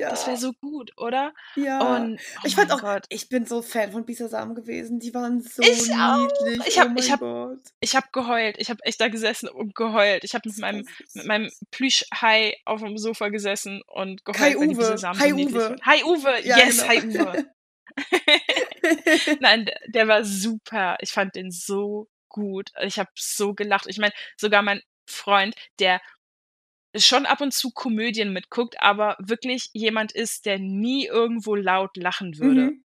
Das 0.09 0.27
wäre 0.27 0.37
Ja. 0.37 0.41
so 0.41 0.53
gut, 0.55 0.91
oder? 0.97 1.35
Ja. 1.55 1.97
Und 1.97 2.18
oh 2.39 2.41
Ich 2.45 2.55
fand 2.57 2.73
auch 2.73 2.81
Gott. 2.81 3.05
ich 3.11 3.29
bin 3.29 3.45
so 3.47 3.61
Fan 3.62 3.93
von 3.93 4.07
Bisasam 4.07 4.55
gewesen. 4.55 4.99
Die 5.01 5.12
waren 5.14 5.43
so 5.43 5.62
Ich 5.62 5.93
auch. 5.93 6.29
niedlich. 6.45 6.66
Ich 6.66 6.77
Oh 6.79 6.81
habe 6.81 6.95
ich 6.99 7.12
habe 7.12 7.25
Gott. 7.25 7.59
ich 7.81 7.95
habe 7.97 8.07
geheult. 8.12 8.57
Ich 8.59 8.70
habe 8.70 8.83
echt 8.85 9.01
da 9.03 9.09
gesessen 9.09 9.49
und 9.51 9.75
geheult. 9.75 10.25
Ich 10.25 10.35
habe 10.35 10.49
mit 10.49 10.59
meinem 10.59 10.85
so 11.09 11.18
mit 11.20 11.27
meinem. 11.27 11.51
Plüschhai 11.70 12.57
auf'm 12.64 12.97
Sofa 12.99 13.29
gesessen 13.29 13.83
und 13.87 14.25
geheult, 14.25 14.55
die 14.55 14.77
Uwe. 14.77 14.99
Hi 15.18 15.31
so 15.31 15.37
Uwe. 15.37 15.77
Hi 15.85 16.03
Uwe, 16.05 16.47
Ja, 16.47 16.57
yes, 16.59 16.79
genau. 16.83 16.89
Hi 16.89 17.03
Uwe. 17.09 17.47
Nein, 19.40 19.66
d 19.66 19.72
der 19.88 20.09
war 20.09 20.24
super. 20.24 20.97
Ich 21.01 21.11
fand 21.12 21.34
den 21.34 21.51
so 21.51 22.09
gut. 22.28 22.70
Ich 22.82 22.99
habe 22.99 23.11
so 23.16 23.55
gelacht. 23.55 23.86
Ich 23.88 23.99
meine, 23.99 24.12
sogar 24.36 24.62
mein 24.62 24.80
Freund, 25.09 25.55
der 25.78 26.01
schon 26.97 27.26
ab 27.26 27.40
und 27.43 27.55
zu 27.55 27.72
Komödien 27.72 28.32
mitguckt, 28.32 28.80
aber 28.80 29.16
wirklich 29.20 29.70
jemand 29.74 30.12
ist, 30.12 30.47
der 30.47 30.59
nie 30.61 31.07
irgendwo 31.07 31.55
laut 31.57 31.97
lachen 31.97 32.38
würde, 32.38 32.70
Mhm. 32.70 32.82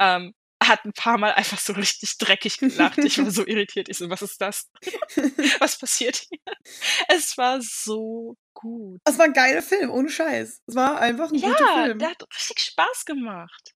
ähm, 0.00 0.34
hat 0.62 0.84
'n 0.86 0.92
paarmal 0.94 1.32
einfach 1.34 1.58
so 1.60 1.74
richtig 1.74 2.18
dreckig 2.18 2.60
gelacht. 2.60 3.04
Ich 3.04 3.18
war 3.18 3.30
so 3.32 3.46
irritiert. 3.46 3.88
Ich 3.90 3.98
so: 3.98 4.10
„Was 4.10 4.22
ist 4.22 4.40
das? 4.42 4.70
Was 5.60 5.78
passiert 5.78 6.16
hier?“ 6.30 6.38
Es 7.08 7.36
war 7.38 7.60
so 7.62 8.36
gut. 8.54 9.02
Es 9.06 9.18
war 9.18 9.26
'n 9.26 9.32
geiler 9.32 9.62
Film, 9.62 9.90
ohne 9.90 10.08
Scheiß. 10.10 10.62
Es 10.66 10.74
war 10.74 11.00
einfach 11.00 11.30
'n 11.32 11.40
guter 11.40 11.66
Ja, 11.66 11.88
Film. 11.88 12.00
der 12.00 12.10
hat 12.10 12.22
richtig 12.34 12.60
Spaß 12.60 13.04
gemacht. 13.04 13.72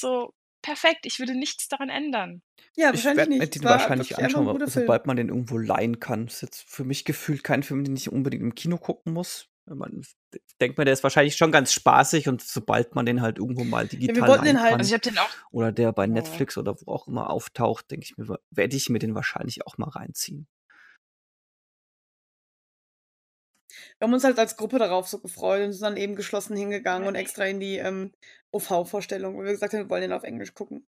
So, 0.00 0.34
perfekt. 0.62 1.04
Ich 1.04 1.18
würde 1.18 1.34
nichts 1.34 1.68
daran 1.68 1.88
ändern. 1.88 2.42
Ja, 2.76 2.88
Ich 2.88 3.04
wahrscheinlich 3.04 3.16
werde 3.18 3.38
mir 3.38 3.46
den 3.46 3.64
war 3.64 3.70
wahrscheinlich 3.72 4.16
anschauen, 4.18 4.66
sobald 4.66 5.06
man 5.06 5.16
den 5.16 5.28
irgendwo 5.28 5.58
leihen 5.58 6.00
kann. 6.00 6.26
Ist 6.26 6.42
jetzt 6.42 6.68
für 6.68 6.84
mich 6.84 7.04
gefühlt 7.04 7.44
kein 7.44 7.62
Film, 7.62 7.84
den 7.84 7.96
ich 7.96 8.10
unbedingt 8.10 8.42
im 8.42 8.54
Kino 8.54 8.78
gucken 8.78 9.12
muss. 9.12 9.46
Man 9.66 10.00
ich 10.00 10.56
denke 10.60 10.80
mir, 10.80 10.84
der 10.84 10.94
ist 10.94 11.02
wahrscheinlich 11.02 11.36
schon 11.36 11.52
ganz 11.52 11.72
spaßig 11.72 12.28
und 12.28 12.42
sobald 12.42 12.94
man 12.94 13.06
den 13.06 13.20
halt 13.20 13.38
irgendwo 13.38 13.62
mal 13.62 13.84
Ja, 13.84 13.92
wir 13.92 13.98
digital 13.98 14.28
wollten 14.28 14.44
den 14.46 14.60
halt 14.60 14.70
kann 14.70 14.80
Also, 14.80 14.88
ich 14.88 14.94
habe 14.94 15.10
den 15.10 15.18
auch 15.18 15.28
oder 15.52 15.70
der 15.70 15.92
bei. 15.92 16.06
Netflix 16.06 16.58
oder 16.58 16.74
wo 16.80 16.90
auch 16.90 17.06
immer 17.06 17.30
auftaucht, 17.30 17.90
denke 17.90 18.04
ich 18.04 18.16
mir, 18.16 18.38
werde 18.50 18.76
ich 18.76 18.88
mir 18.88 18.98
den 18.98 19.14
wahrscheinlich 19.14 19.66
auch 19.66 19.78
mal 19.78 19.88
reinziehen. 19.90 20.48
Wir 24.00 24.06
haben 24.06 24.14
uns 24.14 24.24
halt 24.24 24.38
als 24.38 24.56
Gruppe 24.56 24.78
darauf 24.78 25.08
so 25.08 25.18
gefreut 25.18 25.62
und 25.62 25.72
sind 25.72 25.82
dann 25.82 25.98
eben 25.98 26.16
geschlossen 26.16 26.56
hingegangen 26.56 27.06
und 27.06 27.16
extra 27.16 27.44
in 27.44 27.60
die, 27.60 27.76
ähm, 27.76 28.12
OV-Vorstellung, 28.50 29.36
weil 29.36 29.44
wir 29.44 29.52
gesagt 29.52 29.74
haben, 29.74 29.80
wir 29.80 29.90
wollen 29.90 30.02
den 30.02 30.12
auf 30.12 30.22
Englisch 30.22 30.54
gucken. 30.54 30.86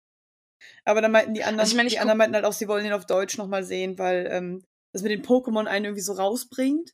Aber 0.83 1.01
dann 1.01 1.11
meinten 1.11 1.33
die 1.33 1.43
anderen 1.43 1.61
Also, 1.61 1.71
ich 1.71 1.77
meine, 1.77 1.87
ich 1.87 1.93
die 1.93 1.99
anderen 1.99 2.17
meinten 2.17 2.35
halt 2.35 2.45
auch, 2.45 2.53
sie 2.53 2.67
wollen 2.67 2.83
den 2.83 2.93
auf 2.93 3.05
Deutsch 3.05 3.37
noch 3.37 3.47
mal 3.47 3.63
sehen, 3.63 3.97
weil, 3.97 4.27
ähm, 4.29 4.63
das 4.91 5.03
mit 5.03 5.11
den 5.11 5.23
Pokémon 5.23 5.67
einen 5.67 5.85
irgendwie 5.85 6.01
so 6.01 6.13
rausbringt, 6.13 6.91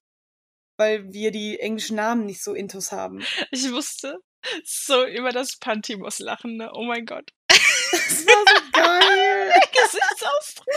weil 0.77 1.11
wir 1.11 1.31
die 1.31 1.59
englischen 1.59 1.95
Namen 1.95 2.25
nicht 2.25 2.43
so 2.43 2.53
intus 2.53 2.91
haben. 2.91 3.23
Ich 3.51 3.69
musste 3.71 4.19
so 4.63 5.05
über 5.05 5.31
das 5.31 5.57
Pantimos 5.57 6.19
lachen, 6.19 6.57
ne? 6.57 6.71
Oh 6.73 6.83
mein 6.83 7.05
Gott. 7.05 7.31
Das 7.47 8.25
war 8.25 8.45
so 8.47 8.71
geil. 8.71 9.51
Gesichtsausdruck. 9.71 10.67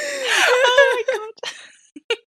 Oh 0.48 0.94
mein 0.94 1.18
Gott. 1.18 1.40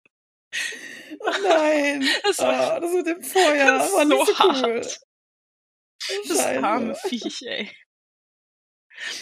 Oh 1.20 1.32
nein. 1.44 2.08
Das 2.24 2.40
war 2.40 2.74
Ah, 2.76 2.80
das 2.80 2.92
mit 2.94 3.08
dem 3.08 3.22
Feuer 3.24 3.78
das 3.78 3.94
war 3.94 4.06
nicht 4.06 4.26
so 4.26 4.34
so 4.34 4.44
cool. 4.44 4.54
hart. 4.82 5.00
Oh, 6.10 6.28
Das 6.28 6.40
arme. 6.46 6.96
Viech, 6.96 7.42
ey. 7.46 7.72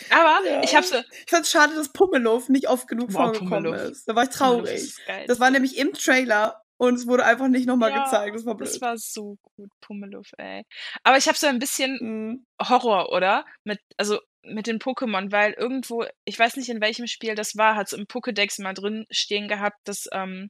Aber 0.09 0.39
ich 0.63 0.71
Ja. 0.71 0.77
habe 0.77 0.87
so 0.87 0.97
Ich 0.97 1.29
fand's 1.29 1.51
schade, 1.51 1.75
dass 1.75 1.91
Pummeluff 1.91 2.49
nicht 2.49 2.69
oft 2.69 2.87
genug 2.87 3.09
Wow, 3.13 3.35
vorgekommen 3.35 3.63
Pummeluff. 3.65 3.91
ist. 3.91 4.07
Da 4.07 4.15
war 4.15 4.23
ich 4.23 4.29
traurig. 4.29 4.93
Das 5.27 5.39
war 5.39 5.51
nämlich 5.51 5.77
im 5.77 5.93
Trailer 5.93 6.61
und 6.77 6.95
es 6.95 7.07
wurde 7.07 7.25
einfach 7.25 7.47
nicht 7.47 7.65
noch 7.65 7.75
mal 7.75 7.91
Ja, 7.91 8.03
gezeigt. 8.03 8.35
Das 8.35 8.45
war 8.45 8.55
das 8.57 8.71
blöd. 8.71 8.81
war 8.81 8.97
so 8.97 9.37
gut, 9.55 9.69
Pummeluff, 9.81 10.29
ey. 10.37 10.63
Aber 11.03 11.17
ich 11.17 11.27
habe 11.27 11.37
so 11.37 11.47
ein 11.47 11.59
bisschen 11.59 11.97
Mhm. 12.01 12.45
Horror, 12.61 13.11
oder? 13.11 13.45
Mit 13.63 13.79
also, 13.97 14.19
mit 14.43 14.67
den 14.67 14.79
Pokémon, 14.79 15.31
weil 15.31 15.53
irgendwo 15.53 16.05
ich 16.25 16.37
weiß 16.37 16.55
nicht, 16.57 16.69
in 16.69 16.79
welchem 16.81 17.07
Spiel 17.07 17.35
das 17.35 17.55
war, 17.57 17.75
hat's 17.75 17.93
im 17.93 18.05
Pokédex 18.05 18.61
mal 18.61 18.73
drin 18.73 19.05
stehen 19.09 19.47
gehabt, 19.47 19.77
dass, 19.85 20.07
ähm 20.13 20.49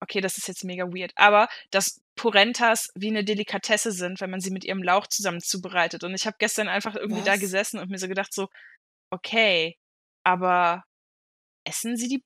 okay, 0.00 0.20
das 0.20 0.38
ist 0.38 0.48
jetzt 0.48 0.64
mega 0.64 0.84
weird, 0.86 1.12
aber 1.16 1.48
dass 1.70 2.00
Purentas 2.16 2.88
wie 2.94 3.10
'ne 3.10 3.24
Delikatesse 3.24 3.92
sind, 3.92 4.20
wenn 4.20 4.30
man 4.30 4.40
sie 4.40 4.50
mit 4.50 4.64
ihrem 4.64 4.82
Lauch 4.82 5.06
zusammen 5.08 5.40
zubereitet. 5.40 6.04
Und 6.04 6.14
ich 6.14 6.26
habe 6.26 6.36
gestern 6.38 6.68
einfach 6.68 6.96
irgendwie 6.96 7.22
da 7.22 7.36
Was? 7.36 7.38
gesessen 7.38 7.78
und 7.80 7.90
mir 7.90 7.98
so 7.98 8.08
gedacht 8.08 8.32
so: 8.34 8.48
„Okay, 9.10 9.78
aber 10.24 10.84
essen 11.64 11.96
sie 11.96 12.08
die 12.08 12.24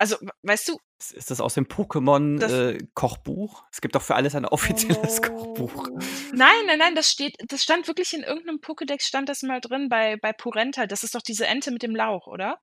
also, 0.00 0.16
weißt 0.42 0.68
du 0.70 0.78
Ist 1.14 1.30
das 1.30 1.40
aus 1.40 1.54
dem 1.54 1.66
Pokémon, 1.66 2.40
Das 2.40 2.62
äh, 2.74 2.78
Kochbuch? 2.94 3.64
Es 3.72 3.80
gibt 3.80 3.94
doch 3.96 4.02
für 4.02 4.14
alles 4.14 4.34
ein 4.36 4.44
Oh 4.60 4.76
offizielles 4.76 5.20
Kochbuch. 5.22 5.88
no. 5.92 6.22
Nein, 6.30 6.52
nein, 6.66 6.78
nein, 6.78 6.94
das 6.94 7.10
steht 7.10 7.36
das 7.48 7.62
stand 7.62 7.88
wirklich 7.88 8.12
in 8.14 8.22
irgend 8.22 8.46
'nem 8.46 8.56
Pokédex 8.60 9.02
stand 9.06 9.28
das 9.28 9.42
mal 9.42 9.60
drin 9.60 9.88
bei 9.88 10.16
bei 10.16 10.32
Purenta. 10.32 10.86
Das 10.86 11.02
ist 11.04 11.14
doch 11.14 11.22
diese 11.22 11.46
Ente 11.46 11.70
mit 11.72 11.82
dem 11.82 11.94
Lauch, 11.96 12.26
oder? 12.26 12.60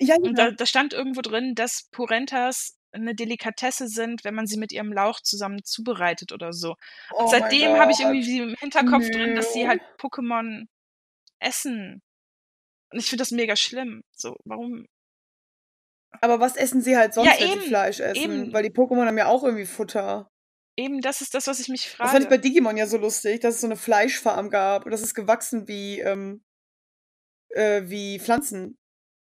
Ja, 0.00 0.16
Und 0.22 0.38
da 0.38 0.50
ja. 0.50 0.52
da 0.52 0.66
stand 0.66 0.94
irgendwo 0.94 1.22
drin, 1.22 1.54
dass 1.56 1.88
Purentas 1.92 2.78
'ne 2.96 3.14
Delikatesse 3.14 3.88
sind, 3.88 4.24
wenn 4.24 4.34
man 4.34 4.46
sie 4.46 4.58
mit 4.58 4.72
ihrem 4.72 4.92
Lauch 4.92 5.20
zusammen 5.20 5.62
zubereitet 5.64 6.32
oder 6.32 6.52
so. 6.52 6.76
Und 7.18 7.28
Oh 7.28 7.30
seitdem 7.30 7.78
habe 7.78 7.92
ich 7.92 8.00
irgendwie 8.00 8.38
im 8.38 8.54
Hinterkopf 8.60 9.10
drin, 9.10 9.34
dass 9.34 9.52
sie 9.52 9.66
Nö. 9.66 9.70
halt 9.70 9.82
Pokémon 9.98 10.66
essen. 11.40 12.02
Und 12.92 13.00
ich 13.00 13.06
finde 13.10 13.22
das 13.22 13.32
mega 13.32 13.56
schlimm. 13.56 14.02
So, 14.12 14.36
warum 14.44 14.86
Aber 16.20 16.40
was 16.40 16.56
essen 16.56 16.82
sie 16.82 16.96
halt 16.96 17.14
Ja, 17.18 17.32
sonst, 17.32 17.40
wenn 17.40 17.50
sie 17.50 17.60
eben, 17.60 17.60
Fleisch 17.60 18.00
essen? 18.00 18.48
eben. 18.48 18.52
Weil 18.52 18.62
die 18.64 18.70
Pokémon 18.70 19.06
haben 19.06 19.16
ja 19.18 19.26
auch 19.28 19.42
irgendwie 19.44 19.64
Futter. 19.66 20.30
Eben, 20.78 21.00
das 21.00 21.20
ist 21.20 21.34
das, 21.34 21.46
was 21.46 21.60
ich 21.60 21.68
mich 21.68 21.88
Das 22.02 22.12
fand 22.12 22.22
ich 22.24 22.30
bei 22.30 22.38
frage. 22.38 22.38
Digimon 22.38 22.78
ja 22.78 22.86
so 22.86 22.96
lustig, 22.96 23.40
dass 23.40 23.56
es 23.56 23.60
so 23.60 23.66
'ne 23.68 23.76
Fleischfarm 23.76 24.48
gab 24.48 24.86
und 24.86 24.90
das 24.90 25.02
ist 25.02 25.14
gewachsen 25.14 25.68
wie, 25.68 26.00
ähm 26.00 26.42
äh, 27.52 27.82
wie 27.88 28.18
Pflanzen. 28.18 28.76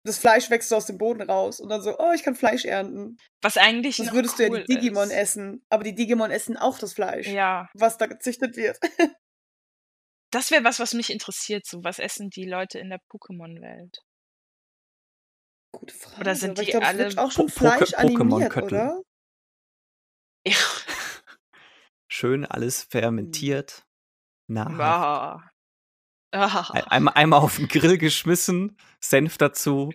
Das 0.05 0.19
Fleisch 0.19 0.49
wächst 0.51 0.69
so 0.69 0.75
aus 0.75 0.85
dem 0.85 0.97
Boden 0.97 1.23
raus 1.23 1.59
und 1.59 1.69
dann 1.69 1.81
so: 1.81 1.97
„Oh, 1.97 2.11
ich 2.13 2.23
kann 2.23 2.35
Fleisch 2.35 2.63
ernten.“ 2.65 3.17
Was 3.41 3.57
eigentlich 3.57 3.97
Sonst 3.97 4.07
noch 4.09 4.13
würdest 4.15 4.39
du 4.39 4.43
ja 4.43 4.49
cool 4.49 4.63
die 4.63 4.75
Digimon 4.75 5.09
ist. 5.09 5.15
essen, 5.15 5.65
aber 5.69 5.83
die 5.83 5.95
Digimon 5.95 6.31
essen 6.31 6.57
auch 6.57 6.77
das 6.79 6.93
Fleisch, 6.93 7.27
Ja. 7.27 7.67
was 7.73 7.97
da 7.97 8.05
gezüchtet 8.05 8.55
wird. 8.55 8.77
Das 10.31 10.51
wäre 10.51 10.63
was, 10.65 10.79
was 10.79 10.93
mich 10.93 11.11
interessiert, 11.11 11.65
so 11.65 11.83
was 11.83 11.97
essen 11.97 12.29
die 12.29 12.43
Leute 12.45 12.77
in 12.79 12.89
der 12.89 12.99
Pokémon-Welt? 13.09 13.99
Gute 15.71 15.93
Oder 16.19 16.35
Frage, 16.35 16.35
sind 16.35 16.51
aber 16.51 16.61
ich 16.61 16.67
die 16.67 16.71
glaube, 16.71 16.85
es 16.85 16.97
wird 16.97 17.17
alle 17.17 17.23
auch 17.25 17.31
schon 17.31 17.47
Po 17.47 17.53
Fleisch 17.53 17.93
animiert, 17.93 18.51
Pokémon-Köttel. 18.51 18.65
oder? 18.65 19.01
Ja. 20.45 20.53
Schön 22.07 22.45
alles 22.45 22.83
fermentiert, 22.83 23.85
nahrhaft. 24.47 24.77
Bah. 24.77 25.49
Ei 26.33 26.39
einmal 26.89 27.13
einmal 27.15 27.39
auf 27.39 27.59
'n 27.59 27.67
Grill 27.67 27.97
geschmissen, 27.97 28.77
Senf 28.99 29.37
dazu. 29.37 29.91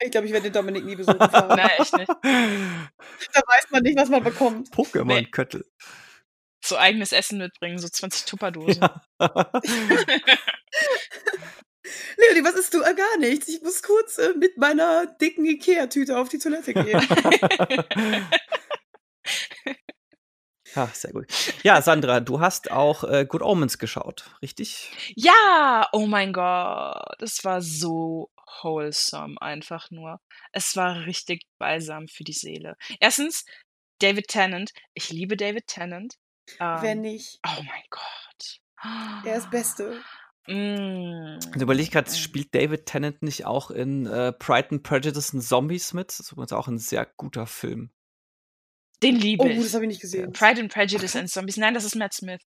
Ich 0.00 0.10
glaube, 0.12 0.26
ich 0.28 0.32
werde 0.32 0.44
den 0.44 0.52
Dominik 0.52 0.84
nie 0.84 0.96
besuchen. 0.96 1.18
Nein, 1.32 1.70
echt 1.78 1.92
nicht. 1.96 2.08
Da 2.08 3.40
weiß 3.46 3.70
man 3.70 3.82
nicht, 3.82 3.98
was 3.98 4.08
man 4.08 4.22
bekommt. 4.22 4.70
Pokémon-Köttel. 4.70 5.64
So 6.64 6.76
eigenes 6.76 7.12
Essen 7.12 7.38
mitbringen, 7.38 7.78
so 7.78 7.88
20 7.88 8.26
Tupperdosen. 8.26 8.80
Ja. 8.82 9.02
Leonie, 12.18 12.44
was 12.44 12.54
isst 12.56 12.74
du? 12.74 12.82
„Ah, 12.84 12.92
gar 12.92 13.18
nichts. 13.18 13.48
Ich 13.48 13.62
muss 13.62 13.82
kurz, 13.82 14.18
äh, 14.18 14.34
mit 14.36 14.58
meiner 14.58 15.06
dicken 15.20 15.44
Ikea-Tüte 15.46 16.18
auf 16.18 16.28
die 16.28 16.38
Toilette 16.38 16.74
gehen.“ 16.74 17.00
Ach, 20.78 20.94
sehr 20.94 21.12
gut. 21.12 21.26
Ja, 21.64 21.82
Sandra, 21.82 22.20
du 22.20 22.38
hast 22.40 22.70
auch 22.70 23.02
äh, 23.02 23.26
Good 23.26 23.42
Omens 23.42 23.78
geschaut, 23.78 24.30
richtig? 24.42 24.92
Ja, 25.16 25.88
oh 25.92 26.06
mein 26.06 26.32
Gott, 26.32 27.20
es 27.20 27.44
war 27.44 27.62
so 27.62 28.30
wholesome 28.62 29.34
einfach 29.40 29.90
nur. 29.90 30.20
Es 30.52 30.76
war 30.76 31.06
richtig 31.06 31.46
balsam 31.58 32.06
für 32.06 32.22
die 32.22 32.32
Seele. 32.32 32.76
Erstens, 33.00 33.44
David 33.98 34.28
Tennant. 34.28 34.72
Ich 34.94 35.10
liebe 35.10 35.36
David 35.36 35.66
Tennant. 35.66 36.14
Ähm, 36.60 36.78
Wenn 36.80 37.00
nicht. 37.00 37.40
Oh 37.44 37.62
mein 37.62 37.82
Gott. 37.90 39.24
Er 39.26 39.36
ist 39.36 39.50
Beste. 39.50 40.00
Mm. 40.46 41.40
Also 41.52 41.60
überlege 41.60 41.90
gerade, 41.90 42.10
spielt 42.12 42.54
David 42.54 42.86
Tennant 42.86 43.22
nicht 43.22 43.46
auch 43.46 43.72
in 43.72 44.06
äh, 44.06 44.32
Pride 44.32 44.68
and 44.70 44.82
Prejudice 44.84 45.34
und 45.34 45.42
Zombies 45.42 45.92
mit? 45.92 46.10
Das 46.10 46.20
ist 46.20 46.32
übrigens 46.32 46.52
auch 46.52 46.68
ein 46.68 46.78
sehr 46.78 47.04
guter 47.16 47.48
Film. 47.48 47.90
Den 49.02 49.16
liebe 49.16 49.48
ich. 49.48 49.58
Oh, 49.58 49.62
das 49.62 49.74
habe 49.74 49.84
ich 49.84 49.88
nicht 49.88 50.00
gesehen. 50.00 50.32
Pride 50.32 50.60
and 50.60 50.72
Prejudice 50.72 51.16
and 51.16 51.30
Zombies. 51.30 51.56
Nein, 51.56 51.74
das 51.74 51.84
ist 51.84 51.94
Matt 51.94 52.14
Smith. 52.14 52.40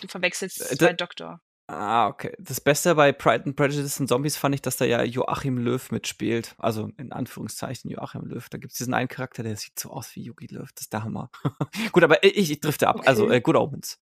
Du 0.00 0.08
verwechselst 0.08 0.60
äh, 0.60 0.76
zwei 0.76 0.92
Doktor. 0.92 1.40
Ah, 1.66 2.08
okay. 2.08 2.34
Das 2.38 2.60
Beste 2.60 2.94
bei 2.94 3.12
Pride 3.12 3.44
and 3.46 3.56
Prejudice 3.56 3.98
and 3.98 4.08
Zombies 4.08 4.36
fand 4.36 4.54
ich, 4.54 4.60
dass 4.60 4.76
da 4.76 4.84
ja 4.84 5.02
Joachim 5.02 5.56
Löw 5.56 5.90
mitspielt. 5.90 6.54
Also 6.58 6.90
in 6.98 7.10
Anführungszeichen 7.10 7.90
Joachim 7.90 8.26
Löw. 8.26 8.46
Da 8.50 8.58
gibt 8.58 8.72
es 8.72 8.78
diesen 8.78 8.92
einen 8.92 9.08
Charakter, 9.08 9.42
der 9.42 9.56
sieht 9.56 9.78
so 9.78 9.90
aus 9.90 10.14
wie 10.14 10.22
Yugi 10.22 10.46
Löw. 10.48 10.70
Das 10.74 10.82
ist 10.82 10.92
der 10.92 11.04
Hammer. 11.04 11.30
Gut, 11.92 12.02
aber 12.02 12.22
ich, 12.22 12.50
ich 12.50 12.60
drifte 12.60 12.88
ab. 12.88 13.00
Also, 13.06 13.24
okay. 13.24 13.32
Also 13.32 13.38
äh, 13.38 13.40
Good 13.40 13.56
Omens. 13.56 13.98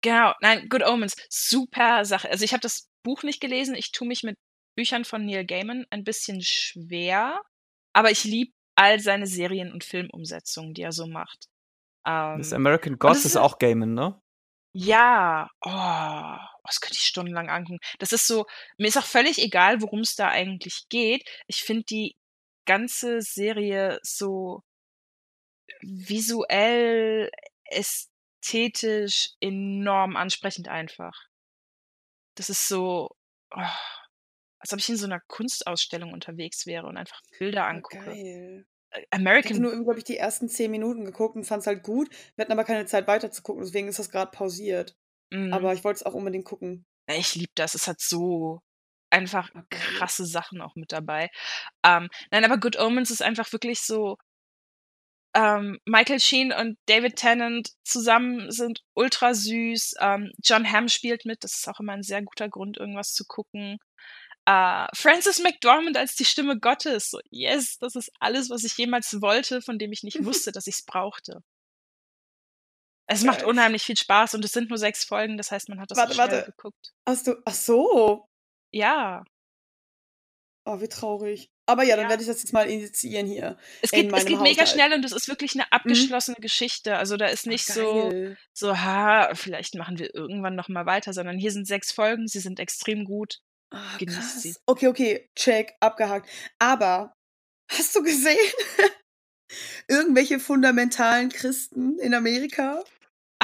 Genau, 0.00 0.32
nein, 0.40 0.68
Good 0.70 0.86
Omens. 0.86 1.16
Super 1.28 2.04
Sache. 2.06 2.30
Also 2.30 2.44
ich 2.44 2.52
habe 2.52 2.60
das 2.62 2.88
Buch 3.02 3.22
nicht 3.24 3.40
gelesen. 3.40 3.74
Ich 3.74 3.92
tue 3.92 4.08
mich 4.08 4.22
mit 4.22 4.36
Büchern 4.74 5.04
von 5.04 5.24
Neil 5.26 5.44
Gaiman 5.44 5.84
ein 5.90 6.02
bisschen 6.02 6.40
schwer. 6.42 7.42
Aber 7.92 8.10
ich 8.10 8.24
liebe 8.24 8.52
all 8.76 9.00
seine 9.00 9.26
Serien- 9.26 9.72
und 9.72 9.84
Filmumsetzungen, 9.84 10.74
die 10.74 10.82
er 10.82 10.92
so 10.92 11.06
macht. 11.06 11.48
Ähm, 12.06 12.38
das 12.38 12.52
American 12.52 12.98
Gods 12.98 13.20
ist, 13.20 13.26
ist 13.26 13.36
auch 13.36 13.58
Gaiman, 13.58 13.94
ne? 13.94 14.20
Ja, 14.76 15.48
oh, 15.60 16.36
das 16.64 16.80
könnte 16.80 16.96
ich 16.98 17.06
stundenlang 17.06 17.48
angucken. 17.48 17.78
Das 18.00 18.12
ist 18.12 18.26
so 18.26 18.46
mir 18.76 18.88
ist 18.88 18.98
auch 18.98 19.06
völlig 19.06 19.38
egal, 19.38 19.80
worum 19.80 20.00
es 20.00 20.16
da 20.16 20.28
eigentlich 20.28 20.86
geht. 20.88 21.28
Ich 21.46 21.62
finde 21.62 21.84
die 21.84 22.16
ganze 22.66 23.20
Serie 23.20 24.00
so 24.02 24.62
visuell, 25.80 27.30
ästhetisch 27.66 29.30
enorm 29.40 30.16
ansprechend 30.16 30.68
einfach. 30.68 31.28
Das 32.36 32.50
ist 32.50 32.68
so, 32.68 33.10
oh, 33.54 33.62
als 34.64 34.72
ob 34.72 34.78
ich 34.78 34.88
in 34.88 34.96
so 34.96 35.04
einer 35.04 35.20
Kunstausstellung 35.28 36.14
unterwegs 36.14 36.64
wäre 36.64 36.86
und 36.86 36.96
einfach 36.96 37.20
Bilder 37.38 37.64
Oh, 37.64 37.68
angucke. 37.68 38.02
geil. 38.02 38.66
American. 39.10 39.50
Ich 39.52 39.58
habe 39.62 39.76
nur, 39.76 39.84
glaube 39.84 39.98
ich, 39.98 40.04
die 40.04 40.16
ersten 40.16 40.48
zehn 40.48 40.70
Minuten 40.70 41.04
geguckt 41.04 41.36
und 41.36 41.44
fand 41.44 41.60
es 41.60 41.66
halt 41.66 41.82
gut. 41.82 42.08
Wir 42.34 42.44
hatten 42.44 42.52
aber 42.52 42.64
keine 42.64 42.86
Zeit 42.86 43.06
weiter 43.06 43.30
zu 43.30 43.42
gucken, 43.42 43.62
deswegen 43.62 43.88
ist 43.88 43.98
das 43.98 44.10
gerade 44.10 44.30
pausiert. 44.30 44.96
Mhm. 45.30 45.52
Aber 45.52 45.74
ich 45.74 45.84
wollte 45.84 45.98
es 45.98 46.02
auch 46.06 46.14
unbedingt 46.14 46.46
gucken. 46.46 46.86
Ich 47.06 47.34
liebe 47.34 47.52
das. 47.56 47.74
Es 47.74 47.86
hat 47.86 48.00
so 48.00 48.60
einfach 49.10 49.50
okay. 49.54 49.66
krasse 49.98 50.24
Sachen 50.24 50.62
auch 50.62 50.76
mit 50.76 50.92
dabei. 50.92 51.28
Ähm, 51.84 52.08
nein, 52.30 52.44
aber 52.44 52.56
Good 52.56 52.78
Omens 52.78 53.10
ist 53.10 53.20
einfach 53.20 53.52
wirklich 53.52 53.80
so. 53.80 54.16
Ähm, 55.36 55.78
Michael 55.84 56.20
Sheen 56.20 56.52
und 56.52 56.78
David 56.86 57.16
Tennant 57.16 57.70
zusammen 57.82 58.50
sind 58.50 58.80
ultra 58.94 59.34
süß. 59.34 59.96
Ähm, 60.00 60.30
John 60.42 60.70
Hamm 60.70 60.88
spielt 60.88 61.26
mit. 61.26 61.44
Das 61.44 61.54
ist 61.56 61.68
auch 61.68 61.80
immer 61.80 61.92
ein 61.92 62.02
sehr 62.04 62.22
guter 62.22 62.48
Grund, 62.48 62.78
irgendwas 62.78 63.12
zu 63.12 63.24
gucken. 63.26 63.76
Uh, 64.48 64.86
Francis 64.94 65.38
McDormand 65.38 65.96
als 65.96 66.16
die 66.16 66.26
Stimme 66.26 66.58
Gottes. 66.58 67.10
So, 67.10 67.18
yes, 67.30 67.78
das 67.78 67.96
ist 67.96 68.12
alles, 68.20 68.50
was 68.50 68.62
ich 68.64 68.76
jemals 68.76 69.22
wollte, 69.22 69.62
von 69.62 69.78
dem 69.78 69.90
ich 69.92 70.02
nicht 70.02 70.22
wusste, 70.24 70.52
dass 70.52 70.66
ich 70.66 70.76
es 70.76 70.84
brauchte. 70.84 71.42
Es 73.06 73.22
macht 73.22 73.42
unheimlich 73.42 73.82
viel 73.82 73.96
Spaß 73.96 74.34
und 74.34 74.44
es 74.44 74.52
sind 74.52 74.70
nur 74.70 74.78
sechs 74.78 75.04
Folgen, 75.04 75.36
das 75.36 75.50
heißt, 75.50 75.68
man 75.68 75.80
hat 75.80 75.90
das 75.90 75.98
warte, 75.98 76.14
schnell 76.14 76.30
warte. 76.30 76.52
geguckt. 76.52 76.92
Hast 77.06 77.26
du, 77.26 77.34
ach 77.44 77.54
so. 77.54 78.28
Ja. 78.70 79.24
Oh, 80.64 80.80
wie 80.80 80.88
traurig. 80.88 81.50
Aber 81.66 81.84
ja, 81.84 81.96
dann 81.96 82.06
ja. 82.06 82.10
werde 82.10 82.22
ich 82.22 82.28
das 82.28 82.42
jetzt 82.42 82.52
mal 82.52 82.68
initiieren 82.68 83.26
hier. 83.26 83.58
Es 83.82 83.90
geht, 83.90 84.12
es 84.12 84.24
geht 84.24 84.40
mega 84.40 84.66
schnell 84.66 84.92
und 84.92 85.04
es 85.04 85.12
ist 85.12 85.28
wirklich 85.28 85.54
eine 85.54 85.64
mhm. 85.64 85.68
abgeschlossene 85.70 86.36
mhm. 86.38 86.42
Geschichte. 86.42 86.96
Also 86.96 87.16
da 87.16 87.26
ist 87.26 87.46
nicht 87.46 87.68
ach, 87.70 87.74
so, 87.74 88.34
so, 88.52 88.78
ha, 88.78 89.34
vielleicht 89.34 89.74
machen 89.74 89.98
wir 89.98 90.14
irgendwann 90.14 90.54
noch 90.54 90.68
mal 90.68 90.86
weiter, 90.86 91.12
sondern 91.12 91.38
hier 91.38 91.52
sind 91.52 91.66
sechs 91.66 91.92
Folgen, 91.92 92.26
sie 92.26 92.40
sind 92.40 92.58
extrem 92.58 93.04
gut. 93.04 93.40
Oh, 93.74 93.98
Genießt 93.98 94.40
sie. 94.40 94.54
Okay, 94.66 94.88
okay, 94.88 95.30
check, 95.34 95.74
abgehakt. 95.80 96.28
Aber 96.58 97.12
hast 97.70 97.94
du 97.96 98.02
gesehen? 98.02 98.38
Irgendwelche 99.88 100.40
fundamentalen 100.40 101.28
Christen 101.28 101.98
in 101.98 102.14
Amerika 102.14 102.82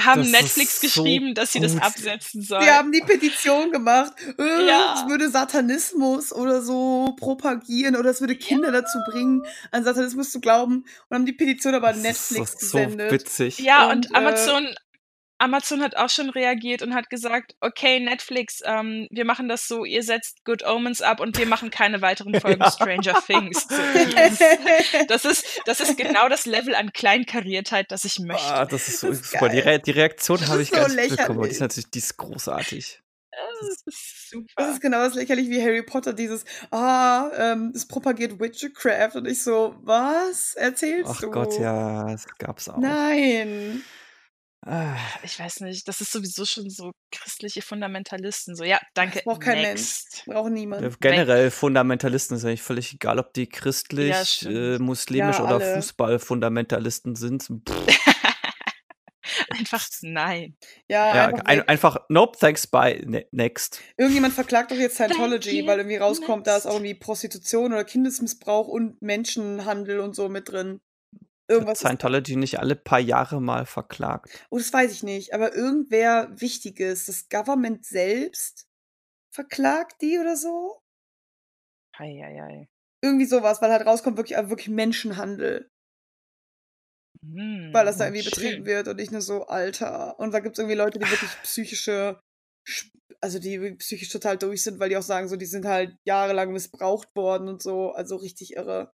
haben 0.05 0.23
das 0.23 0.31
Netflix 0.31 0.81
geschrieben, 0.81 1.29
so 1.29 1.35
dass 1.35 1.53
sie 1.53 1.61
das 1.61 1.77
absetzen 1.77 2.43
sollen. 2.43 2.63
Die 2.63 2.71
haben 2.71 2.93
die 2.93 3.01
Petition 3.01 3.71
gemacht. 3.71 4.13
Äh, 4.39 4.67
ja. 4.67 4.95
Es 4.97 5.11
würde 5.11 5.29
Satanismus 5.29 6.33
oder 6.33 6.63
so 6.63 7.15
propagieren 7.19 7.97
oder 7.97 8.11
es 8.11 8.21
würde 8.21 8.37
Kinder 8.37 8.73
ja. 8.73 8.81
dazu 8.81 8.99
bringen, 9.11 9.43
an 9.71 9.85
Satanismus 9.85 10.31
zu 10.31 10.41
glauben 10.41 10.85
und 11.09 11.15
haben 11.15 11.27
die 11.27 11.33
Petition 11.33 11.75
aber 11.75 11.89
an 11.89 12.01
Netflix 12.01 12.53
das 12.53 12.63
ist 12.63 12.71
so 12.71 12.79
gesendet. 12.79 13.13
witzig. 13.13 13.59
Ja, 13.59 13.91
und, 13.91 14.07
und 14.07 14.15
Amazon 14.15 14.67
äh, 14.67 14.75
Amazon 15.41 15.83
hat 15.83 15.97
auch 15.97 16.11
schon 16.11 16.29
reagiert 16.29 16.83
und 16.83 16.95
hat 16.95 17.09
gesagt, 17.09 17.57
okay, 17.61 17.99
Netflix, 17.99 18.61
ähm, 18.65 19.09
wir 19.11 19.25
machen 19.25 19.49
das 19.49 19.67
so, 19.67 19.87
ihr 19.87 20.03
setzt 20.03 20.45
Good 20.45 20.63
Omens 20.65 21.01
ab 21.01 21.19
und 21.19 21.39
wir 21.39 21.47
machen 21.47 21.71
keine 21.71 22.03
weiteren 22.03 22.35
Folgen 22.41 22.61
ja. 22.63 22.71
Stranger 22.71 23.23
Things. 23.27 23.67
das, 25.09 25.25
ist, 25.25 25.63
das 25.65 25.81
ist 25.81 25.97
genau 25.97 26.29
das 26.29 26.45
Level 26.45 26.75
an 26.75 26.93
Kleinkariertheit, 26.93 27.91
das 27.91 28.05
ich 28.05 28.19
möchte. 28.19 28.53
Ah, 28.53 28.67
das 28.67 28.89
ist 28.89 29.01
so 29.01 29.09
das 29.09 29.21
ist 29.21 29.31
super. 29.31 29.49
Die, 29.49 29.61
Re 29.61 29.79
die, 29.79 29.93
Reaktion 29.93 30.47
habe 30.47 30.61
ich 30.61 30.69
so 30.69 30.77
gar 30.77 30.89
nicht 30.89 31.17
bekommen. 31.17 31.43
Die 31.45 31.51
ist 31.51 31.61
natürlich 31.61 31.91
die 31.91 31.99
ist 31.99 32.17
großartig. 32.19 33.01
Das 33.31 33.87
ist 33.87 34.31
super. 34.31 34.53
Das 34.57 34.71
ist 34.73 34.81
genau 34.83 34.99
das 34.99 35.15
lächerlich 35.15 35.49
wie 35.49 35.63
Harry 35.63 35.83
Potter, 35.83 36.13
dieses, 36.13 36.45
ah, 36.71 37.31
ähm, 37.37 37.73
es 37.75 37.87
propagiert 37.87 38.39
Witchcraft 38.39 39.15
und 39.15 39.27
ich 39.27 39.43
so, 39.43 39.75
was 39.81 40.55
erzählst 40.55 41.11
Ach 41.15 41.21
du? 41.21 41.29
Ach 41.29 41.33
Gott, 41.33 41.59
ja, 41.59 42.11
das 42.11 42.27
gab's 42.39 42.69
auch. 42.69 42.77
Nein. 42.77 43.83
Ah. 44.63 44.95
Ich 45.23 45.39
weiß 45.39 45.61
nicht, 45.61 45.89
das 45.89 46.03
ist 46.03 46.13
sowieso 46.13 46.45
schon 46.45 46.69
so 46.69 46.93
christliche 47.11 47.63
Fundamentalisten. 47.63 48.55
So, 48.55 48.65
ja, 48.65 48.79
danke. 48.93 49.17
Das 49.17 49.25
braucht 49.25 49.41
kein 49.41 49.63
Mensch. 49.63 50.03
Braucht 50.27 50.53
niemand. 50.53 50.83
Ja, 50.83 50.91
generell 51.01 51.47
Weg. 51.47 51.55
Fundamentalisten 51.55 52.37
ist 52.37 52.45
eigentlich 52.45 52.63
völlig 52.63 52.93
egal, 52.93 53.19
ob 53.19 53.33
die 53.33 53.49
christlich, 53.49 54.43
ja, 54.43 54.51
äh, 54.51 54.79
muslimisch 54.79 55.39
ja, 55.39 55.45
oder 55.45 55.61
Fußballfundamentalisten 55.61 57.17
sind. 57.17 57.49
einfach 59.51 59.89
nein. 60.03 60.57
Ja, 60.89 61.15
ja 61.15 61.27
einfach, 61.29 61.45
ein, 61.47 61.69
einfach, 61.69 61.97
nope, 62.11 62.39
thanks, 62.39 62.67
bye, 62.67 63.03
ne 63.07 63.27
next. 63.31 63.81
Irgendjemand 63.97 64.35
verklagt 64.35 64.73
doch 64.73 64.77
jetzt 64.77 64.97
Scientology, 64.97 65.67
weil 65.67 65.79
irgendwie 65.79 65.97
rauskommt, 65.97 66.47
da 66.47 66.59
ist 66.59 66.67
auch 66.67 66.75
irgendwie 66.75 66.95
Prostitution 66.95 67.73
oder 67.73 67.85
Kindesmissbrauch 67.85 68.69
und 68.69 69.01
Menschenhandel 69.01 70.01
und 70.01 70.15
so 70.15 70.29
mit 70.29 70.51
drin. 70.51 70.83
Irgendwas 71.51 71.81
Scientology 71.81 72.37
nicht 72.37 72.61
alle 72.61 72.77
paar 72.77 73.01
Jahre 73.01 73.41
mal 73.41 73.67
verklagt? 73.67 74.47
Oh, 74.51 74.59
das 74.59 74.73
weiß 74.73 74.93
ich 74.93 75.03
nicht. 75.03 75.35
Aber 75.35 75.55
irgendwer 75.55 76.31
Wichtiges, 76.41 77.07
das 77.07 77.29
Government 77.29 77.85
selbst 77.85 78.69
verklagt 79.35 80.01
die 80.01 80.19
oder 80.19 80.37
so? 80.37 80.81
Eieiei. 81.97 82.69
Irgendwie 83.03 83.27
sowas, 83.27 83.61
weil 83.61 83.73
halt 83.73 83.85
rauskommt 83.85 84.17
wirklich, 84.17 84.39
äh, 84.39 84.49
wirklich 84.49 84.69
Menschenhandel. 84.69 85.71
Hm, 87.23 87.71
weil 87.73 87.85
das 87.85 87.99
da 87.99 88.07
irgendwie 88.07 88.23
schön. 88.23 88.31
betrieben 88.31 88.67
wird 88.67 88.89
und 88.89 88.97
nicht 88.97 89.13
nur 89.13 89.21
so, 89.21 89.47
Alter. 89.47 90.19
Und 90.19 90.33
da 90.33 90.41
gibt 90.41 90.57
es 90.57 90.61
irgendwie 90.61 90.77
Leute, 90.77 90.99
die 90.99 91.11
wirklich 91.11 91.31
psychische, 91.43 92.21
also 93.21 93.39
die 93.39 93.75
psychisch 93.75 94.09
total 94.09 94.39
durch 94.39 94.63
sind, 94.63 94.79
weil 94.79 94.89
die 94.89 94.97
auch 94.97 95.03
sagen, 95.03 95.29
so, 95.29 95.37
die 95.37 95.47
sind 95.47 95.67
halt 95.67 95.97
jahrelang 96.05 96.53
missbraucht 96.53 97.15
worden 97.17 97.49
und 97.49 97.61
so. 97.61 97.91
Also 97.91 98.17
richtig 98.17 98.55
irre. 98.55 98.93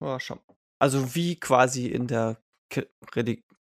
Ja, 0.00 0.18
schon. 0.18 0.40
Also 0.84 1.14
wie 1.14 1.40
quasi 1.40 1.86
in 1.86 2.08
der 2.08 2.36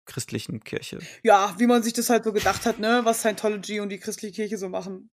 christlichen 0.07 0.63
Kirche. 0.63 0.97
Ja, 1.21 1.53
wie 1.59 1.67
man 1.67 1.83
sich 1.83 1.93
das 1.93 2.09
halt 2.09 2.23
so 2.23 2.33
gedacht 2.33 2.65
hat, 2.65 2.79
ne, 2.79 3.01
was 3.03 3.19
Scientology 3.19 3.79
und 3.79 3.89
die 3.89 3.99
christliche 3.99 4.33
Kirche 4.33 4.57
so 4.57 4.69
machen. 4.69 5.11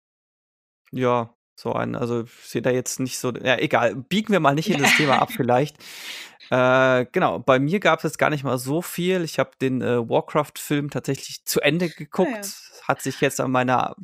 Ja, 0.91 1.35
so 1.55 1.73
ein, 1.73 1.95
also 1.95 2.25
ich 2.25 2.31
sehe 2.31 2.61
da 2.61 2.69
jetzt 2.69 2.99
nicht 2.99 3.17
so, 3.17 3.31
ja, 3.31 3.57
egal, 3.57 3.95
biegen 3.95 4.31
wir 4.31 4.39
mal 4.39 4.53
nicht 4.53 4.69
in 4.69 4.79
das 4.79 4.95
Thema 4.97 5.19
ab 5.19 5.31
vielleicht. 5.35 5.77
Äh, 6.51 7.07
genau, 7.11 7.39
bei 7.39 7.57
mir 7.57 7.79
gab 7.79 7.97
es 7.97 8.03
jetzt 8.03 8.19
gar 8.19 8.29
nicht 8.29 8.43
mal 8.43 8.59
so 8.59 8.83
viel. 8.83 9.23
Ich 9.23 9.39
habe 9.39 9.53
den 9.59 9.81
äh, 9.81 10.07
Warcraft-Film 10.07 10.91
tatsächlich 10.91 11.43
zu 11.45 11.59
Ende 11.59 11.89
geguckt. 11.89 12.29
Ah, 12.31 12.81
ja. 12.81 12.87
Hat 12.87 13.01
sich 13.01 13.19
jetzt 13.19 13.41
an 13.41 13.49
meiner 13.49 13.95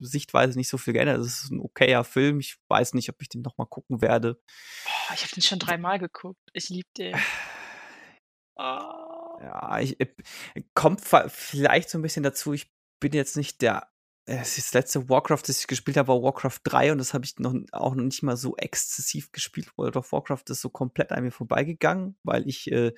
Sichtweise 0.00 0.58
nicht 0.58 0.68
so 0.68 0.78
viel 0.78 0.92
geändert. 0.92 1.18
Es 1.20 1.44
ist 1.44 1.50
ein 1.50 1.60
okayer 1.60 2.04
Film. 2.04 2.40
Ich 2.40 2.58
weiß 2.68 2.94
nicht, 2.94 3.08
ob 3.08 3.20
ich 3.20 3.28
den 3.28 3.42
nochmal 3.42 3.66
gucken 3.66 4.00
werde. 4.00 4.40
Oh, 4.86 5.14
ich 5.14 5.22
habe 5.22 5.34
den 5.34 5.42
schon 5.42 5.58
dreimal 5.58 5.98
geguckt. 5.98 6.40
Ich 6.52 6.68
liebe 6.68 6.88
den. 6.96 7.16
Oh. 8.56 8.94
Ja, 9.40 9.78
ich, 9.78 10.00
äh, 10.00 10.08
kommt 10.74 11.00
vielleicht 11.00 11.90
so 11.90 11.98
ein 11.98 12.02
bisschen 12.02 12.24
dazu. 12.24 12.54
Ich 12.54 12.72
bin 12.98 13.12
jetzt 13.12 13.36
nicht 13.36 13.62
der. 13.62 13.88
Äh, 14.26 14.38
das 14.38 14.74
letzte 14.74 15.08
Warcraft, 15.08 15.42
das 15.46 15.60
ich 15.60 15.68
gespielt 15.68 15.96
habe, 15.96 16.08
war 16.08 16.22
Warcraft 16.22 16.58
3 16.64 16.92
und 16.92 16.98
das 16.98 17.14
habe 17.14 17.24
ich 17.24 17.38
noch, 17.38 17.54
auch 17.70 17.94
noch 17.94 18.02
nicht 18.02 18.22
mal 18.24 18.36
so 18.36 18.56
exzessiv 18.56 19.30
gespielt. 19.30 19.70
World 19.76 19.96
of 19.96 20.10
Warcraft 20.10 20.42
ist 20.48 20.60
so 20.60 20.70
komplett 20.70 21.12
an 21.12 21.22
mir 21.22 21.30
vorbeigegangen, 21.30 22.16
weil 22.24 22.48
ich 22.48 22.70
äh, 22.72 22.92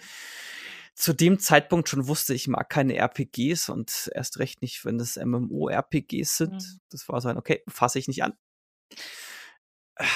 zu 1.00 1.14
dem 1.14 1.38
Zeitpunkt 1.38 1.88
schon 1.88 2.08
wusste, 2.08 2.34
ich 2.34 2.46
mag 2.46 2.68
keine 2.68 2.94
RPGs 2.94 3.70
und 3.70 4.10
erst 4.14 4.38
recht 4.38 4.60
nicht, 4.60 4.84
wenn 4.84 5.00
es 5.00 5.16
MMO-RPGs 5.16 6.36
sind. 6.36 6.52
Mhm. 6.52 6.80
Das 6.90 7.08
war 7.08 7.20
so 7.22 7.28
ein, 7.28 7.38
okay, 7.38 7.62
fasse 7.68 7.98
ich 7.98 8.06
nicht 8.06 8.22
an. 8.22 8.34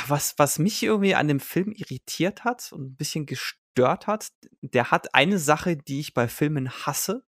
Was, 0.06 0.35
was 0.36 0.59
mich 0.59 0.82
irgendwie 0.82 1.15
an 1.15 1.28
dem 1.28 1.40
Film 1.40 1.73
irritiert 1.73 2.44
hat 2.44 2.70
und 2.73 2.82
ein 2.82 2.97
bisschen 2.97 3.24
gestört 3.24 4.06
hat, 4.06 4.28
der 4.61 4.90
hat 4.90 5.15
eine 5.15 5.39
Sache, 5.39 5.77
die 5.77 6.01
ich 6.01 6.12
bei 6.12 6.28
Filmen 6.28 6.70
hasse, 6.70 7.24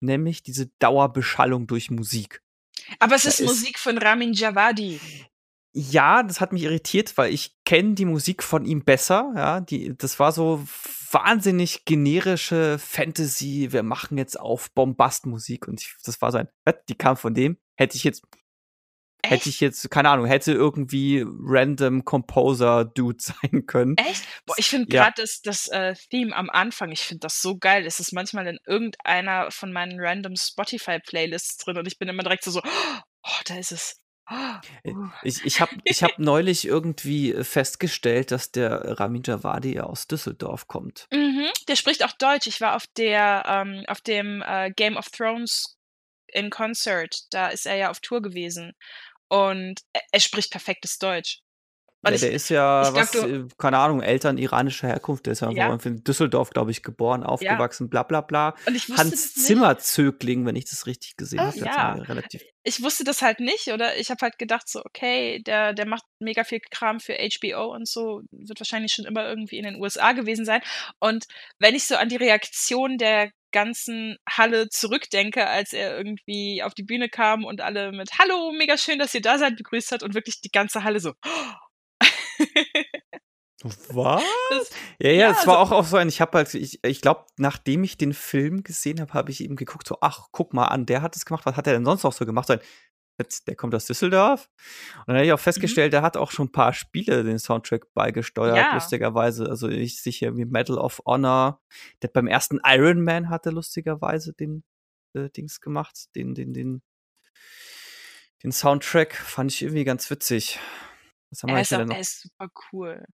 nämlich 0.00 0.42
diese 0.42 0.66
Dauerbeschallung 0.78 1.66
durch 1.66 1.90
Musik. 1.90 2.42
Aber 2.98 3.16
es 3.16 3.24
ist, 3.24 3.40
ist 3.40 3.46
Musik 3.46 3.78
von 3.78 3.96
Ramin 3.96 4.34
Javadi. 4.34 5.00
Ja, 5.72 6.22
das 6.22 6.40
hat 6.40 6.52
mich 6.52 6.62
irritiert, 6.62 7.16
weil 7.18 7.32
ich 7.32 7.56
kenne 7.64 7.94
die 7.94 8.06
Musik 8.06 8.42
von 8.42 8.64
ihm 8.64 8.84
besser. 8.84 9.32
Ja, 9.36 9.60
die, 9.60 9.96
das 9.96 10.18
war 10.18 10.32
so 10.32 10.66
wahnsinnig 11.10 11.84
generische 11.84 12.78
Fantasy. 12.78 13.68
Wir 13.70 13.82
machen 13.82 14.18
jetzt 14.18 14.38
auf 14.40 14.70
Bombastmusik 14.72 15.68
und 15.68 15.80
ich, 15.80 15.94
das 16.04 16.20
war 16.22 16.32
so 16.32 16.38
ein, 16.38 16.48
die 16.88 16.94
kam 16.94 17.16
von 17.16 17.34
dem. 17.34 17.58
Hätte 17.76 17.96
ich 17.96 18.04
jetzt, 18.04 18.22
Echt? 19.22 19.32
hätte 19.32 19.48
ich 19.50 19.60
jetzt, 19.60 19.90
keine 19.90 20.10
Ahnung, 20.10 20.26
hätte 20.26 20.52
irgendwie 20.52 21.24
random 21.26 22.04
Composer 22.04 22.84
Dude 22.84 23.18
sein 23.22 23.66
können. 23.66 23.96
Echt? 23.98 24.24
Boah, 24.46 24.54
ich 24.56 24.68
finde 24.68 24.94
ja. 24.94 25.04
gerade 25.04 25.22
das, 25.22 25.42
das 25.42 25.68
äh, 25.68 25.94
Theme 26.10 26.34
am 26.34 26.48
Anfang, 26.50 26.90
ich 26.92 27.02
finde 27.02 27.20
das 27.20 27.40
so 27.40 27.58
geil. 27.58 27.84
Es 27.84 28.00
ist 28.00 28.12
manchmal 28.12 28.46
in 28.46 28.58
irgendeiner 28.66 29.50
von 29.50 29.72
meinen 29.72 30.00
random 30.00 30.34
Spotify 30.36 30.98
Playlists 30.98 31.58
drin 31.58 31.76
und 31.76 31.86
ich 31.86 31.98
bin 31.98 32.08
immer 32.08 32.22
direkt 32.22 32.44
so, 32.44 32.50
so 32.50 32.62
oh, 32.64 33.40
da 33.44 33.56
ist 33.56 33.72
es. 33.72 34.00
Äh, 34.82 34.92
ich, 35.22 35.44
ich 35.44 35.60
habe 35.60 35.76
ich 35.84 36.02
hab 36.02 36.18
neulich 36.18 36.66
irgendwie 36.66 37.32
äh, 37.32 37.44
festgestellt, 37.44 38.30
dass 38.30 38.52
der 38.52 38.98
Ramin 39.00 39.22
Javadi 39.24 39.80
aus 39.80 40.06
Düsseldorf 40.06 40.66
kommt. 40.66 41.06
Mhm, 41.10 41.48
der 41.68 41.76
spricht 41.76 42.04
auch 42.04 42.12
Deutsch. 42.12 42.46
Ich 42.46 42.60
war 42.60 42.76
auf 42.76 42.86
der 42.96 43.44
ähm, 43.46 43.84
auf 43.88 44.00
dem 44.00 44.42
äh, 44.46 44.70
Game 44.70 44.96
of 44.96 45.08
Thrones 45.10 45.78
in 46.26 46.50
Concert. 46.50 47.14
Da 47.30 47.48
ist 47.48 47.66
er 47.66 47.76
ja 47.76 47.90
auf 47.90 48.00
Tour 48.00 48.20
gewesen. 48.22 48.74
Und 49.28 49.80
er, 49.92 50.02
er 50.12 50.20
spricht 50.20 50.50
perfektes 50.50 50.98
Deutsch. 50.98 51.40
Ja, 52.06 52.12
ich, 52.12 52.20
der 52.20 52.30
ist 52.30 52.48
ja, 52.48 52.82
glaub, 52.82 52.94
was, 52.94 53.10
du, 53.10 53.18
äh, 53.18 53.48
keine 53.58 53.78
Ahnung, 53.78 54.00
Eltern 54.00 54.38
iranischer 54.38 54.86
Herkunft, 54.86 55.26
der 55.26 55.32
ist 55.32 55.40
ja, 55.40 55.50
ja. 55.50 55.76
in 55.84 56.04
Düsseldorf, 56.04 56.50
glaube 56.50 56.70
ich, 56.70 56.82
geboren, 56.82 57.24
aufgewachsen, 57.24 57.86
ja. 57.86 57.88
bla 57.88 58.02
bla 58.04 58.20
bla. 58.20 58.54
Hans 58.96 59.34
Zimmerzögling, 59.34 60.46
wenn 60.46 60.54
ich 60.54 60.66
das 60.66 60.86
richtig 60.86 61.16
gesehen 61.16 61.40
habe. 61.40 61.58
Ja. 61.58 61.92
Relativ 61.94 62.42
ich 62.68 62.82
wusste 62.82 63.02
das 63.02 63.22
halt 63.22 63.40
nicht, 63.40 63.68
oder 63.68 63.96
ich 63.96 64.10
habe 64.10 64.20
halt 64.20 64.38
gedacht, 64.38 64.68
so, 64.68 64.82
okay, 64.84 65.40
der, 65.42 65.72
der 65.72 65.86
macht 65.86 66.04
mega 66.18 66.44
viel 66.44 66.60
Kram 66.60 67.00
für 67.00 67.16
HBO 67.16 67.74
und 67.74 67.88
so, 67.88 68.20
wird 68.30 68.60
wahrscheinlich 68.60 68.92
schon 68.92 69.06
immer 69.06 69.26
irgendwie 69.26 69.56
in 69.56 69.64
den 69.64 69.80
USA 69.80 70.12
gewesen 70.12 70.44
sein. 70.44 70.60
Und 71.00 71.24
wenn 71.58 71.74
ich 71.74 71.86
so 71.86 71.96
an 71.96 72.10
die 72.10 72.16
Reaktion 72.16 72.98
der 72.98 73.30
ganzen 73.52 74.18
Halle 74.28 74.68
zurückdenke, 74.68 75.46
als 75.46 75.72
er 75.72 75.96
irgendwie 75.96 76.62
auf 76.62 76.74
die 76.74 76.82
Bühne 76.82 77.08
kam 77.08 77.44
und 77.44 77.62
alle 77.62 77.90
mit 77.92 78.10
Hallo, 78.18 78.52
mega 78.52 78.76
schön, 78.76 78.98
dass 78.98 79.14
ihr 79.14 79.22
da 79.22 79.38
seid, 79.38 79.56
begrüßt 79.56 79.92
hat 79.92 80.02
und 80.02 80.14
wirklich 80.14 80.42
die 80.42 80.50
ganze 80.50 80.84
Halle 80.84 81.00
so, 81.00 81.14
was? 83.64 84.22
Das, 84.50 84.70
ja, 85.00 85.10
ja, 85.10 85.16
ja, 85.16 85.30
es 85.30 85.46
war 85.46 85.58
also, 85.58 85.74
auch, 85.74 85.78
auch 85.78 85.84
so 85.84 85.96
ein, 85.96 86.08
ich 86.08 86.20
habe 86.20 86.38
halt, 86.38 86.54
ich, 86.54 86.82
ich 86.84 87.00
glaube, 87.00 87.24
nachdem 87.38 87.82
ich 87.82 87.96
den 87.96 88.14
Film 88.14 88.62
gesehen 88.62 89.00
habe, 89.00 89.14
habe 89.14 89.30
ich 89.30 89.42
eben 89.42 89.56
geguckt, 89.56 89.86
so, 89.86 89.98
ach, 90.00 90.28
guck 90.30 90.54
mal 90.54 90.66
an, 90.66 90.86
der 90.86 91.02
hat 91.02 91.16
es 91.16 91.24
gemacht, 91.24 91.44
was 91.44 91.56
hat 91.56 91.66
er 91.66 91.72
denn 91.72 91.84
sonst 91.84 92.04
noch 92.04 92.12
so 92.12 92.24
gemacht? 92.24 92.46
So 92.46 92.54
ein, 92.54 92.60
der 93.46 93.56
kommt 93.56 93.74
aus 93.74 93.86
Düsseldorf. 93.86 94.48
Und 94.98 95.08
dann 95.08 95.16
habe 95.16 95.26
ich 95.26 95.32
auch 95.32 95.38
mhm. 95.38 95.42
festgestellt, 95.42 95.90
mhm. 95.90 95.92
der 95.92 96.02
hat 96.02 96.16
auch 96.16 96.30
schon 96.30 96.46
ein 96.46 96.52
paar 96.52 96.72
Spiele 96.72 97.24
den 97.24 97.38
Soundtrack 97.38 97.92
beigesteuert, 97.94 98.56
ja. 98.56 98.74
lustigerweise. 98.74 99.48
Also 99.48 99.68
ich 99.68 100.00
sicher 100.00 100.36
wie 100.36 100.44
Medal 100.44 100.78
of 100.78 101.02
Honor. 101.04 101.60
Der 102.00 102.08
hat 102.08 102.12
beim 102.12 102.28
ersten 102.28 102.60
Iron 102.64 103.02
Man 103.02 103.28
hatte 103.28 103.50
lustigerweise 103.50 104.34
den 104.34 104.62
äh, 105.14 105.30
Dings 105.30 105.60
gemacht, 105.60 106.14
den, 106.14 106.34
den, 106.34 106.52
den, 106.52 106.82
den 108.42 108.52
Soundtrack. 108.52 109.14
Fand 109.14 109.52
ich 109.52 109.62
irgendwie 109.62 109.84
ganz 109.84 110.08
witzig. 110.10 110.60
Was 111.30 111.42
haben 111.42 111.50
wir 111.50 111.56
er, 111.56 111.62
ist 111.62 111.74
auch, 111.74 111.84
noch? 111.84 111.94
er 111.94 112.00
ist 112.00 112.22
super 112.22 112.48
cool. 112.72 113.04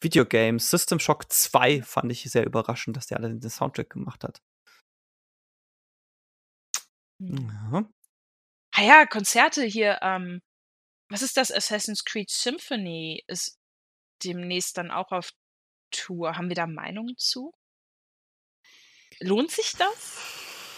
Videogames. 0.00 0.70
System 0.70 0.98
Shock 0.98 1.32
2 1.32 1.82
fand 1.82 2.12
ich 2.12 2.22
sehr 2.22 2.44
überraschend, 2.44 2.96
dass 2.96 3.06
der 3.06 3.18
alle 3.18 3.34
den 3.34 3.50
Soundtrack 3.50 3.90
gemacht 3.90 4.24
hat. 4.24 4.42
Hm. 7.20 7.50
Ja. 7.72 7.88
Ah 8.74 8.82
ja, 8.82 9.06
Konzerte 9.06 9.64
hier, 9.64 9.98
ähm, 10.02 10.42
was 11.08 11.22
ist 11.22 11.36
das? 11.36 11.50
Assassin's 11.50 12.04
Creed 12.04 12.30
Symphony 12.30 13.22
ist 13.26 13.58
demnächst 14.22 14.76
dann 14.76 14.90
auch 14.90 15.12
auf 15.12 15.30
Tour. 15.90 16.36
Haben 16.36 16.48
wir 16.48 16.56
da 16.56 16.66
Meinungen 16.66 17.16
zu? 17.16 17.52
Lohnt 19.20 19.50
sich 19.50 19.72
das? 19.72 20.18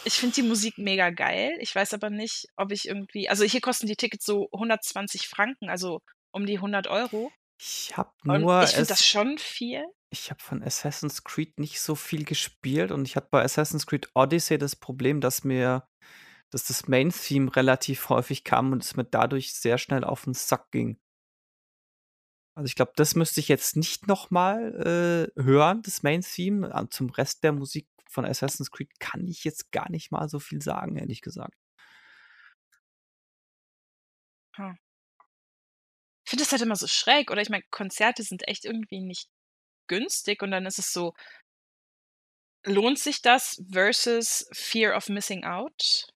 Ich 0.05 0.15
finde 0.15 0.37
die 0.37 0.43
Musik 0.43 0.79
mega 0.79 1.11
geil. 1.11 1.57
Ich 1.61 1.75
weiß 1.75 1.93
aber 1.95 2.11
nicht, 2.11 2.47
ob 2.57 2.71
ich 2.73 2.87
irgendwie, 2.87 3.29
also 3.29 3.45
hier 3.45 3.61
kosten 3.61 3.87
die 3.87 3.97
Tickets 3.97 4.25
so 4.25 4.49
120 4.53 5.29
Franken, 5.29 5.69
also 5.69 6.01
um 6.39 6.47
die 6.47 6.57
100 6.57 6.87
Euro. 6.87 7.31
Ich 7.61 7.97
habe 7.97 8.13
nur. 8.23 8.63
ich 8.63 8.71
finde 8.71 8.89
das 8.89 9.05
schon 9.05 9.37
viel. 9.39 9.85
Ich 10.11 10.31
habe 10.31 10.41
von 10.43 10.63
Assassin's 10.63 11.25
Creed 11.25 11.59
nicht 11.59 11.81
so 11.81 11.95
viel 11.95 12.25
gespielt 12.25 12.93
und 12.93 13.07
ich 13.07 13.17
hatte 13.17 13.29
bei 13.31 13.43
Assassin's 13.43 13.87
Creed 13.87 14.09
Odyssey 14.15 14.57
das 14.57 14.77
Problem, 14.77 15.21
dass 15.21 15.45
mir, 15.45 15.87
dass 16.51 16.65
das 16.65 16.89
Main-Theme 16.89 17.55
relativ 17.55 18.09
häufig 18.09 18.45
kam 18.45 18.73
und 18.73 18.83
es 18.83 18.97
mir 18.97 19.05
dadurch 19.05 19.53
sehr 19.53 19.77
schnell 19.77 20.05
auf 20.05 20.25
den 20.25 20.35
Sack 20.35 20.71
ging. 20.71 20.99
Also 22.55 22.67
ich 22.67 22.75
glaube, 22.75 22.93
das 22.97 23.15
müsste 23.15 23.41
ich 23.41 23.49
jetzt 23.49 23.77
nicht 23.77 24.07
nochmal 24.07 25.31
äh, 25.37 25.43
hören, 25.43 25.83
das 25.83 26.03
Main-Theme. 26.03 26.89
Zum 26.91 27.11
Rest 27.11 27.45
der 27.45 27.53
Musik 27.53 27.89
von 28.09 28.25
Assassin's 28.25 28.71
Creed 28.71 28.99
kann 28.99 29.27
ich 29.27 29.45
jetzt 29.45 29.71
gar 29.73 29.91
nicht 29.91 30.11
mal 30.11 30.29
so 30.29 30.39
viel 30.39 30.63
sagen, 30.63 30.97
ehrlich 30.97 31.21
gesagt. 31.21 31.55
Hm. 34.57 34.79
Ich 36.29 36.31
finde 36.31 36.45
das 36.45 36.53
halt 36.53 36.61
immer 36.61 36.77
so 36.77 36.87
schräg, 36.87 37.31
oder 37.31 37.41
ich 37.41 37.49
meine, 37.49 37.65
Konzerte 37.71 38.23
sind 38.23 38.47
echt 38.47 38.67
irgendwie 38.67 39.01
nicht 39.01 39.31
günstig 39.87 40.43
und 40.43 40.51
dann 40.51 40.67
ist 40.67 40.79
es 40.79 40.93
so, 40.93 41.15
lohnt 42.67 42.99
sich 42.99 43.23
das 43.23 43.65
versus 43.73 44.47
Fear 44.53 44.95
of 44.95 45.09
Missing 45.09 45.45
Out? 45.45 46.13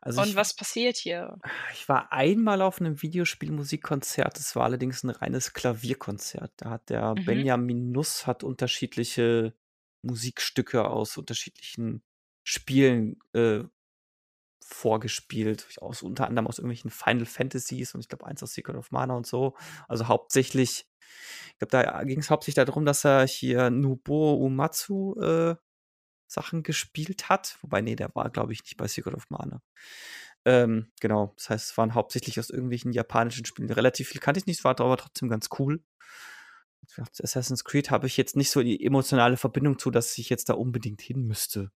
Also 0.00 0.20
und 0.20 0.30
ich, 0.30 0.34
was 0.34 0.56
passiert 0.56 0.96
hier? 0.96 1.38
Ich 1.74 1.88
war 1.88 2.10
einmal 2.10 2.60
auf 2.60 2.80
einem 2.80 3.00
Videospielmusikkonzert, 3.00 4.36
das 4.36 4.56
war 4.56 4.64
allerdings 4.64 5.04
ein 5.04 5.10
reines 5.10 5.52
Klavierkonzert. 5.52 6.50
Da 6.56 6.70
hat 6.70 6.90
der 6.90 7.14
mhm. 7.14 7.24
Benjamin 7.24 7.92
Nuss 7.92 8.26
hat 8.26 8.42
unterschiedliche 8.42 9.54
Musikstücke 10.04 10.88
aus 10.88 11.18
unterschiedlichen 11.18 12.02
Spielen 12.42 13.20
äh, 13.32 13.62
vorgespielt, 14.64 15.68
aus, 15.80 16.02
unter 16.02 16.26
anderem 16.26 16.46
aus 16.46 16.58
irgendwelchen 16.58 16.90
Final 16.90 17.26
Fantasies 17.26 17.94
und 17.94 18.00
ich 18.00 18.08
glaube 18.08 18.26
eins 18.26 18.42
aus 18.42 18.54
Secret 18.54 18.76
of 18.76 18.90
Mana 18.90 19.14
und 19.14 19.26
so. 19.26 19.54
Also 19.88 20.08
hauptsächlich, 20.08 20.86
ich 21.52 21.58
glaube, 21.58 21.70
da 21.70 22.04
ging 22.04 22.20
es 22.20 22.30
hauptsächlich 22.30 22.64
darum, 22.64 22.84
dass 22.84 23.04
er 23.04 23.26
hier 23.26 23.70
Nubo 23.70 24.34
Umatsu 24.34 25.20
äh, 25.20 25.56
Sachen 26.26 26.62
gespielt 26.62 27.28
hat. 27.28 27.58
Wobei, 27.60 27.82
nee, 27.82 27.96
der 27.96 28.14
war, 28.14 28.30
glaube 28.30 28.52
ich, 28.52 28.62
nicht 28.62 28.76
bei 28.76 28.88
Secret 28.88 29.14
of 29.14 29.28
Mana. 29.28 29.62
Ähm, 30.44 30.90
genau, 31.00 31.34
das 31.36 31.50
heißt, 31.50 31.70
es 31.70 31.78
waren 31.78 31.94
hauptsächlich 31.94 32.40
aus 32.40 32.50
irgendwelchen 32.50 32.92
japanischen 32.92 33.44
Spielen. 33.44 33.70
Relativ 33.70 34.08
viel 34.08 34.20
kannte 34.20 34.40
ich 34.40 34.46
nicht, 34.46 34.64
war 34.64 34.78
aber 34.80 34.96
trotzdem 34.96 35.28
ganz 35.28 35.48
cool. 35.58 35.84
Assassin's 37.22 37.64
Creed 37.64 37.90
habe 37.90 38.06
ich 38.06 38.16
jetzt 38.16 38.34
nicht 38.36 38.50
so 38.50 38.60
die 38.60 38.84
emotionale 38.84 39.36
Verbindung 39.36 39.78
zu, 39.78 39.90
dass 39.90 40.18
ich 40.18 40.28
jetzt 40.28 40.48
da 40.48 40.54
unbedingt 40.54 41.00
hin 41.00 41.22
müsste. 41.26 41.70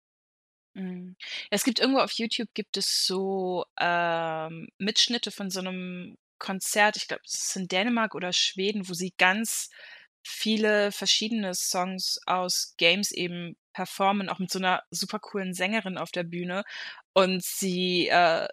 Mhm. 0.75 1.15
Es 1.51 1.63
gibt 1.63 1.79
irgendwo 1.79 1.99
auf 2.01 2.13
YouTube 2.13 2.49
gibt 2.53 2.77
es 2.77 3.05
so, 3.05 3.65
ähm, 3.79 4.67
Mitschnitte 4.77 5.31
von 5.31 5.49
so 5.51 5.59
einem 5.59 6.17
Konzert, 6.39 6.97
ich 6.97 7.07
glaube, 7.07 7.21
es 7.25 7.35
ist 7.35 7.55
in 7.55 7.67
Dänemark 7.67 8.15
oder 8.15 8.33
Schweden, 8.33 8.89
wo 8.89 8.93
sie 8.93 9.13
ganz 9.17 9.69
viele 10.23 10.91
verschiedene 10.91 11.53
Songs 11.53 12.19
aus 12.25 12.73
Games 12.77 13.11
eben 13.11 13.55
performen, 13.73 14.29
auch 14.29 14.39
mit 14.39 14.51
so 14.51 14.59
einer 14.59 14.83
super 14.91 15.19
coolen 15.19 15.53
Sängerin 15.53 15.97
auf 15.97 16.11
der 16.11 16.23
Bühne. 16.23 16.63
Und 17.13 17.43
sie, 17.43 18.07
äh, 18.09 18.47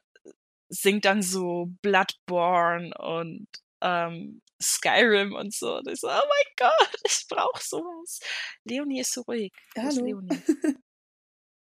singt 0.68 1.04
dann 1.04 1.22
so 1.22 1.68
Bloodborne 1.82 2.94
und, 2.98 3.48
ähm, 3.80 4.42
Skyrim 4.62 5.34
und 5.34 5.54
so. 5.54 5.78
Und 5.78 5.88
ich 5.88 6.00
so: 6.00 6.08
„Oh 6.08 6.10
mein 6.12 6.54
Gott, 6.56 6.70
ich 7.04 7.26
brauche 7.28 7.62
sowas. 7.62 8.20
Leonie 8.64 9.00
ist 9.00 9.12
so 9.14 9.22
ruhig. 9.22 9.52
Hallo. 9.76 10.04
Leonie? 10.06 10.42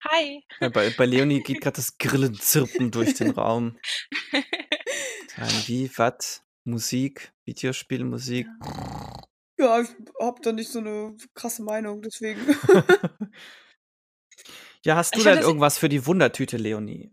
Hi. 0.09 0.43
Ja, 0.60 0.68
bei, 0.70 0.90
bei 0.90 1.06
Leonie 1.06 1.43
geht 1.43 1.60
gerade 1.62 1.77
das 1.77 1.98
Grillenzirpen 1.98 2.90
durch 2.90 3.14
den 3.14 3.31
Raum. 3.31 3.78
wie, 5.66 5.90
was? 5.97 6.43
Musik, 6.64 7.32
Videospielmusik. 7.44 8.47
Ja, 9.59 9.81
ich 9.81 9.89
hab 10.20 10.43
da 10.43 10.52
nicht 10.52 10.70
so 10.70 10.78
eine 10.78 11.16
krasse 11.35 11.62
Meinung, 11.62 12.02
deswegen. 12.02 12.40
ja, 14.85 14.97
hast 14.97 15.16
du 15.16 15.22
denn 15.22 15.39
irgendwas 15.39 15.78
für 15.78 15.89
die 15.89 16.06
Wundertüte, 16.06 16.56
Leonie? 16.56 17.12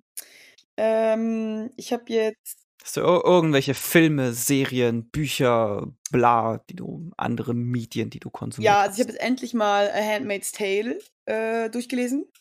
Ähm, 0.78 1.72
ich 1.76 1.92
habe 1.92 2.04
jetzt 2.08 2.68
Hast 2.84 2.96
du 2.96 3.02
irgendwelche 3.02 3.74
Filme, 3.74 4.32
Serien, 4.32 5.10
Bücher, 5.10 5.92
bla, 6.10 6.64
die 6.70 6.76
du, 6.78 7.12
andere 7.18 7.54
Medien, 7.54 8.10
die 8.10 8.20
du 8.22 8.30
konsumierst? 8.30 8.74
Ja, 8.74 8.82
also 8.82 8.94
ich 8.94 9.00
habe 9.02 9.12
jetzt 9.12 9.22
endlich 9.22 9.54
mal 9.54 9.90
A 9.90 10.02
Handmaid's 10.02 10.54
Tale 10.54 10.98
äh, 11.26 11.70
durchgelesen. 11.70 12.32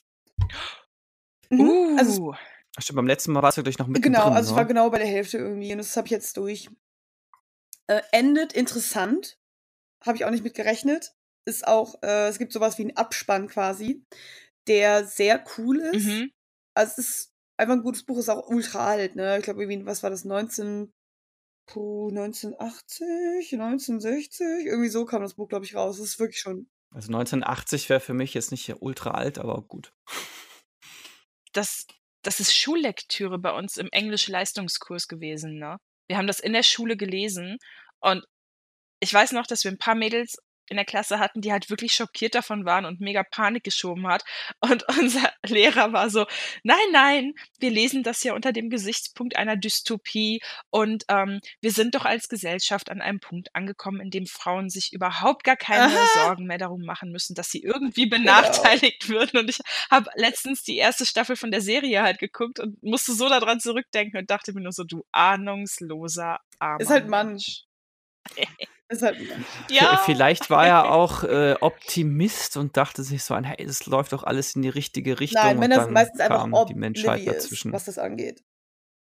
Mhm. 1.51 1.61
Uh. 1.61 1.99
Also, 1.99 2.35
Stimmt, 2.79 2.97
beim 2.97 3.07
letzten 3.07 3.33
Mal 3.33 3.43
warst 3.43 3.57
du 3.57 3.63
gleich 3.63 3.79
noch 3.79 3.87
mit. 3.87 4.03
Genau, 4.03 4.29
also 4.29 4.51
ich 4.51 4.57
war 4.57 4.67
genau 4.67 4.91
bei 4.91 4.99
der 4.99 5.07
Hälfte 5.07 5.39
irgendwie 5.39 5.73
und 5.73 5.79
das 5.79 5.97
habe 5.97 6.07
ich 6.07 6.11
jetzt 6.11 6.37
durch. 6.37 6.69
Äh, 7.87 8.03
endet 8.13 8.53
interessant. 8.53 9.39
Habe 10.05 10.17
ich 10.19 10.25
auch 10.25 10.31
nicht 10.31 10.45
mit 10.45 10.55
gerechnet. 10.55 11.15
Ist 11.47 11.67
auch, 11.67 12.03
äh, 12.03 12.29
es 12.29 12.39
gibt 12.39 12.53
sowas 12.53 12.77
wie 12.79 12.83
einen 12.83 12.97
Abspann 12.97 13.49
quasi, 13.49 14.05
der 14.67 15.07
sehr 15.07 15.43
cool 15.57 15.79
ist. 15.81 16.05
Mhm. 16.05 16.33
Also 16.75 16.93
es 16.99 16.99
ist 16.99 17.33
einfach 17.57 17.75
ein 17.75 17.83
gutes 17.83 18.05
Buch, 18.05 18.19
ist 18.19 18.29
auch 18.29 18.49
ultra 18.49 18.87
alt, 18.87 19.17
ne? 19.17 19.39
Ich 19.39 19.45
glaube, 19.45 19.63
irgendwie, 19.63 19.87
was 19.87 20.03
war 20.03 20.11
das, 20.11 20.25
19, 20.25 20.93
puh, 21.67 22.09
1980, 22.11 23.53
1960? 23.53 24.67
Irgendwie 24.67 24.91
so 24.91 25.07
kam 25.07 25.23
das 25.23 25.35
Buch, 25.35 25.49
glaube 25.49 25.65
ich, 25.65 25.75
raus. 25.75 25.97
Das 25.97 26.07
ist 26.07 26.19
wirklich 26.19 26.41
schon. 26.41 26.69
Also 26.95 27.09
1980 27.09 27.89
wäre 27.89 28.01
für 28.01 28.15
mich 28.15 28.35
jetzt 28.35 28.51
nicht 28.51 28.73
ultra 28.81 29.11
alt, 29.11 29.39
aber 29.39 29.63
gut. 29.63 29.93
Das, 31.53 31.87
das 32.23 32.41
ist 32.41 32.57
Schullektüre 32.57 33.39
bei 33.39 33.53
uns 33.53 33.77
im 33.77 33.89
Englisch-Leistungskurs 33.91 35.09
gewesen, 35.09 35.59
ne? 35.59 35.79
Wir 36.09 36.17
haben 36.17 36.27
das 36.27 36.41
in 36.41 36.53
der 36.53 36.63
Schule 36.63 36.97
gelesen 36.97 37.59
und 38.01 38.25
ich 39.01 39.13
weiß 39.13 39.33
noch, 39.33 39.47
dass 39.47 39.65
wir 39.65 39.71
ein 39.71 39.79
paar 39.79 39.95
Mädels 39.95 40.37
in 40.69 40.77
der 40.77 40.85
Klasse 40.85 41.19
hatten, 41.19 41.41
die 41.41 41.53
halt 41.53 41.71
wirklich 41.71 41.95
schockiert 41.95 42.35
davon 42.35 42.65
waren 42.65 42.85
und 42.85 43.01
mega 43.01 43.23
Panik 43.23 43.65
geschoben 43.65 44.07
hat. 44.07 44.25
Und 44.61 44.85
unser 44.99 45.33
Lehrer 45.47 45.93
war 45.93 46.11
so, 46.11 46.27
nein, 46.63 46.79
nein, 46.93 47.35
wir 47.59 47.71
lesen 47.71 48.03
das 48.03 48.23
ja 48.23 48.35
unter 48.35 48.53
dem 48.53 48.71
Gesichtspunkt 48.71 49.37
einer 49.37 49.57
Dystopie 49.57 50.41
und 50.71 51.05
ähm, 51.09 51.41
wir 51.61 51.73
sind 51.73 51.95
doch 51.95 52.05
als 52.05 52.29
Gesellschaft 52.29 52.91
an 52.91 53.01
einem 53.01 53.21
Punkt 53.21 53.55
angekommen, 53.55 54.01
in 54.01 54.11
dem 54.11 54.27
Frauen 54.27 54.71
sich 54.71 54.93
überhaupt 54.93 55.45
gar 55.45 55.57
keine 55.57 55.85
Aha. 55.85 56.07
Sorgen 56.15 56.47
mehr 56.47 56.59
darum 56.59 56.83
machen 56.83 57.11
müssen, 57.13 57.35
dass 57.35 57.51
sie 57.51 57.63
irgendwie 57.63 58.09
genau. 58.09 58.23
benachteiligt 58.23 59.07
genau. 59.07 59.21
würden. 59.21 59.41
Und 59.41 59.51
ich 59.51 59.61
habe 59.91 60.11
letztens 60.15 60.63
die 60.63 60.77
erste 60.77 61.07
Staffel 61.07 61.37
von 61.37 61.51
der 61.51 61.61
Serie 61.61 62.03
halt 62.03 62.19
geguckt 62.19 62.59
und 62.61 62.83
musste 62.83 63.13
so 63.13 63.29
daran 63.29 63.61
zurückdenken 63.61 64.19
und 64.19 64.31
dachte 64.31 64.53
mir 64.53 64.63
nur 64.63 64.73
so, 64.73 64.85
du 64.85 65.05
ahnungsloser 65.13 66.41
armer 66.59 66.81
Ist 66.81 66.91
halt 66.91 67.09
Mann. 67.09 67.39
Halt 68.89 69.19
ja. 69.69 69.97
Vielleicht 70.05 70.49
war 70.49 70.67
er 70.67 70.91
auch 70.93 71.25
äh, 71.25 71.57
Optimist 71.61 72.57
und 72.57 72.77
dachte 72.77 73.03
sich 73.03 73.25
so, 73.25 73.37
hey, 73.37 73.65
es 73.65 73.87
läuft 73.87 74.13
doch 74.13 74.23
alles 74.23 74.55
in 74.55 74.63
die 74.63 74.69
richtige 74.69 75.19
Richtung. 75.19 75.43
Nein, 75.43 75.59
Männer 75.59 75.83
sind 75.83 75.93
meistens 75.93 76.21
einfach 76.21 76.67
die 76.67 76.75
Menschheit 76.75 77.27
dazwischen. 77.27 77.73
was 77.73 77.87
das 77.87 77.99
angeht. 77.99 78.43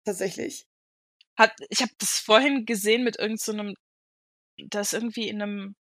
Tatsächlich. 0.03 0.65
Hat, 1.37 1.51
ich 1.69 1.81
habe 1.81 1.91
das 1.99 2.17
vorhin 2.17 2.65
gesehen 2.65 3.03
mit 3.03 3.19
irgendeinem, 3.19 3.73
so 4.57 4.67
da 4.69 4.79
ist 4.79 4.93
irgendwie 4.93 5.27
in 5.29 5.41
einem 5.41 5.75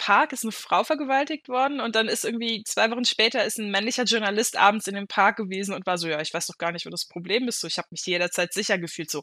Park 0.00 0.32
ist 0.32 0.44
eine 0.44 0.52
Frau 0.52 0.82
vergewaltigt 0.82 1.48
worden 1.48 1.78
und 1.78 1.94
dann 1.94 2.08
ist 2.08 2.24
irgendwie 2.24 2.62
zwei 2.64 2.90
Wochen 2.90 3.04
später 3.04 3.44
ist 3.44 3.58
ein 3.58 3.70
männlicher 3.70 4.04
Journalist 4.04 4.56
abends 4.56 4.86
in 4.86 4.94
dem 4.94 5.06
Park 5.06 5.36
gewesen 5.36 5.74
und 5.74 5.84
war 5.86 5.98
so, 5.98 6.08
ja, 6.08 6.20
ich 6.22 6.32
weiß 6.32 6.46
doch 6.46 6.56
gar 6.56 6.72
nicht, 6.72 6.86
wo 6.86 6.90
das 6.90 7.06
Problem 7.06 7.46
ist. 7.48 7.60
So, 7.60 7.66
ich 7.66 7.76
habe 7.76 7.88
mich 7.90 8.06
jederzeit 8.06 8.52
sicher 8.54 8.78
gefühlt. 8.78 9.10
So, 9.10 9.22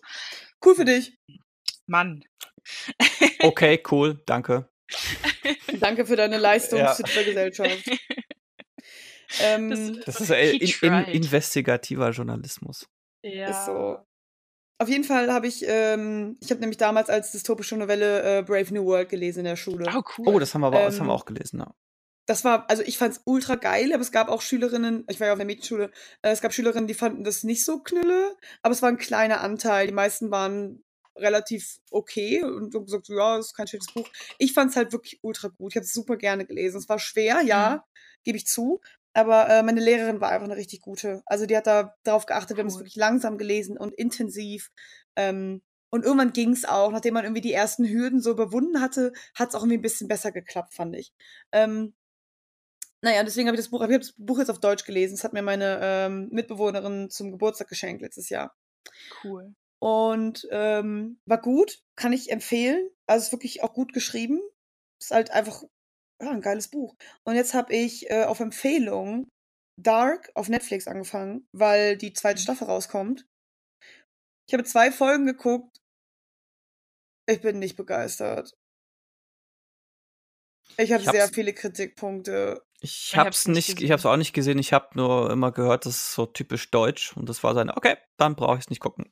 cool 0.63 0.75
für 0.75 0.85
dich. 0.85 1.17
Mann. 1.87 2.23
Okay, 3.39 3.81
cool, 3.91 4.21
danke. 4.25 4.69
danke 5.79 6.05
für 6.05 6.15
deine 6.15 6.37
Leistung 6.37 6.79
ja. 6.79 6.93
der 6.93 7.23
Gesellschaft. 7.23 7.89
ähm, 9.41 9.69
das, 9.69 10.05
das, 10.05 10.21
ist 10.21 10.29
äh, 10.29 10.51
in, 10.51 10.93
in, 10.93 11.23
investigativer 11.23 12.09
Journalismus. 12.11 12.87
Ja. 13.23 13.49
Ist 13.49 13.65
so. 13.65 13.99
Auf 14.79 14.89
jeden 14.89 15.03
Fall 15.03 15.33
habe 15.33 15.47
ich, 15.47 15.65
ähm, 15.67 16.37
ich 16.39 16.51
habe 16.51 16.59
nämlich 16.59 16.77
damals 16.77 17.09
als 17.09 17.31
dystopische 17.31 17.77
Novelle 17.77 18.39
äh, 18.39 18.43
Brave 18.43 18.71
New 18.73 18.85
World 18.85 19.09
gelesen 19.09 19.39
in 19.39 19.45
der 19.45 19.55
Schule. 19.55 19.85
Oh, 19.89 20.03
cool. 20.17 20.27
Oh, 20.27 20.39
das 20.39 20.53
haben 20.53 20.61
wir, 20.61 20.67
aber, 20.67 20.81
ähm, 20.81 20.85
das 20.85 20.99
haben 20.99 21.07
wir 21.07 21.13
ähm, 21.13 21.19
auch 21.19 21.25
gelesen, 21.25 21.59
ja. 21.59 21.73
Das 22.27 22.43
war, 22.43 22.69
also 22.69 22.83
ich 22.83 22.97
fand 22.97 23.13
es 23.13 23.21
ultra 23.23 23.55
geil, 23.55 23.93
aber 23.93 24.01
es 24.01 24.11
gab 24.11 24.27
auch 24.27 24.41
Schülerinnen, 24.41 25.05
ich 25.09 25.19
war 25.19 25.27
ja 25.27 25.33
auf 25.33 25.39
der 25.39 25.45
Mädchenschule, 25.45 25.91
äh, 26.21 26.29
es 26.29 26.41
gab 26.41 26.53
Schülerinnen, 26.53 26.85
die 26.85 26.93
fanden 26.93 27.23
das 27.23 27.43
nicht 27.43 27.63
so 27.63 27.79
knülle, 27.79 28.35
aber 28.61 28.73
es 28.73 28.81
war 28.81 28.89
ein 28.89 28.97
kleiner 28.97 29.41
Anteil. 29.41 29.87
Die 29.87 29.93
meisten 29.93 30.29
waren 30.29 30.83
relativ 31.19 31.77
okay 31.91 32.43
und 32.43 32.71
so 32.73 32.83
gesagt, 32.83 33.07
ja, 33.09 33.37
ist 33.37 33.55
kein 33.55 33.67
schlechtes 33.67 33.93
Buch. 33.93 34.07
Ich 34.37 34.53
fand 34.53 34.71
es 34.71 34.77
halt 34.77 34.91
wirklich 34.91 35.19
ultra 35.21 35.49
gut. 35.49 35.71
Ich 35.71 35.75
habe 35.75 35.85
es 35.85 35.93
super 35.93 36.17
gerne 36.17 36.45
gelesen. 36.45 36.77
Es 36.77 36.89
war 36.89 36.99
schwer, 36.99 37.41
ja, 37.41 37.83
mhm. 37.83 38.01
gebe 38.23 38.37
ich 38.37 38.47
zu. 38.47 38.81
Aber 39.13 39.49
äh, 39.49 39.63
meine 39.63 39.81
Lehrerin 39.81 40.21
war 40.21 40.29
einfach 40.29 40.45
eine 40.45 40.57
richtig 40.57 40.81
gute. 40.81 41.23
Also 41.25 41.45
die 41.45 41.57
hat 41.57 41.65
da 41.65 41.95
darauf 42.03 42.25
geachtet, 42.27 42.51
cool. 42.51 42.57
wir 42.57 42.61
haben 42.61 42.67
es 42.67 42.77
wirklich 42.77 42.95
langsam 42.95 43.37
gelesen 43.37 43.77
und 43.77 43.93
intensiv. 43.95 44.71
Ähm, 45.15 45.61
und 45.89 46.03
irgendwann 46.03 46.33
ging 46.33 46.51
es 46.51 46.65
auch, 46.65 46.91
nachdem 46.91 47.13
man 47.13 47.23
irgendwie 47.23 47.41
die 47.41 47.53
ersten 47.53 47.87
Hürden 47.87 48.21
so 48.21 48.31
überwunden 48.31 48.81
hatte, 48.81 49.13
hat 49.33 49.49
es 49.49 49.55
auch 49.55 49.61
irgendwie 49.61 49.77
ein 49.77 49.81
bisschen 49.81 50.07
besser 50.07 50.31
geklappt, 50.31 50.73
fand 50.73 50.95
ich. 50.95 51.13
Ähm, 51.51 51.95
naja, 53.01 53.23
deswegen 53.23 53.47
habe 53.47 53.55
ich 53.55 53.63
das 53.63 53.69
Buch, 53.69 53.79
ich 53.81 53.85
habe 53.85 53.99
das 53.99 54.13
Buch 54.17 54.39
jetzt 54.39 54.49
auf 54.49 54.59
Deutsch 54.59 54.85
gelesen. 54.85 55.15
Das 55.15 55.23
hat 55.23 55.33
mir 55.33 55.41
meine 55.41 55.79
ähm, 55.81 56.29
Mitbewohnerin 56.31 57.09
zum 57.09 57.31
Geburtstag 57.31 57.69
geschenkt 57.69 58.01
letztes 58.01 58.29
Jahr. 58.29 58.55
Cool. 59.23 59.55
Und 59.79 60.47
ähm, 60.51 61.19
war 61.25 61.39
gut, 61.39 61.83
kann 61.95 62.13
ich 62.13 62.31
empfehlen. 62.31 62.89
Also 63.05 63.27
ist 63.27 63.31
wirklich 63.31 63.63
auch 63.63 63.73
gut 63.73 63.93
geschrieben. 63.93 64.41
Ist 64.99 65.11
halt 65.11 65.31
einfach 65.31 65.63
ja, 66.21 66.31
ein 66.31 66.41
geiles 66.41 66.69
Buch. 66.69 66.95
Und 67.23 67.35
jetzt 67.35 67.53
habe 67.53 67.73
ich 67.73 68.09
äh, 68.09 68.23
auf 68.23 68.39
Empfehlung 68.39 69.27
Dark 69.79 70.31
auf 70.33 70.49
Netflix 70.49 70.87
angefangen, 70.87 71.47
weil 71.51 71.97
die 71.97 72.13
zweite 72.13 72.39
mhm. 72.39 72.43
Staffel 72.43 72.67
rauskommt. 72.67 73.27
Ich 74.47 74.53
habe 74.53 74.63
zwei 74.63 74.91
Folgen 74.91 75.25
geguckt. 75.25 75.77
Ich 77.29 77.41
bin 77.41 77.59
nicht 77.59 77.75
begeistert. 77.75 78.53
Ich 80.77 80.91
habe 80.91 81.03
sehr 81.03 81.27
viele 81.27 81.53
Kritikpunkte. 81.53 82.63
Ich 82.79 83.15
habe 83.15 83.29
es 83.29 83.47
nicht, 83.47 83.67
gesehen. 83.67 83.85
ich 83.85 83.91
habe 83.91 83.99
es 83.99 84.05
auch 84.05 84.17
nicht 84.17 84.33
gesehen. 84.33 84.59
Ich 84.59 84.73
habe 84.73 84.89
nur 84.93 85.31
immer 85.31 85.51
gehört, 85.51 85.85
das 85.85 85.95
ist 85.95 86.13
so 86.13 86.25
typisch 86.25 86.69
deutsch 86.71 87.15
und 87.17 87.27
das 87.27 87.43
war 87.43 87.53
seine. 87.53 87.75
Okay, 87.75 87.97
dann 88.17 88.35
brauche 88.35 88.55
ich 88.55 88.61
es 88.65 88.69
nicht 88.69 88.79
gucken. 88.79 89.11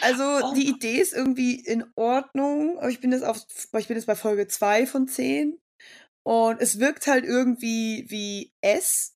Also 0.00 0.22
oh. 0.22 0.54
die 0.54 0.68
Idee 0.68 1.00
ist 1.00 1.12
irgendwie 1.12 1.60
in 1.60 1.84
Ordnung, 1.94 2.78
aber 2.78 2.90
ich 2.90 3.00
bin 3.00 3.12
jetzt 3.12 3.24
auf, 3.24 3.38
ich 3.78 3.88
bin 3.88 3.96
jetzt 3.96 4.06
bei 4.06 4.14
Folge 4.14 4.48
2 4.48 4.86
von 4.86 5.08
10 5.08 5.58
und 6.22 6.60
es 6.60 6.78
wirkt 6.80 7.06
halt 7.06 7.24
irgendwie 7.24 8.04
wie 8.08 8.52
S. 8.60 9.14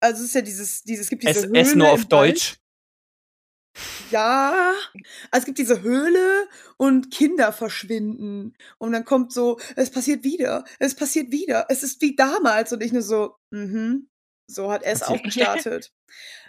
Also 0.00 0.20
es 0.20 0.28
ist 0.28 0.34
ja 0.34 0.42
dieses, 0.42 0.82
dieses, 0.82 1.06
es 1.06 1.10
gibt 1.10 1.22
diese 1.22 1.40
S, 1.40 1.46
Höhle 1.46 1.60
S 1.60 1.74
nur 1.74 1.90
auf 1.90 2.04
Deutsch. 2.04 2.56
Ja, 4.10 4.72
also 5.30 5.42
es 5.42 5.44
gibt 5.46 5.58
diese 5.58 5.82
Höhle 5.82 6.48
und 6.76 7.10
Kinder 7.10 7.52
verschwinden. 7.52 8.54
Und 8.78 8.92
dann 8.92 9.04
kommt 9.04 9.32
so, 9.32 9.58
es 9.74 9.90
passiert 9.90 10.22
wieder, 10.22 10.64
es 10.78 10.94
passiert 10.94 11.32
wieder, 11.32 11.66
es 11.68 11.82
ist 11.82 12.00
wie 12.00 12.14
damals. 12.14 12.72
Und 12.72 12.82
ich 12.82 12.92
nur 12.92 13.02
so, 13.02 13.36
mhm, 13.50 14.08
so 14.46 14.70
hat 14.70 14.82
es 14.82 15.02
auch 15.02 15.22
gestartet. 15.22 15.92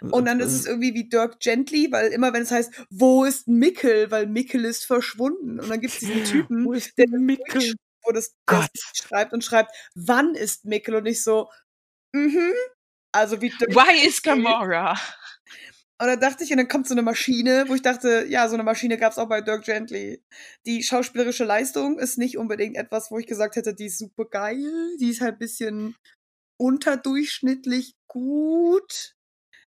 Und 0.10 0.26
dann 0.26 0.40
ist 0.40 0.52
es 0.52 0.66
irgendwie 0.66 0.94
wie 0.94 1.08
Dirk 1.08 1.40
Gently, 1.40 1.88
weil 1.90 2.08
immer 2.08 2.32
wenn 2.32 2.42
es 2.42 2.50
heißt, 2.50 2.86
wo 2.90 3.24
ist 3.24 3.48
Mickel, 3.48 4.10
weil 4.10 4.26
Mickel 4.26 4.64
ist 4.64 4.84
verschwunden. 4.84 5.58
Und 5.60 5.68
dann 5.68 5.80
gibt 5.80 5.94
es 5.94 6.00
diesen 6.00 6.24
Typen, 6.24 6.64
wo 6.64 6.72
ist 6.72 6.96
der 6.98 7.08
Mickel? 7.08 7.74
Wo 8.02 8.12
das, 8.12 8.36
das 8.46 8.68
schreibt 8.94 9.32
und 9.32 9.42
schreibt, 9.42 9.72
wann 9.94 10.34
ist 10.34 10.64
Mickel? 10.64 10.94
Und 10.94 11.06
ich 11.06 11.22
so, 11.22 11.50
mhm. 12.12 12.52
Also 13.12 13.40
wie 13.40 13.48
Dirk 13.48 13.74
Why 13.74 14.06
is 14.06 14.22
Gamora? 14.22 14.92
Und 15.98 16.08
dann 16.08 16.20
dachte 16.20 16.44
ich, 16.44 16.50
und 16.50 16.58
dann 16.58 16.68
kommt 16.68 16.86
so 16.86 16.92
eine 16.92 17.00
Maschine, 17.00 17.64
wo 17.68 17.74
ich 17.74 17.80
dachte, 17.80 18.26
ja, 18.28 18.46
so 18.48 18.54
eine 18.54 18.62
Maschine 18.62 18.98
gab 18.98 19.12
es 19.12 19.18
auch 19.18 19.28
bei 19.28 19.40
Dirk 19.40 19.64
Gently. 19.64 20.22
Die 20.66 20.82
schauspielerische 20.82 21.44
Leistung 21.44 21.98
ist 21.98 22.18
nicht 22.18 22.36
unbedingt 22.36 22.76
etwas, 22.76 23.10
wo 23.10 23.18
ich 23.18 23.26
gesagt 23.26 23.56
hätte, 23.56 23.74
die 23.74 23.86
ist 23.86 23.98
super 23.98 24.26
geil. 24.26 24.96
Die 25.00 25.08
ist 25.08 25.22
halt 25.22 25.36
ein 25.36 25.38
bisschen 25.38 25.96
unterdurchschnittlich 26.56 27.96
gut. 28.06 29.14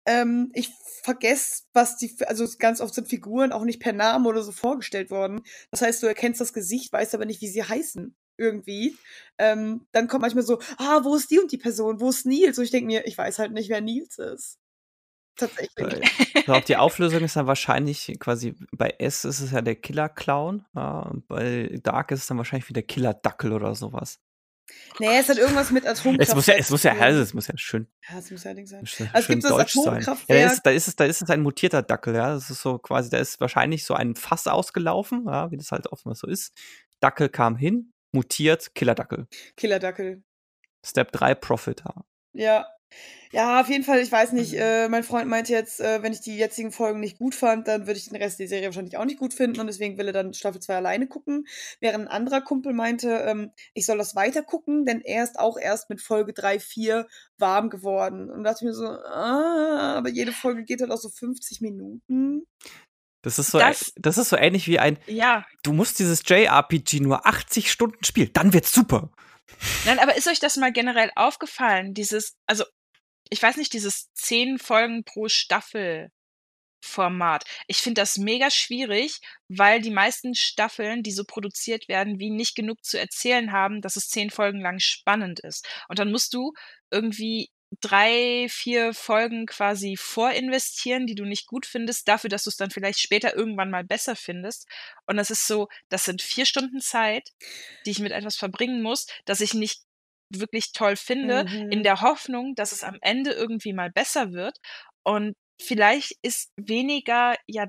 Ähm, 0.07 0.51
ich 0.55 0.71
vergesse, 1.03 1.65
was 1.73 1.97
die, 1.97 2.17
also 2.27 2.47
ganz 2.59 2.81
oft 2.81 2.95
sind 2.95 3.09
Figuren 3.09 3.53
auch 3.53 3.65
nicht 3.65 3.81
per 3.81 3.93
Namen 3.93 4.27
oder 4.27 4.43
so 4.43 4.53
vorgestellt 4.53 5.11
worden. 5.11 5.43
Das 5.71 5.83
heißt, 5.83 6.03
du 6.03 6.07
erkennst 6.07 6.41
das 6.41 6.53
Gesicht, 6.53 6.93
weißt 6.93 7.15
aber 7.15 7.27
nicht, 7.27 7.41
wie 7.43 7.49
sie 7.49 7.63
heißen. 7.63 8.15
Irgendwie. 8.39 8.97
Ähm, 9.37 9.87
dann 9.93 10.09
kommt 10.09 10.23
manchmal 10.23 10.45
so, 10.45 10.59
ah, 10.79 11.05
wo 11.05 11.15
ist 11.15 11.31
die 11.31 11.39
und 11.39 11.53
die 11.53 11.59
Person? 11.59 12.01
Wo 12.01 12.09
ist 12.09 12.25
Nils? 12.25 12.57
Und 12.57 12.65
ich 12.65 12.71
denke 12.71 12.87
mir, 12.87 13.07
ich 13.07 13.19
weiß 13.19 13.39
halt 13.39 13.53
nicht, 13.53 13.69
wer 13.69 13.83
Nils 13.83 14.17
ist. 14.19 14.59
Tatsächlich. 15.37 16.03
Ich 16.35 16.45
glaube, 16.45 16.65
die 16.67 16.77
Auflösung 16.77 17.21
ist 17.21 17.37
dann 17.37 17.47
wahrscheinlich 17.47 18.17
quasi, 18.19 18.55
bei 18.73 18.95
S 18.99 19.25
ist 19.25 19.41
es 19.41 19.53
ja 19.53 19.61
der 19.61 19.77
Killer-Clown, 19.77 20.67
ja, 20.75 21.13
bei 21.29 21.79
Dark 21.83 22.11
ist 22.13 22.21
es 22.21 22.27
dann 22.27 22.39
wahrscheinlich 22.39 22.69
wie 22.69 22.75
der 22.75 22.83
Killer-Dackel 22.83 23.53
oder 23.53 23.75
sowas. 23.75 24.21
Nee, 24.99 25.19
es 25.19 25.29
hat 25.29 25.39
irgendwas 25.39 25.71
mit 25.71 25.87
Atomkraft. 25.87 26.29
Es 26.29 26.35
muss 26.35 26.47
ja, 26.47 26.55
es 26.55 26.71
muss 26.71 26.83
ja, 26.83 26.93
also, 26.93 27.21
es 27.21 27.33
muss 27.35 27.47
ja 27.47 27.57
schön. 27.57 27.87
Ja, 28.09 28.19
es 28.19 28.31
muss 28.31 28.45
ja 28.45 28.55
Ding 28.55 28.67
sein. 28.67 28.81
Also 28.81 29.09
es 29.15 29.27
gibt 29.29 29.45
das 29.45 29.53
Atomkraftwerk. 29.53 30.29
Ja, 30.29 30.47
da, 30.47 30.53
ist, 30.53 30.63
da, 30.63 30.71
ist 30.71 30.89
es, 30.89 30.97
da 30.97 31.05
ist 31.05 31.23
es 31.23 31.31
ein 31.31 31.41
mutierter 31.43 31.83
Dackel, 31.83 32.15
ja. 32.15 32.35
Das 32.35 32.51
ist 32.51 32.61
so 32.61 32.79
quasi, 32.79 33.11
da 33.11 33.19
ist 33.19 33.41
wahrscheinlich 33.41 33.85
so 33.85 33.95
ein 33.95 34.15
Fass 34.15 34.47
ausgelaufen, 34.47 35.25
ja, 35.27 35.51
wie 35.51 35.57
das 35.57 35.73
halt 35.73 35.87
oftmals 35.91 36.21
so 36.21 36.27
ist. 36.27 36.53
Dackel 37.01 37.29
kam 37.29 37.57
hin, 37.57 37.93
mutiert, 38.13 38.75
Killerdackel. 38.75 39.27
Killerdackel. 39.57 40.23
Step 40.85 41.13
3, 41.13 41.35
Profit. 41.35 41.83
Ja, 41.85 42.05
Ja, 42.33 42.67
auf 43.61 43.69
jeden 43.69 43.85
Fall, 43.85 44.01
ich 44.01 44.11
weiß 44.11 44.33
nicht, 44.33 44.53
mhm. 44.53 44.59
äh, 44.59 44.89
mein 44.89 45.05
Freund 45.05 45.29
meinte 45.29 45.53
jetzt, 45.53 45.81
äh, 45.81 46.03
wenn 46.03 46.13
ich 46.13 46.21
die 46.21 46.37
jetzigen 46.37 46.73
Folgen 46.73 47.01
nicht 47.01 47.19
gut 47.19 47.35
fand, 47.35 47.69
dann 47.69 47.87
würde 47.87 47.99
ich 47.99 48.09
den 48.09 48.17
Rest 48.17 48.41
der 48.41 48.49
Serie 48.49 48.67
wahrscheinlich 48.67 48.97
auch 48.97 49.05
nicht 49.05 49.19
gut 49.19 49.35
finden 49.35 49.61
und 49.61 49.67
deswegen 49.67 49.99
will 49.99 50.09
er 50.09 50.13
dann 50.13 50.35
Staffel 50.35 50.61
2 50.61 50.77
alleine 50.77 51.07
gucken. 51.07 51.47
Während 51.81 52.07
ein 52.07 52.09
anderer 52.09 52.41
Kumpel 52.41 52.73
meinte, 52.73 53.09
ähm, 53.27 53.53
ich 53.75 53.87
soll 53.87 53.99
das 53.99 54.17
weiter 54.17 54.43
gucken, 54.43 54.85
denn 54.85 55.01
er 55.01 55.23
ist 55.23 55.39
auch 55.39 55.59
erst 55.59 55.91
mit 55.91 56.01
Folge 56.01 56.33
3, 56.33 56.59
4 56.59 57.07
warm 57.39 57.71
geworden. 57.71 58.31
Und 58.31 58.43
dachte 58.43 58.65
mir 58.65 58.75
so, 58.75 58.87
ah, 58.87 59.95
aber 59.97 60.09
jede 60.09 60.33
Folge 60.33 60.65
geht 60.65 60.81
halt 60.81 60.91
auch 60.91 60.99
so 60.99 61.09
50 61.09 61.61
Minuten. 61.61 62.47
Das 63.23 63.39
ist 63.39 63.51
so, 63.51 63.59
das, 63.59 63.93
das 63.97 64.17
ist 64.19 64.31
so 64.31 64.37
ähnlich 64.37 64.67
wie 64.67 64.79
ein, 64.79 64.99
ja. 65.07 65.45
du 65.63 65.73
musst 65.73 65.99
dieses 65.99 66.23
JRPG 66.27 67.01
nur 67.01 67.27
80 67.27 67.71
Stunden 67.71 68.03
spielen, 68.03 68.31
dann 68.33 68.55
wird's 68.55 68.73
super. 68.73 69.11
Nein, 69.85 69.99
aber 69.99 70.17
ist 70.17 70.27
euch 70.27 70.41
das 70.41 70.57
mal 70.57 70.73
generell 70.73 71.11
aufgefallen? 71.17 71.93
Dieses, 71.93 72.37
also 72.47 72.65
ich 73.31 73.43
weiß 73.43 73.57
nicht, 73.57 73.73
dieses 73.73 74.13
zehn 74.15 74.59
Folgen 74.59 75.05
pro 75.05 75.29
Staffel 75.29 76.11
Format. 76.83 77.45
Ich 77.67 77.79
finde 77.79 78.01
das 78.01 78.17
mega 78.17 78.51
schwierig, 78.51 79.21
weil 79.49 79.81
die 79.81 79.91
meisten 79.91 80.35
Staffeln, 80.35 81.03
die 81.03 81.13
so 81.13 81.25
produziert 81.25 81.89
werden, 81.89 82.19
wie 82.19 82.31
nicht 82.31 82.57
genug 82.57 82.85
zu 82.85 82.99
erzählen 82.99 83.53
haben, 83.53 83.83
dass 83.83 83.97
es 83.97 84.09
zehn 84.09 84.31
Folgen 84.31 84.61
lang 84.61 84.79
spannend 84.79 85.41
ist. 85.41 85.67
Und 85.89 85.99
dann 85.99 86.11
musst 86.11 86.35
du 86.35 86.53
irgendwie 86.91 87.51
drei, 87.81 88.49
vier 88.51 88.95
Folgen 88.95 89.47
quasi 89.47 89.97
vorinvestieren, 89.97 91.07
die 91.07 91.15
du 91.15 91.25
nicht 91.25 91.47
gut 91.47 91.67
findest, 91.67 92.09
dafür, 92.09 92.29
dass 92.29 92.45
du 92.45 92.51
es 92.51 92.57
dann 92.57 92.71
vielleicht 92.71 92.99
später 93.01 93.37
irgendwann 93.37 93.71
mal 93.71 93.85
besser 93.85 94.17
findest. 94.17 94.67
Und 95.07 95.17
das 95.17 95.31
ist 95.31 95.47
so, 95.47 95.69
das 95.89 96.05
sind 96.05 96.23
vier 96.23 96.47
Stunden 96.47 96.81
Zeit, 96.81 97.31
die 97.87 97.91
ich 97.91 98.01
mit 98.01 98.13
etwas 98.13 98.37
verbringen 98.37 98.83
muss, 98.83 99.07
dass 99.25 99.41
ich 99.41 99.55
nicht 99.55 99.83
wirklich 100.31 100.73
toll 100.73 100.97
finde, 100.97 101.45
mhm. 101.45 101.71
in 101.71 101.83
der 101.83 102.01
Hoffnung, 102.01 102.55
dass 102.55 102.73
es 102.73 102.85
am 102.85 102.99
Ende 103.01 103.33
irgendwie 103.33 103.73
mal 103.73 103.91
besser 103.91 104.33
wird. 104.33 104.57
Und 105.03 105.35
vielleicht 105.61 106.13
ist 106.23 106.51
weniger 106.57 107.35
ja 107.47 107.67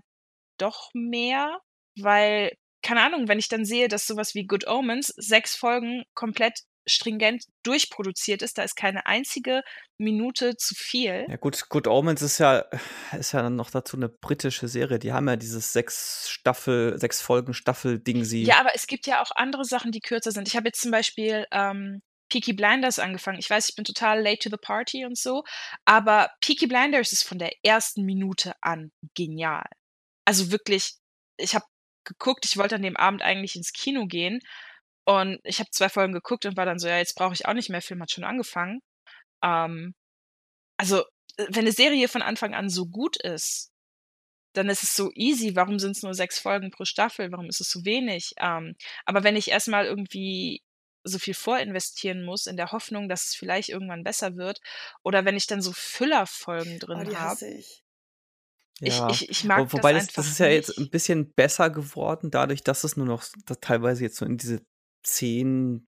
doch 0.58 0.90
mehr, 0.94 1.60
weil, 2.00 2.52
keine 2.84 3.02
Ahnung, 3.02 3.28
wenn 3.28 3.40
ich 3.40 3.50
dann 3.50 3.66
sehe, 3.66 3.88
dass 3.88 4.08
sowas 4.08 4.36
wie 4.36 4.46
Good 4.46 4.68
Omens 4.68 5.08
sechs 5.18 5.56
Folgen 5.56 6.04
komplett 6.14 6.62
stringent 6.88 7.46
durchproduziert 7.64 8.42
ist, 8.42 8.58
da 8.58 8.64
ist 8.64 8.76
keine 8.76 9.06
einzige 9.06 9.62
Minute 9.98 10.56
zu 10.58 10.74
viel. 10.76 11.26
Ja 11.30 11.38
gut, 11.38 11.70
Good 11.70 11.88
Omens 11.88 12.22
ist 12.22 12.40
ja, 12.40 12.66
ist 13.18 13.34
ja 13.34 13.42
dann 13.42 13.56
noch 13.56 13.70
dazu 13.70 13.98
eine 13.98 14.10
britische 14.10 14.68
Serie. 14.68 15.00
Die 15.00 15.14
haben 15.14 15.28
ja 15.28 15.36
dieses 15.36 15.74
sechs 15.74 16.30
Staffel, 16.30 16.98
sechs 16.98 17.22
Folgen 17.22 17.54
Staffel-Ding 17.54 18.24
sie. 18.24 18.44
Ja, 18.44 18.60
aber 18.60 18.72
es 18.76 18.88
gibt 18.88 19.08
ja 19.08 19.22
auch 19.22 19.32
andere 19.36 19.66
Sachen, 19.66 19.92
die 19.92 20.00
kürzer 20.00 20.32
sind. 20.32 20.48
Ich 20.48 20.56
habe 20.56 20.68
jetzt 20.68 20.82
zum 20.82 20.92
Beispiel 20.92 21.46
ähm, 21.52 22.02
Peaky 22.32 22.54
Blinders 22.54 22.98
angefangen. 22.98 23.40
Ich 23.40 23.50
weiß, 23.50 23.70
ich 23.70 23.76
bin 23.76 23.86
total 23.86 24.22
late 24.22 24.40
to 24.40 24.50
the 24.50 24.58
party 24.58 25.06
und 25.06 25.18
so, 25.18 25.44
aber 25.86 26.32
Peaky 26.42 26.68
Blinders 26.68 27.12
ist 27.12 27.24
von 27.24 27.38
der 27.40 27.52
ersten 27.64 28.04
Minute 28.06 28.54
an 28.62 28.92
genial. 29.16 29.68
Also 30.26 30.52
wirklich, 30.52 30.94
ich 31.38 31.56
habe 31.56 31.66
geguckt, 32.06 32.46
ich 32.46 32.58
wollte 32.58 32.76
an 32.76 32.84
dem 32.84 32.98
Abend 32.98 33.22
eigentlich 33.22 33.56
ins 33.56 33.74
Kino 33.74 34.06
gehen 34.08 34.40
und 35.06 35.40
ich 35.44 35.60
habe 35.60 35.70
zwei 35.72 35.90
Folgen 35.90 36.14
geguckt 36.14 36.46
und 36.46 36.58
war 36.58 36.66
dann 36.66 36.80
so, 36.80 36.88
ja, 36.88 36.98
jetzt 36.98 37.16
brauche 37.16 37.34
ich 37.34 37.46
auch 37.46 37.54
nicht 37.54 37.70
mehr, 37.70 37.82
Film 37.82 38.02
hat 38.02 38.12
schon 38.12 38.24
angefangen. 38.24 38.82
Ähm, 39.44 39.94
also, 40.78 41.02
äh, 41.38 41.48
wenn 41.50 41.66
eine 41.66 41.74
Serie 41.74 42.08
von 42.08 42.22
Anfang 42.22 42.56
an 42.56 42.70
so 42.70 42.88
gut 42.88 43.18
ist, 43.18 43.72
dann 44.54 44.70
ist 44.70 44.84
es 44.84 44.96
so 44.96 45.12
easy. 45.16 45.56
Warum 45.56 45.80
sind 45.80 45.92
es 45.98 46.04
nur 46.04 46.14
sechs 46.14 46.40
Folgen 46.40 46.72
pro 46.72 46.86
Staffel? 46.86 47.32
Warum 47.32 47.48
ist 47.48 47.62
es 47.62 47.70
so 47.70 47.86
wenig? 47.86 48.34
Ähm, 48.40 48.76
aber 49.06 49.24
wenn 49.24 49.36
ich 49.36 49.50
erstmal 49.50 49.86
irgendwie 49.86 50.62
so 51.04 51.20
viel 51.20 51.34
vorinvestieren 51.34 52.24
muss, 52.24 52.48
in 52.48 52.58
der 52.58 52.72
Hoffnung, 52.72 53.10
dass 53.10 53.28
es 53.28 53.36
vielleicht 53.36 53.70
irgendwann 53.70 54.04
besser 54.04 54.36
wird. 54.36 54.62
Oder 55.04 55.26
wenn 55.26 55.36
ich 55.36 55.48
dann 55.48 55.62
so 55.62 55.72
Füllerfolgen 55.74 56.76
oh, 56.76 56.86
drin 56.86 57.10
oh, 57.12 57.16
habe. 57.16 57.46
Ich. 57.48 57.84
Ja. 58.80 59.10
Ich, 59.10 59.24
ich, 59.24 59.30
ich 59.30 59.44
mag 59.44 59.72
Wobei 59.74 59.94
das, 59.94 60.08
das, 60.08 60.16
das 60.16 60.28
ist 60.28 60.40
ja 60.40 60.48
jetzt 60.48 60.78
ein 60.78 60.90
bisschen 60.90 61.34
besser 61.34 61.70
geworden, 61.70 62.32
dadurch, 62.32 62.64
dass 62.64 62.84
es 62.84 62.98
nur 62.98 63.06
noch 63.06 63.24
teilweise 63.62 64.04
jetzt 64.04 64.18
so 64.18 64.26
in 64.26 64.38
diese 64.38 64.66
zehn, 65.04 65.88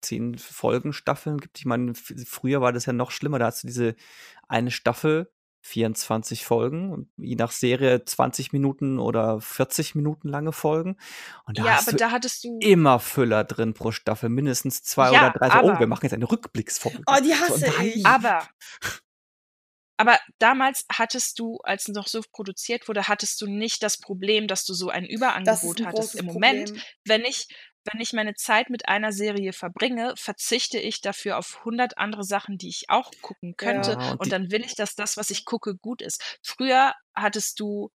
zehn 0.00 0.38
Folgen 0.38 0.94
Staffeln 0.94 1.38
gibt. 1.38 1.58
Ich 1.58 1.66
meine, 1.66 1.94
früher 1.94 2.62
war 2.62 2.72
das 2.72 2.86
ja 2.86 2.94
noch 2.94 3.10
schlimmer. 3.10 3.38
Da 3.38 3.46
hast 3.46 3.62
du 3.62 3.66
diese 3.66 3.94
eine 4.48 4.70
Staffel 4.70 5.30
24 5.64 6.44
Folgen 6.44 6.92
und 6.92 7.08
je 7.16 7.36
nach 7.36 7.50
Serie 7.50 8.04
20 8.04 8.52
Minuten 8.52 8.98
oder 8.98 9.40
40 9.40 9.94
Minuten 9.94 10.28
lange 10.28 10.52
Folgen. 10.52 10.96
Und 11.46 11.58
da 11.58 11.64
ja, 11.64 11.72
hast 11.72 11.88
aber 11.88 11.96
da 11.96 12.10
hattest 12.10 12.44
du 12.44 12.58
immer 12.60 13.00
Füller 13.00 13.44
drin 13.44 13.72
pro 13.72 13.90
Staffel, 13.90 14.28
mindestens 14.28 14.82
zwei 14.82 15.10
ja, 15.10 15.28
oder 15.28 15.38
drei. 15.38 15.48
So, 15.48 15.72
oh, 15.72 15.78
wir 15.78 15.86
machen 15.86 16.04
jetzt 16.04 16.12
eine 16.12 16.30
Rückblicksfolge. 16.30 17.02
Oh, 17.06 17.16
die 17.24 17.34
hasse 17.34 17.72
so, 17.72 17.82
ich. 17.82 18.04
Aber 18.04 18.46
aber 19.96 20.18
damals 20.38 20.84
hattest 20.90 21.38
du, 21.38 21.58
als 21.62 21.88
noch 21.88 22.08
so 22.08 22.20
produziert 22.32 22.88
wurde, 22.88 23.06
hattest 23.06 23.40
du 23.40 23.46
nicht 23.46 23.82
das 23.82 23.98
Problem, 23.98 24.48
dass 24.48 24.64
du 24.64 24.74
so 24.74 24.88
ein 24.88 25.04
Überangebot 25.04 25.80
ein 25.80 25.86
hattest. 25.86 26.16
Im 26.16 26.26
Moment, 26.26 26.66
Problem. 26.70 26.82
wenn 27.04 27.24
ich 27.24 27.46
wenn 27.84 28.00
ich 28.00 28.12
meine 28.12 28.34
Zeit 28.34 28.70
mit 28.70 28.88
einer 28.88 29.12
Serie 29.12 29.52
verbringe, 29.52 30.14
verzichte 30.16 30.78
ich 30.78 31.00
dafür 31.00 31.38
auf 31.38 31.58
100 31.60 31.98
andere 31.98 32.24
Sachen, 32.24 32.58
die 32.58 32.68
ich 32.68 32.88
auch 32.88 33.10
gucken 33.20 33.56
könnte. 33.56 33.92
Ja, 33.92 34.12
und, 34.12 34.20
und 34.20 34.32
dann 34.32 34.50
will 34.50 34.64
ich, 34.64 34.74
dass 34.74 34.94
das, 34.94 35.16
was 35.16 35.30
ich 35.30 35.44
gucke, 35.44 35.76
gut 35.76 36.02
ist. 36.02 36.38
Früher 36.42 36.94
hattest 37.14 37.60
du 37.60 37.90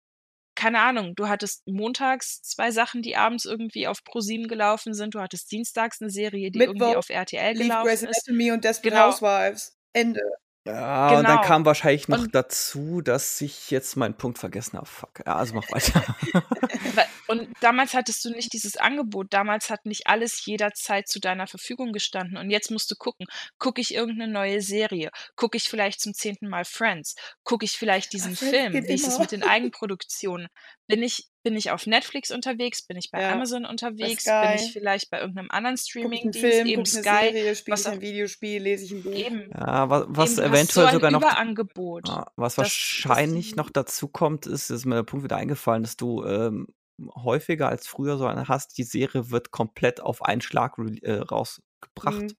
keine 0.56 0.80
Ahnung, 0.80 1.16
du 1.16 1.28
hattest 1.28 1.68
montags 1.68 2.42
zwei 2.42 2.72
Sachen, 2.72 3.02
die 3.02 3.18
abends 3.18 3.44
irgendwie 3.44 3.88
auf 3.88 4.04
ProSieben 4.04 4.48
gelaufen 4.48 4.94
sind. 4.94 5.14
Du 5.14 5.20
hattest 5.20 5.52
dienstags 5.52 6.02
eine 6.02 6.10
Serie, 6.10 6.50
die 6.50 6.60
Mittwoch 6.60 6.76
irgendwie 6.76 6.96
auf 6.96 7.10
RTL 7.10 7.56
gelaufen 7.56 7.88
Grey's 7.88 8.04
ist. 8.04 8.28
Anatomy 8.28 8.52
und 8.52 8.64
Desperate 8.64 8.96
genau. 8.96 9.08
Housewives. 9.08 9.78
Ende. 9.92 10.22
Ja, 10.68 11.10
genau. 11.10 11.20
und 11.20 11.24
dann 11.26 11.36
genau. 11.38 11.48
kam 11.48 11.66
wahrscheinlich 11.66 12.08
noch 12.08 12.24
und, 12.24 12.34
dazu, 12.34 13.02
dass 13.02 13.40
ich 13.42 13.70
jetzt 13.70 13.96
meinen 13.98 14.18
Punkt 14.18 14.40
vergessen 14.40 14.78
habe. 14.78 14.88
Fuck. 14.88 15.22
Ja, 15.24 15.36
also 15.36 15.54
mach 15.54 15.70
weiter. 15.72 16.04
und 17.28 17.48
damals 17.62 17.94
hattest 17.94 18.26
du 18.26 18.32
nicht 18.32 18.52
dieses 18.52 18.76
Angebot. 18.76 19.28
Damals 19.30 19.70
hat 19.70 19.86
nicht 19.86 20.08
alles 20.08 20.44
jederzeit 20.44 21.08
zu 21.08 21.20
deiner 21.20 21.46
Verfügung 21.46 21.94
gestanden. 21.94 22.38
Und 22.38 22.50
jetzt 22.50 22.72
musst 22.72 22.90
du 22.90 22.96
gucken, 22.96 23.28
gucke 23.60 23.80
ich 23.80 23.94
irgendeine 23.94 24.32
neue 24.32 24.62
Serie? 24.62 25.12
Gucke 25.36 25.58
ich 25.58 25.70
vielleicht 25.70 26.02
zum 26.02 26.16
zehnten 26.16 26.50
Mal 26.50 26.66
Friends? 26.66 27.16
Gucke 27.44 27.66
ich 27.66 27.74
vielleicht 27.74 28.12
diesen 28.14 28.34
Ach, 28.34 28.50
Film? 28.50 28.74
Wie 28.74 28.94
ist 28.94 29.08
es 29.08 29.20
mit 29.20 29.32
den 29.32 29.44
Eigenproduktionen? 29.44 30.48
Bin 30.88 31.04
ich 31.04 31.30
bin 31.46 31.56
ich 31.56 31.70
auf 31.70 31.86
Netflix 31.86 32.32
unterwegs? 32.32 32.82
Bin 32.82 32.98
ich 32.98 33.12
bei 33.12 33.22
ja. 33.22 33.32
Amazon 33.32 33.66
unterwegs? 33.66 34.26
Bin 34.26 34.56
ich 34.56 34.74
vielleicht 34.74 35.12
bei 35.12 35.20
irgendeinem 35.20 35.52
anderen 35.52 35.78
Streaming-Dienst? 35.78 36.66
Eben 36.66 36.86
Sky. 36.88 37.04
Serie, 37.04 37.56
spiele 37.56 37.78
ich 37.78 37.88
ein 37.88 38.02
Videospiel, 38.02 38.64
lese 38.64 38.86
ich 38.86 38.92
ein 38.92 39.04
Buch. 39.04 39.14
Eben. 39.14 39.52
Ja, 39.54 39.88
was, 39.88 40.06
was 40.10 40.38
eben 40.40 40.54
eventuell 40.54 40.88
so 40.88 40.94
sogar 40.94 41.12
noch. 41.12 41.22
Überangebot. 41.22 42.08
Ja, 42.08 42.32
was 42.36 42.58
wahrscheinlich 42.58 43.50
das, 43.50 43.58
noch 43.58 43.70
dazu 43.70 44.08
kommt, 44.08 44.48
ist, 44.48 44.72
ist 44.72 44.86
mir 44.86 44.96
der 44.96 45.04
Punkt 45.04 45.24
wieder 45.24 45.38
eingefallen, 45.38 45.84
dass 45.84 45.96
du 45.96 46.26
ähm, 46.26 46.68
häufiger 47.14 47.70
als 47.70 47.86
früher 47.86 48.18
so 48.18 48.26
eine 48.26 48.48
hast, 48.48 48.76
die 48.80 48.84
Serie 48.84 49.30
wird 49.30 49.52
komplett 49.52 50.02
auf 50.02 50.24
einen 50.24 50.42
Schlag 50.42 50.80
äh, 51.04 51.14
rausgebracht. 51.14 52.24
Mhm. 52.24 52.34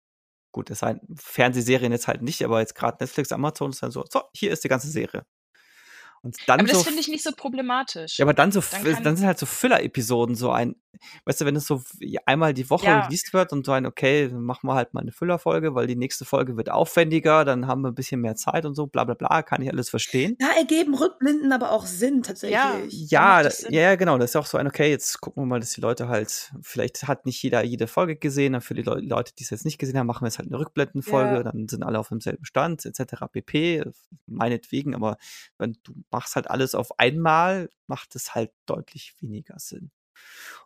Gut, 0.51 0.69
das 0.69 0.81
sind 0.81 1.01
Fernsehserien 1.15 1.93
jetzt 1.93 2.09
halt 2.09 2.23
nicht, 2.23 2.43
aber 2.43 2.59
jetzt 2.59 2.75
gerade 2.75 2.97
Netflix, 2.99 3.31
Amazon 3.31 3.71
ist 3.71 3.85
dann 3.85 3.93
so, 3.93 4.05
so, 4.11 4.23
hier 4.35 4.51
ist 4.51 4.65
die 4.65 4.69
ganze 4.69 4.89
Serie. 4.89 5.25
Und 6.27 6.37
dann 6.47 6.59
aber 6.59 6.69
das 6.69 6.79
so, 6.79 6.85
finde 6.85 7.01
ich 7.01 7.07
nicht 7.07 7.23
so 7.23 7.31
problematisch. 7.31 8.19
Ja, 8.19 8.25
aber 8.25 8.35
dann 8.35 8.51
so, 8.51 8.61
dann, 8.61 9.03
dann 9.05 9.17
sind 9.17 9.27
halt 9.27 9.39
so 9.39 9.47
Füller-Episoden 9.47 10.35
so 10.35 10.51
ein, 10.51 10.75
weißt 11.25 11.41
du, 11.41 11.45
wenn 11.45 11.57
es 11.57 11.67
so 11.67 11.83
einmal 12.25 12.55
die 12.55 12.69
Woche 12.71 12.87
ja. 12.87 13.01
released 13.01 13.33
wird 13.33 13.53
und 13.53 13.67
so 13.67 13.73
ein, 13.73 13.87
okay, 13.87 14.29
dann 14.29 14.43
machen 14.43 14.69
wir 14.69 14.75
halt 14.75 14.95
mal 14.95 15.01
eine 15.01 15.13
Füllerfolge, 15.13 15.75
weil 15.75 15.87
die 15.87 15.97
nächste 15.97 16.25
Folge 16.25 16.57
wird 16.57 16.71
aufwendiger, 16.71 17.45
dann 17.45 17.67
haben 17.67 17.83
wir 17.83 17.89
ein 17.89 17.95
bisschen 17.95 18.21
mehr 18.21 18.37
Zeit 18.37 18.65
und 18.65 18.75
so, 18.75 18.87
bla 18.87 19.05
bla 19.05 19.15
bla, 19.15 19.43
kann 19.43 19.63
ich 19.63 19.71
alles 19.71 19.91
verstehen. 19.91 20.37
Da 20.39 20.49
ergeben 20.57 20.95
Rückblinden 20.95 21.53
aber 21.53 21.73
auch 21.73 21.87
Sinn 21.87 22.23
tatsächlich. 22.23 22.57
Ja, 23.11 23.41
ja, 23.41 23.49
ja, 23.69 23.95
genau, 23.97 24.19
das 24.19 24.31
ist 24.31 24.37
auch 24.37 24.47
so 24.47 24.59
ein, 24.59 24.67
okay, 24.67 24.91
jetzt 24.91 25.21
gucken 25.21 25.43
wir 25.43 25.47
mal, 25.47 25.61
dass 25.61 25.73
die 25.73 25.81
Leute 25.81 26.09
halt, 26.09 26.53
vielleicht 26.63 27.07
hat 27.07 27.27
nicht 27.27 27.43
jeder 27.43 27.63
jede 27.65 27.87
Folge 27.87 28.17
gesehen, 28.17 28.53
dann 28.53 28.63
für 28.63 28.75
die 28.75 28.83
Le 28.83 28.97
Leute, 29.01 29.33
die 29.39 29.45
es 29.45 29.51
jetzt 29.51 29.65
nicht 29.65 29.79
gesehen 29.79 29.99
haben, 29.99 30.07
machen 30.07 30.23
wir 30.23 30.29
jetzt 30.29 30.39
halt 30.39 30.49
eine 30.49 30.59
Rückblendenfolge, 30.59 31.37
ja. 31.37 31.43
dann 31.43 31.69
sind 31.69 31.83
alle 31.83 31.99
auf 31.99 32.09
demselben 32.09 32.45
Stand, 32.45 32.85
etc. 32.87 33.25
pp. 33.31 33.85
Meinetwegen, 34.27 34.95
aber 34.95 35.17
wenn 35.59 35.77
du 35.83 35.95
machst 36.11 36.37
halt 36.37 36.51
alles 36.51 36.75
auf 36.75 36.99
einmal, 36.99 37.71
macht 37.87 38.15
es 38.17 38.35
halt 38.35 38.51
deutlich 38.67 39.15
weniger 39.21 39.59
Sinn. 39.59 39.91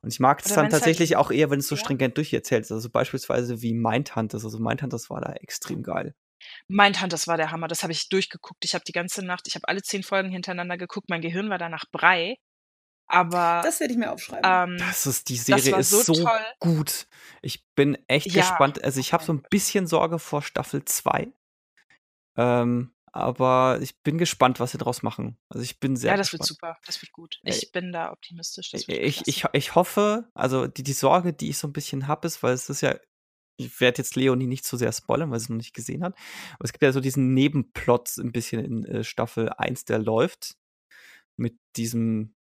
Und 0.02 0.12
ich 0.12 0.20
mag 0.20 0.40
es 0.40 0.48
dann 0.48 0.64
halt 0.64 0.72
tatsächlich 0.72 1.10
halt, 1.14 1.24
auch 1.24 1.30
eher, 1.30 1.50
wenn 1.50 1.60
es 1.60 1.68
so 1.68 1.74
ja. 1.74 1.80
stringent 1.80 2.16
durcherzählt 2.16 2.64
ist. 2.64 2.72
Also 2.72 2.90
beispielsweise 2.90 3.62
wie 3.62 3.74
Mindhunters. 3.74 4.44
Also 4.44 4.58
Mindhunters 4.58 5.10
war 5.10 5.20
da 5.20 5.32
extrem 5.32 5.82
geil. 5.82 6.14
Mindhunters 6.68 7.26
war 7.26 7.36
der 7.36 7.50
Hammer. 7.50 7.68
Das 7.68 7.82
habe 7.82 7.92
ich 7.92 8.08
durchgeguckt. 8.08 8.64
Ich 8.64 8.74
habe 8.74 8.84
die 8.86 8.92
ganze 8.92 9.24
Nacht, 9.24 9.46
ich 9.46 9.54
habe 9.54 9.68
alle 9.68 9.82
zehn 9.82 10.02
Folgen 10.02 10.30
hintereinander 10.30 10.78
geguckt. 10.78 11.10
Mein 11.10 11.20
Gehirn 11.20 11.50
war 11.50 11.58
danach 11.58 11.84
Brei. 11.90 12.36
Aber. 13.06 13.60
Das 13.64 13.80
werde 13.80 13.92
ich 13.92 13.98
mir 13.98 14.12
aufschreiben. 14.12 14.42
Ähm, 14.44 14.76
das 14.78 15.06
ist, 15.06 15.28
die 15.28 15.36
Serie 15.36 15.76
ist 15.76 15.90
so, 15.90 16.14
so 16.14 16.28
gut. 16.60 17.06
Ich 17.42 17.64
bin 17.74 17.98
echt 18.06 18.28
ja. 18.28 18.42
gespannt. 18.42 18.82
Also 18.84 19.00
ich 19.00 19.12
habe 19.12 19.24
so 19.24 19.32
ein 19.32 19.42
bisschen 19.50 19.86
Sorge 19.86 20.18
vor 20.18 20.42
Staffel 20.42 20.84
2. 20.84 21.32
Ähm, 22.36 22.94
aber 23.12 23.78
ich 23.80 24.00
bin 24.02 24.18
gespannt, 24.18 24.60
was 24.60 24.72
sie 24.72 24.78
draus 24.78 25.02
machen. 25.02 25.38
Also 25.48 25.62
ich 25.62 25.80
bin 25.80 25.96
sehr 25.96 26.12
Ja, 26.12 26.16
das 26.16 26.30
gespannt. 26.30 26.40
wird 26.40 26.48
super. 26.48 26.76
Das 26.86 27.02
wird 27.02 27.12
gut. 27.12 27.40
Ich 27.42 27.64
äh, 27.64 27.70
bin 27.72 27.92
da 27.92 28.12
optimistisch. 28.12 28.72
ich, 28.72 29.26
ich, 29.26 29.44
ich 29.52 29.74
hoffe, 29.74 30.28
also 30.34 30.66
die, 30.66 30.82
die 30.82 30.92
Sorge, 30.92 31.32
die 31.32 31.50
ich 31.50 31.58
so 31.58 31.68
ein 31.68 31.72
bisschen 31.72 32.06
habe, 32.06 32.26
ist, 32.26 32.42
weil 32.42 32.54
es 32.54 32.68
ist 32.70 32.80
ja 32.80 32.96
ich 33.60 33.80
werde 33.80 33.98
jetzt 33.98 34.16
Leonie 34.16 34.46
nicht 34.46 34.64
zu 34.64 34.76
sehr 34.76 34.92
spoilern, 34.92 35.30
weil 35.30 35.38
sie 35.38 35.44
es 35.44 35.48
noch 35.50 35.56
nicht 35.56 35.74
gesehen 35.74 36.02
hat. 36.02 36.14
Aber 36.54 36.64
es 36.64 36.72
gibt 36.72 36.82
ja 36.82 36.92
so 36.92 37.00
diesen 37.00 37.34
Nebenplot 37.34 38.16
ein 38.18 38.32
bisschen 38.32 38.64
in 38.64 38.84
äh, 38.84 39.04
Staffel 39.04 39.50
1, 39.50 39.84
der 39.84 39.98
läuft. 39.98 40.56
Mit 41.36 41.58
diesem 41.76 42.34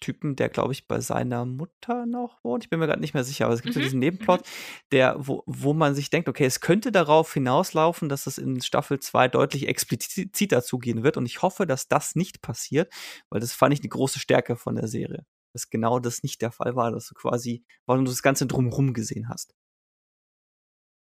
Typen, 0.00 0.36
der, 0.36 0.48
glaube 0.48 0.72
ich, 0.72 0.86
bei 0.86 1.00
seiner 1.00 1.44
Mutter 1.44 2.06
noch 2.06 2.42
wohnt. 2.42 2.64
Ich 2.64 2.70
bin 2.70 2.78
mir 2.78 2.86
gerade 2.86 3.00
nicht 3.00 3.14
mehr 3.14 3.24
sicher, 3.24 3.46
aber 3.46 3.54
es 3.54 3.62
gibt 3.62 3.74
mhm. 3.74 3.80
so 3.80 3.84
diesen 3.84 3.98
Nebenplot, 3.98 4.40
mhm. 4.40 4.44
der, 4.92 5.16
wo, 5.18 5.42
wo 5.46 5.74
man 5.74 5.94
sich 5.94 6.10
denkt, 6.10 6.28
okay, 6.28 6.44
es 6.44 6.60
könnte 6.60 6.92
darauf 6.92 7.32
hinauslaufen, 7.32 8.08
dass 8.08 8.26
es 8.26 8.38
in 8.38 8.60
Staffel 8.60 9.00
2 9.00 9.28
deutlich 9.28 9.68
expliziter 9.68 10.62
zugehen 10.62 11.02
wird. 11.02 11.16
Und 11.16 11.26
ich 11.26 11.42
hoffe, 11.42 11.66
dass 11.66 11.88
das 11.88 12.14
nicht 12.14 12.42
passiert, 12.42 12.92
weil 13.30 13.40
das 13.40 13.52
fand 13.52 13.74
ich 13.74 13.80
eine 13.80 13.88
große 13.88 14.18
Stärke 14.18 14.56
von 14.56 14.76
der 14.76 14.88
Serie. 14.88 15.26
Dass 15.52 15.70
genau 15.70 15.98
das 15.98 16.22
nicht 16.22 16.42
der 16.42 16.52
Fall 16.52 16.76
war, 16.76 16.90
dass 16.90 17.08
du 17.08 17.14
quasi, 17.14 17.64
weil 17.86 17.98
du 17.98 18.04
das 18.04 18.22
Ganze 18.22 18.46
drumherum 18.46 18.94
gesehen 18.94 19.28
hast. 19.28 19.54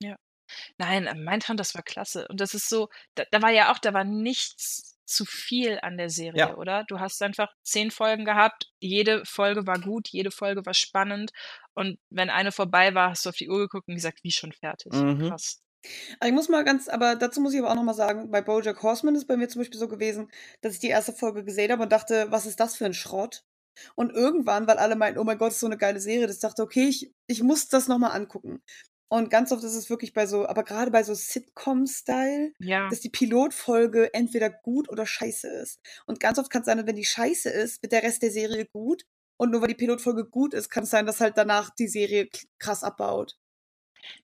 Ja. 0.02 0.16
Nein, 0.78 1.08
äh, 1.08 1.16
Mindhunter, 1.16 1.56
das 1.56 1.76
war 1.76 1.84
klasse. 1.84 2.28
Und 2.30 2.42
das 2.42 2.54
ist 2.54 2.70
so, 2.70 2.90
da, 3.16 3.24
da 3.32 3.42
war 3.42 3.52
ja 3.52 3.72
auch, 3.72 3.80
da 3.80 3.94
war 3.94 4.04
nichts 4.04 4.98
zu 5.12 5.26
viel 5.26 5.80
an 5.82 5.98
der 5.98 6.10
Serie, 6.10 6.40
Ja. 6.40 6.56
oder? 6.58 6.84
Du 6.88 7.00
hast 7.00 7.22
einfach 7.22 7.52
zehn 7.64 7.92
Folgen 7.92 8.26
gehabt, 8.26 8.68
jede 8.80 9.24
Folge 9.26 9.68
war 9.68 9.80
gut, 9.80 10.08
jede 10.10 10.32
Folge 10.32 10.66
war 10.66 10.74
spannend. 10.74 11.32
Und 11.74 11.98
wenn 12.10 12.30
eine 12.30 12.52
vorbei 12.52 12.94
war, 12.96 13.12
hast 13.12 13.26
du 13.26 13.30
auf 13.30 13.36
die 13.36 13.50
Uhr 13.50 13.60
geguckt 13.60 13.88
und 13.88 13.96
gesagt, 13.96 14.20
wie 14.24 14.32
schon 14.32 14.52
fertig. 14.52 14.94
Mhm. 14.94 15.30
Krass. 15.30 15.62
ich 16.24 16.32
muss 16.32 16.50
mal 16.50 16.64
ganz, 16.64 16.88
aber 16.88 17.16
dazu 17.16 17.42
muss 17.42 17.54
ich 17.54 17.60
aber 17.60 17.72
auch 17.72 17.76
noch 17.76 17.84
mal 17.84 17.94
sagen, 17.94 18.30
bei 18.32 18.42
BoJack 18.42 18.82
Horseman 18.84 19.16
ist 19.16 19.28
bei 19.28 19.38
mir 19.38 19.48
zum 19.50 19.62
Beispiel 19.62 19.80
so 19.80 19.88
gewesen, 19.88 20.30
dass 20.62 20.74
ich 20.74 20.80
die 20.80 20.88
erste 20.90 21.14
Folge 21.14 21.44
gesehen 21.44 21.72
habe 21.72 21.84
und 21.84 21.92
dachte, 21.92 22.28
was 22.30 22.46
ist 22.46 22.60
das 22.60 22.76
für 22.76 22.86
ein 22.86 22.94
Schrott? 22.94 23.44
Und 23.96 24.12
irgendwann, 24.12 24.68
weil 24.68 24.78
alle 24.78 24.96
meinten, 24.96 25.18
oh 25.20 25.24
mein 25.24 25.38
Gott, 25.38 25.54
ist 25.54 25.60
so 25.62 25.66
eine 25.66 25.78
geile 25.78 26.00
Serie, 26.02 26.28
das 26.28 26.40
dachte, 26.40 26.62
okay, 26.62 26.88
ich, 26.88 27.12
ich 27.28 27.42
muss 27.42 27.68
das 27.70 27.88
noch 27.88 27.98
mal 27.98 28.10
angucken. 28.10 28.62
Und 29.12 29.30
ganz 29.30 29.52
oft 29.52 29.62
ist 29.66 29.76
es 29.76 29.90
wirklich 29.90 30.14
bei 30.14 30.26
so, 30.26 30.48
aber 30.48 30.64
gerade 30.64 30.90
bei 30.90 31.04
so 31.04 31.14
Sitcom-Style, 31.14 32.54
Ja. 32.60 32.88
dass 32.88 33.02
die 33.02 33.10
Pilotfolge 33.10 34.14
entweder 34.14 34.50
gut 34.50 34.88
oder 34.88 35.06
scheiße 35.06 35.50
ist. 35.50 35.82
Und 36.06 36.22
ganz 36.22 36.40
oft 36.40 36.50
kann 36.50 36.62
es 36.62 36.68
sein, 36.68 36.88
wenn 36.88 36.96
die 36.96 37.04
scheiße 37.04 37.50
ist, 37.50 37.84
wird 37.84 37.92
der 37.92 38.04
Rest 38.04 38.22
der 38.22 38.32
Serie 38.32 38.66
gut. 38.68 39.04
Und 39.38 39.52
nur 39.52 39.60
weil 39.62 39.68
die 39.68 39.76
Pilotfolge 39.76 40.24
gut 40.30 40.54
ist, 40.54 40.70
kann 40.70 40.84
es 40.86 40.92
sein, 40.92 41.06
dass 41.06 41.20
halt 41.20 41.38
danach 41.38 41.72
die 41.78 41.90
Serie 41.90 42.30
krass 42.58 42.86
abbaut. 42.86 43.36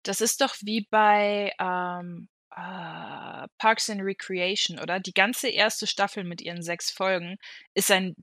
Das 0.03 0.21
ist 0.21 0.39
doch 0.39 0.55
wie 0.61 0.87
bei 0.89 1.51
ähm, 1.59 2.29
äh, 2.55 3.47
Parks 3.57 3.89
and 3.89 4.01
Recreation, 4.01 4.79
oder? 4.79 5.01
Die 5.01 5.13
ganze 5.13 5.49
erste 5.49 5.85
Staffel 5.85 6.23
mit 6.23 6.41
ihren 6.41 6.61
sechs 6.61 6.91
Folgen 6.91 7.35
ist 7.73 7.91
ein 7.91 8.15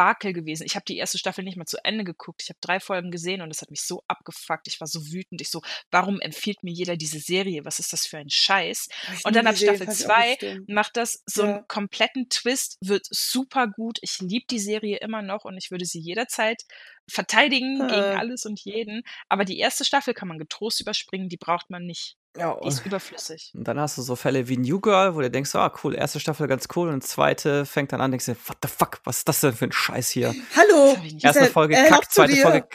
Debakel 0.00 0.32
gewesen. 0.32 0.64
Ich 0.64 0.76
habe 0.76 0.84
die 0.86 0.96
erste 0.96 1.18
Staffel 1.18 1.44
nicht 1.44 1.56
mal 1.56 1.66
zu 1.66 1.76
Ende 1.84 2.04
geguckt. 2.04 2.42
Ich 2.42 2.48
habe 2.48 2.58
drei 2.60 2.80
Folgen 2.80 3.10
gesehen 3.10 3.42
und 3.42 3.50
es 3.50 3.60
hat 3.60 3.70
mich 3.70 3.82
so 3.82 4.02
abgefuckt. 4.08 4.66
Ich 4.66 4.80
war 4.80 4.86
so 4.86 5.12
wütend. 5.12 5.40
Ich 5.40 5.50
so, 5.50 5.60
warum 5.90 6.20
empfiehlt 6.20 6.62
mir 6.62 6.72
jeder 6.72 6.96
diese 6.96 7.18
Serie? 7.18 7.64
Was 7.64 7.78
ist 7.78 7.92
das 7.92 8.06
für 8.06 8.16
ein 8.16 8.30
Scheiß? 8.30 8.88
Und 9.24 9.36
dann 9.36 9.46
ab 9.46 9.56
Staffel 9.56 9.88
2 9.88 10.62
macht 10.66 10.96
das 10.96 11.22
so 11.26 11.44
ja. 11.44 11.56
einen 11.56 11.68
kompletten 11.68 12.28
Twist, 12.30 12.78
wird 12.80 13.06
super 13.10 13.68
gut. 13.68 13.98
Ich 14.00 14.20
liebe 14.20 14.46
die 14.50 14.58
Serie 14.58 14.98
immer 14.98 15.22
noch 15.22 15.44
und 15.44 15.58
ich 15.58 15.70
würde 15.70 15.84
sie 15.84 16.00
jederzeit 16.00 16.62
verteidigen 17.08 17.80
äh. 17.80 17.88
gegen 17.88 18.18
alles 18.18 18.46
und 18.46 18.60
jeden. 18.60 19.02
Aber 19.28 19.44
die 19.44 19.58
erste 19.58 19.84
Staffel 19.84 20.14
kann 20.14 20.28
man 20.28 20.38
getrost 20.38 20.80
überspringen, 20.80 21.28
die 21.28 21.36
braucht 21.36 21.68
man 21.68 21.84
nicht. 21.84 22.16
Ja, 22.36 22.56
die 22.62 22.68
ist 22.68 22.86
überflüssig. 22.86 23.52
Und 23.54 23.66
dann 23.66 23.80
hast 23.80 23.98
du 23.98 24.02
so 24.02 24.14
Fälle 24.14 24.46
wie 24.48 24.56
New 24.56 24.80
Girl, 24.80 25.16
wo 25.16 25.20
du 25.20 25.30
denkst, 25.30 25.54
ah, 25.56 25.72
cool, 25.82 25.96
erste 25.96 26.20
Staffel 26.20 26.46
ganz 26.46 26.68
cool 26.76 26.88
und 26.88 27.02
zweite 27.02 27.66
fängt 27.66 27.92
dann 27.92 28.00
an, 28.00 28.12
denkst 28.12 28.26
du, 28.26 28.36
what 28.46 28.58
the 28.62 28.68
fuck, 28.68 29.00
was 29.04 29.18
ist 29.18 29.28
das 29.28 29.40
denn 29.40 29.52
für 29.52 29.64
ein 29.64 29.72
Scheiß 29.72 30.10
hier? 30.10 30.34
Hallo! 30.54 30.96
Erste 31.20 31.46
Folge 31.46 31.76
äh, 31.76 31.88
kack, 31.88 32.10
zweite 32.10 32.36
Folge. 32.36 32.68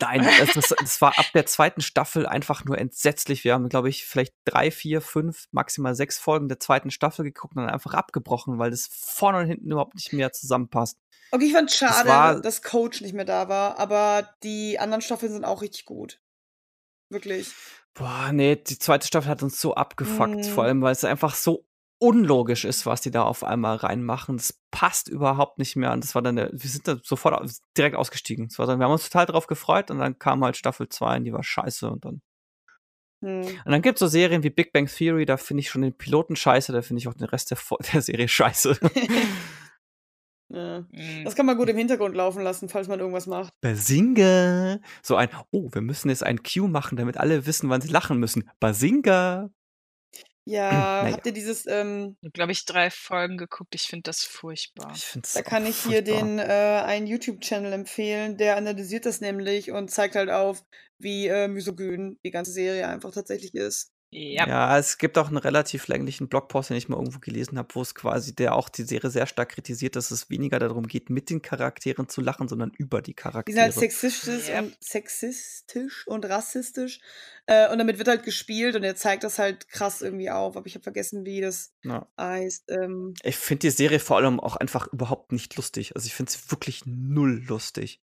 Nein, 0.00 0.28
das, 0.54 0.74
das, 0.78 1.00
war 1.00 1.18
ab 1.18 1.26
der 1.32 1.46
zweiten 1.46 1.80
Staffel 1.80 2.26
einfach 2.26 2.64
nur 2.64 2.76
entsetzlich. 2.76 3.44
Wir 3.44 3.54
haben, 3.54 3.68
glaube 3.68 3.88
ich, 3.88 4.04
vielleicht 4.04 4.34
drei, 4.44 4.70
vier, 4.70 5.00
fünf, 5.00 5.46
maximal 5.52 5.94
sechs 5.94 6.18
Folgen 6.18 6.48
der 6.48 6.60
zweiten 6.60 6.90
Staffel 6.90 7.24
geguckt 7.24 7.56
und 7.56 7.62
dann 7.62 7.72
einfach 7.72 7.94
abgebrochen, 7.94 8.58
weil 8.58 8.70
das 8.70 8.88
vorne 8.92 9.38
und 9.38 9.46
hinten 9.46 9.70
überhaupt 9.70 9.94
nicht 9.94 10.12
mehr 10.12 10.32
zusammenpasst. 10.32 10.98
Okay, 11.30 11.46
ich 11.46 11.52
fand 11.52 11.70
schade, 11.70 12.08
das 12.08 12.42
dass 12.42 12.62
Coach 12.62 13.00
nicht 13.00 13.14
mehr 13.14 13.24
da 13.24 13.48
war, 13.48 13.78
aber 13.78 14.28
die 14.42 14.78
anderen 14.78 15.00
Staffeln 15.00 15.32
sind 15.32 15.44
auch 15.44 15.62
richtig 15.62 15.84
gut. 15.84 16.20
Wirklich. 17.08 17.54
Boah, 17.94 18.30
nee, 18.32 18.56
die 18.56 18.78
zweite 18.78 19.06
Staffel 19.06 19.28
hat 19.28 19.42
uns 19.42 19.60
so 19.60 19.74
abgefuckt, 19.74 20.36
mhm. 20.36 20.44
vor 20.44 20.64
allem, 20.64 20.82
weil 20.82 20.92
es 20.92 21.04
einfach 21.04 21.34
so 21.34 21.66
unlogisch 21.98 22.64
ist, 22.64 22.86
was 22.86 23.02
die 23.02 23.10
da 23.10 23.22
auf 23.24 23.44
einmal 23.44 23.76
reinmachen. 23.76 24.38
Das 24.38 24.58
passt 24.70 25.08
überhaupt 25.08 25.58
nicht 25.58 25.76
mehr. 25.76 25.92
Und 25.92 26.02
das 26.02 26.14
war 26.14 26.22
dann, 26.22 26.36
der, 26.36 26.50
wir 26.50 26.70
sind 26.70 26.88
da 26.88 26.96
sofort 27.02 27.50
direkt 27.76 27.94
ausgestiegen. 27.94 28.48
Das 28.48 28.58
war 28.58 28.66
dann, 28.66 28.78
wir 28.78 28.84
haben 28.84 28.92
uns 28.92 29.04
total 29.08 29.26
drauf 29.26 29.46
gefreut 29.46 29.90
und 29.90 29.98
dann 29.98 30.18
kam 30.18 30.42
halt 30.42 30.56
Staffel 30.56 30.88
2 30.88 31.18
und 31.18 31.24
die 31.24 31.32
war 31.32 31.42
scheiße 31.42 31.90
und 31.90 32.04
dann. 32.04 32.22
Mhm. 33.20 33.42
Und 33.64 33.70
dann 33.70 33.82
gibt 33.82 33.96
es 33.96 34.00
so 34.00 34.06
Serien 34.06 34.42
wie 34.42 34.50
Big 34.50 34.72
Bang 34.72 34.86
Theory, 34.86 35.26
da 35.26 35.36
finde 35.36 35.60
ich 35.60 35.68
schon 35.68 35.82
den 35.82 35.92
Piloten 35.92 36.36
scheiße, 36.36 36.72
da 36.72 36.80
finde 36.80 37.00
ich 37.00 37.08
auch 37.08 37.14
den 37.14 37.26
Rest 37.26 37.50
der, 37.50 37.58
der 37.92 38.00
Serie 38.00 38.28
scheiße. 38.28 38.78
Ja. 40.52 40.80
Mhm. 40.90 41.24
Das 41.24 41.36
kann 41.36 41.46
man 41.46 41.56
gut 41.56 41.68
im 41.68 41.76
Hintergrund 41.76 42.14
laufen 42.16 42.42
lassen, 42.42 42.68
falls 42.68 42.88
man 42.88 42.98
irgendwas 42.98 43.26
macht. 43.26 43.52
Basinga. 43.60 44.78
So 45.02 45.16
ein, 45.16 45.28
oh, 45.52 45.68
wir 45.72 45.80
müssen 45.80 46.08
jetzt 46.08 46.24
ein 46.24 46.42
Cue 46.42 46.68
machen, 46.68 46.96
damit 46.96 47.16
alle 47.16 47.46
wissen, 47.46 47.70
wann 47.70 47.80
sie 47.80 47.88
lachen 47.88 48.18
müssen. 48.18 48.48
Basinga. 48.58 49.50
Ja, 50.44 50.70
naja. 51.02 51.14
habt 51.14 51.26
ihr 51.26 51.32
dieses, 51.32 51.66
ähm, 51.66 52.16
glaube 52.32 52.52
ich, 52.52 52.64
drei 52.64 52.90
Folgen 52.90 53.36
geguckt. 53.36 53.74
Ich 53.74 53.82
finde 53.82 54.04
das 54.04 54.22
furchtbar. 54.24 54.92
Ich 54.94 55.04
find's 55.04 55.34
da 55.34 55.42
kann 55.42 55.66
ich 55.66 55.76
furchtbar. 55.76 55.92
hier 55.92 56.02
den 56.02 56.38
äh, 56.40 56.82
einen 56.84 57.06
YouTube-Channel 57.06 57.72
empfehlen, 57.72 58.36
der 58.36 58.56
analysiert 58.56 59.06
das 59.06 59.20
nämlich 59.20 59.70
und 59.70 59.90
zeigt 59.90 60.16
halt 60.16 60.30
auf, 60.30 60.64
wie 60.98 61.28
äh, 61.28 61.46
misogyn 61.46 62.18
die 62.24 62.30
ganze 62.30 62.50
Serie 62.50 62.88
einfach 62.88 63.12
tatsächlich 63.12 63.54
ist. 63.54 63.92
Ja. 64.12 64.48
ja, 64.48 64.78
es 64.78 64.98
gibt 64.98 65.16
auch 65.18 65.28
einen 65.28 65.36
relativ 65.36 65.86
länglichen 65.86 66.28
Blogpost, 66.28 66.70
den 66.70 66.76
ich 66.76 66.88
mal 66.88 66.96
irgendwo 66.96 67.20
gelesen 67.20 67.58
habe, 67.58 67.68
wo 67.74 67.82
es 67.82 67.94
quasi, 67.94 68.34
der 68.34 68.56
auch 68.56 68.68
die 68.68 68.82
Serie 68.82 69.08
sehr 69.08 69.26
stark 69.26 69.50
kritisiert, 69.50 69.94
dass 69.94 70.10
es 70.10 70.28
weniger 70.30 70.58
darum 70.58 70.88
geht, 70.88 71.10
mit 71.10 71.30
den 71.30 71.42
Charakteren 71.42 72.08
zu 72.08 72.20
lachen, 72.20 72.48
sondern 72.48 72.72
über 72.76 73.02
die 73.02 73.14
Charaktere. 73.14 73.44
Die 73.44 73.52
sind 73.52 73.62
halt 73.62 73.74
sexistisch, 73.74 74.48
ja. 74.48 74.60
und, 74.60 74.76
sexistisch 74.80 76.08
und 76.08 76.24
rassistisch. 76.24 77.00
Äh, 77.46 77.70
und 77.70 77.78
damit 77.78 77.98
wird 77.98 78.08
halt 78.08 78.24
gespielt 78.24 78.74
und 78.74 78.82
er 78.82 78.96
zeigt 78.96 79.22
das 79.22 79.38
halt 79.38 79.68
krass 79.68 80.02
irgendwie 80.02 80.30
auf. 80.30 80.56
Aber 80.56 80.66
ich 80.66 80.74
habe 80.74 80.82
vergessen, 80.82 81.24
wie 81.24 81.40
das 81.40 81.72
ja. 81.84 82.08
heißt. 82.18 82.68
Ähm. 82.68 83.14
Ich 83.22 83.36
finde 83.36 83.60
die 83.60 83.70
Serie 83.70 84.00
vor 84.00 84.16
allem 84.16 84.40
auch 84.40 84.56
einfach 84.56 84.92
überhaupt 84.92 85.30
nicht 85.30 85.54
lustig. 85.56 85.94
Also 85.94 86.06
ich 86.06 86.14
finde 86.14 86.32
sie 86.32 86.50
wirklich 86.50 86.82
null 86.84 87.44
lustig. 87.46 88.02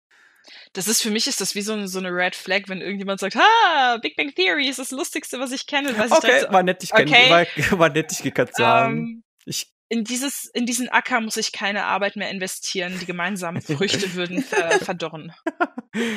Das 0.74 0.88
ist 0.88 1.02
für 1.02 1.12
mich 1.12 1.28
ist 1.28 1.40
das 1.42 1.56
wie 1.56 1.62
so 1.62 1.76
'ne 1.76 1.88
so 1.88 2.00
'ne 2.00 2.10
Red 2.10 2.36
Flag, 2.36 2.64
wenn 2.68 2.82
irgendjemand 2.82 3.20
sagt: 3.20 3.36
„Ha, 3.36 3.98
Big 4.02 4.16
Bang 4.16 4.34
Theory 4.34 4.68
ist 4.68 4.80
das 4.80 4.92
Lustigste, 4.92 5.40
was 5.40 5.52
ich 5.52 5.68
kenne.“ 5.68 5.98
Weiß 5.98 6.12
Okay, 6.12 6.40
so, 6.42 6.48
war 6.52 6.64
nett, 6.64 6.82
dich 6.82 6.92
okay, 6.94 7.30
war 7.30 7.46
war 7.80 7.90
nett, 7.90 8.12
dich 8.12 8.22
gekannt 8.24 8.56
zu 8.56 8.66
haben. 8.66 9.08
ähm, 9.10 9.24
Ich 9.46 9.72
in 9.90 10.04
dieses 10.04 10.46
in 10.54 10.66
diesen 10.66 10.90
Acker 10.90 11.22
muss 11.22 11.38
ich 11.38 11.52
keine 11.52 11.86
Arbeit 11.86 12.16
mehr 12.16 12.30
investieren. 12.32 12.98
Die 13.00 13.06
gemeinsamen 13.06 13.62
Früchte 13.62 14.14
würden 14.16 14.42
ver 14.42 14.80
verdorren. 14.80 15.34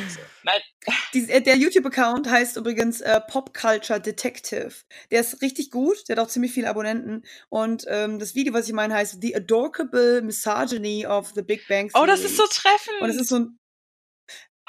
So, 0.08 0.22
nein. 0.42 0.60
Dies 1.14 1.28
äh, 1.28 1.42
der 1.42 1.56
YouTube-Account 1.56 2.28
heißt 2.30 2.56
übrigens, 2.56 3.00
äh, 3.02 3.20
Pop 3.28 3.52
Culture 3.54 4.00
Detective. 4.00 4.72
Der 5.10 5.20
ist 5.20 5.42
richtig 5.42 5.70
gut, 5.70 6.08
der 6.08 6.16
hat 6.16 6.24
auch 6.24 6.28
ziemlich 6.30 6.52
viele 6.52 6.68
Abonnenten 6.70 7.24
und, 7.50 7.84
ähm, 7.88 8.18
das 8.18 8.34
Video, 8.34 8.54
was 8.54 8.66
ich 8.68 8.72
meine, 8.72 8.94
heißt 8.94 9.20
„The 9.20 9.36
Adorable 9.36 10.22
Misogyny 10.22 11.06
of 11.06 11.32
the 11.34 11.42
Big 11.42 11.66
Bang 11.68 11.88
Theory“. 11.90 12.02
Oh, 12.04 12.06
das 12.06 12.20
ist 12.24 12.36
so 12.36 12.44
treffend. 12.50 13.02
Und 13.02 13.10
es 13.10 13.16
ist 13.16 13.28
so 13.28 13.36
'n 13.36 13.58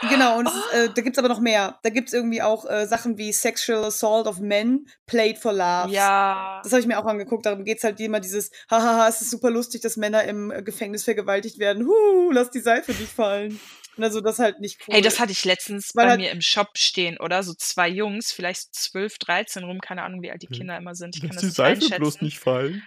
Genau, 0.01 0.37
und 0.37 0.47
oh. 0.47 0.51
ist, 0.51 0.73
äh, 0.73 0.89
da 0.93 1.01
gibt's 1.01 1.17
aber 1.17 1.27
noch 1.27 1.39
mehr. 1.39 1.79
Da 1.81 1.89
gibt's 1.89 2.13
irgendwie 2.13 2.41
auch 2.41 2.69
äh, 2.69 2.85
Sachen 2.85 3.17
wie 3.17 3.33
Sexual 3.33 3.85
Assault 3.85 4.27
of 4.27 4.39
Men, 4.39 4.87
Played 5.07 5.39
for 5.39 5.53
Laughs. 5.53 5.91
Ja. 5.91 6.61
Das 6.63 6.71
habe 6.71 6.81
ich 6.81 6.87
mir 6.87 6.99
auch 6.99 7.05
angeguckt. 7.05 7.45
Darum 7.45 7.63
geht's 7.63 7.83
halt 7.83 7.99
immer 7.99 8.19
dieses, 8.19 8.51
hahaha, 8.69 9.07
es 9.07 9.21
ist 9.21 9.31
super 9.31 9.49
lustig, 9.49 9.81
dass 9.81 9.97
Männer 9.97 10.23
im 10.25 10.51
äh, 10.51 10.61
Gefängnis 10.61 11.03
vergewaltigt 11.03 11.57
werden. 11.57 11.87
Huh, 11.87 12.31
lass 12.31 12.51
die 12.51 12.59
Seife 12.59 12.91
nicht 12.91 13.11
fallen. 13.11 13.59
Und 13.97 14.03
also 14.03 14.21
das 14.21 14.37
halt 14.37 14.59
nicht 14.59 14.81
cool. 14.81 14.93
Hey, 14.93 15.01
das 15.01 15.19
hatte 15.19 15.31
ich 15.31 15.43
letztens 15.43 15.95
Weil 15.95 16.05
bei 16.05 16.09
halt 16.11 16.21
mir 16.21 16.31
im 16.31 16.41
Shop 16.41 16.77
stehen, 16.77 17.17
oder? 17.17 17.41
So 17.41 17.55
zwei 17.55 17.89
Jungs, 17.89 18.31
vielleicht 18.31 18.75
zwölf, 18.75 19.17
dreizehn 19.17 19.63
rum, 19.63 19.79
keine 19.79 20.03
Ahnung, 20.03 20.21
wie 20.21 20.29
alt 20.29 20.43
die 20.43 20.47
hm. 20.47 20.55
Kinder 20.55 20.77
immer 20.77 20.93
sind. 20.93 21.15
Ich 21.15 21.23
lass 21.23 21.31
kann 21.31 21.37
das 21.37 21.49
die 21.49 21.55
Seife 21.55 21.95
bloß 21.97 22.21
nicht 22.21 22.37
fallen. 22.37 22.83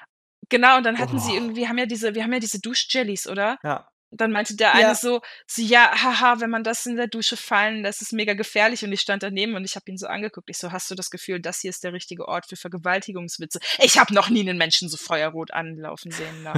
Genau, 0.49 0.77
und 0.77 0.85
dann 0.85 0.99
hatten 0.99 1.17
oh. 1.17 1.21
sie 1.21 1.35
irgendwie, 1.35 1.67
haben 1.67 1.79
ja 1.79 1.87
diese, 1.87 2.15
wir 2.15 2.23
haben 2.23 2.33
ja 2.33 2.39
diese 2.39 2.61
Duschjellies, 2.61 3.27
oder? 3.27 3.59
Ja 3.65 3.89
dann 4.11 4.33
meinte 4.33 4.57
der 4.57 4.75
eine 4.75 4.83
ja. 4.83 4.95
so, 4.95 5.21
so, 5.47 5.63
ja, 5.63 5.91
haha, 5.91 6.41
wenn 6.41 6.51
man 6.51 6.65
das 6.65 6.85
in 6.87 6.97
der 6.97 7.07
Dusche 7.07 7.37
fallen 7.37 7.83
lässt, 7.83 8.03
ist 8.03 8.13
mega 8.13 8.35
gefährlich. 8.35 8.85
Und 8.85 8.93
ich 8.93 9.01
stand 9.01 9.23
daneben 9.23 9.55
und 9.55 9.65
ich 9.65 9.77
habe 9.77 9.89
ihn 9.91 9.99
so 9.99 10.07
angeguckt. 10.07 10.51
Ich 10.51 10.59
so, 10.59 10.73
hast 10.73 10.91
du 10.91 10.95
das 10.95 11.11
Gefühl, 11.11 11.41
das 11.41 11.61
hier 11.61 11.71
ist 11.71 11.85
der 11.85 11.93
richtige 11.93 12.27
Ort 12.27 12.47
für 12.47 12.57
Vergewaltigungswitze? 12.57 13.61
Ich 13.79 13.99
habe 13.99 14.13
noch 14.13 14.29
nie 14.29 14.41
einen 14.41 14.59
Menschen 14.59 14.89
so 14.89 14.97
feuerrot 14.97 15.53
anlaufen 15.53 16.11
sehen. 16.11 16.43
No. 16.43 16.53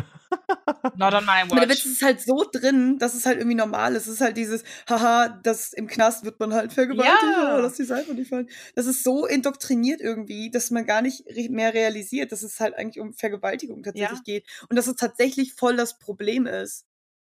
Not 0.96 1.14
on 1.14 1.24
my 1.24 1.42
watch. 1.48 1.60
Der 1.60 1.68
Witz 1.68 1.84
ist 1.84 2.02
halt 2.02 2.20
so 2.20 2.44
drin, 2.50 2.98
dass 2.98 3.14
es 3.14 3.26
halt 3.26 3.38
irgendwie 3.38 3.56
normal 3.56 3.94
ist. 3.94 4.06
Es 4.06 4.14
ist 4.14 4.20
halt 4.20 4.36
dieses, 4.36 4.64
haha, 4.88 5.28
das 5.42 5.72
im 5.72 5.86
Knast 5.86 6.24
wird 6.24 6.40
man 6.40 6.54
halt 6.54 6.72
vergewaltigt, 6.72 7.22
ja. 7.22 7.58
lass 7.58 7.74
die 7.74 7.84
Seife 7.84 8.14
nicht 8.14 8.28
fallen. 8.28 8.48
Das 8.74 8.86
ist 8.86 9.04
so 9.04 9.26
indoktriniert 9.26 10.00
irgendwie, 10.00 10.50
dass 10.50 10.70
man 10.70 10.86
gar 10.86 11.02
nicht 11.02 11.24
mehr 11.50 11.74
realisiert, 11.74 12.32
dass 12.32 12.42
es 12.42 12.60
halt 12.60 12.74
eigentlich 12.74 13.00
um 13.00 13.12
Vergewaltigung 13.12 13.82
tatsächlich 13.82 14.18
ja. 14.18 14.24
geht. 14.24 14.46
Und 14.68 14.76
dass 14.76 14.86
es 14.86 14.96
tatsächlich 14.96 15.54
voll 15.54 15.76
das 15.76 15.98
Problem 15.98 16.46
ist 16.46 16.86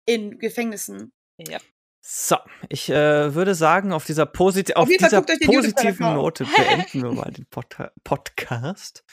in 0.06 0.38
Gefängnissen. 0.38 1.12
Ja. 1.38 1.58
So, 2.00 2.36
ich 2.68 2.90
äh, 2.90 3.34
würde 3.34 3.54
sagen, 3.54 3.92
auf 3.92 4.04
dieser, 4.04 4.26
posit 4.26 4.76
auf 4.76 4.88
dieser 4.88 5.22
positiven 5.22 6.14
Note 6.14 6.44
beenden 6.44 7.02
wir 7.02 7.12
mal 7.12 7.30
den 7.30 7.46
Pod 7.46 7.76
Podcast. 8.02 9.04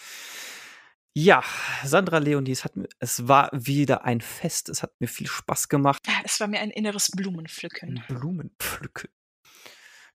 Ja, 1.14 1.44
Sandra 1.84 2.18
Leonie, 2.18 2.52
es, 2.52 2.64
hat, 2.64 2.74
es 3.00 3.28
war 3.28 3.50
wieder 3.54 4.06
ein 4.06 4.22
Fest. 4.22 4.70
Es 4.70 4.82
hat 4.82 4.94
mir 5.00 5.08
viel 5.08 5.28
Spaß 5.28 5.70
gemacht. 5.70 6.02
Ja, 6.08 6.14
es 6.24 6.40
war 6.40 6.48
mir 6.48 6.62
ein 6.62 6.72
inneres 6.72 7.12
Blumenpflücken. 7.12 8.04
Blumenpflücken. 8.08 9.10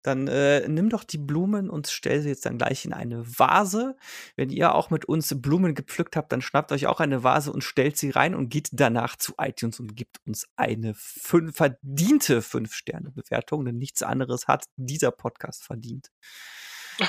Dann 0.04 0.28
äh, 0.28 0.68
nimm 0.68 0.90
doch 0.90 1.02
die 1.02 1.18
Blumen 1.18 1.70
und 1.70 1.88
stell 1.88 2.20
sie 2.20 2.28
jetzt 2.28 2.44
dann 2.44 2.58
gleich 2.58 2.84
in 2.84 2.92
eine 2.92 3.24
Vase. 3.26 3.96
Wenn 4.36 4.50
ihr 4.50 4.74
auch 4.74 4.90
mit 4.90 5.06
uns 5.06 5.40
Blumen 5.40 5.74
gepflückt 5.74 6.14
habt, 6.14 6.30
dann 6.30 6.42
schnappt 6.42 6.72
euch 6.72 6.86
auch 6.86 7.00
eine 7.00 7.24
Vase 7.24 7.50
und 7.50 7.64
stellt 7.64 7.96
sie 7.96 8.10
rein 8.10 8.34
und 8.34 8.50
geht 8.50 8.68
danach 8.72 9.16
zu 9.16 9.32
iTunes 9.38 9.80
und 9.80 9.96
gibt 9.96 10.18
uns 10.26 10.46
eine 10.56 10.92
fünf, 10.94 11.56
verdiente 11.56 12.42
5-Sterne-Bewertung, 12.42 13.64
denn 13.64 13.78
nichts 13.78 14.02
anderes 14.02 14.46
hat 14.46 14.66
dieser 14.76 15.10
Podcast 15.10 15.64
verdient. 15.64 16.10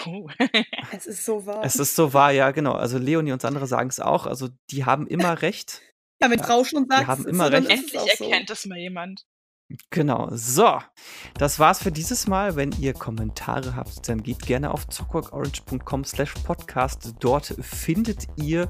Oh. 0.06 0.30
es 0.94 1.06
ist 1.06 1.26
so 1.26 1.46
wahr. 1.46 1.66
Es 1.66 1.76
ist 1.76 1.96
so 1.98 2.14
wahr, 2.14 2.32
ja, 2.32 2.52
genau. 2.52 2.72
Also 2.72 2.98
Leonie 2.98 3.34
und 3.34 3.44
andere 3.44 3.68
sagen 3.68 3.90
es 3.90 4.00
auch. 4.00 4.26
Also 4.26 4.48
die 4.72 4.86
haben 4.86 5.06
immer 5.06 5.42
recht. 5.42 5.82
Ja, 6.22 6.30
mit 6.30 6.48
Rauschen 6.48 6.78
und 6.78 6.90
sagst, 6.90 7.04
die 7.04 7.08
haben 7.08 7.26
immer 7.28 7.52
recht. 7.52 7.70
Endlich 7.70 7.94
erkennt 7.94 8.48
so. 8.48 8.54
das 8.54 8.66
mal 8.66 8.78
jemand. 8.78 9.26
Genau, 9.90 10.30
so. 10.32 10.80
Das 11.40 11.58
war's 11.58 11.82
für 11.82 11.92
dieses 11.92 12.28
Mal. 12.28 12.56
Wenn 12.56 12.72
ihr 12.74 12.94
Kommentare 12.94 13.76
habt, 13.76 14.08
dann 14.08 14.22
geht 14.22 14.46
gerne 14.46 14.70
auf 14.70 14.88
zockworkorange.com 14.88 16.04
slash 16.04 16.36
podcast. 16.44 17.16
Dort 17.20 17.56
findet 17.62 18.28
ihr 18.36 18.70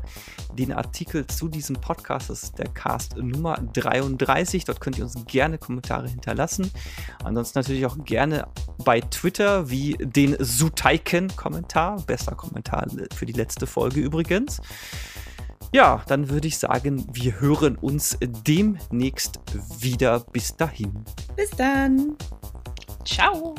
den 0.53 0.72
Artikel 0.72 1.27
zu 1.27 1.49
diesem 1.49 1.76
Podcast. 1.76 2.30
Das 2.30 2.43
ist 2.43 2.59
der 2.59 2.69
Cast 2.69 3.17
Nummer 3.17 3.57
33. 3.73 4.63
Dort 4.63 4.80
könnt 4.80 4.97
ihr 4.97 5.03
uns 5.03 5.15
gerne 5.26 5.57
Kommentare 5.57 6.07
hinterlassen. 6.07 6.72
Ansonsten 7.26 7.59
natürlich 7.59 7.85
auch 7.85 7.97
gerne 8.05 8.47
bei 8.85 9.01
Twitter 9.01 9.69
wie 9.69 9.97
den 9.99 10.38
Sutaiken-Kommentar. 10.39 12.03
Bester 12.03 12.35
Kommentar 12.35 12.88
für 13.13 13.26
die 13.26 13.34
letzte 13.34 13.67
Folge 13.67 13.99
übrigens. 13.99 14.61
Ja, 15.73 16.03
dann 16.07 16.29
würde 16.29 16.47
ich 16.47 16.57
sagen, 16.57 17.05
wir 17.11 17.39
hören 17.39 17.75
uns 17.75 18.17
demnächst 18.21 19.39
wieder. 19.79 20.21
Bis 20.31 20.55
dahin. 20.55 21.03
Bis 21.35 21.49
dann. 21.51 22.15
Ciao. 23.03 23.55